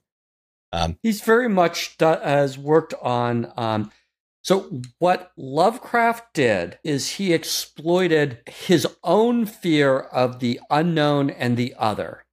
Um, 0.71 0.97
He's 1.03 1.21
very 1.21 1.49
much 1.49 1.97
do- 1.97 2.05
has 2.05 2.57
worked 2.57 2.93
on. 3.01 3.51
Um, 3.57 3.91
so 4.41 4.81
what 4.99 5.31
Lovecraft 5.35 6.33
did 6.33 6.79
is 6.83 7.11
he 7.15 7.33
exploited 7.33 8.41
his 8.47 8.87
own 9.03 9.45
fear 9.45 9.99
of 9.99 10.39
the 10.39 10.59
unknown 10.69 11.29
and 11.29 11.57
the 11.57 11.75
other, 11.77 12.25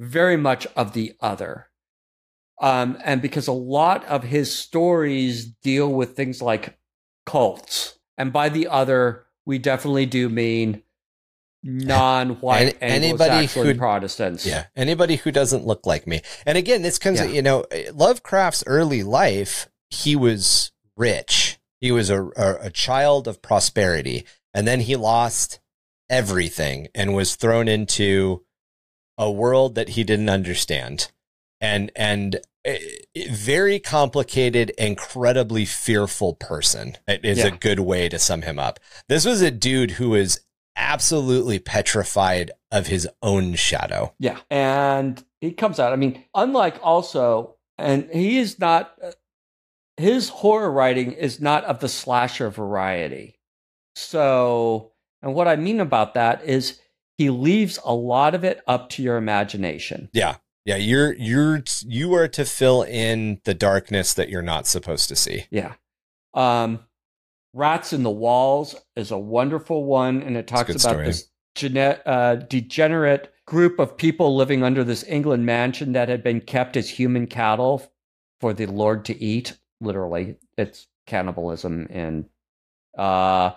very 0.00 0.36
much 0.36 0.66
of 0.74 0.92
the 0.92 1.14
other. 1.20 1.70
Um, 2.60 2.98
and 3.04 3.22
because 3.22 3.46
a 3.46 3.52
lot 3.52 4.04
of 4.06 4.24
his 4.24 4.52
stories 4.52 5.44
deal 5.46 5.88
with 5.92 6.16
things 6.16 6.42
like 6.42 6.76
cults, 7.24 8.00
and 8.16 8.32
by 8.32 8.48
the 8.48 8.66
other, 8.66 9.26
we 9.48 9.58
definitely 9.58 10.06
do 10.06 10.28
mean 10.28 10.82
non-white 11.64 12.76
Any- 12.80 12.92
anybody 13.06 13.30
Anglo-Saxon 13.30 13.66
who'd- 13.66 13.78
Protestants. 13.78 14.46
Yeah, 14.46 14.66
anybody 14.76 15.16
who 15.16 15.30
doesn't 15.32 15.66
look 15.66 15.86
like 15.86 16.06
me. 16.06 16.22
And 16.46 16.56
again, 16.56 16.82
this 16.82 16.98
comes, 16.98 17.18
Yeah. 17.18 17.26
you 17.26 17.42
know, 17.42 17.64
Lovecraft's 17.92 18.62
early 18.66 19.02
life. 19.02 19.68
He 19.90 20.14
was 20.14 20.70
rich. 20.96 21.58
He 21.80 21.90
was 21.90 22.10
a, 22.10 22.24
a 22.36 22.56
a 22.66 22.70
child 22.70 23.26
of 23.28 23.42
prosperity, 23.42 24.24
and 24.54 24.66
then 24.68 24.80
he 24.80 24.96
lost 24.96 25.60
everything 26.10 26.88
and 26.94 27.14
was 27.14 27.36
thrown 27.36 27.68
into 27.68 28.44
a 29.16 29.30
world 29.30 29.74
that 29.74 29.90
he 29.90 30.04
didn't 30.04 30.28
understand, 30.28 31.10
and 31.60 31.90
and 31.96 32.40
very 33.30 33.78
complicated, 33.78 34.70
incredibly 34.78 35.64
fearful 35.64 36.34
person. 36.34 36.96
It 37.06 37.24
is 37.24 37.44
a 37.44 37.50
good 37.50 37.80
way 37.80 38.08
to 38.08 38.18
sum 38.18 38.42
him 38.42 38.58
up. 38.58 38.80
This 39.08 39.24
was 39.24 39.42
a 39.42 39.50
dude 39.50 39.92
who 39.92 40.10
was 40.10 40.40
absolutely 40.76 41.58
petrified 41.58 42.50
of 42.70 42.86
his 42.86 43.08
own 43.22 43.54
shadow. 43.54 44.14
Yeah. 44.18 44.38
And 44.50 45.22
he 45.40 45.52
comes 45.52 45.80
out. 45.80 45.92
I 45.92 45.96
mean, 45.96 46.24
unlike 46.34 46.78
also, 46.82 47.56
and 47.76 48.08
he 48.12 48.38
is 48.38 48.58
not, 48.58 48.94
uh, 49.02 49.12
his 49.96 50.28
horror 50.28 50.70
writing 50.70 51.12
is 51.12 51.40
not 51.40 51.64
of 51.64 51.80
the 51.80 51.88
slasher 51.88 52.50
variety. 52.50 53.40
So, 53.96 54.92
and 55.22 55.34
what 55.34 55.48
I 55.48 55.56
mean 55.56 55.80
about 55.80 56.14
that 56.14 56.44
is 56.44 56.78
he 57.16 57.30
leaves 57.30 57.80
a 57.84 57.92
lot 57.92 58.36
of 58.36 58.44
it 58.44 58.60
up 58.68 58.90
to 58.90 59.02
your 59.02 59.16
imagination. 59.16 60.08
Yeah. 60.12 60.36
Yeah, 60.68 60.76
you're 60.76 61.14
you're 61.14 61.62
you 61.86 62.12
are 62.12 62.28
to 62.28 62.44
fill 62.44 62.82
in 62.82 63.40
the 63.44 63.54
darkness 63.54 64.12
that 64.12 64.28
you're 64.28 64.42
not 64.42 64.66
supposed 64.66 65.08
to 65.08 65.16
see. 65.16 65.46
Yeah. 65.50 65.72
Um, 66.34 66.80
Rats 67.54 67.94
in 67.94 68.02
the 68.02 68.10
Walls 68.10 68.74
is 68.94 69.10
a 69.10 69.16
wonderful 69.16 69.86
one, 69.86 70.20
and 70.20 70.36
it 70.36 70.46
talks 70.46 70.68
about 70.68 70.80
story. 70.80 71.06
this 71.06 71.30
gene- 71.54 71.96
uh, 72.04 72.34
degenerate 72.50 73.32
group 73.46 73.78
of 73.78 73.96
people 73.96 74.36
living 74.36 74.62
under 74.62 74.84
this 74.84 75.04
England 75.08 75.46
mansion 75.46 75.92
that 75.92 76.10
had 76.10 76.22
been 76.22 76.42
kept 76.42 76.76
as 76.76 76.90
human 76.90 77.26
cattle 77.26 77.90
for 78.38 78.52
the 78.52 78.66
Lord 78.66 79.06
to 79.06 79.18
eat. 79.18 79.56
Literally, 79.80 80.36
it's 80.58 80.86
cannibalism. 81.06 81.86
And 81.88 82.26
uh, 82.98 83.52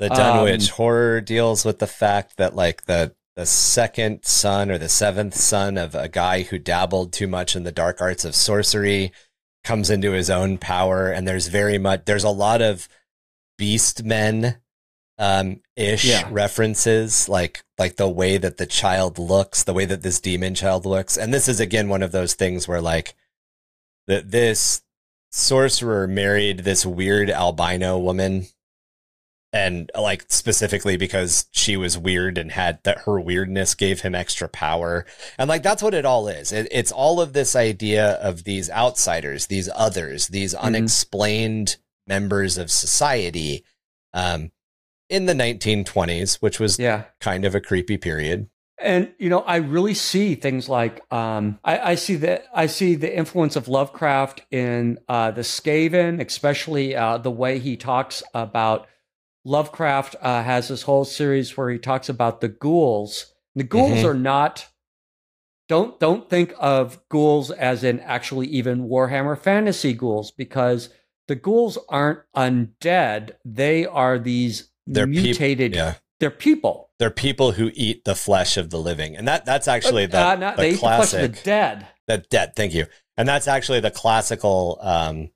The 0.00 0.10
Um, 0.10 0.16
Dunwich 0.16 0.70
horror 0.70 1.20
deals 1.20 1.64
with 1.64 1.78
the 1.78 1.86
fact 1.86 2.38
that 2.38 2.56
like 2.56 2.86
the 2.86 3.14
the 3.38 3.46
second 3.46 4.24
son 4.24 4.68
or 4.68 4.78
the 4.78 4.88
seventh 4.88 5.32
son 5.32 5.78
of 5.78 5.94
a 5.94 6.08
guy 6.08 6.42
who 6.42 6.58
dabbled 6.58 7.12
too 7.12 7.28
much 7.28 7.54
in 7.54 7.62
the 7.62 7.70
dark 7.70 8.00
arts 8.00 8.24
of 8.24 8.34
sorcery 8.34 9.12
comes 9.62 9.90
into 9.90 10.10
his 10.10 10.28
own 10.28 10.58
power 10.58 11.08
and 11.12 11.28
there's 11.28 11.46
very 11.46 11.78
much 11.78 12.04
there's 12.04 12.24
a 12.24 12.30
lot 12.30 12.60
of 12.60 12.88
beast 13.56 14.02
men 14.02 14.56
um 15.18 15.60
ish 15.76 16.04
Yeah. 16.04 16.26
references 16.32 17.28
like 17.28 17.62
like 17.78 17.94
the 17.94 18.08
way 18.08 18.38
that 18.38 18.56
the 18.56 18.66
child 18.66 19.20
looks 19.20 19.62
the 19.62 19.72
way 19.72 19.84
that 19.84 20.02
this 20.02 20.18
demon 20.20 20.56
child 20.56 20.84
looks 20.84 21.16
and 21.16 21.32
this 21.32 21.46
is 21.46 21.60
again 21.60 21.88
one 21.88 22.02
of 22.02 22.10
those 22.10 22.34
things 22.34 22.66
where 22.66 22.80
like 22.80 23.14
that 24.08 24.32
this 24.32 24.82
sorcerer 25.30 26.08
married 26.08 26.60
this 26.60 26.84
weird 26.84 27.30
albino 27.30 27.98
woman 27.98 28.48
and 29.52 29.90
like 29.98 30.26
specifically 30.28 30.96
because 30.96 31.46
she 31.52 31.76
was 31.76 31.96
weird 31.96 32.36
and 32.36 32.52
had 32.52 32.82
that 32.84 33.00
her 33.00 33.18
weirdness 33.18 33.74
gave 33.74 34.02
him 34.02 34.14
extra 34.14 34.48
power. 34.48 35.06
And 35.38 35.48
like 35.48 35.62
that's 35.62 35.82
what 35.82 35.94
it 35.94 36.04
all 36.04 36.28
is. 36.28 36.52
It, 36.52 36.68
it's 36.70 36.92
all 36.92 37.20
of 37.20 37.32
this 37.32 37.56
idea 37.56 38.12
of 38.14 38.44
these 38.44 38.70
outsiders 38.70 39.46
these 39.46 39.68
others 39.74 40.28
these 40.28 40.54
mm-hmm. 40.54 40.66
unexplained 40.66 41.76
members 42.06 42.58
of 42.58 42.70
society 42.70 43.64
um 44.14 44.50
in 45.08 45.26
the 45.26 45.34
1920s 45.34 46.36
which 46.36 46.60
was 46.60 46.78
yeah. 46.78 47.04
kind 47.20 47.44
of 47.44 47.54
a 47.54 47.60
creepy 47.60 47.96
period. 47.96 48.48
And 48.80 49.12
you 49.18 49.28
know, 49.28 49.40
I 49.40 49.56
really 49.56 49.94
see 49.94 50.36
things 50.36 50.68
like 50.68 51.02
um, 51.12 51.58
I, 51.64 51.78
I, 51.78 51.94
see 51.96 52.14
that 52.16 52.44
I 52.54 52.66
see 52.66 52.94
the 52.94 53.12
influence 53.12 53.56
of 53.56 53.66
Lovecraft 53.66 54.42
in 54.52 55.00
uh, 55.08 55.32
the 55.32 55.40
Skaven, 55.40 56.24
especially 56.24 56.94
uh, 56.94 57.18
the 57.18 57.30
way 57.30 57.58
he 57.58 57.76
talks 57.76 58.22
about 58.34 58.86
Lovecraft 59.44 60.16
uh, 60.20 60.42
has 60.42 60.68
this 60.68 60.82
whole 60.82 61.04
series 61.04 61.56
where 61.56 61.70
he 61.70 61.78
talks 61.78 62.08
about 62.08 62.40
the 62.40 62.48
ghouls. 62.48 63.32
The 63.54 63.64
ghouls 63.64 63.98
mm-hmm. 63.98 64.06
are 64.06 64.14
not 64.14 64.68
don't 65.68 66.00
don't 66.00 66.28
think 66.28 66.54
of 66.58 66.98
ghouls 67.08 67.50
as 67.50 67.84
in 67.84 68.00
actually 68.00 68.46
even 68.48 68.88
Warhammer 68.88 69.38
fantasy 69.38 69.92
ghouls 69.92 70.30
because 70.30 70.88
the 71.28 71.34
ghouls 71.34 71.78
aren't 71.88 72.20
undead. 72.34 73.32
They 73.44 73.86
are 73.86 74.18
these 74.18 74.70
they're 74.86 75.06
mutated. 75.06 75.72
Peop- 75.72 75.76
yeah. 75.76 75.94
They're 76.20 76.30
people. 76.30 76.90
They're 76.98 77.10
people 77.10 77.52
who 77.52 77.70
eat 77.74 78.04
the 78.04 78.16
flesh 78.16 78.56
of 78.56 78.70
the 78.70 78.78
living, 78.78 79.16
and 79.16 79.28
that 79.28 79.44
that's 79.44 79.68
actually 79.68 80.06
the, 80.06 80.18
uh, 80.18 80.34
not, 80.34 80.56
the 80.56 80.62
they 80.62 80.76
classic, 80.76 81.20
eat 81.20 81.22
the 81.22 81.28
flesh 81.28 81.28
of 81.28 81.32
the 81.32 81.42
dead. 81.44 81.86
The 82.08 82.18
dead. 82.18 82.56
Thank 82.56 82.74
you. 82.74 82.86
And 83.16 83.28
that's 83.28 83.46
actually 83.46 83.80
the 83.80 83.92
classical, 83.92 84.78
um, 84.80 85.30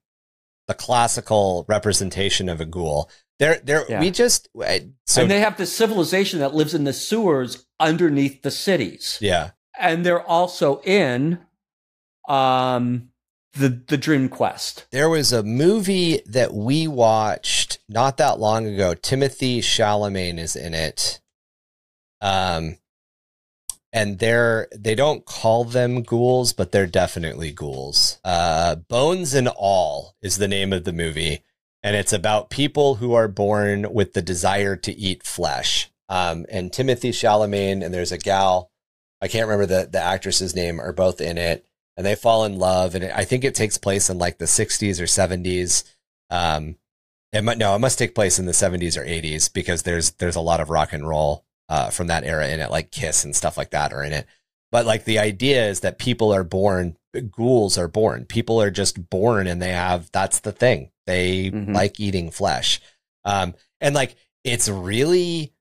the 0.67 0.75
classical 0.75 1.65
representation 1.69 2.49
of 2.49 2.61
a 2.61 2.65
ghoul. 2.65 3.09
They're, 3.43 3.61
they're, 3.65 3.85
yeah. 3.89 4.01
we 4.01 4.11
just, 4.11 4.49
uh, 4.57 4.79
so, 5.07 5.23
and 5.23 5.31
they 5.31 5.41
have 5.41 5.57
the 5.57 5.67
civilization 5.67 6.39
that 6.41 6.55
lives 6.55 6.75
in 6.75 6.85
the 6.85 6.93
sewers 6.93 7.67
underneath 7.81 8.43
the 8.43 8.51
cities. 8.51 9.19
Yeah. 9.21 9.51
And 9.79 10.07
they're 10.07 10.23
also 10.23 10.81
in, 10.83 11.41
um, 12.29 13.09
the 13.55 13.83
the 13.87 13.99
Dream 13.99 14.29
Quest. 14.29 14.87
There 14.91 15.11
was 15.11 15.33
a 15.33 15.43
movie 15.43 16.23
that 16.27 16.55
we 16.55 16.89
watched 16.89 17.79
not 17.89 18.17
that 18.17 18.39
long 18.39 18.67
ago. 18.67 18.95
Timothée 18.95 19.59
Chalamet 19.59 20.39
is 20.39 20.57
in 20.57 20.75
it. 20.75 21.21
Um 22.21 22.79
and 23.93 24.19
they're 24.19 24.69
they 24.75 24.95
don't 24.95 25.27
call 25.27 25.65
them 25.65 26.03
ghouls, 26.03 26.53
but 26.53 26.73
they're 26.73 26.87
definitely 26.87 27.53
ghouls. 27.53 28.19
Uh 28.25 28.77
Bones 28.77 29.35
and 29.35 29.49
All 29.49 30.17
is 30.23 30.39
the 30.39 30.49
name 30.49 30.73
of 30.73 30.85
the 30.85 30.93
movie, 30.93 31.45
and 31.83 31.97
it's 31.97 32.13
about 32.13 32.51
people 32.51 32.97
who 32.97 33.15
are 33.15 33.29
born 33.29 33.93
with 33.93 34.13
the 34.13 34.23
desire 34.23 34.77
to 34.77 34.93
eat 34.93 35.23
flesh. 35.25 35.91
Um 36.09 36.47
and 36.51 36.71
Timothée 36.71 37.11
Chalamet 37.11 37.85
and 37.85 37.95
there's 37.95 38.13
a 38.13 38.19
gal, 38.19 38.71
I 39.21 39.29
can't 39.29 39.47
remember 39.47 39.67
the 39.67 39.89
the 39.91 40.01
actress's 40.01 40.55
name, 40.55 40.81
are 40.81 40.93
both 40.93 41.21
in 41.21 41.39
it 41.39 41.67
and 41.97 42.07
they 42.07 42.15
fall 42.15 42.45
in 42.45 42.59
love. 42.59 42.95
And 42.95 43.05
I 43.05 43.25
think 43.25 43.45
it 43.45 43.55
takes 43.55 43.79
place 43.79 44.09
in 44.09 44.19
like 44.19 44.39
the 44.39 44.47
60s 44.47 45.01
or 45.01 45.05
70s. 45.05 45.85
Um, 46.31 46.77
it 47.33 47.43
might, 47.45 47.59
no, 47.59 47.75
it 47.75 47.81
must 47.81 47.99
take 47.99 48.15
place 48.15 48.39
in 48.39 48.47
the 48.47 48.53
70s 48.53 48.97
or 48.97 49.05
80s 49.05 49.53
because 49.53 49.83
there's 49.83 50.13
there's 50.13 50.37
a 50.37 50.41
lot 50.41 50.61
of 50.61 50.71
rock 50.71 50.93
and 50.93 51.09
roll 51.09 51.45
uh, 51.69 51.91
from 51.91 52.09
that 52.09 52.25
era 52.25 52.49
in 52.49 52.61
it, 52.61 52.71
like 52.71 52.91
Kiss 52.91 53.25
and 53.25 53.35
stuff 53.35 53.57
like 53.57 53.71
that 53.71 53.93
are 53.93 54.03
in 54.03 54.13
it. 54.13 54.27
But 54.73 54.87
like 54.87 55.05
the 55.05 55.21
idea 55.21 55.69
is 55.69 55.81
that 55.81 56.01
people 56.01 56.35
are 56.35 56.43
born, 56.43 56.97
ghouls 57.31 57.79
are 57.79 57.89
born. 57.89 58.25
People 58.25 58.61
are 58.61 58.71
just 58.71 59.09
born 59.09 59.47
and 59.47 59.63
they 59.63 59.71
have 59.71 60.11
that's 60.11 60.41
the 60.41 60.53
thing. 60.53 60.91
They 61.07 61.51
mm-hmm. 61.51 61.73
like 61.73 62.01
eating 62.01 62.33
flesh. 62.33 62.81
Um, 63.25 63.55
and 63.81 63.95
like 63.95 64.17
it's 64.43 64.69
really 64.69 65.53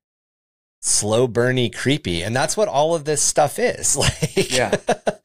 slow 0.82 1.28
burny 1.28 1.72
creepy 1.72 2.24
and 2.24 2.36
that's 2.36 2.58
what 2.58 2.68
all 2.68 2.96
of 2.96 3.06
this 3.06 3.22
stuff 3.22 3.60
is 3.60 3.96
like 3.98 4.52
yeah 4.52 4.76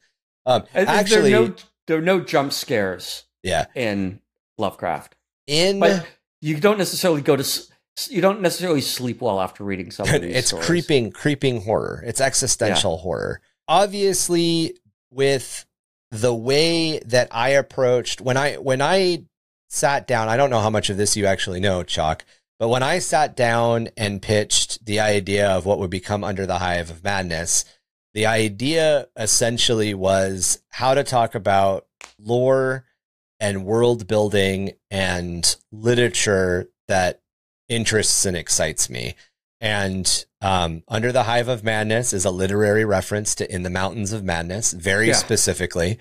Um, 0.47 0.63
actually, 0.73 1.31
there 1.31 1.43
are, 1.43 1.47
no, 1.47 1.55
there 1.87 1.97
are 1.97 2.01
no 2.01 2.21
jump 2.21 2.53
scares. 2.53 3.25
Yeah. 3.43 3.65
in 3.75 4.19
Lovecraft. 4.57 5.15
In 5.45 5.79
but 5.79 6.05
you 6.41 6.59
don't 6.59 6.77
necessarily 6.77 7.21
go 7.21 7.35
to 7.35 7.63
you 8.09 8.21
don't 8.21 8.41
necessarily 8.41 8.81
sleep 8.81 9.21
well 9.21 9.39
after 9.39 9.63
reading 9.63 9.91
some 9.91 10.07
of 10.07 10.21
these. 10.21 10.35
It's 10.35 10.47
stories. 10.47 10.65
creeping, 10.65 11.11
creeping 11.11 11.61
horror. 11.61 12.03
It's 12.05 12.21
existential 12.21 12.95
yeah. 12.95 13.01
horror. 13.01 13.41
Obviously, 13.67 14.77
with 15.11 15.65
the 16.11 16.33
way 16.33 16.99
that 16.99 17.27
I 17.31 17.49
approached 17.49 18.21
when 18.21 18.37
I 18.37 18.55
when 18.55 18.81
I 18.81 19.23
sat 19.69 20.07
down, 20.07 20.29
I 20.29 20.37
don't 20.37 20.49
know 20.49 20.61
how 20.61 20.69
much 20.69 20.89
of 20.89 20.97
this 20.97 21.17
you 21.17 21.25
actually 21.25 21.59
know, 21.59 21.83
Chac, 21.83 22.25
but 22.59 22.69
when 22.69 22.83
I 22.83 22.99
sat 22.99 23.35
down 23.35 23.89
and 23.97 24.21
pitched 24.21 24.85
the 24.85 24.99
idea 24.99 25.49
of 25.49 25.65
what 25.65 25.79
would 25.79 25.89
become 25.89 26.23
Under 26.23 26.45
the 26.45 26.59
Hive 26.59 26.89
of 26.89 27.03
Madness, 27.03 27.65
the 28.13 28.25
idea 28.25 29.07
essentially 29.15 29.93
was 29.93 30.61
how 30.69 30.93
to 30.93 31.03
talk 31.03 31.35
about 31.35 31.85
lore 32.17 32.85
and 33.39 33.65
world 33.65 34.07
building 34.07 34.71
and 34.89 35.55
literature 35.71 36.69
that 36.87 37.21
interests 37.69 38.25
and 38.25 38.35
excites 38.35 38.89
me. 38.89 39.15
And 39.59 40.25
um, 40.41 40.83
Under 40.87 41.11
the 41.11 41.23
Hive 41.23 41.47
of 41.47 41.63
Madness 41.63 42.13
is 42.13 42.25
a 42.25 42.31
literary 42.31 42.85
reference 42.85 43.33
to 43.35 43.53
In 43.53 43.63
the 43.63 43.69
Mountains 43.69 44.13
of 44.13 44.23
Madness, 44.23 44.73
very 44.73 45.07
yeah. 45.07 45.13
specifically. 45.13 45.97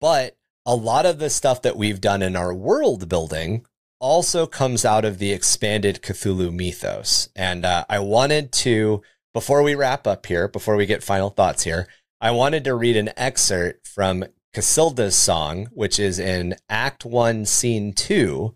But 0.00 0.36
a 0.64 0.74
lot 0.74 1.06
of 1.06 1.18
the 1.18 1.30
stuff 1.30 1.62
that 1.62 1.76
we've 1.76 2.00
done 2.00 2.22
in 2.22 2.36
our 2.36 2.54
world 2.54 3.08
building 3.08 3.66
also 4.00 4.46
comes 4.46 4.84
out 4.84 5.04
of 5.04 5.18
the 5.18 5.32
expanded 5.32 6.02
Cthulhu 6.02 6.52
mythos. 6.52 7.28
And 7.36 7.64
uh, 7.64 7.84
I 7.88 7.98
wanted 7.98 8.52
to 8.52 9.02
before 9.36 9.62
we 9.62 9.74
wrap 9.74 10.06
up 10.06 10.24
here, 10.24 10.48
before 10.48 10.76
we 10.76 10.86
get 10.86 11.04
final 11.04 11.28
thoughts 11.28 11.64
here, 11.64 11.86
I 12.22 12.30
wanted 12.30 12.64
to 12.64 12.74
read 12.74 12.96
an 12.96 13.10
excerpt 13.18 13.86
from 13.86 14.24
Casilda's 14.54 15.14
song, 15.14 15.66
which 15.72 15.98
is 15.98 16.18
in 16.18 16.54
Act 16.70 17.04
One, 17.04 17.44
Scene 17.44 17.92
Two 17.92 18.54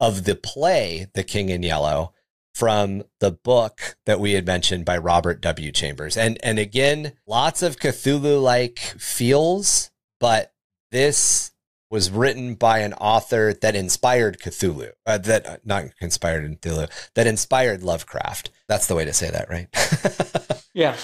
of 0.00 0.24
the 0.24 0.34
play 0.34 1.08
The 1.12 1.22
King 1.22 1.50
in 1.50 1.62
Yellow 1.62 2.14
from 2.54 3.02
the 3.18 3.30
book 3.30 3.96
that 4.04 4.20
we 4.20 4.32
had 4.32 4.46
mentioned 4.46 4.84
by 4.84 4.98
Robert 4.98 5.40
W. 5.40 5.72
Chambers. 5.72 6.16
And 6.16 6.38
and 6.42 6.58
again, 6.58 7.12
lots 7.26 7.62
of 7.62 7.76
Cthulhu 7.76 8.42
like 8.42 8.78
feels, 8.78 9.90
but 10.20 10.52
this 10.90 11.52
was 11.90 12.10
written 12.10 12.54
by 12.54 12.78
an 12.78 12.94
author 12.94 13.52
that 13.52 13.76
inspired 13.76 14.38
Cthulhu, 14.38 14.92
uh, 15.04 15.18
that 15.18 15.46
uh, 15.46 15.56
not 15.62 15.84
inspired 16.00 16.60
Cthulhu, 16.62 16.88
that 17.14 17.26
inspired 17.26 17.82
Lovecraft. 17.82 18.50
That's 18.66 18.86
the 18.86 18.94
way 18.94 19.04
to 19.04 19.12
say 19.12 19.30
that, 19.30 19.50
right? 19.50 20.64
yeah. 20.74 20.96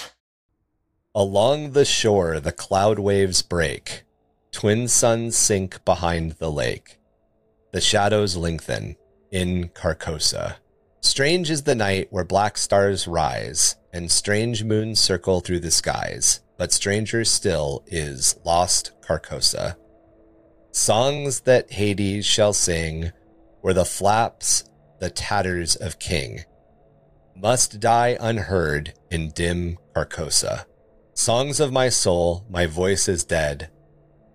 Along 1.15 1.73
the 1.73 1.85
shore, 1.85 2.41
the 2.41 2.53
cloud 2.53 2.99
waves 2.99 3.43
break. 3.43 4.05
Twin 4.51 4.89
suns 4.89 5.37
sink 5.37 5.85
behind 5.85 6.33
the 6.33 6.51
lake. 6.51 6.99
The 7.73 7.83
shadows 7.83 8.35
lengthen 8.37 8.97
in 9.31 9.69
Carcosa. 9.69 10.57
Strange 11.01 11.51
is 11.51 11.63
the 11.63 11.75
night 11.75 12.09
where 12.11 12.25
black 12.25 12.59
stars 12.59 13.07
rise 13.07 13.77
and 13.93 14.11
strange 14.11 14.65
moons 14.65 15.01
circle 15.01 15.41
through 15.41 15.61
the 15.61 15.71
skies, 15.71 16.41
but 16.57 16.73
stranger 16.73 17.25
still 17.25 17.85
is 17.87 18.39
lost 18.45 18.93
Carcosa. 19.01 19.77
Songs 20.73 21.41
that 21.41 21.73
Hyades 21.73 22.27
shall 22.27 22.53
sing 22.53 23.13
were 23.63 23.75
the 23.75 23.85
flaps, 23.85 24.65
the 24.99 25.11
tatters 25.11 25.77
of 25.77 25.99
king. 25.99 26.45
Must 27.35 27.81
die 27.81 28.17
unheard 28.21 28.95
in 29.11 29.31
dim 29.31 29.79
Carcosa. 29.95 30.67
Songs 31.15 31.61
of 31.61 31.73
my 31.73 31.89
soul, 31.89 32.45
my 32.49 32.67
voice 32.67 33.09
is 33.09 33.25
dead. 33.25 33.71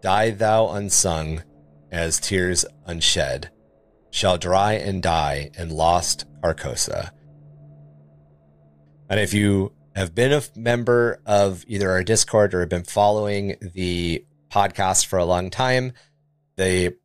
Die 0.01 0.29
thou 0.31 0.69
unsung, 0.69 1.43
as 1.91 2.19
tears 2.19 2.65
unshed, 2.85 3.49
shall 4.13 4.37
dry 4.37 4.73
and 4.73 5.01
die 5.01 5.49
in 5.57 5.69
lost 5.69 6.25
Carcosa. 6.43 7.09
And 9.09 9.19
if 9.19 9.33
you 9.33 9.71
have 9.95 10.13
been 10.13 10.31
a 10.31 10.43
member 10.55 11.19
of 11.25 11.65
either 11.67 11.89
our 11.89 12.03
Discord 12.03 12.53
or 12.53 12.59
have 12.59 12.69
been 12.69 12.83
following 12.83 13.55
the 13.73 14.23
podcast 14.51 15.07
for 15.07 15.17
a 15.17 15.25
long 15.25 15.49
time, 15.49 15.93
the 16.57 16.95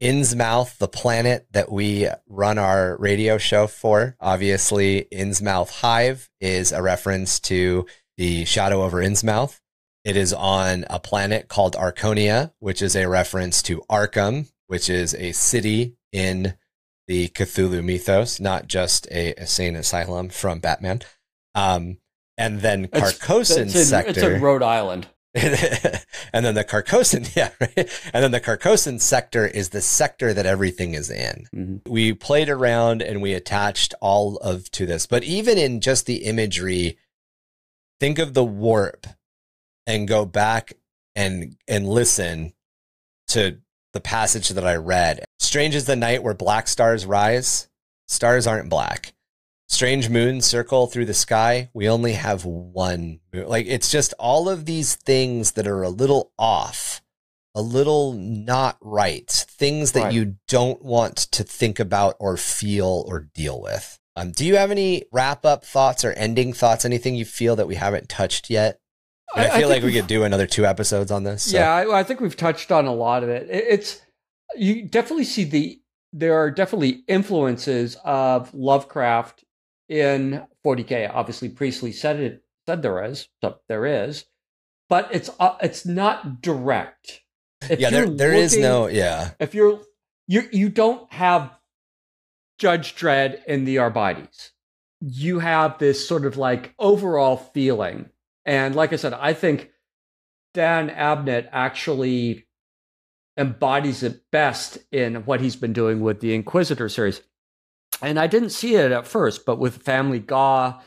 Innsmouth, 0.00 0.76
the 0.76 0.88
planet 0.88 1.46
that 1.52 1.72
we 1.72 2.06
run 2.28 2.58
our 2.58 2.96
radio 2.98 3.38
show 3.38 3.66
for. 3.66 4.14
Obviously, 4.20 5.08
Innsmouth 5.10 5.70
Hive 5.80 6.28
is 6.38 6.70
a 6.70 6.82
reference 6.82 7.40
to 7.40 7.86
the 8.18 8.44
shadow 8.44 8.82
over 8.82 8.98
Innsmouth. 8.98 9.58
It 10.04 10.16
is 10.16 10.32
on 10.34 10.84
a 10.88 11.00
planet 11.00 11.48
called 11.48 11.74
Arconia, 11.74 12.52
which 12.60 12.82
is 12.82 12.94
a 12.94 13.08
reference 13.08 13.62
to 13.62 13.82
Arkham, 13.90 14.50
which 14.68 14.88
is 14.88 15.14
a 15.14 15.32
city 15.32 15.97
in 16.12 16.54
the 17.06 17.28
Cthulhu 17.28 17.82
mythos, 17.82 18.38
not 18.38 18.66
just 18.66 19.06
a 19.10 19.38
insane 19.38 19.76
asylum 19.76 20.28
from 20.28 20.60
Batman. 20.60 21.00
Um, 21.54 21.98
and 22.36 22.60
then 22.60 22.86
Carcosan 22.86 23.70
sector. 23.70 24.10
It's 24.10 24.18
in 24.18 24.40
Rhode 24.40 24.62
Island. 24.62 25.08
and 25.34 26.44
then 26.46 26.54
the 26.54 26.64
Carcosan, 26.64 27.28
yeah, 27.36 27.50
right? 27.60 28.10
And 28.12 28.24
then 28.24 28.30
the 28.30 28.40
Carcosan 28.40 29.00
sector 29.00 29.46
is 29.46 29.70
the 29.70 29.80
sector 29.80 30.32
that 30.32 30.46
everything 30.46 30.94
is 30.94 31.10
in. 31.10 31.46
Mm-hmm. 31.54 31.92
We 31.92 32.14
played 32.14 32.48
around 32.48 33.02
and 33.02 33.20
we 33.20 33.34
attached 33.34 33.94
all 34.00 34.36
of 34.38 34.70
to 34.72 34.86
this, 34.86 35.06
but 35.06 35.24
even 35.24 35.58
in 35.58 35.80
just 35.80 36.06
the 36.06 36.24
imagery, 36.24 36.98
think 38.00 38.18
of 38.18 38.34
the 38.34 38.44
warp 38.44 39.06
and 39.86 40.08
go 40.08 40.24
back 40.24 40.74
and 41.14 41.56
and 41.66 41.88
listen 41.88 42.52
to 43.28 43.58
the 43.92 44.00
passage 44.00 44.50
that 44.50 44.66
I 44.66 44.76
read. 44.76 45.24
Strange 45.38 45.74
is 45.74 45.86
the 45.86 45.96
night 45.96 46.22
where 46.22 46.34
black 46.34 46.68
stars 46.68 47.06
rise. 47.06 47.68
Stars 48.06 48.46
aren't 48.46 48.70
black 48.70 49.12
strange 49.68 50.08
moons 50.08 50.46
circle 50.46 50.86
through 50.86 51.04
the 51.04 51.14
sky. 51.14 51.68
We 51.72 51.88
only 51.88 52.14
have 52.14 52.44
one 52.44 53.20
moon. 53.32 53.46
Like 53.46 53.66
it's 53.68 53.90
just 53.90 54.14
all 54.18 54.48
of 54.48 54.64
these 54.64 54.96
things 54.96 55.52
that 55.52 55.66
are 55.66 55.82
a 55.82 55.88
little 55.88 56.32
off, 56.38 57.02
a 57.54 57.62
little 57.62 58.14
not 58.14 58.78
right, 58.80 59.28
things 59.28 59.92
that 59.92 60.04
right. 60.04 60.12
you 60.12 60.36
don't 60.48 60.82
want 60.82 61.16
to 61.16 61.44
think 61.44 61.78
about 61.78 62.16
or 62.18 62.36
feel 62.36 63.04
or 63.06 63.28
deal 63.34 63.60
with. 63.60 63.98
Um, 64.16 64.32
do 64.32 64.44
you 64.44 64.56
have 64.56 64.72
any 64.72 65.04
wrap 65.12 65.46
up 65.46 65.64
thoughts 65.64 66.04
or 66.04 66.12
ending 66.12 66.52
thoughts? 66.52 66.84
Anything 66.84 67.14
you 67.14 67.24
feel 67.24 67.54
that 67.56 67.68
we 67.68 67.76
haven't 67.76 68.08
touched 68.08 68.50
yet? 68.50 68.80
I, 69.34 69.48
I, 69.48 69.58
feel 69.58 69.68
I 69.68 69.74
like 69.74 69.82
we 69.82 69.92
could 69.92 70.06
do 70.06 70.24
another 70.24 70.46
two 70.46 70.64
episodes 70.64 71.10
on 71.10 71.24
this. 71.24 71.44
So. 71.44 71.58
Yeah, 71.58 71.72
I, 71.72 72.00
I 72.00 72.02
think 72.02 72.20
we've 72.20 72.36
touched 72.36 72.72
on 72.72 72.86
a 72.86 72.94
lot 72.94 73.22
of 73.22 73.28
it. 73.28 73.48
It's 73.50 74.00
you 74.56 74.82
definitely 74.82 75.24
see 75.24 75.44
the 75.44 75.80
there 76.12 76.34
are 76.34 76.50
definitely 76.50 77.04
influences 77.06 77.96
of 78.04 78.52
Lovecraft 78.54 79.44
in 79.88 80.42
40k. 80.64 81.10
Obviously, 81.12 81.48
Priestley 81.48 81.92
said 81.92 82.20
it 82.20 82.42
said 82.66 82.82
there 82.82 83.04
is, 83.04 83.28
so 83.42 83.58
there 83.68 83.86
is, 83.86 84.24
but 84.88 85.08
it's 85.12 85.30
uh, 85.38 85.56
it's 85.62 85.84
not 85.84 86.40
direct. 86.40 87.20
If 87.68 87.80
yeah, 87.80 87.90
there 87.90 88.08
there 88.08 88.28
looking, 88.30 88.44
is 88.44 88.56
no 88.56 88.86
yeah. 88.86 89.30
If 89.38 89.54
you're 89.54 89.80
you 90.26 90.48
you 90.52 90.68
don't 90.68 91.12
have 91.12 91.52
Judge 92.58 92.94
Dredd 92.94 93.44
in 93.46 93.64
the 93.64 93.78
Arbites. 93.78 94.52
You 95.00 95.38
have 95.38 95.78
this 95.78 96.06
sort 96.06 96.24
of 96.26 96.36
like 96.36 96.74
overall 96.78 97.36
feeling, 97.36 98.10
and 98.48 98.74
like 98.74 98.92
I 98.92 98.96
said, 98.96 99.12
I 99.12 99.32
think 99.32 99.70
Dan 100.54 100.90
Abnett 100.90 101.48
actually 101.52 102.46
embodies 103.36 104.02
it 104.02 104.22
best 104.32 104.78
in 104.90 105.24
what 105.26 105.40
he's 105.40 105.54
been 105.54 105.72
doing 105.72 106.00
with 106.00 106.18
the 106.18 106.34
Inquisitor 106.34 106.88
series 106.88 107.20
and 108.02 108.18
I 108.18 108.26
didn't 108.26 108.50
see 108.50 108.74
it 108.74 108.92
at 108.92 109.06
first, 109.06 109.44
but 109.44 109.58
with 109.58 109.82
Family 109.82 110.18
Gaw, 110.18 110.80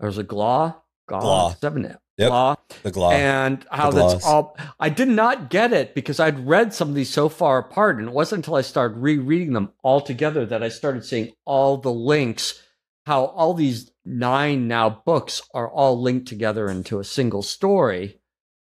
there's 0.00 0.18
a 0.18 0.22
Glaw, 0.22 0.74
Gaw, 1.08 1.20
Glaw. 1.20 1.54
seven, 1.54 1.84
yep. 1.84 2.28
Glaw, 2.28 2.56
the 2.82 2.90
Glaw, 2.90 3.10
and 3.12 3.64
how 3.70 3.90
that's 3.90 4.24
all. 4.24 4.56
I 4.78 4.88
did 4.88 5.08
not 5.08 5.50
get 5.50 5.72
it 5.72 5.94
because 5.94 6.20
I'd 6.20 6.46
read 6.46 6.74
some 6.74 6.88
of 6.88 6.94
these 6.94 7.10
so 7.10 7.28
far 7.28 7.58
apart, 7.58 7.98
and 7.98 8.08
it 8.08 8.14
wasn't 8.14 8.40
until 8.40 8.56
I 8.56 8.62
started 8.62 8.98
rereading 8.98 9.52
them 9.52 9.72
all 9.82 10.00
together 10.00 10.44
that 10.46 10.62
I 10.62 10.68
started 10.68 11.04
seeing 11.04 11.32
all 11.44 11.78
the 11.78 11.92
links. 11.92 12.62
How 13.08 13.24
all 13.24 13.54
these 13.54 13.90
nine 14.04 14.68
now 14.68 14.90
books 14.90 15.40
are 15.54 15.70
all 15.70 15.98
linked 15.98 16.28
together 16.28 16.68
into 16.68 17.00
a 17.00 17.04
single 17.04 17.40
story. 17.40 18.20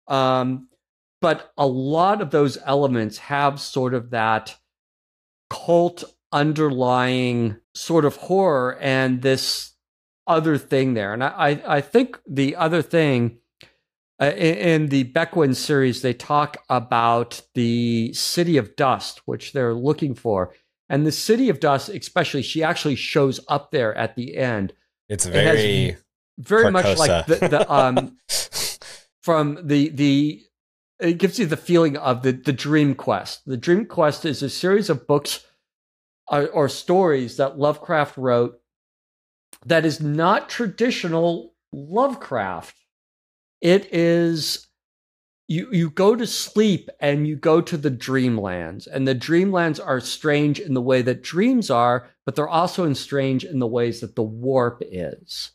Um, 0.07 0.69
but 1.23 1.51
a 1.57 1.67
lot 1.67 2.21
of 2.21 2.31
those 2.31 2.59
elements 2.63 3.17
have 3.17 3.59
sort 3.59 3.95
of 3.95 4.11
that 4.11 4.55
cult 5.49 6.05
underlying 6.31 7.57
sort 7.75 8.05
of 8.05 8.17
horror 8.17 8.77
and 8.83 9.23
this 9.23 9.73
other 10.27 10.59
thing 10.59 10.93
there. 10.93 11.15
And 11.15 11.25
I, 11.25 11.63
I 11.67 11.81
think 11.81 12.21
the 12.29 12.55
other 12.57 12.83
thing 12.83 13.39
uh, 14.21 14.27
in, 14.37 14.57
in, 14.57 14.89
the 14.89 15.05
Bequin 15.05 15.55
series, 15.55 16.03
they 16.03 16.13
talk 16.13 16.59
about 16.69 17.41
the 17.55 18.13
city 18.13 18.59
of 18.59 18.77
dust, 18.77 19.23
which 19.25 19.55
they're 19.55 19.73
looking 19.73 20.15
for. 20.15 20.53
And 20.89 21.07
the 21.07 21.13
city 21.13 21.49
of 21.51 21.61
dust, 21.61 21.89
especially, 21.89 22.43
she 22.43 22.63
actually 22.63 22.95
shows 22.95 23.41
up 23.49 23.71
there 23.71 23.95
at 23.95 24.17
the 24.17 24.37
end. 24.37 24.73
It's 25.09 25.27
very, 25.27 25.87
it 25.87 25.99
very 26.39 26.71
much 26.71 26.99
like 26.99 27.27
the, 27.27 27.37
the 27.37 27.73
um, 27.73 28.17
from 29.23 29.59
the 29.67 29.91
the. 29.91 30.43
It 31.01 31.19
gives 31.19 31.39
you 31.39 31.47
the 31.47 31.57
feeling 31.57 31.97
of 31.97 32.23
the 32.23 32.33
the 32.33 32.53
Dream 32.53 32.95
Quest. 32.95 33.43
The 33.47 33.57
Dream 33.57 33.87
Quest 33.87 34.25
is 34.25 34.43
a 34.43 34.51
series 34.51 34.91
of 34.91 35.07
books 35.07 35.45
or, 36.29 36.49
or 36.49 36.69
stories 36.69 37.37
that 37.37 37.59
Lovecraft 37.59 38.17
wrote 38.17 38.61
that 39.67 39.85
is 39.85 40.01
not 40.01 40.49
traditional 40.49 41.55
Lovecraft. 41.73 42.77
It 43.61 43.93
is 43.93 44.68
you 45.49 45.69
you 45.73 45.91
go 45.91 46.15
to 46.15 46.27
sleep 46.27 46.89
and 47.01 47.27
you 47.27 47.35
go 47.35 47.61
to 47.61 47.77
the 47.77 47.91
dreamlands 47.91 48.87
and 48.87 49.09
the 49.09 49.15
dreamlands 49.15 49.85
are 49.85 50.01
strange 50.01 50.61
in 50.61 50.75
the 50.75 50.83
way 50.83 51.03
that 51.03 51.23
dreams 51.23 51.71
are 51.71 52.09
but 52.25 52.37
they're 52.37 52.49
also 52.49 52.93
strange 52.93 53.45
in 53.45 53.59
the 53.59 53.67
ways 53.67 54.01
that 54.01 54.15
the 54.15 54.23
warp 54.23 54.83
is 54.87 55.53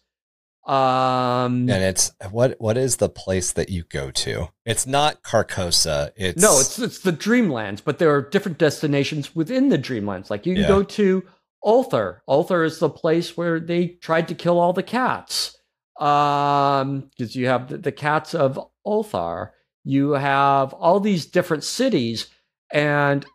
um, 0.65 1.69
and 1.69 1.83
it's 1.83 2.13
what 2.31 2.55
what 2.59 2.77
is 2.77 2.95
the 2.95 3.09
place 3.09 3.51
that 3.51 3.67
you 3.67 3.83
go 3.83 4.11
to? 4.11 4.47
It's 4.65 4.87
not 4.87 5.21
Carcosa. 5.21 6.11
It's 6.15 6.41
no, 6.41 6.57
it's 6.57 6.79
it's 6.79 6.99
the 6.99 7.11
Dreamlands, 7.11 7.81
but 7.83 7.99
there 7.99 8.15
are 8.15 8.21
different 8.21 8.59
destinations 8.59 9.35
within 9.35 9.67
the 9.67 9.77
Dreamlands. 9.77 10.29
Like 10.29 10.45
you 10.45 10.53
can 10.53 10.61
yeah. 10.61 10.69
go 10.69 10.83
to 10.83 11.23
Ulthar. 11.65 12.19
Ulthar 12.29 12.65
is 12.65 12.79
the 12.79 12.89
place 12.89 13.35
where 13.35 13.59
they 13.59 13.87
tried 13.87 14.29
to 14.29 14.35
kill 14.35 14.57
all 14.57 14.71
the 14.71 14.83
cats. 14.83 15.57
Um, 15.99 17.09
because 17.09 17.35
you 17.35 17.47
have 17.47 17.67
the, 17.67 17.77
the 17.77 17.91
cats 17.91 18.33
of 18.33 18.57
Ulthar. 18.87 19.49
You 19.83 20.11
have 20.11 20.73
all 20.73 20.99
these 20.99 21.25
different 21.25 21.63
cities, 21.63 22.27
and 22.71 23.25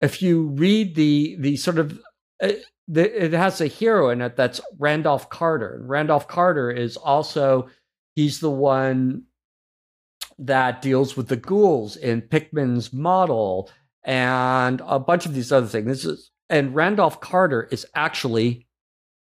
if 0.00 0.22
you 0.22 0.48
read 0.48 0.94
the 0.94 1.36
the 1.38 1.56
sort 1.56 1.78
of 1.78 2.00
uh, 2.42 2.52
it 2.94 3.32
has 3.32 3.60
a 3.60 3.66
hero 3.66 4.10
in 4.10 4.20
it 4.20 4.36
that's 4.36 4.60
Randolph 4.78 5.30
Carter. 5.30 5.76
And 5.76 5.88
Randolph 5.88 6.28
Carter 6.28 6.70
is 6.70 6.96
also 6.96 7.68
he's 8.16 8.40
the 8.40 8.50
one 8.50 9.24
that 10.38 10.82
deals 10.82 11.16
with 11.16 11.28
the 11.28 11.36
ghouls 11.36 11.96
in 11.96 12.22
Pickman's 12.22 12.92
model 12.92 13.70
and 14.02 14.82
a 14.84 14.98
bunch 14.98 15.26
of 15.26 15.34
these 15.34 15.52
other 15.52 15.66
things. 15.66 15.86
This 15.86 16.04
is 16.04 16.30
and 16.50 16.74
Randolph 16.74 17.20
Carter 17.20 17.68
is 17.70 17.86
actually 17.94 18.66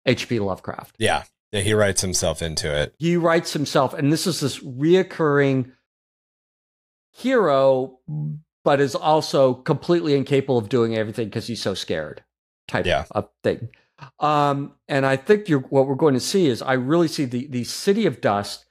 H.P. 0.06 0.40
Lovecraft. 0.40 0.96
Yeah. 1.00 1.24
Yeah, 1.52 1.62
he 1.62 1.74
writes 1.74 2.02
himself 2.02 2.42
into 2.42 2.76
it. 2.76 2.94
He 3.00 3.16
writes 3.18 3.54
himself, 3.54 3.94
and 3.94 4.12
this 4.12 4.28
is 4.28 4.42
this 4.42 4.60
reoccurring 4.60 5.72
hero, 7.16 8.00
but 8.64 8.82
is 8.82 8.96
also 8.96 9.54
completely 9.54 10.16
incapable 10.16 10.58
of 10.58 10.70
doing 10.70 10.96
everything 10.96 11.28
because 11.28 11.48
he's 11.48 11.62
so 11.62 11.74
scared 11.74 12.24
type 12.68 12.86
yeah. 12.86 13.06
of 13.12 13.30
thing. 13.44 13.70
Um, 14.20 14.74
and 14.88 15.06
I 15.06 15.16
think 15.16 15.48
what 15.70 15.88
we're 15.88 15.96
going 15.96 16.16
to 16.16 16.20
see 16.20 16.48
is 16.48 16.62
I 16.62 16.74
really 16.74 17.08
see 17.08 17.26
the 17.26 17.48
the 17.48 17.64
city 17.64 18.06
of 18.06 18.20
dust 18.20 18.66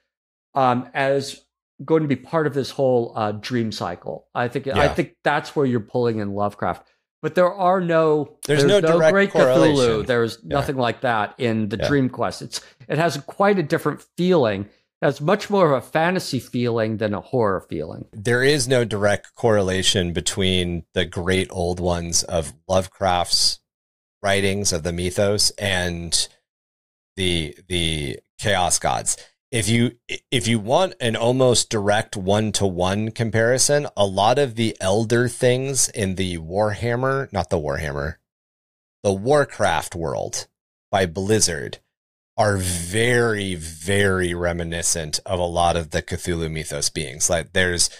um, 0.55 0.91
as 0.93 1.41
going 1.85 2.03
to 2.03 2.09
be 2.09 2.17
part 2.17 2.47
of 2.47 2.55
this 2.55 2.71
whole 2.71 3.13
uh, 3.17 3.33
dream 3.33 3.73
cycle. 3.73 4.27
I 4.35 4.49
think 4.49 4.67
yeah. 4.67 4.79
I 4.79 4.89
think 4.89 5.17
that's 5.25 5.57
where 5.57 5.65
you're 5.67 5.81
pulling 5.81 6.19
in 6.19 6.35
Lovecraft. 6.35 6.87
But 7.23 7.35
there 7.35 7.53
are 7.53 7.81
no 7.81 8.37
there's, 8.47 8.67
there's 8.67 8.83
no, 8.83 8.99
no 8.99 9.11
great 9.11 9.31
Cthulhu. 9.31 10.07
There's 10.07 10.39
yeah. 10.43 10.57
nothing 10.57 10.77
like 10.77 11.01
that 11.01 11.35
in 11.39 11.71
the 11.71 11.79
Dream 11.79 12.11
Quest. 12.11 12.43
It's 12.43 12.61
it 12.87 12.99
has 12.99 13.17
quite 13.27 13.59
a 13.59 13.63
different 13.63 14.05
feeling. 14.19 14.69
Has 15.05 15.21
much 15.21 15.51
more 15.51 15.71
of 15.71 15.85
a 15.85 15.87
fantasy 15.87 16.41
feeling 16.41 16.97
than 16.97 17.13
a 17.13 17.21
horror 17.21 17.61
feeling. 17.61 18.07
There 18.11 18.43
is 18.43 18.67
no 18.67 18.87
direct 18.87 19.35
correlation 19.35 20.15
between 20.15 20.87
the 20.95 21.05
great 21.05 21.47
old 21.51 21.79
ones 21.79 22.23
of 22.23 22.55
Lovecraft's 22.67 23.61
writings 24.23 24.73
of 24.73 24.83
the 24.83 24.95
mythos 24.95 25.51
and 25.59 26.27
the 27.17 27.55
the 27.69 28.21
chaos 28.39 28.79
gods 28.79 29.19
if 29.51 29.69
you 29.69 29.93
if 30.31 30.49
you 30.49 30.59
want 30.59 30.95
an 31.01 31.17
almost 31.17 31.69
direct 31.69 32.17
one 32.17 32.51
to 32.53 32.67
one 32.67 33.11
comparison, 33.11 33.87
a 33.99 34.07
lot 34.07 34.39
of 34.39 34.55
the 34.55 34.75
elder 34.81 35.29
things 35.29 35.91
in 35.91 36.15
the 36.15 36.39
Warhammer, 36.39 37.31
not 37.31 37.51
the 37.51 37.59
Warhammer, 37.59 38.17
the 39.03 39.13
Warcraft 39.13 39.95
world 39.95 40.49
by 40.91 41.05
Blizzard 41.05 41.79
are 42.37 42.57
very 42.57 43.55
very 43.55 44.35
reminiscent 44.35 45.21
of 45.25 45.39
a 45.39 45.45
lot 45.45 45.77
of 45.77 45.91
the 45.91 46.03
Cthulhu 46.03 46.51
mythos 46.51 46.91
beings. 46.91 47.31
Like 47.31 47.53
there's 47.53 47.91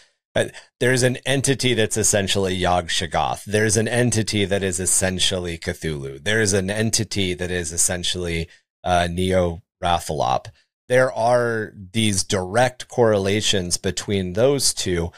there's 0.81 1.05
an 1.05 1.17
entity 1.25 1.75
that's 1.75 1.97
essentially 1.97 2.55
Yog 2.55 2.89
Shoggoth. 2.89 3.45
There's 3.45 3.77
an 3.77 3.87
entity 3.87 4.45
that 4.45 4.63
is 4.63 4.81
essentially 4.81 5.57
Cthulhu. 5.59 6.23
There's 6.23 6.53
an 6.53 6.71
entity 6.71 7.35
that 7.35 7.51
is 7.51 7.73
essentially 7.73 8.49
uh, 8.83 9.07
Neo 9.11 9.63
Rathalop. 9.83 10.47
There 10.89 11.13
are 11.13 11.73
these 11.75 12.25
direct 12.25 12.89
correlations 12.89 13.77
between 13.77 14.33
those 14.33 14.75
two. 14.75 15.13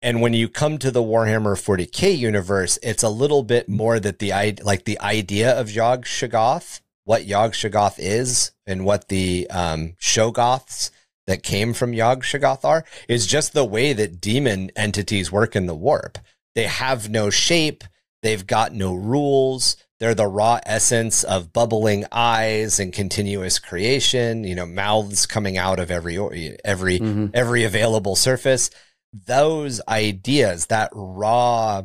And 0.00 0.20
when 0.20 0.34
you 0.34 0.48
come 0.48 0.78
to 0.78 0.90
the 0.90 1.02
Warhammer 1.02 1.56
40k 1.56 2.16
universe, 2.16 2.78
it's 2.82 3.02
a 3.02 3.08
little 3.08 3.42
bit 3.42 3.68
more 3.68 4.00
that 4.00 4.18
the 4.18 4.32
like 4.62 4.84
the 4.84 5.00
idea 5.00 5.58
of 5.58 5.70
Yog 5.70 6.04
Shoggoth, 6.04 6.80
what 7.04 7.26
Yog 7.26 7.52
Shoggoth 7.52 7.96
is, 7.98 8.52
and 8.66 8.84
what 8.84 9.08
the 9.08 9.46
um, 9.50 9.94
Shoggoths 10.00 10.90
that 11.26 11.42
came 11.42 11.72
from 11.72 11.92
Yog 11.92 12.22
Shagathar 12.24 12.82
is 13.08 13.26
just 13.26 13.52
the 13.52 13.64
way 13.64 13.92
that 13.92 14.20
demon 14.20 14.70
entities 14.76 15.32
work 15.32 15.56
in 15.56 15.66
the 15.66 15.74
warp. 15.74 16.18
They 16.54 16.64
have 16.64 17.08
no 17.08 17.30
shape. 17.30 17.84
They've 18.22 18.46
got 18.46 18.72
no 18.72 18.94
rules. 18.94 19.76
They're 20.00 20.14
the 20.14 20.26
raw 20.26 20.60
essence 20.66 21.24
of 21.24 21.52
bubbling 21.52 22.04
eyes 22.10 22.78
and 22.78 22.92
continuous 22.92 23.58
creation, 23.58 24.44
you 24.44 24.54
know, 24.54 24.66
mouths 24.66 25.24
coming 25.26 25.56
out 25.56 25.78
of 25.78 25.90
every 25.90 26.18
every 26.64 26.98
mm-hmm. 26.98 27.26
every 27.32 27.64
available 27.64 28.16
surface. 28.16 28.70
Those 29.12 29.80
ideas, 29.88 30.66
that 30.66 30.90
raw 30.92 31.84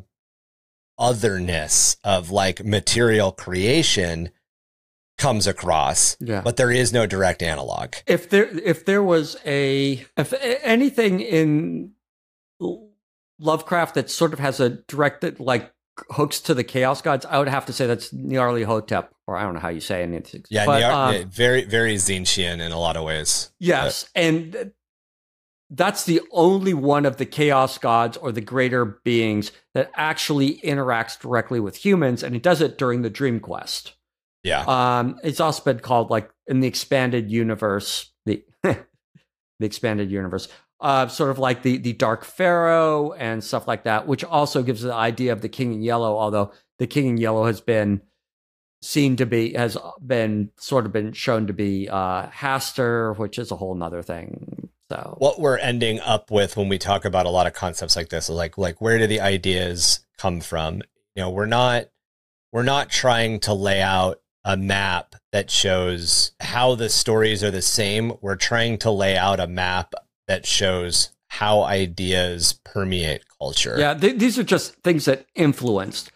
otherness 0.97 1.95
of 2.03 2.29
like 2.31 2.65
material 2.65 3.31
creation 3.31 4.31
comes 5.19 5.45
across 5.45 6.17
yeah. 6.19 6.41
but 6.41 6.57
there 6.57 6.71
is 6.71 6.91
no 6.91 7.05
direct 7.05 7.43
analog 7.43 7.93
if 8.07 8.29
there 8.29 8.47
if 8.59 8.85
there 8.85 9.03
was 9.03 9.37
a 9.45 10.03
if 10.17 10.33
anything 10.63 11.19
in 11.19 11.91
lovecraft 13.39 13.95
that 13.95 14.09
sort 14.09 14.33
of 14.33 14.39
has 14.39 14.59
a 14.59 14.69
direct 14.69 15.39
like 15.39 15.71
hooks 16.11 16.39
to 16.39 16.53
the 16.53 16.63
chaos 16.63 17.01
gods 17.01 17.25
i 17.25 17.37
would 17.37 17.49
have 17.49 17.65
to 17.65 17.73
say 17.73 17.85
that's 17.85 18.13
nyarlathotep 18.13 19.09
or 19.27 19.35
i 19.35 19.43
don't 19.43 19.53
know 19.53 19.59
how 19.59 19.69
you 19.69 19.81
say 19.81 20.01
anything 20.01 20.43
yeah, 20.49 20.65
but, 20.65 20.81
Nyar- 20.81 21.23
um, 21.23 21.29
very 21.29 21.65
very 21.65 21.95
Tzeentchian 21.95 22.61
in 22.61 22.71
a 22.71 22.79
lot 22.79 22.95
of 22.95 23.03
ways 23.03 23.51
yes 23.59 24.05
but. 24.13 24.21
and 24.21 24.71
that's 25.69 26.05
the 26.05 26.21
only 26.31 26.73
one 26.73 27.05
of 27.05 27.17
the 27.17 27.25
chaos 27.25 27.77
gods 27.77 28.17
or 28.17 28.31
the 28.31 28.41
greater 28.41 28.85
beings 28.85 29.51
that 29.75 29.91
actually 29.95 30.59
interacts 30.61 31.19
directly 31.19 31.59
with 31.59 31.75
humans 31.75 32.23
and 32.23 32.35
it 32.35 32.41
does 32.41 32.61
it 32.61 32.77
during 32.77 33.01
the 33.01 33.09
dream 33.09 33.41
quest 33.41 33.93
yeah 34.43 34.63
um 34.67 35.19
it's 35.23 35.39
also 35.39 35.63
been 35.63 35.79
called 35.79 36.09
like 36.09 36.29
in 36.47 36.59
the 36.59 36.67
expanded 36.67 37.31
universe 37.31 38.11
the 38.25 38.43
the 38.63 38.85
expanded 39.61 40.09
universe 40.11 40.47
uh 40.81 41.07
sort 41.07 41.29
of 41.29 41.39
like 41.39 41.63
the 41.63 41.77
the 41.77 41.93
dark 41.93 42.23
pharaoh 42.23 43.11
and 43.13 43.43
stuff 43.43 43.67
like 43.67 43.83
that 43.83 44.07
which 44.07 44.23
also 44.23 44.63
gives 44.63 44.81
the 44.81 44.93
idea 44.93 45.31
of 45.31 45.41
the 45.41 45.49
king 45.49 45.73
in 45.73 45.81
yellow 45.81 46.17
although 46.17 46.51
the 46.77 46.87
king 46.87 47.07
in 47.07 47.17
yellow 47.17 47.45
has 47.45 47.61
been 47.61 48.01
seen 48.81 49.17
to 49.17 49.25
be 49.25 49.53
has 49.53 49.77
been 50.05 50.49
sort 50.57 50.85
of 50.85 50.93
been 50.93 51.11
shown 51.11 51.47
to 51.47 51.53
be 51.53 51.89
uh 51.89 52.27
Hastur 52.27 53.17
which 53.17 53.37
is 53.37 53.51
a 53.51 53.57
whole 53.57 53.75
nother 53.75 54.01
thing 54.01 54.69
so 54.89 55.15
what 55.19 55.39
we're 55.39 55.57
ending 55.57 55.99
up 55.99 56.31
with 56.31 56.57
when 56.57 56.67
we 56.67 56.79
talk 56.79 57.05
about 57.05 57.27
a 57.27 57.29
lot 57.29 57.45
of 57.45 57.53
concepts 57.53 57.95
like 57.95 58.09
this 58.09 58.29
is 58.29 58.35
like 58.35 58.57
like 58.57 58.81
where 58.81 58.97
do 58.97 59.05
the 59.05 59.21
ideas 59.21 59.99
come 60.17 60.41
from? 60.41 60.81
You 61.15 61.23
know, 61.23 61.29
we're 61.29 61.45
not 61.45 61.85
we're 62.51 62.63
not 62.63 62.89
trying 62.89 63.39
to 63.41 63.53
lay 63.53 63.81
out 63.81 64.19
a 64.43 64.57
map 64.57 65.15
that 65.31 65.51
shows 65.51 66.31
how 66.39 66.75
the 66.75 66.89
stories 66.89 67.43
are 67.43 67.51
the 67.51 67.61
same. 67.61 68.13
We're 68.21 68.35
trying 68.35 68.77
to 68.79 68.91
lay 68.91 69.17
out 69.17 69.39
a 69.39 69.47
map 69.47 69.93
that 70.27 70.45
shows 70.45 71.09
how 71.27 71.63
ideas 71.63 72.59
permeate 72.63 73.23
culture. 73.39 73.75
Yeah, 73.77 73.93
th- 73.93 74.17
these 74.17 74.39
are 74.39 74.43
just 74.43 74.75
things 74.83 75.05
that 75.05 75.25
influenced. 75.35 76.11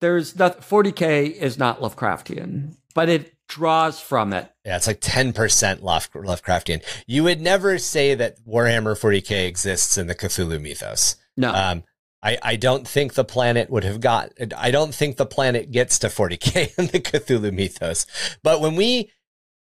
There's 0.00 0.38
not 0.38 0.60
40k 0.60 1.32
is 1.32 1.58
not 1.58 1.80
Lovecraftian, 1.80 2.76
but 2.94 3.08
it 3.08 3.34
draws 3.48 4.00
from 4.00 4.32
it. 4.32 4.50
Yeah, 4.64 4.76
it's 4.76 4.86
like 4.86 5.00
10% 5.00 5.34
Lovecraftian. 5.80 6.82
You 7.06 7.24
would 7.24 7.40
never 7.40 7.78
say 7.78 8.14
that 8.14 8.44
Warhammer 8.46 8.98
40K 8.98 9.46
exists 9.46 9.98
in 9.98 10.06
the 10.06 10.14
Cthulhu 10.14 10.60
mythos. 10.60 11.16
No. 11.36 11.52
Um, 11.52 11.84
I, 12.24 12.38
I 12.42 12.56
don't 12.56 12.88
think 12.88 13.14
the 13.14 13.24
planet 13.24 13.68
would 13.68 13.84
have 13.84 14.00
got, 14.00 14.32
I 14.56 14.70
don't 14.70 14.94
think 14.94 15.16
the 15.16 15.26
planet 15.26 15.70
gets 15.70 15.98
to 16.00 16.06
40K 16.08 16.74
in 16.78 16.86
the 16.86 17.00
Cthulhu 17.00 17.52
mythos. 17.52 18.06
But 18.42 18.60
when 18.60 18.76
we, 18.76 19.12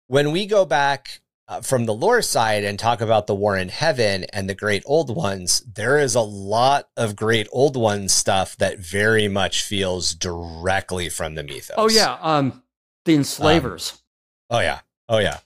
when 0.08 0.32
we 0.32 0.46
go 0.46 0.64
back 0.64 1.22
uh, 1.48 1.60
from 1.60 1.86
the 1.86 1.94
lore 1.94 2.22
side 2.22 2.64
and 2.64 2.80
talk 2.80 3.02
about 3.02 3.28
the 3.28 3.36
war 3.36 3.58
in 3.58 3.68
heaven 3.68 4.24
and 4.32 4.50
the 4.50 4.56
great 4.56 4.82
old 4.86 5.14
ones, 5.14 5.60
there 5.62 5.98
is 5.98 6.16
a 6.16 6.22
lot 6.22 6.88
of 6.96 7.18
great 7.18 7.48
old 7.52 7.76
ones 7.76 8.14
stuff 8.14 8.56
that 8.58 8.80
very 8.80 9.28
much 9.28 9.62
feels 9.62 10.16
directly 10.16 11.10
from 11.10 11.36
the 11.36 11.44
mythos. 11.44 11.76
Oh 11.78 11.90
yeah. 11.90 12.18
Um, 12.22 12.64
the 13.06 13.16
enslavers. 13.16 14.02
Um, 14.50 14.58
oh 14.58 14.60
yeah, 14.62 14.80
oh 15.10 15.18
yeah. 15.18 15.40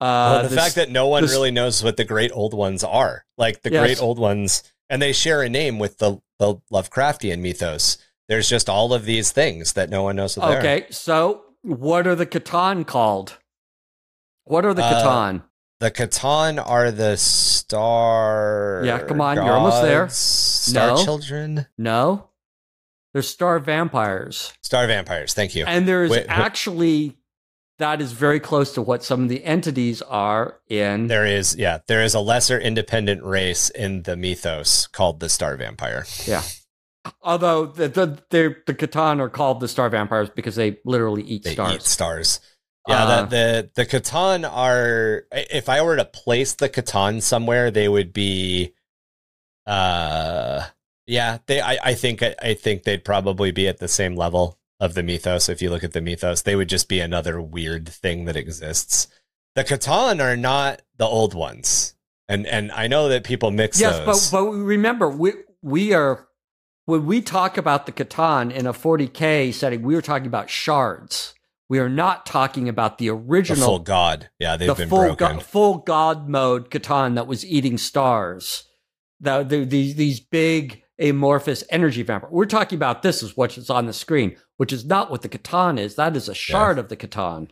Uh, 0.00 0.32
well, 0.32 0.42
the 0.42 0.48
this, 0.48 0.58
fact 0.58 0.74
that 0.76 0.90
no 0.90 1.06
one 1.08 1.22
this, 1.22 1.30
really 1.30 1.50
knows 1.50 1.84
what 1.84 1.96
the 1.96 2.04
great 2.04 2.32
old 2.32 2.54
ones 2.54 2.82
are, 2.82 3.24
like 3.36 3.62
the 3.62 3.70
yes. 3.70 3.84
great 3.84 4.02
old 4.02 4.18
ones, 4.18 4.62
and 4.90 5.00
they 5.00 5.12
share 5.12 5.40
a 5.40 5.48
name 5.48 5.78
with 5.78 5.98
the, 5.98 6.20
the 6.38 6.56
Lovecraftian 6.70 7.38
mythos. 7.38 7.96
There's 8.28 8.48
just 8.48 8.68
all 8.68 8.92
of 8.92 9.06
these 9.06 9.32
things 9.32 9.72
that 9.72 9.88
no 9.88 10.02
one 10.02 10.16
knows 10.16 10.36
what 10.36 10.58
Okay, 10.58 10.86
so 10.90 11.44
what 11.62 12.06
are 12.06 12.14
the 12.14 12.26
C'tan 12.26 12.86
called? 12.86 13.38
What 14.44 14.64
are 14.66 14.74
the 14.74 14.84
uh, 14.84 15.38
The 15.78 15.90
C'tan 15.90 16.62
are 16.64 16.90
the 16.90 17.16
star. 17.16 18.82
Yeah, 18.84 19.02
come 19.02 19.20
on, 19.20 19.36
gods, 19.36 19.46
you're 19.46 19.56
almost 19.56 19.82
there. 19.82 20.08
Star 20.10 20.96
no. 20.96 21.04
children. 21.04 21.66
No, 21.78 22.30
they're 23.12 23.22
star 23.22 23.58
vampires. 23.58 24.52
Star 24.62 24.86
vampires. 24.86 25.34
Thank 25.34 25.54
you. 25.54 25.64
And 25.66 25.86
there's 25.86 26.10
Wait, 26.10 26.26
actually 26.28 27.16
that 27.80 28.00
is 28.00 28.12
very 28.12 28.38
close 28.40 28.74
to 28.74 28.82
what 28.82 29.02
some 29.02 29.22
of 29.22 29.28
the 29.28 29.42
entities 29.44 30.02
are 30.02 30.60
in. 30.68 31.08
There 31.08 31.26
is, 31.26 31.56
yeah, 31.56 31.78
there 31.86 32.02
is 32.02 32.14
a 32.14 32.20
lesser 32.20 32.58
independent 32.58 33.24
race 33.24 33.70
in 33.70 34.02
the 34.02 34.16
mythos 34.16 34.86
called 34.86 35.20
the 35.20 35.28
star 35.28 35.56
vampire. 35.56 36.04
Yeah. 36.26 36.42
Although 37.22 37.66
the 37.66 37.88
the 37.88 38.06
the, 38.28 38.56
the 38.66 38.74
C'tan 38.74 39.20
are 39.20 39.30
called 39.30 39.60
the 39.60 39.68
star 39.68 39.88
vampires 39.88 40.28
because 40.28 40.54
they 40.54 40.78
literally 40.84 41.22
eat 41.22 41.42
they 41.42 41.54
stars. 41.54 41.74
Eat 41.74 41.82
stars. 41.82 42.40
Yeah, 42.86 43.04
uh, 43.04 43.22
the, 43.24 43.70
the 43.74 43.84
the 43.84 43.86
C'tan 43.86 44.48
are. 44.50 45.24
If 45.32 45.70
I 45.70 45.80
were 45.80 45.96
to 45.96 46.04
place 46.04 46.54
the 46.54 46.68
C'tan 46.68 47.22
somewhere, 47.22 47.70
they 47.70 47.88
would 47.88 48.12
be. 48.12 48.74
Uh, 49.66 50.64
yeah, 51.06 51.38
they. 51.46 51.62
I, 51.62 51.78
I 51.82 51.94
think. 51.94 52.22
I 52.22 52.52
think 52.52 52.82
they'd 52.82 53.04
probably 53.04 53.50
be 53.50 53.66
at 53.66 53.78
the 53.78 53.88
same 53.88 54.14
level 54.14 54.59
of 54.80 54.94
the 54.94 55.02
mythos. 55.02 55.48
If 55.48 55.62
you 55.62 55.70
look 55.70 55.84
at 55.84 55.92
the 55.92 56.00
mythos, 56.00 56.42
they 56.42 56.56
would 56.56 56.68
just 56.68 56.88
be 56.88 56.98
another 57.00 57.40
weird 57.40 57.88
thing 57.88 58.24
that 58.24 58.36
exists. 58.36 59.06
The 59.54 59.62
C'tan 59.62 60.22
are 60.22 60.36
not 60.36 60.82
the 60.96 61.06
old 61.06 61.34
ones, 61.34 61.94
and 62.28 62.46
and 62.46 62.72
I 62.72 62.86
know 62.86 63.08
that 63.08 63.24
people 63.24 63.50
mix. 63.50 63.80
Yes, 63.80 63.98
those. 63.98 64.30
but 64.30 64.44
but 64.44 64.50
remember, 64.52 65.08
we 65.08 65.32
we 65.60 65.92
are 65.92 66.28
when 66.86 67.06
we 67.06 67.20
talk 67.20 67.56
about 67.56 67.86
the 67.86 67.92
C'tan 67.92 68.52
in 68.52 68.66
a 68.66 68.72
40k 68.72 69.52
setting, 69.52 69.82
we 69.82 69.94
are 69.94 70.02
talking 70.02 70.26
about 70.26 70.50
shards. 70.50 71.34
We 71.68 71.78
are 71.78 71.88
not 71.88 72.26
talking 72.26 72.68
about 72.68 72.98
the 72.98 73.10
original 73.10 73.60
the 73.60 73.66
full 73.66 73.78
god. 73.80 74.30
Yeah, 74.40 74.56
they've 74.56 74.68
the 74.68 74.74
been 74.74 74.88
full 74.88 75.14
broken. 75.14 75.36
Go- 75.36 75.40
full 75.40 75.78
god 75.78 76.28
mode 76.28 76.70
C'tan 76.70 77.14
that 77.14 77.26
was 77.26 77.44
eating 77.44 77.78
stars. 77.78 78.64
The, 79.20 79.44
the, 79.44 79.64
these 79.64 79.96
these 79.96 80.18
big 80.18 80.82
amorphous 80.98 81.64
energy 81.70 82.02
vampire. 82.02 82.30
We're 82.30 82.46
talking 82.46 82.76
about 82.76 83.02
this 83.02 83.22
is 83.22 83.36
what's 83.36 83.70
on 83.70 83.86
the 83.86 83.92
screen, 83.92 84.36
which 84.60 84.74
is 84.74 84.84
not 84.84 85.10
what 85.10 85.22
the 85.22 85.28
C'tan 85.30 85.78
is. 85.78 85.94
That 85.94 86.14
is 86.14 86.28
a 86.28 86.34
shard 86.34 86.76
yeah. 86.76 86.82
of 86.82 86.90
the 86.90 86.96
C'tan. 86.96 87.48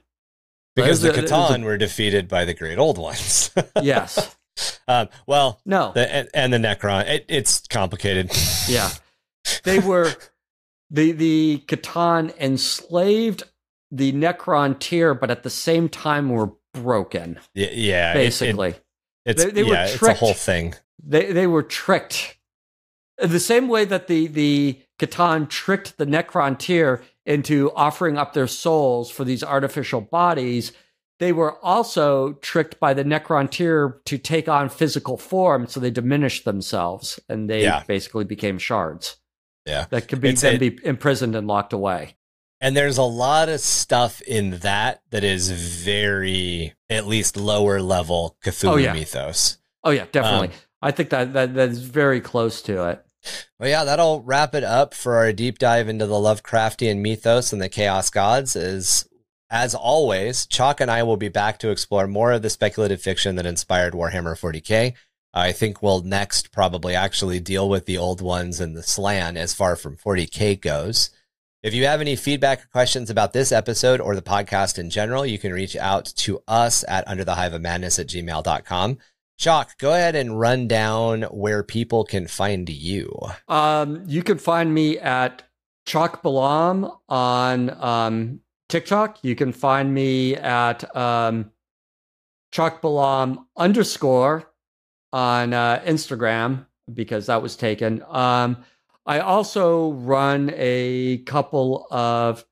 Because 0.77 1.01
the 1.01 1.09
C'tan 1.09 1.65
were 1.65 1.79
defeated 1.79 2.29
by 2.29 2.45
the 2.45 2.53
Great 2.53 2.77
Old 2.77 2.99
Ones. 2.99 3.51
yes. 3.83 4.37
Um, 4.87 5.09
well, 5.27 5.59
no, 5.65 5.93
the, 5.95 6.15
and, 6.15 6.29
and, 6.35 6.53
the 6.53 6.59
Necron. 6.59 7.07
It, 7.09 7.25
it's 7.27 7.67
complicated. 7.67 8.31
yeah, 8.69 8.91
they 9.65 9.79
were 9.79 10.13
the 10.91 11.13
the 11.13 11.65
C'tan 11.67 12.37
enslaved 12.37 13.45
the 13.91 14.13
Necrontyr, 14.13 15.19
but 15.19 15.31
at 15.31 15.45
the 15.45 15.51
same 15.51 15.89
time 15.89 16.29
were 16.29 16.51
broken. 16.75 17.39
Yeah, 17.55 17.71
yeah 17.73 18.13
basically, 18.13 18.71
it, 18.71 18.75
it, 18.75 18.85
it's 19.25 19.45
they, 19.45 19.51
they 19.51 19.63
yeah, 19.63 19.87
it's 19.87 20.03
a 20.03 20.13
whole 20.13 20.35
thing. 20.35 20.75
They 21.03 21.33
they 21.33 21.47
were 21.47 21.63
tricked 21.63 22.37
the 23.19 23.41
same 23.41 23.69
way 23.69 23.85
that 23.85 24.07
the 24.07 24.27
the 24.27 24.81
C'tan 24.99 25.49
tricked 25.49 25.97
the 25.99 26.07
Necrontyr 26.07 27.03
into 27.25 27.71
offering 27.75 28.17
up 28.17 28.33
their 28.33 28.47
souls 28.47 29.11
for 29.11 29.25
these 29.25 29.45
artificial 29.45 30.01
bodies, 30.01 30.73
they 31.19 31.33
were 31.33 31.63
also 31.65 32.35
tricked 32.35 32.79
by 32.79 32.95
the 32.95 33.05
Necrontyr 33.05 34.03
to 34.05 34.19
take 34.19 34.49
on 34.49 34.69
physical 34.69 35.17
form, 35.17 35.67
so 35.67 35.81
they 35.81 35.91
diminished 35.91 36.45
themselves 36.45 37.19
and 37.29 37.51
they 37.51 37.63
yeah. 37.63 37.83
basically 37.87 38.25
became 38.25 38.59
shards. 38.59 39.17
Yeah, 39.67 39.87
that 39.91 40.09
could 40.09 40.21
be 40.21 40.33
then 40.33 40.55
a, 40.55 40.59
be 40.59 40.79
imprisoned 40.83 41.35
and 41.35 41.47
locked 41.47 41.73
away. 41.73 42.17
And 42.61 42.77
there's 42.77 42.99
a 42.99 43.03
lot 43.03 43.49
of 43.49 43.61
stuff 43.61 44.23
in 44.23 44.59
that 44.61 45.03
that 45.11 45.23
is 45.25 45.51
very, 45.51 46.75
at 46.89 47.07
least 47.07 47.37
lower 47.37 47.83
level 47.83 48.37
Cthulhu 48.43 48.73
oh, 48.73 48.77
yeah. 48.77 48.93
mythos. 48.95 49.59
Oh 49.85 49.91
yeah, 49.91 50.07
definitely. 50.11 50.49
Um, 50.49 50.55
I 50.81 50.91
think 50.93 51.11
that, 51.11 51.33
that 51.35 51.55
that 51.55 51.69
is 51.69 51.81
very 51.81 52.21
close 52.21 52.63
to 52.63 52.89
it. 52.89 53.05
Well, 53.59 53.69
yeah, 53.69 53.85
that'll 53.85 54.23
wrap 54.23 54.55
it 54.55 54.65
up 54.65 54.95
for 54.95 55.17
our 55.17 55.33
deep 55.33 55.59
dive 55.59 55.89
into 55.89 56.07
the 56.07 56.15
Lovecraftian 56.15 56.99
mythos 56.99 57.53
and 57.53 57.61
the 57.61 57.69
Chaos 57.69 58.11
Gods. 58.11 58.55
Is 58.57 59.09
as 59.51 59.75
always, 59.75 60.47
Chac 60.47 60.81
and 60.81 60.91
I 60.91 61.03
will 61.03 61.17
be 61.17 61.29
back 61.29 61.59
to 61.61 61.71
explore 61.71 62.07
more 62.07 62.33
of 62.33 62.43
the 62.43 62.51
speculative 62.51 63.01
fiction 63.01 63.37
that 63.37 63.47
inspired 63.47 63.95
Warhammer 63.95 64.39
40k. 64.39 64.95
I 65.35 65.53
think 65.53 65.83
we'll 65.83 66.03
next 66.03 66.53
probably 66.53 66.95
actually 66.95 67.41
deal 67.41 67.69
with 67.69 67.87
the 67.87 67.99
old 67.99 68.21
ones 68.21 68.61
and 68.61 68.77
the 68.77 68.83
Slann 68.83 69.37
as 69.37 69.55
far 69.55 69.77
from 69.77 69.97
40k 69.97 70.61
goes. 70.61 71.11
If 71.63 71.75
you 71.75 71.87
have 71.87 72.01
any 72.01 72.15
feedback 72.15 72.63
or 72.63 72.69
questions 72.69 73.11
about 73.11 73.33
this 73.33 73.51
episode 73.51 74.01
or 74.01 74.15
the 74.15 74.23
podcast 74.23 74.79
in 74.79 74.91
general, 74.91 75.27
you 75.27 75.39
can 75.39 75.53
reach 75.53 75.77
out 75.77 76.07
to 76.17 76.43
us 76.47 76.85
at 76.87 77.07
underthehiveofmadness 77.07 77.99
at 77.99 78.07
gmail.com. 78.07 78.99
Chac, 79.39 79.79
go 79.79 79.93
ahead 79.93 80.17
and 80.17 80.41
run 80.41 80.67
down 80.67 81.23
where 81.23 81.63
people 81.63 82.03
can 82.03 82.27
find 82.27 82.69
you. 82.69 83.17
Um, 83.47 84.03
you 84.05 84.25
can 84.25 84.37
find 84.37 84.75
me 84.75 84.99
at 84.99 85.45
Chac 85.87 86.25
Balam 86.25 86.99
on 87.09 87.71
um, 87.81 88.41
TikTok. 88.69 89.23
You 89.23 89.37
can 89.37 89.53
find 89.53 89.95
me 89.95 90.35
at 90.35 90.95
um, 90.97 91.53
Chac 92.51 92.83
Balam 92.83 93.45
underscore 93.57 94.53
on 95.13 95.55
uh, 95.55 95.83
Instagram 95.87 96.67
because 96.93 97.27
that 97.27 97.41
was 97.41 97.55
taken. 97.55 98.03
Um, 98.09 98.65
I 99.07 99.21
also 99.21 99.93
run 99.93 100.53
a 100.57 101.19
couple 101.19 101.87
of 101.93 102.45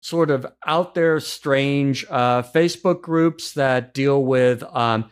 sort 0.00 0.32
of 0.32 0.44
out 0.66 0.96
there 0.96 1.20
strange 1.20 2.04
uh, 2.10 2.42
Facebook 2.42 3.00
groups 3.00 3.52
that 3.52 3.94
deal 3.94 4.24
with 4.24 4.64
um, 4.64 5.08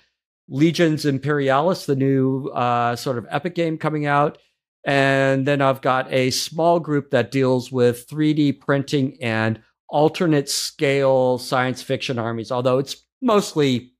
Legions 0.50 1.06
Imperialis, 1.06 1.86
the 1.86 1.96
new 1.96 2.48
uh, 2.48 2.96
sort 2.96 3.16
of 3.16 3.26
epic 3.30 3.54
game 3.54 3.78
coming 3.78 4.04
out. 4.04 4.36
And 4.84 5.46
then 5.46 5.60
I've 5.60 5.80
got 5.80 6.12
a 6.12 6.30
small 6.30 6.80
group 6.80 7.10
that 7.10 7.30
deals 7.30 7.70
with 7.70 8.08
3D 8.08 8.60
printing 8.60 9.16
and 9.22 9.60
alternate 9.88 10.48
scale 10.48 11.38
science 11.38 11.82
fiction 11.82 12.18
armies, 12.18 12.50
although 12.50 12.78
it's 12.78 12.96
mostly 13.22 13.92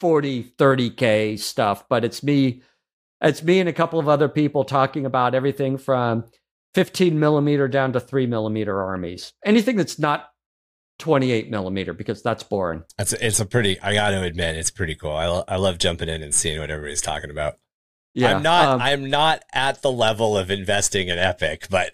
40, 0.00 0.54
30K 0.58 1.38
stuff, 1.38 1.84
but 1.88 2.04
it's 2.04 2.22
me. 2.22 2.62
It's 3.22 3.42
me 3.42 3.60
and 3.60 3.68
a 3.68 3.72
couple 3.72 3.98
of 3.98 4.08
other 4.08 4.28
people 4.28 4.64
talking 4.64 5.04
about 5.04 5.34
everything 5.34 5.76
from 5.76 6.24
15 6.74 7.18
millimeter 7.18 7.68
down 7.68 7.92
to 7.92 8.00
three 8.00 8.26
millimeter 8.26 8.82
armies. 8.82 9.32
Anything 9.44 9.76
that's 9.76 9.98
not 9.98 10.29
28 11.00 11.50
millimeter 11.50 11.92
because 11.92 12.22
that's 12.22 12.42
boring. 12.44 12.84
That's 12.96 13.12
it's 13.14 13.40
a 13.40 13.46
pretty. 13.46 13.80
I 13.80 13.94
got 13.94 14.10
to 14.10 14.22
admit, 14.22 14.56
it's 14.56 14.70
pretty 14.70 14.94
cool. 14.94 15.12
I 15.12 15.26
lo- 15.26 15.44
I 15.48 15.56
love 15.56 15.78
jumping 15.78 16.08
in 16.08 16.22
and 16.22 16.34
seeing 16.34 16.60
what 16.60 16.70
everybody's 16.70 17.02
talking 17.02 17.30
about. 17.30 17.58
Yeah, 18.12 18.36
I'm 18.36 18.42
not. 18.42 18.68
Um, 18.68 18.82
I'm 18.82 19.10
not 19.10 19.42
at 19.52 19.82
the 19.82 19.90
level 19.90 20.36
of 20.36 20.50
investing 20.50 21.08
in 21.08 21.18
Epic, 21.18 21.68
but 21.70 21.92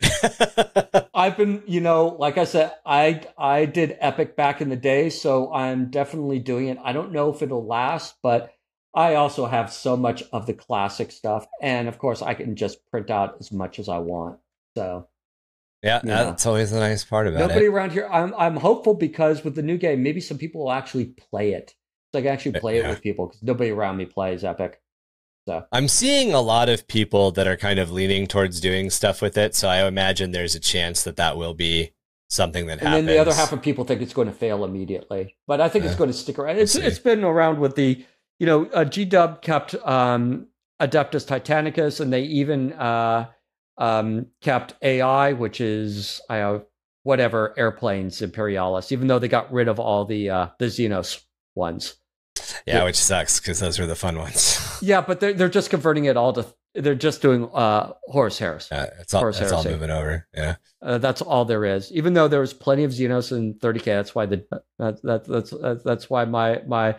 I've 1.15 1.37
been. 1.37 1.62
You 1.66 1.81
know, 1.81 2.16
like 2.19 2.39
I 2.39 2.45
said, 2.45 2.73
I 2.85 3.23
I 3.37 3.66
did 3.66 3.97
Epic 4.01 4.37
back 4.37 4.61
in 4.61 4.69
the 4.69 4.77
day, 4.77 5.11
so 5.11 5.53
I'm 5.53 5.91
definitely 5.91 6.39
doing 6.39 6.69
it. 6.69 6.78
I 6.83 6.93
don't 6.93 7.12
know 7.12 7.33
if 7.33 7.43
it'll 7.43 7.66
last, 7.66 8.16
but 8.23 8.53
I 8.95 9.16
also 9.16 9.45
have 9.47 9.70
so 9.70 9.97
much 9.97 10.23
of 10.33 10.47
the 10.47 10.55
classic 10.55 11.12
stuff, 11.12 11.47
and 11.61 11.87
of 11.87 11.99
course, 11.99 12.23
I 12.23 12.33
can 12.35 12.57
just 12.57 12.85
print 12.91 13.11
out 13.11 13.37
as 13.39 13.53
much 13.53 13.78
as 13.78 13.89
I 13.91 13.99
want. 13.99 14.39
So 14.74 15.09
yeah, 15.82 16.01
that's 16.03 16.47
always 16.47 16.70
the 16.70 16.81
nice 16.81 17.05
part 17.05 17.27
about 17.27 17.39
Nobody 17.39 17.53
it. 17.53 17.62
Nobody 17.62 17.77
around 17.77 17.93
here. 17.93 18.09
I'm 18.11 18.35
I'm 18.36 18.57
hopeful 18.57 18.94
because 18.94 19.44
with 19.44 19.55
the 19.55 19.62
new 19.62 19.77
game, 19.77 20.03
maybe 20.03 20.20
some 20.20 20.39
people 20.39 20.65
will 20.65 20.73
actually 20.73 21.07
play 21.07 21.53
it. 21.53 21.74
So 22.12 22.20
I 22.20 22.23
can 22.23 22.32
actually 22.32 22.61
play 22.61 22.78
yeah. 22.78 22.86
it 22.86 22.90
with 22.90 23.03
people 23.03 23.27
because 23.27 23.43
nobody 23.43 23.70
around 23.70 23.97
me 23.97 24.07
plays 24.07 24.44
Epic. 24.44 24.81
So 25.47 25.65
I'm 25.70 25.86
seeing 25.86 26.35
a 26.35 26.40
lot 26.40 26.69
of 26.69 26.89
people 26.89 27.31
that 27.32 27.47
are 27.47 27.57
kind 27.57 27.78
of 27.78 27.93
leaning 27.93 28.27
towards 28.27 28.61
doing 28.61 28.90
stuff 28.90 29.23
with 29.23 29.36
it. 29.36 29.55
So 29.55 29.69
I 29.69 29.86
imagine 29.86 30.32
there's 30.32 30.57
a 30.57 30.61
chance 30.61 31.05
that 31.05 31.16
that 31.16 31.36
will 31.36 31.55
be 31.55 31.93
something 32.28 32.66
that 32.66 32.73
and 32.73 32.81
happens. 32.81 32.98
And 32.98 33.09
then 33.09 33.15
the 33.15 33.20
other 33.20 33.35
half 33.35 33.53
of 33.53 33.62
people 33.62 33.85
think 33.85 34.03
it's 34.03 34.12
going 34.12 34.28
to 34.28 34.35
fail 34.35 34.65
immediately, 34.65 35.36
but 35.47 35.61
I 35.61 35.69
think 35.69 35.85
uh, 35.85 35.89
it's 35.89 35.97
going 35.97 36.11
to 36.11 36.16
stick 36.16 36.39
around. 36.39 36.59
It's 36.59 36.74
it's 36.74 36.98
been 36.98 37.23
around 37.23 37.61
with 37.61 37.77
the 37.77 38.05
you 38.39 38.47
know 38.47 38.66
uh, 38.66 38.85
G 38.85 39.05
Dub 39.05 39.43
kept 39.43 39.74
um, 39.86 40.48
Adeptus 40.81 41.27
Titanicus, 41.27 42.01
and 42.01 42.12
they 42.12 42.23
even 42.23 42.73
uh, 42.73 43.27
um, 43.78 44.27
kept 44.40 44.74
AI, 44.82 45.32
which 45.32 45.61
is 45.61 46.20
uh, 46.28 46.61
whatever 47.03 47.55
airplanes 47.59 48.23
Imperialis, 48.23 48.93
even 48.93 49.07
though 49.07 49.19
they 49.19 49.28
got 49.28 49.53
rid 49.53 49.69
of 49.69 49.78
all 49.78 50.05
the 50.05 50.31
uh, 50.31 50.48
the 50.59 50.66
Xenos 50.66 51.23
ones. 51.55 51.97
Yeah, 52.66 52.85
which 52.85 52.97
sucks 52.97 53.40
because 53.40 53.61
those 53.61 53.78
were 53.78 53.86
the 53.86 53.94
fun 53.94 54.19
ones. 54.19 54.78
yeah, 54.82 55.01
but 55.01 55.20
they're 55.20 55.32
they're 55.32 55.48
just 55.48 55.70
converting 55.70 56.07
it 56.07 56.16
all 56.16 56.32
to 56.35 56.47
they're 56.74 56.94
just 56.94 57.23
doing 57.23 57.48
uh, 57.55 57.93
Horus 58.05 58.39
Heresy. 58.39 58.69
Yeah, 58.73 58.90
it's 59.01 59.15
all, 59.15 59.20
Horus 59.20 59.53
all 59.53 59.65
moving 59.65 59.90
over. 59.90 60.27
Yeah, 60.35 60.57
uh, 60.82 60.98
that's 60.98 61.23
all 61.23 61.44
there 61.44 61.65
is. 61.65 61.90
Even 61.93 62.15
though 62.15 62.28
there 62.28 62.40
was 62.40 62.53
plenty 62.53 62.85
of 62.85 62.90
Xenos 62.90 63.32
in 63.32 63.55
30k, 63.55 63.85
that's 63.85 64.15
why 64.15 64.27
the 64.27 64.44
that, 64.78 65.03
that 65.03 65.24
that's 65.27 65.82
that's 65.85 66.11
why 66.11 66.24
my 66.24 66.61
my 66.66 66.97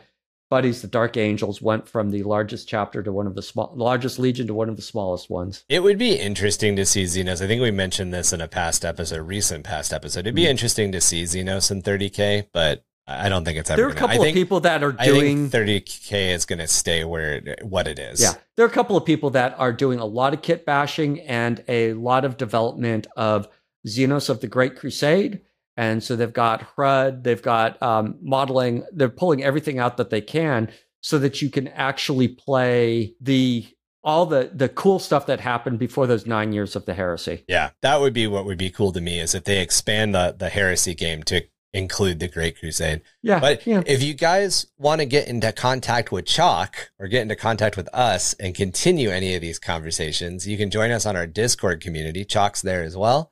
buddies, 0.50 0.82
the 0.82 0.88
Dark 0.88 1.18
Angels, 1.18 1.62
went 1.62 1.88
from 1.88 2.12
the 2.12 2.24
largest 2.24 2.68
chapter 2.68 3.04
to 3.04 3.12
one 3.12 3.28
of 3.28 3.36
the 3.36 3.42
small, 3.42 3.72
largest 3.76 4.20
legion 4.20 4.48
to 4.48 4.54
one 4.54 4.70
of 4.70 4.76
the 4.76 4.82
smallest 4.82 5.30
ones. 5.30 5.64
It 5.70 5.84
would 5.84 5.98
be 5.98 6.14
interesting 6.14 6.76
to 6.76 6.86
see 6.86 7.04
Xenos. 7.04 7.42
I 7.42 7.48
think 7.48 7.62
we 7.62 7.72
mentioned 7.72 8.14
this 8.14 8.34
in 8.34 8.42
a 8.42 8.48
past 8.48 8.86
episode, 8.86 9.28
recent 9.28 9.64
past 9.64 9.94
episode. 9.94 10.22
It'd 10.22 10.36
be 10.36 10.44
mm 10.44 10.48
interesting 10.48 10.92
to 10.94 11.02
see 11.02 11.24
Xenos 11.24 11.70
in 11.72 11.84
30k, 11.84 12.48
but 12.52 12.84
I 13.06 13.30
don't 13.30 13.46
think 13.46 13.58
it's 13.58 13.70
ever. 13.70 13.78
There 13.78 13.88
are 13.88 13.92
a 13.92 13.96
couple 13.96 14.24
of 14.24 14.34
people 14.34 14.60
that 14.62 14.84
are 14.84 14.92
doing 14.92 15.50
30k 15.50 16.34
is 16.34 16.46
going 16.46 16.60
to 16.60 16.68
stay 16.68 17.04
where 17.04 17.36
it, 17.36 17.64
what 17.64 17.88
it 17.88 18.00
is. 18.00 18.22
Yeah, 18.22 18.34
there 18.56 18.66
are 18.66 18.70
a 18.70 18.72
couple 18.72 18.98
of 18.98 19.06
people 19.06 19.30
that 19.32 19.58
are 19.60 19.72
doing 19.72 20.00
a 20.00 20.06
lot 20.06 20.34
of 20.34 20.42
kit 20.42 20.66
bashing 20.66 21.22
and 21.22 21.64
a 21.68 21.94
lot 21.94 22.26
of 22.26 22.38
development 22.38 23.08
of 23.16 23.48
Xenos 23.88 24.30
of 24.30 24.42
the 24.42 24.48
Great 24.48 24.76
Crusade 24.76 25.42
and 25.78 26.04
so 26.04 26.16
they've 26.16 26.34
got 26.34 26.64
HUD, 26.76 27.24
they've 27.24 27.42
got 27.42 27.82
um, 27.82 28.18
modeling, 28.22 28.84
they're 28.92 29.10
pulling 29.10 29.44
everything 29.44 29.78
out 29.80 29.98
that 29.98 30.10
they 30.10 30.22
can 30.22 30.72
so 31.02 31.20
that 31.20 31.42
you 31.42 31.50
can 31.50 31.68
actually 31.70 32.28
play 32.28 33.14
the 33.22 33.66
all 34.04 34.26
the 34.26 34.52
the 34.54 34.70
cool 34.70 35.00
stuff 35.00 35.26
that 35.28 35.40
happened 35.40 35.80
before 35.80 36.08
those 36.08 36.26
nine 36.26 36.52
years 36.52 36.76
of 36.76 36.86
the 36.86 36.94
heresy. 36.94 37.44
Yeah, 37.48 37.72
that 37.82 38.00
would 38.00 38.14
be 38.14 38.26
what 38.26 38.46
would 38.46 38.58
be 38.58 38.70
cool 38.70 38.92
to 38.92 39.02
me 39.02 39.20
is 39.20 39.36
if 39.36 39.44
they 39.44 39.62
expand 39.62 40.16
the 40.16 40.36
the 40.38 40.50
heresy 40.50 40.96
game 40.96 41.24
to 41.24 41.44
include 41.74 42.20
the 42.20 42.28
Great 42.28 42.58
Crusade. 42.58 43.02
Yeah. 43.22 43.40
But 43.40 43.68
yeah. 43.68 43.84
if 43.86 44.02
you 44.02 44.14
guys 44.14 44.66
want 44.78 45.02
to 45.02 45.06
get 45.06 45.28
into 45.28 45.52
contact 45.52 46.12
with 46.12 46.26
Chac 46.26 46.90
or 46.98 47.08
get 47.08 47.22
into 47.22 47.36
contact 47.36 47.78
with 47.78 47.88
us 47.94 48.34
and 48.36 48.56
continue 48.56 49.10
any 49.10 49.36
of 49.36 49.42
these 49.42 49.60
conversations, 49.60 50.48
you 50.48 50.58
can 50.58 50.72
join 50.72 50.92
us 50.92 51.06
on 51.06 51.16
our 51.16 51.28
Discord 51.28 51.82
community. 51.82 52.26
Chac's 52.26 52.62
there 52.62 52.84
as 52.84 52.98
well. 52.98 53.32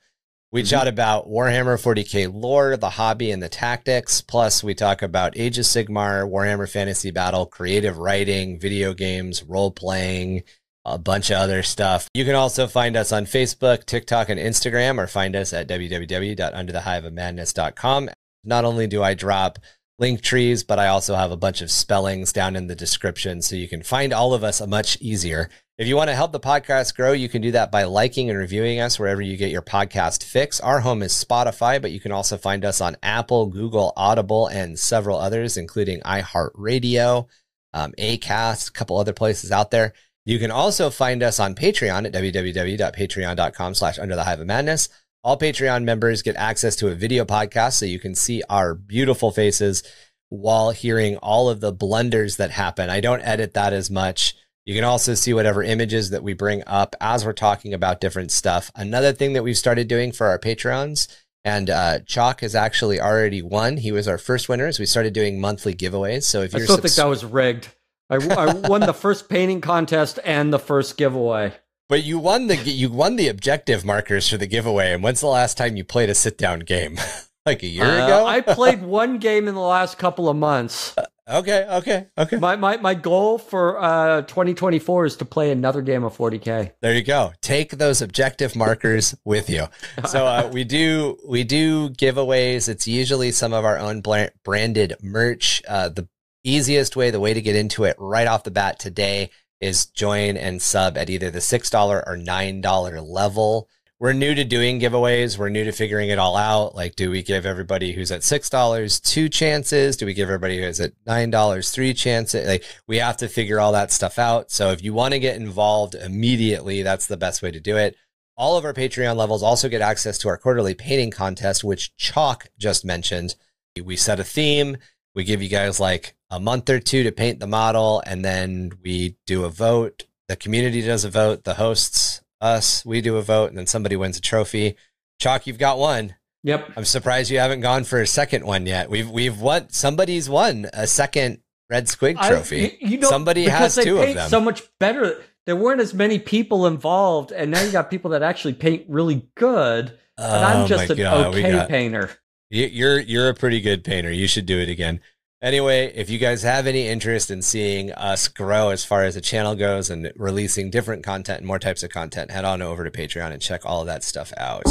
We 0.56 0.62
mm-hmm. 0.62 0.70
chat 0.70 0.88
about 0.88 1.28
Warhammer 1.28 1.76
40k 1.76 2.34
lore, 2.34 2.78
the 2.78 2.92
hobby, 2.92 3.30
and 3.30 3.44
the 3.44 3.50
tactics. 3.50 4.22
Plus, 4.22 4.64
we 4.64 4.74
talk 4.74 5.02
about 5.02 5.38
Age 5.38 5.58
of 5.58 5.66
Sigmar, 5.66 6.32
Warhammer 6.32 6.72
Fantasy 6.72 7.12
Battle, 7.12 7.46
creative 7.46 7.98
writing, 7.98 8.58
video 8.58 8.94
games, 8.94 9.44
role 9.44 9.70
playing, 9.70 10.44
a 10.86 10.98
bunch 10.98 11.30
of 11.30 11.40
other 11.40 11.62
stuff. 11.62 12.08
You 12.14 12.24
can 12.24 12.36
also 12.36 12.68
find 12.68 12.96
us 12.96 13.12
on 13.12 13.26
Facebook, 13.26 13.84
TikTok, 13.84 14.30
and 14.30 14.40
Instagram, 14.40 14.98
or 14.98 15.08
find 15.08 15.36
us 15.36 15.52
at 15.52 15.68
www.underthehiveofmadness.com. 15.68 18.10
Not 18.46 18.64
only 18.64 18.88
do 18.88 19.04
I 19.04 19.14
drop 19.14 19.60
link 19.98 20.22
trees, 20.22 20.64
but 20.64 20.80
I 20.80 20.88
also 20.88 21.16
have 21.16 21.32
a 21.32 21.38
bunch 21.38 21.62
of 21.62 21.72
spellings 21.72 22.34
down 22.34 22.56
in 22.56 22.68
the 22.68 22.76
description 22.76 23.42
so 23.42 23.56
you 23.56 23.68
can 23.68 23.82
find 23.82 24.14
all 24.14 24.34
of 24.34 24.44
us 24.44 24.66
much 24.66 24.98
easier. 25.02 25.50
If 25.78 25.88
you 25.88 25.96
want 25.96 26.10
to 26.10 26.16
help 26.16 26.32
the 26.32 26.40
podcast 26.40 26.96
grow, 26.96 27.12
you 27.12 27.28
can 27.28 27.42
do 27.42 27.52
that 27.52 27.72
by 27.72 27.84
liking 27.84 28.30
and 28.30 28.40
reviewing 28.40 28.80
us 28.80 28.98
wherever 28.98 29.22
you 29.22 29.36
get 29.36 29.52
your 29.52 29.62
podcast 29.62 30.24
fix. 30.24 30.60
Our 30.60 30.80
home 30.80 31.04
is 31.04 31.12
Spotify, 31.12 31.82
but 31.82 31.92
you 31.92 32.00
can 32.00 32.12
also 32.12 32.38
find 32.38 32.64
us 32.64 32.80
on 32.80 32.96
Apple, 33.04 33.48
Google, 33.48 33.92
Audible, 33.98 34.48
and 34.48 34.80
several 34.80 35.18
others, 35.18 35.58
including 35.58 36.00
iHeartRadio, 36.02 37.28
um, 37.74 37.92
Acast, 37.98 38.70
a 38.70 38.72
couple 38.72 38.98
other 38.98 39.14
places 39.14 39.52
out 39.52 39.72
there. 39.72 39.94
You 40.26 40.40
can 40.40 40.50
also 40.50 40.90
find 40.90 41.22
us 41.22 41.40
on 41.40 41.56
Patreon 41.56 42.06
at 42.06 42.14
www.patreon.com 42.14 43.76
slash 43.76 44.00
under 44.00 44.16
the 44.16 44.24
hive 44.24 44.40
of 44.40 44.48
madness. 44.48 44.90
All 45.26 45.40
Patreon 45.40 45.86
members 45.86 46.22
get 46.22 46.36
access 46.36 46.76
to 46.76 46.90
a 46.90 46.94
video 46.94 47.26
podcast 47.26 47.74
so 47.74 47.88
you 47.88 47.98
can 47.98 48.14
see 48.14 48.44
our 48.48 48.76
beautiful 48.76 49.32
faces 49.32 49.82
while 50.30 50.70
hearing 50.70 51.18
all 51.18 51.50
of 51.50 51.62
the 51.62 51.72
blunders 51.72 52.38
that 52.38 52.52
happen. 52.52 52.92
I 52.92 53.00
don't 53.00 53.24
edit 53.24 53.56
that 53.56 53.74
as 53.74 53.90
much. 53.90 54.36
You 54.68 54.76
can 54.76 54.84
also 54.84 55.16
see 55.16 55.34
whatever 55.34 55.64
images 55.64 56.12
that 56.12 56.22
we 56.22 56.34
bring 56.34 56.62
up 56.68 56.96
as 57.02 57.26
we're 57.26 57.34
talking 57.34 57.74
about 57.74 58.00
different 58.00 58.32
stuff. 58.32 58.70
Another 58.76 59.14
thing 59.14 59.34
that 59.34 59.42
we've 59.42 59.58
started 59.58 59.88
doing 59.88 60.12
for 60.12 60.28
our 60.28 60.38
Patreons, 60.38 61.08
and 61.44 61.72
uh, 61.72 62.02
Chac 62.06 62.42
has 62.42 62.54
actually 62.54 63.02
already 63.02 63.42
won. 63.42 63.78
He 63.78 63.92
was 63.92 64.08
our 64.08 64.20
first 64.20 64.48
winner. 64.48 64.68
As 64.68 64.78
we 64.78 64.86
started 64.86 65.14
doing 65.14 65.42
monthly 65.42 65.74
giveaways. 65.74 66.26
So 66.26 66.44
if 66.44 66.54
I 66.54 66.60
still 66.60 66.76
subs- 66.76 66.94
think 66.94 67.04
that 67.04 67.10
was 67.10 67.26
rigged. 67.26 67.70
I, 68.12 68.18
I 68.18 68.54
won 68.54 68.82
the 68.82 68.94
first 68.94 69.28
painting 69.28 69.62
contest 69.62 70.20
and 70.24 70.54
the 70.54 70.60
first 70.60 70.98
giveaway. 70.98 71.54
But 71.88 72.04
you 72.04 72.18
won 72.18 72.48
the 72.48 72.58
you 72.58 72.90
won 72.90 73.16
the 73.16 73.28
objective 73.28 73.86
markers 73.86 74.28
for 74.28 74.38
the 74.38 74.48
giveaway. 74.48 74.94
And 74.94 75.04
when's 75.04 75.22
the 75.22 75.28
last 75.28 75.56
time 75.58 75.78
you 75.78 75.84
played 75.84 76.10
a 76.10 76.16
sit 76.16 76.38
down 76.38 76.62
game? 76.62 76.98
like 77.46 77.62
a 77.62 77.68
year 77.68 77.86
uh, 77.86 78.06
ago? 78.06 78.26
I 78.26 78.42
played 78.42 78.82
one 78.82 79.20
game 79.20 79.48
in 79.48 79.54
the 79.54 79.62
last 79.62 80.00
couple 80.00 80.28
of 80.28 80.36
months. 80.36 80.96
Okay, 81.28 81.66
okay, 81.68 82.08
okay. 82.18 82.38
My 82.38 82.56
my 82.56 82.78
my 82.78 82.96
goal 82.96 83.38
for 83.38 83.80
uh 83.80 84.24
2024 84.24 85.06
is 85.06 85.18
to 85.18 85.26
play 85.26 85.52
another 85.52 85.84
game 85.84 86.04
of 86.04 86.18
40k. 86.18 86.72
There 86.82 86.94
you 86.94 87.04
go. 87.04 87.34
Take 87.42 87.72
those 87.78 88.02
objective 88.02 88.56
markers 88.56 89.16
with 89.24 89.50
you. 89.50 89.68
So 90.08 90.26
uh, 90.26 90.50
we 90.52 90.64
do 90.64 91.18
we 91.28 91.44
do 91.44 91.90
giveaways. 91.90 92.68
It's 92.68 92.88
usually 92.88 93.32
some 93.32 93.54
of 93.54 93.64
our 93.64 93.78
own 93.78 94.02
branded 94.44 94.96
merch. 95.02 95.62
Uh, 95.68 95.90
the 95.90 96.08
easiest 96.44 96.96
way, 96.96 97.10
the 97.10 97.20
way 97.20 97.34
to 97.34 97.42
get 97.42 97.56
into 97.56 97.86
it 97.86 97.96
right 97.98 98.28
off 98.28 98.44
the 98.44 98.52
bat 98.52 98.78
today 98.78 99.32
is 99.66 99.86
join 99.88 100.38
and 100.38 100.62
sub 100.62 100.98
at 100.98 101.10
either 101.10 101.30
the 101.32 101.42
six 101.42 101.70
dollar 101.70 102.04
or 102.08 102.16
nine 102.16 102.62
dollar 102.62 103.02
level. 103.02 103.68
we're 104.00 104.14
new 104.14 104.36
to 104.36 104.44
doing 104.44 104.80
giveaways. 104.80 105.38
We're 105.38 105.50
new 105.50 105.64
to 105.64 105.72
figuring 105.72 106.10
it 106.10 106.20
all 106.20 106.36
out. 106.36 106.76
Like, 106.76 106.96
do 106.96 107.10
we 107.10 107.24
give 107.24 107.46
everybody 107.46 107.94
who's 107.94 108.12
at 108.12 108.24
six 108.24 108.50
dollars 108.50 109.00
two 109.00 109.30
chances? 109.30 109.96
Do 109.96 110.06
we 110.06 110.14
give 110.14 110.28
everybody 110.28 110.62
who's 110.62 110.80
at 110.82 110.92
nine 111.06 111.30
dollars 111.30 111.72
three 111.72 111.94
chances? 111.94 112.46
Like, 112.46 112.66
we 112.88 112.98
have 112.98 113.18
to 113.18 113.30
figure 113.30 113.60
all 113.60 113.72
that 113.72 113.92
stuff 113.92 114.20
out. 114.20 114.52
So 114.52 114.72
if 114.72 114.84
you 114.84 114.94
want 114.94 115.14
to 115.14 115.20
get 115.20 115.38
involved 115.38 115.96
immediately, 115.96 116.84
that's 116.84 117.08
the 117.08 117.18
best 117.18 117.42
way 117.42 117.52
to 117.52 117.60
do 117.60 117.78
it. 117.78 117.96
All 118.38 118.58
of 118.58 118.66
our 118.66 118.74
Patreon 118.74 119.16
levels 119.16 119.42
also 119.42 119.70
get 119.70 119.82
access 119.82 120.18
to 120.20 120.28
our 120.28 120.38
quarterly 120.38 120.74
painting 120.76 121.10
contest, 121.10 121.64
which 121.64 121.96
Chac 121.96 122.50
just 122.60 122.84
mentioned. 122.84 123.36
We 123.82 123.96
set 123.96 124.20
a 124.20 124.26
theme. 124.26 124.76
We 125.16 125.24
give 125.24 125.42
you 125.42 125.48
guys 125.48 125.80
like 125.80 126.16
a 126.36 126.40
month 126.40 126.70
or 126.70 126.80
two 126.80 127.04
to 127.04 127.12
paint 127.12 127.40
the 127.40 127.48
model, 127.48 128.04
and 128.06 128.24
then 128.24 128.74
we 128.84 129.16
do 129.26 129.46
a 129.46 129.50
vote. 129.50 130.04
The 130.28 130.36
community 130.36 130.82
does 130.82 131.06
a 131.06 131.10
vote. 131.10 131.46
The 131.46 131.54
hosts 131.54 132.22
us, 132.42 132.86
we 132.86 133.00
do 133.02 133.16
a 133.16 133.22
vote, 133.22 133.50
and 133.50 133.58
then 133.58 133.68
somebody 133.68 133.96
wins 133.96 134.18
a 134.18 134.22
trophy. 134.22 134.76
Chac, 135.20 135.48
you've 135.48 135.58
got 135.58 135.78
one. 135.78 136.16
Yep. 136.44 136.74
I'm 136.76 136.86
surprised 136.86 137.32
you 137.32 137.40
haven't 137.40 137.62
gone 137.62 137.86
for 137.86 138.02
a 138.02 138.08
second 138.08 138.46
one 138.46 138.66
yet. 138.66 138.90
We've 138.90 139.10
we've 139.10 139.40
won. 139.40 139.70
Somebody's 139.70 140.30
won 140.30 140.68
a 140.74 140.86
second 140.86 141.40
Red 141.70 141.88
Squig 141.88 142.22
trophy. 142.22 142.66
I, 142.66 142.78
you 142.82 142.98
know, 143.00 143.10
somebody 143.10 143.46
has 143.46 143.76
two 143.76 143.98
of 143.98 144.14
them. 144.14 144.30
So 144.30 144.40
much 144.40 144.62
better. 144.80 145.24
There 145.46 145.56
weren't 145.56 145.82
as 145.82 145.94
many 145.94 146.20
people 146.20 146.68
involved, 146.68 147.32
and 147.32 147.50
now 147.50 147.62
you 147.62 147.72
got 147.72 147.90
people 147.90 148.12
that 148.12 148.24
actually 148.24 148.54
paint 148.54 148.86
really 148.90 149.28
good. 149.36 149.98
And 150.18 150.44
oh 150.44 150.48
I'm 150.48 150.68
just 150.68 150.90
an 150.90 150.98
God, 150.98 151.28
okay 151.28 151.52
got, 151.52 151.70
painter. 151.70 152.12
You're 152.50 153.00
you're 153.00 153.30
a 153.30 153.34
pretty 153.34 153.62
good 153.62 153.84
painter. 153.84 154.12
You 154.12 154.28
should 154.28 154.46
do 154.46 154.60
it 154.60 154.70
again. 154.70 155.02
Anyway, 155.46 155.92
if 155.94 156.10
you 156.10 156.18
guys 156.18 156.42
have 156.42 156.66
any 156.66 156.88
interest 156.88 157.30
in 157.30 157.40
seeing 157.40 157.92
us 157.92 158.28
grow 158.28 158.72
as 158.72 158.84
far 158.84 159.04
as 159.04 159.14
the 159.14 159.22
channel 159.22 159.54
goes 159.54 159.92
and 159.92 160.12
releasing 160.16 160.72
different 160.72 161.04
content 161.04 161.38
and 161.38 161.46
more 161.46 161.60
types 161.60 161.84
of 161.84 161.92
content, 161.92 162.32
head 162.32 162.44
on 162.44 162.64
over 162.64 162.84
to 162.84 162.90
Patreon 162.90 163.32
and 163.32 163.40
check 163.40 163.64
all 163.64 163.82
of 163.82 163.86
that 163.86 164.04
stuff 164.04 164.34
out. 164.38 164.66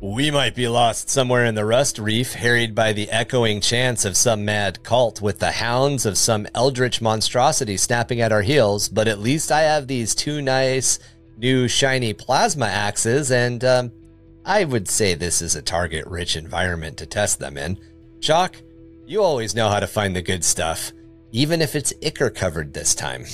We 0.00 0.32
might 0.32 0.56
be 0.56 0.66
lost 0.66 1.08
somewhere 1.08 1.44
in 1.44 1.54
the 1.54 1.64
rust 1.64 2.00
reef, 2.00 2.32
harried 2.32 2.74
by 2.74 2.92
the 2.92 3.08
echoing 3.10 3.60
chants 3.60 4.04
of 4.04 4.16
some 4.16 4.44
mad 4.44 4.82
cult 4.82 5.22
with 5.22 5.38
the 5.38 5.52
hounds 5.52 6.04
of 6.04 6.18
some 6.18 6.48
eldritch 6.52 7.00
monstrosity 7.00 7.76
snapping 7.76 8.20
at 8.20 8.32
our 8.32 8.42
heels, 8.42 8.88
but 8.88 9.06
at 9.06 9.20
least 9.20 9.52
I 9.52 9.60
have 9.60 9.86
these 9.86 10.16
two 10.16 10.42
nice 10.42 10.98
new 11.38 11.68
shiny 11.68 12.12
plasma 12.12 12.66
axes, 12.66 13.30
and 13.30 13.64
um, 13.64 13.92
I 14.44 14.64
would 14.64 14.88
say 14.88 15.14
this 15.14 15.40
is 15.40 15.54
a 15.54 15.62
target 15.62 16.04
rich 16.08 16.34
environment 16.34 16.96
to 16.96 17.06
test 17.06 17.38
them 17.38 17.56
in. 17.56 17.78
Chac, 18.26 18.60
you 19.06 19.22
always 19.22 19.54
know 19.54 19.68
how 19.68 19.78
to 19.78 19.86
find 19.86 20.16
the 20.16 20.20
good 20.20 20.42
stuff, 20.42 20.90
even 21.30 21.62
if 21.62 21.76
it's 21.76 21.94
ichor 22.02 22.28
covered 22.28 22.74
this 22.74 22.92
time. 22.92 23.24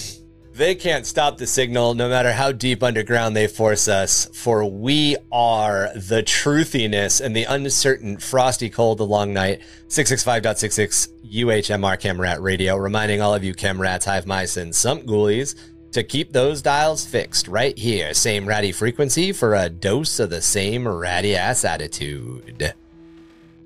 They 0.52 0.74
can't 0.74 1.06
stop 1.06 1.38
the 1.38 1.46
signal 1.46 1.94
no 1.94 2.10
matter 2.10 2.30
how 2.30 2.52
deep 2.52 2.82
underground 2.82 3.34
they 3.34 3.46
force 3.46 3.88
us, 3.88 4.28
for 4.34 4.66
we 4.66 5.16
are 5.32 5.88
the 5.94 6.22
truthiness 6.22 7.22
and 7.22 7.34
the 7.34 7.44
uncertain 7.44 8.18
frosty 8.18 8.68
cold 8.68 8.98
the 8.98 9.06
long 9.06 9.32
night. 9.32 9.62
665.66 9.88 11.08
UHMR 11.24 11.98
Camrat 11.98 12.42
Radio, 12.42 12.76
reminding 12.76 13.22
all 13.22 13.34
of 13.34 13.42
you 13.42 13.54
Camrats, 13.54 14.04
Hive 14.04 14.26
Mice, 14.26 14.58
and 14.58 14.74
Sump 14.74 15.04
Ghoulies 15.04 15.54
to 15.92 16.02
keep 16.02 16.34
those 16.34 16.60
dials 16.60 17.06
fixed 17.06 17.48
right 17.48 17.78
here. 17.78 18.12
Same 18.12 18.44
ratty 18.44 18.72
frequency 18.72 19.32
for 19.32 19.54
a 19.54 19.70
dose 19.70 20.20
of 20.20 20.28
the 20.28 20.42
same 20.42 20.86
ratty 20.86 21.34
ass 21.34 21.64
attitude. 21.64 22.74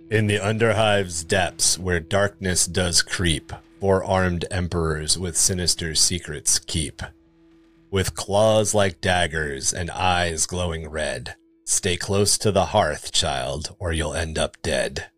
In 0.09 0.29
the 0.29 0.39
Underhive's 0.39 1.25
depths, 1.25 1.81
where 1.81 1.99
darkness 1.99 2.69
does 2.69 3.03
creep, 3.03 3.53
four 3.81 4.05
armed 4.05 4.45
emperors 4.53 5.19
with 5.19 5.37
sinister 5.37 5.97
secrets 5.97 6.61
keep. 6.61 7.03
With 7.91 8.15
claws 8.15 8.73
like 8.73 9.01
daggers 9.01 9.73
and 9.73 9.91
eyes 9.91 10.47
glowing 10.47 10.89
red, 10.89 11.35
stay 11.65 11.97
close 11.97 12.39
to 12.39 12.53
the 12.53 12.67
hearth, 12.67 13.11
child, 13.11 13.75
or 13.81 13.93
you'll 13.93 14.15
end 14.15 14.39
up 14.39 14.57
dead. 14.63 15.11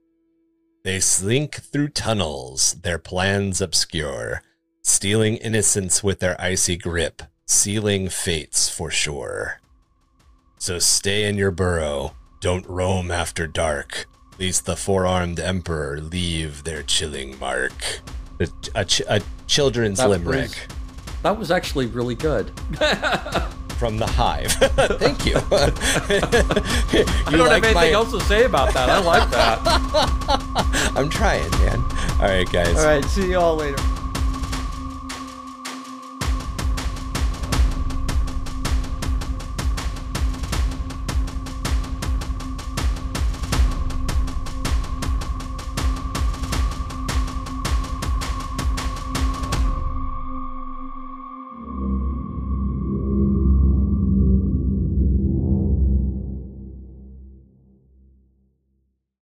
They 0.85 1.01
slink 1.01 1.56
through 1.56 1.89
tunnels, 1.89 2.77
their 2.82 2.98
plans 2.98 3.60
obscure, 3.60 4.40
stealing 4.82 5.36
innocence 5.36 6.02
with 6.02 6.20
their 6.20 6.40
icy 6.40 6.78
grip, 6.78 7.20
sealing 7.44 8.09
fates 8.09 8.70
for 8.70 8.90
sure. 8.90 9.60
So 10.59 10.78
stay 10.78 11.24
in 11.24 11.36
your 11.36 11.51
burrow, 11.51 12.15
don't 12.40 12.66
roam 12.66 13.10
after 13.10 13.47
dark 13.47 14.06
least 14.39 14.66
the 14.66 14.77
four-armed 14.77 15.40
emperor 15.40 16.01
leave 16.01 16.65
their 16.65 16.82
chilling 16.82 17.39
mark. 17.39 18.01
A, 18.40 18.48
a, 18.74 18.86
a 19.09 19.20
children's 19.47 19.98
that 19.98 20.10
limerick. 20.10 20.48
Was, 20.48 21.23
that 21.23 21.39
was 21.39 21.51
actually 21.51 21.86
really 21.86 22.15
good. 22.15 22.51
From 23.78 23.97
the 23.97 24.06
hive. 24.06 24.52
Thank 24.52 25.24
you. 25.24 25.32
you 25.35 25.40
I 27.27 27.31
don't 27.31 27.47
like 27.47 27.62
have 27.62 27.65
anything 27.65 27.74
my... 27.74 27.90
else 27.93 28.10
to 28.10 28.20
say 28.23 28.44
about 28.44 28.74
that. 28.74 28.90
I 28.90 28.98
like 28.98 29.31
that. 29.31 30.93
I'm 30.97 31.09
trying, 31.09 31.48
man. 31.51 31.78
All 32.20 32.27
right, 32.27 32.51
guys. 32.51 32.77
All 32.77 32.86
right, 32.86 33.05
see 33.05 33.31
you 33.31 33.39
all 33.39 33.55
later. 33.55 33.77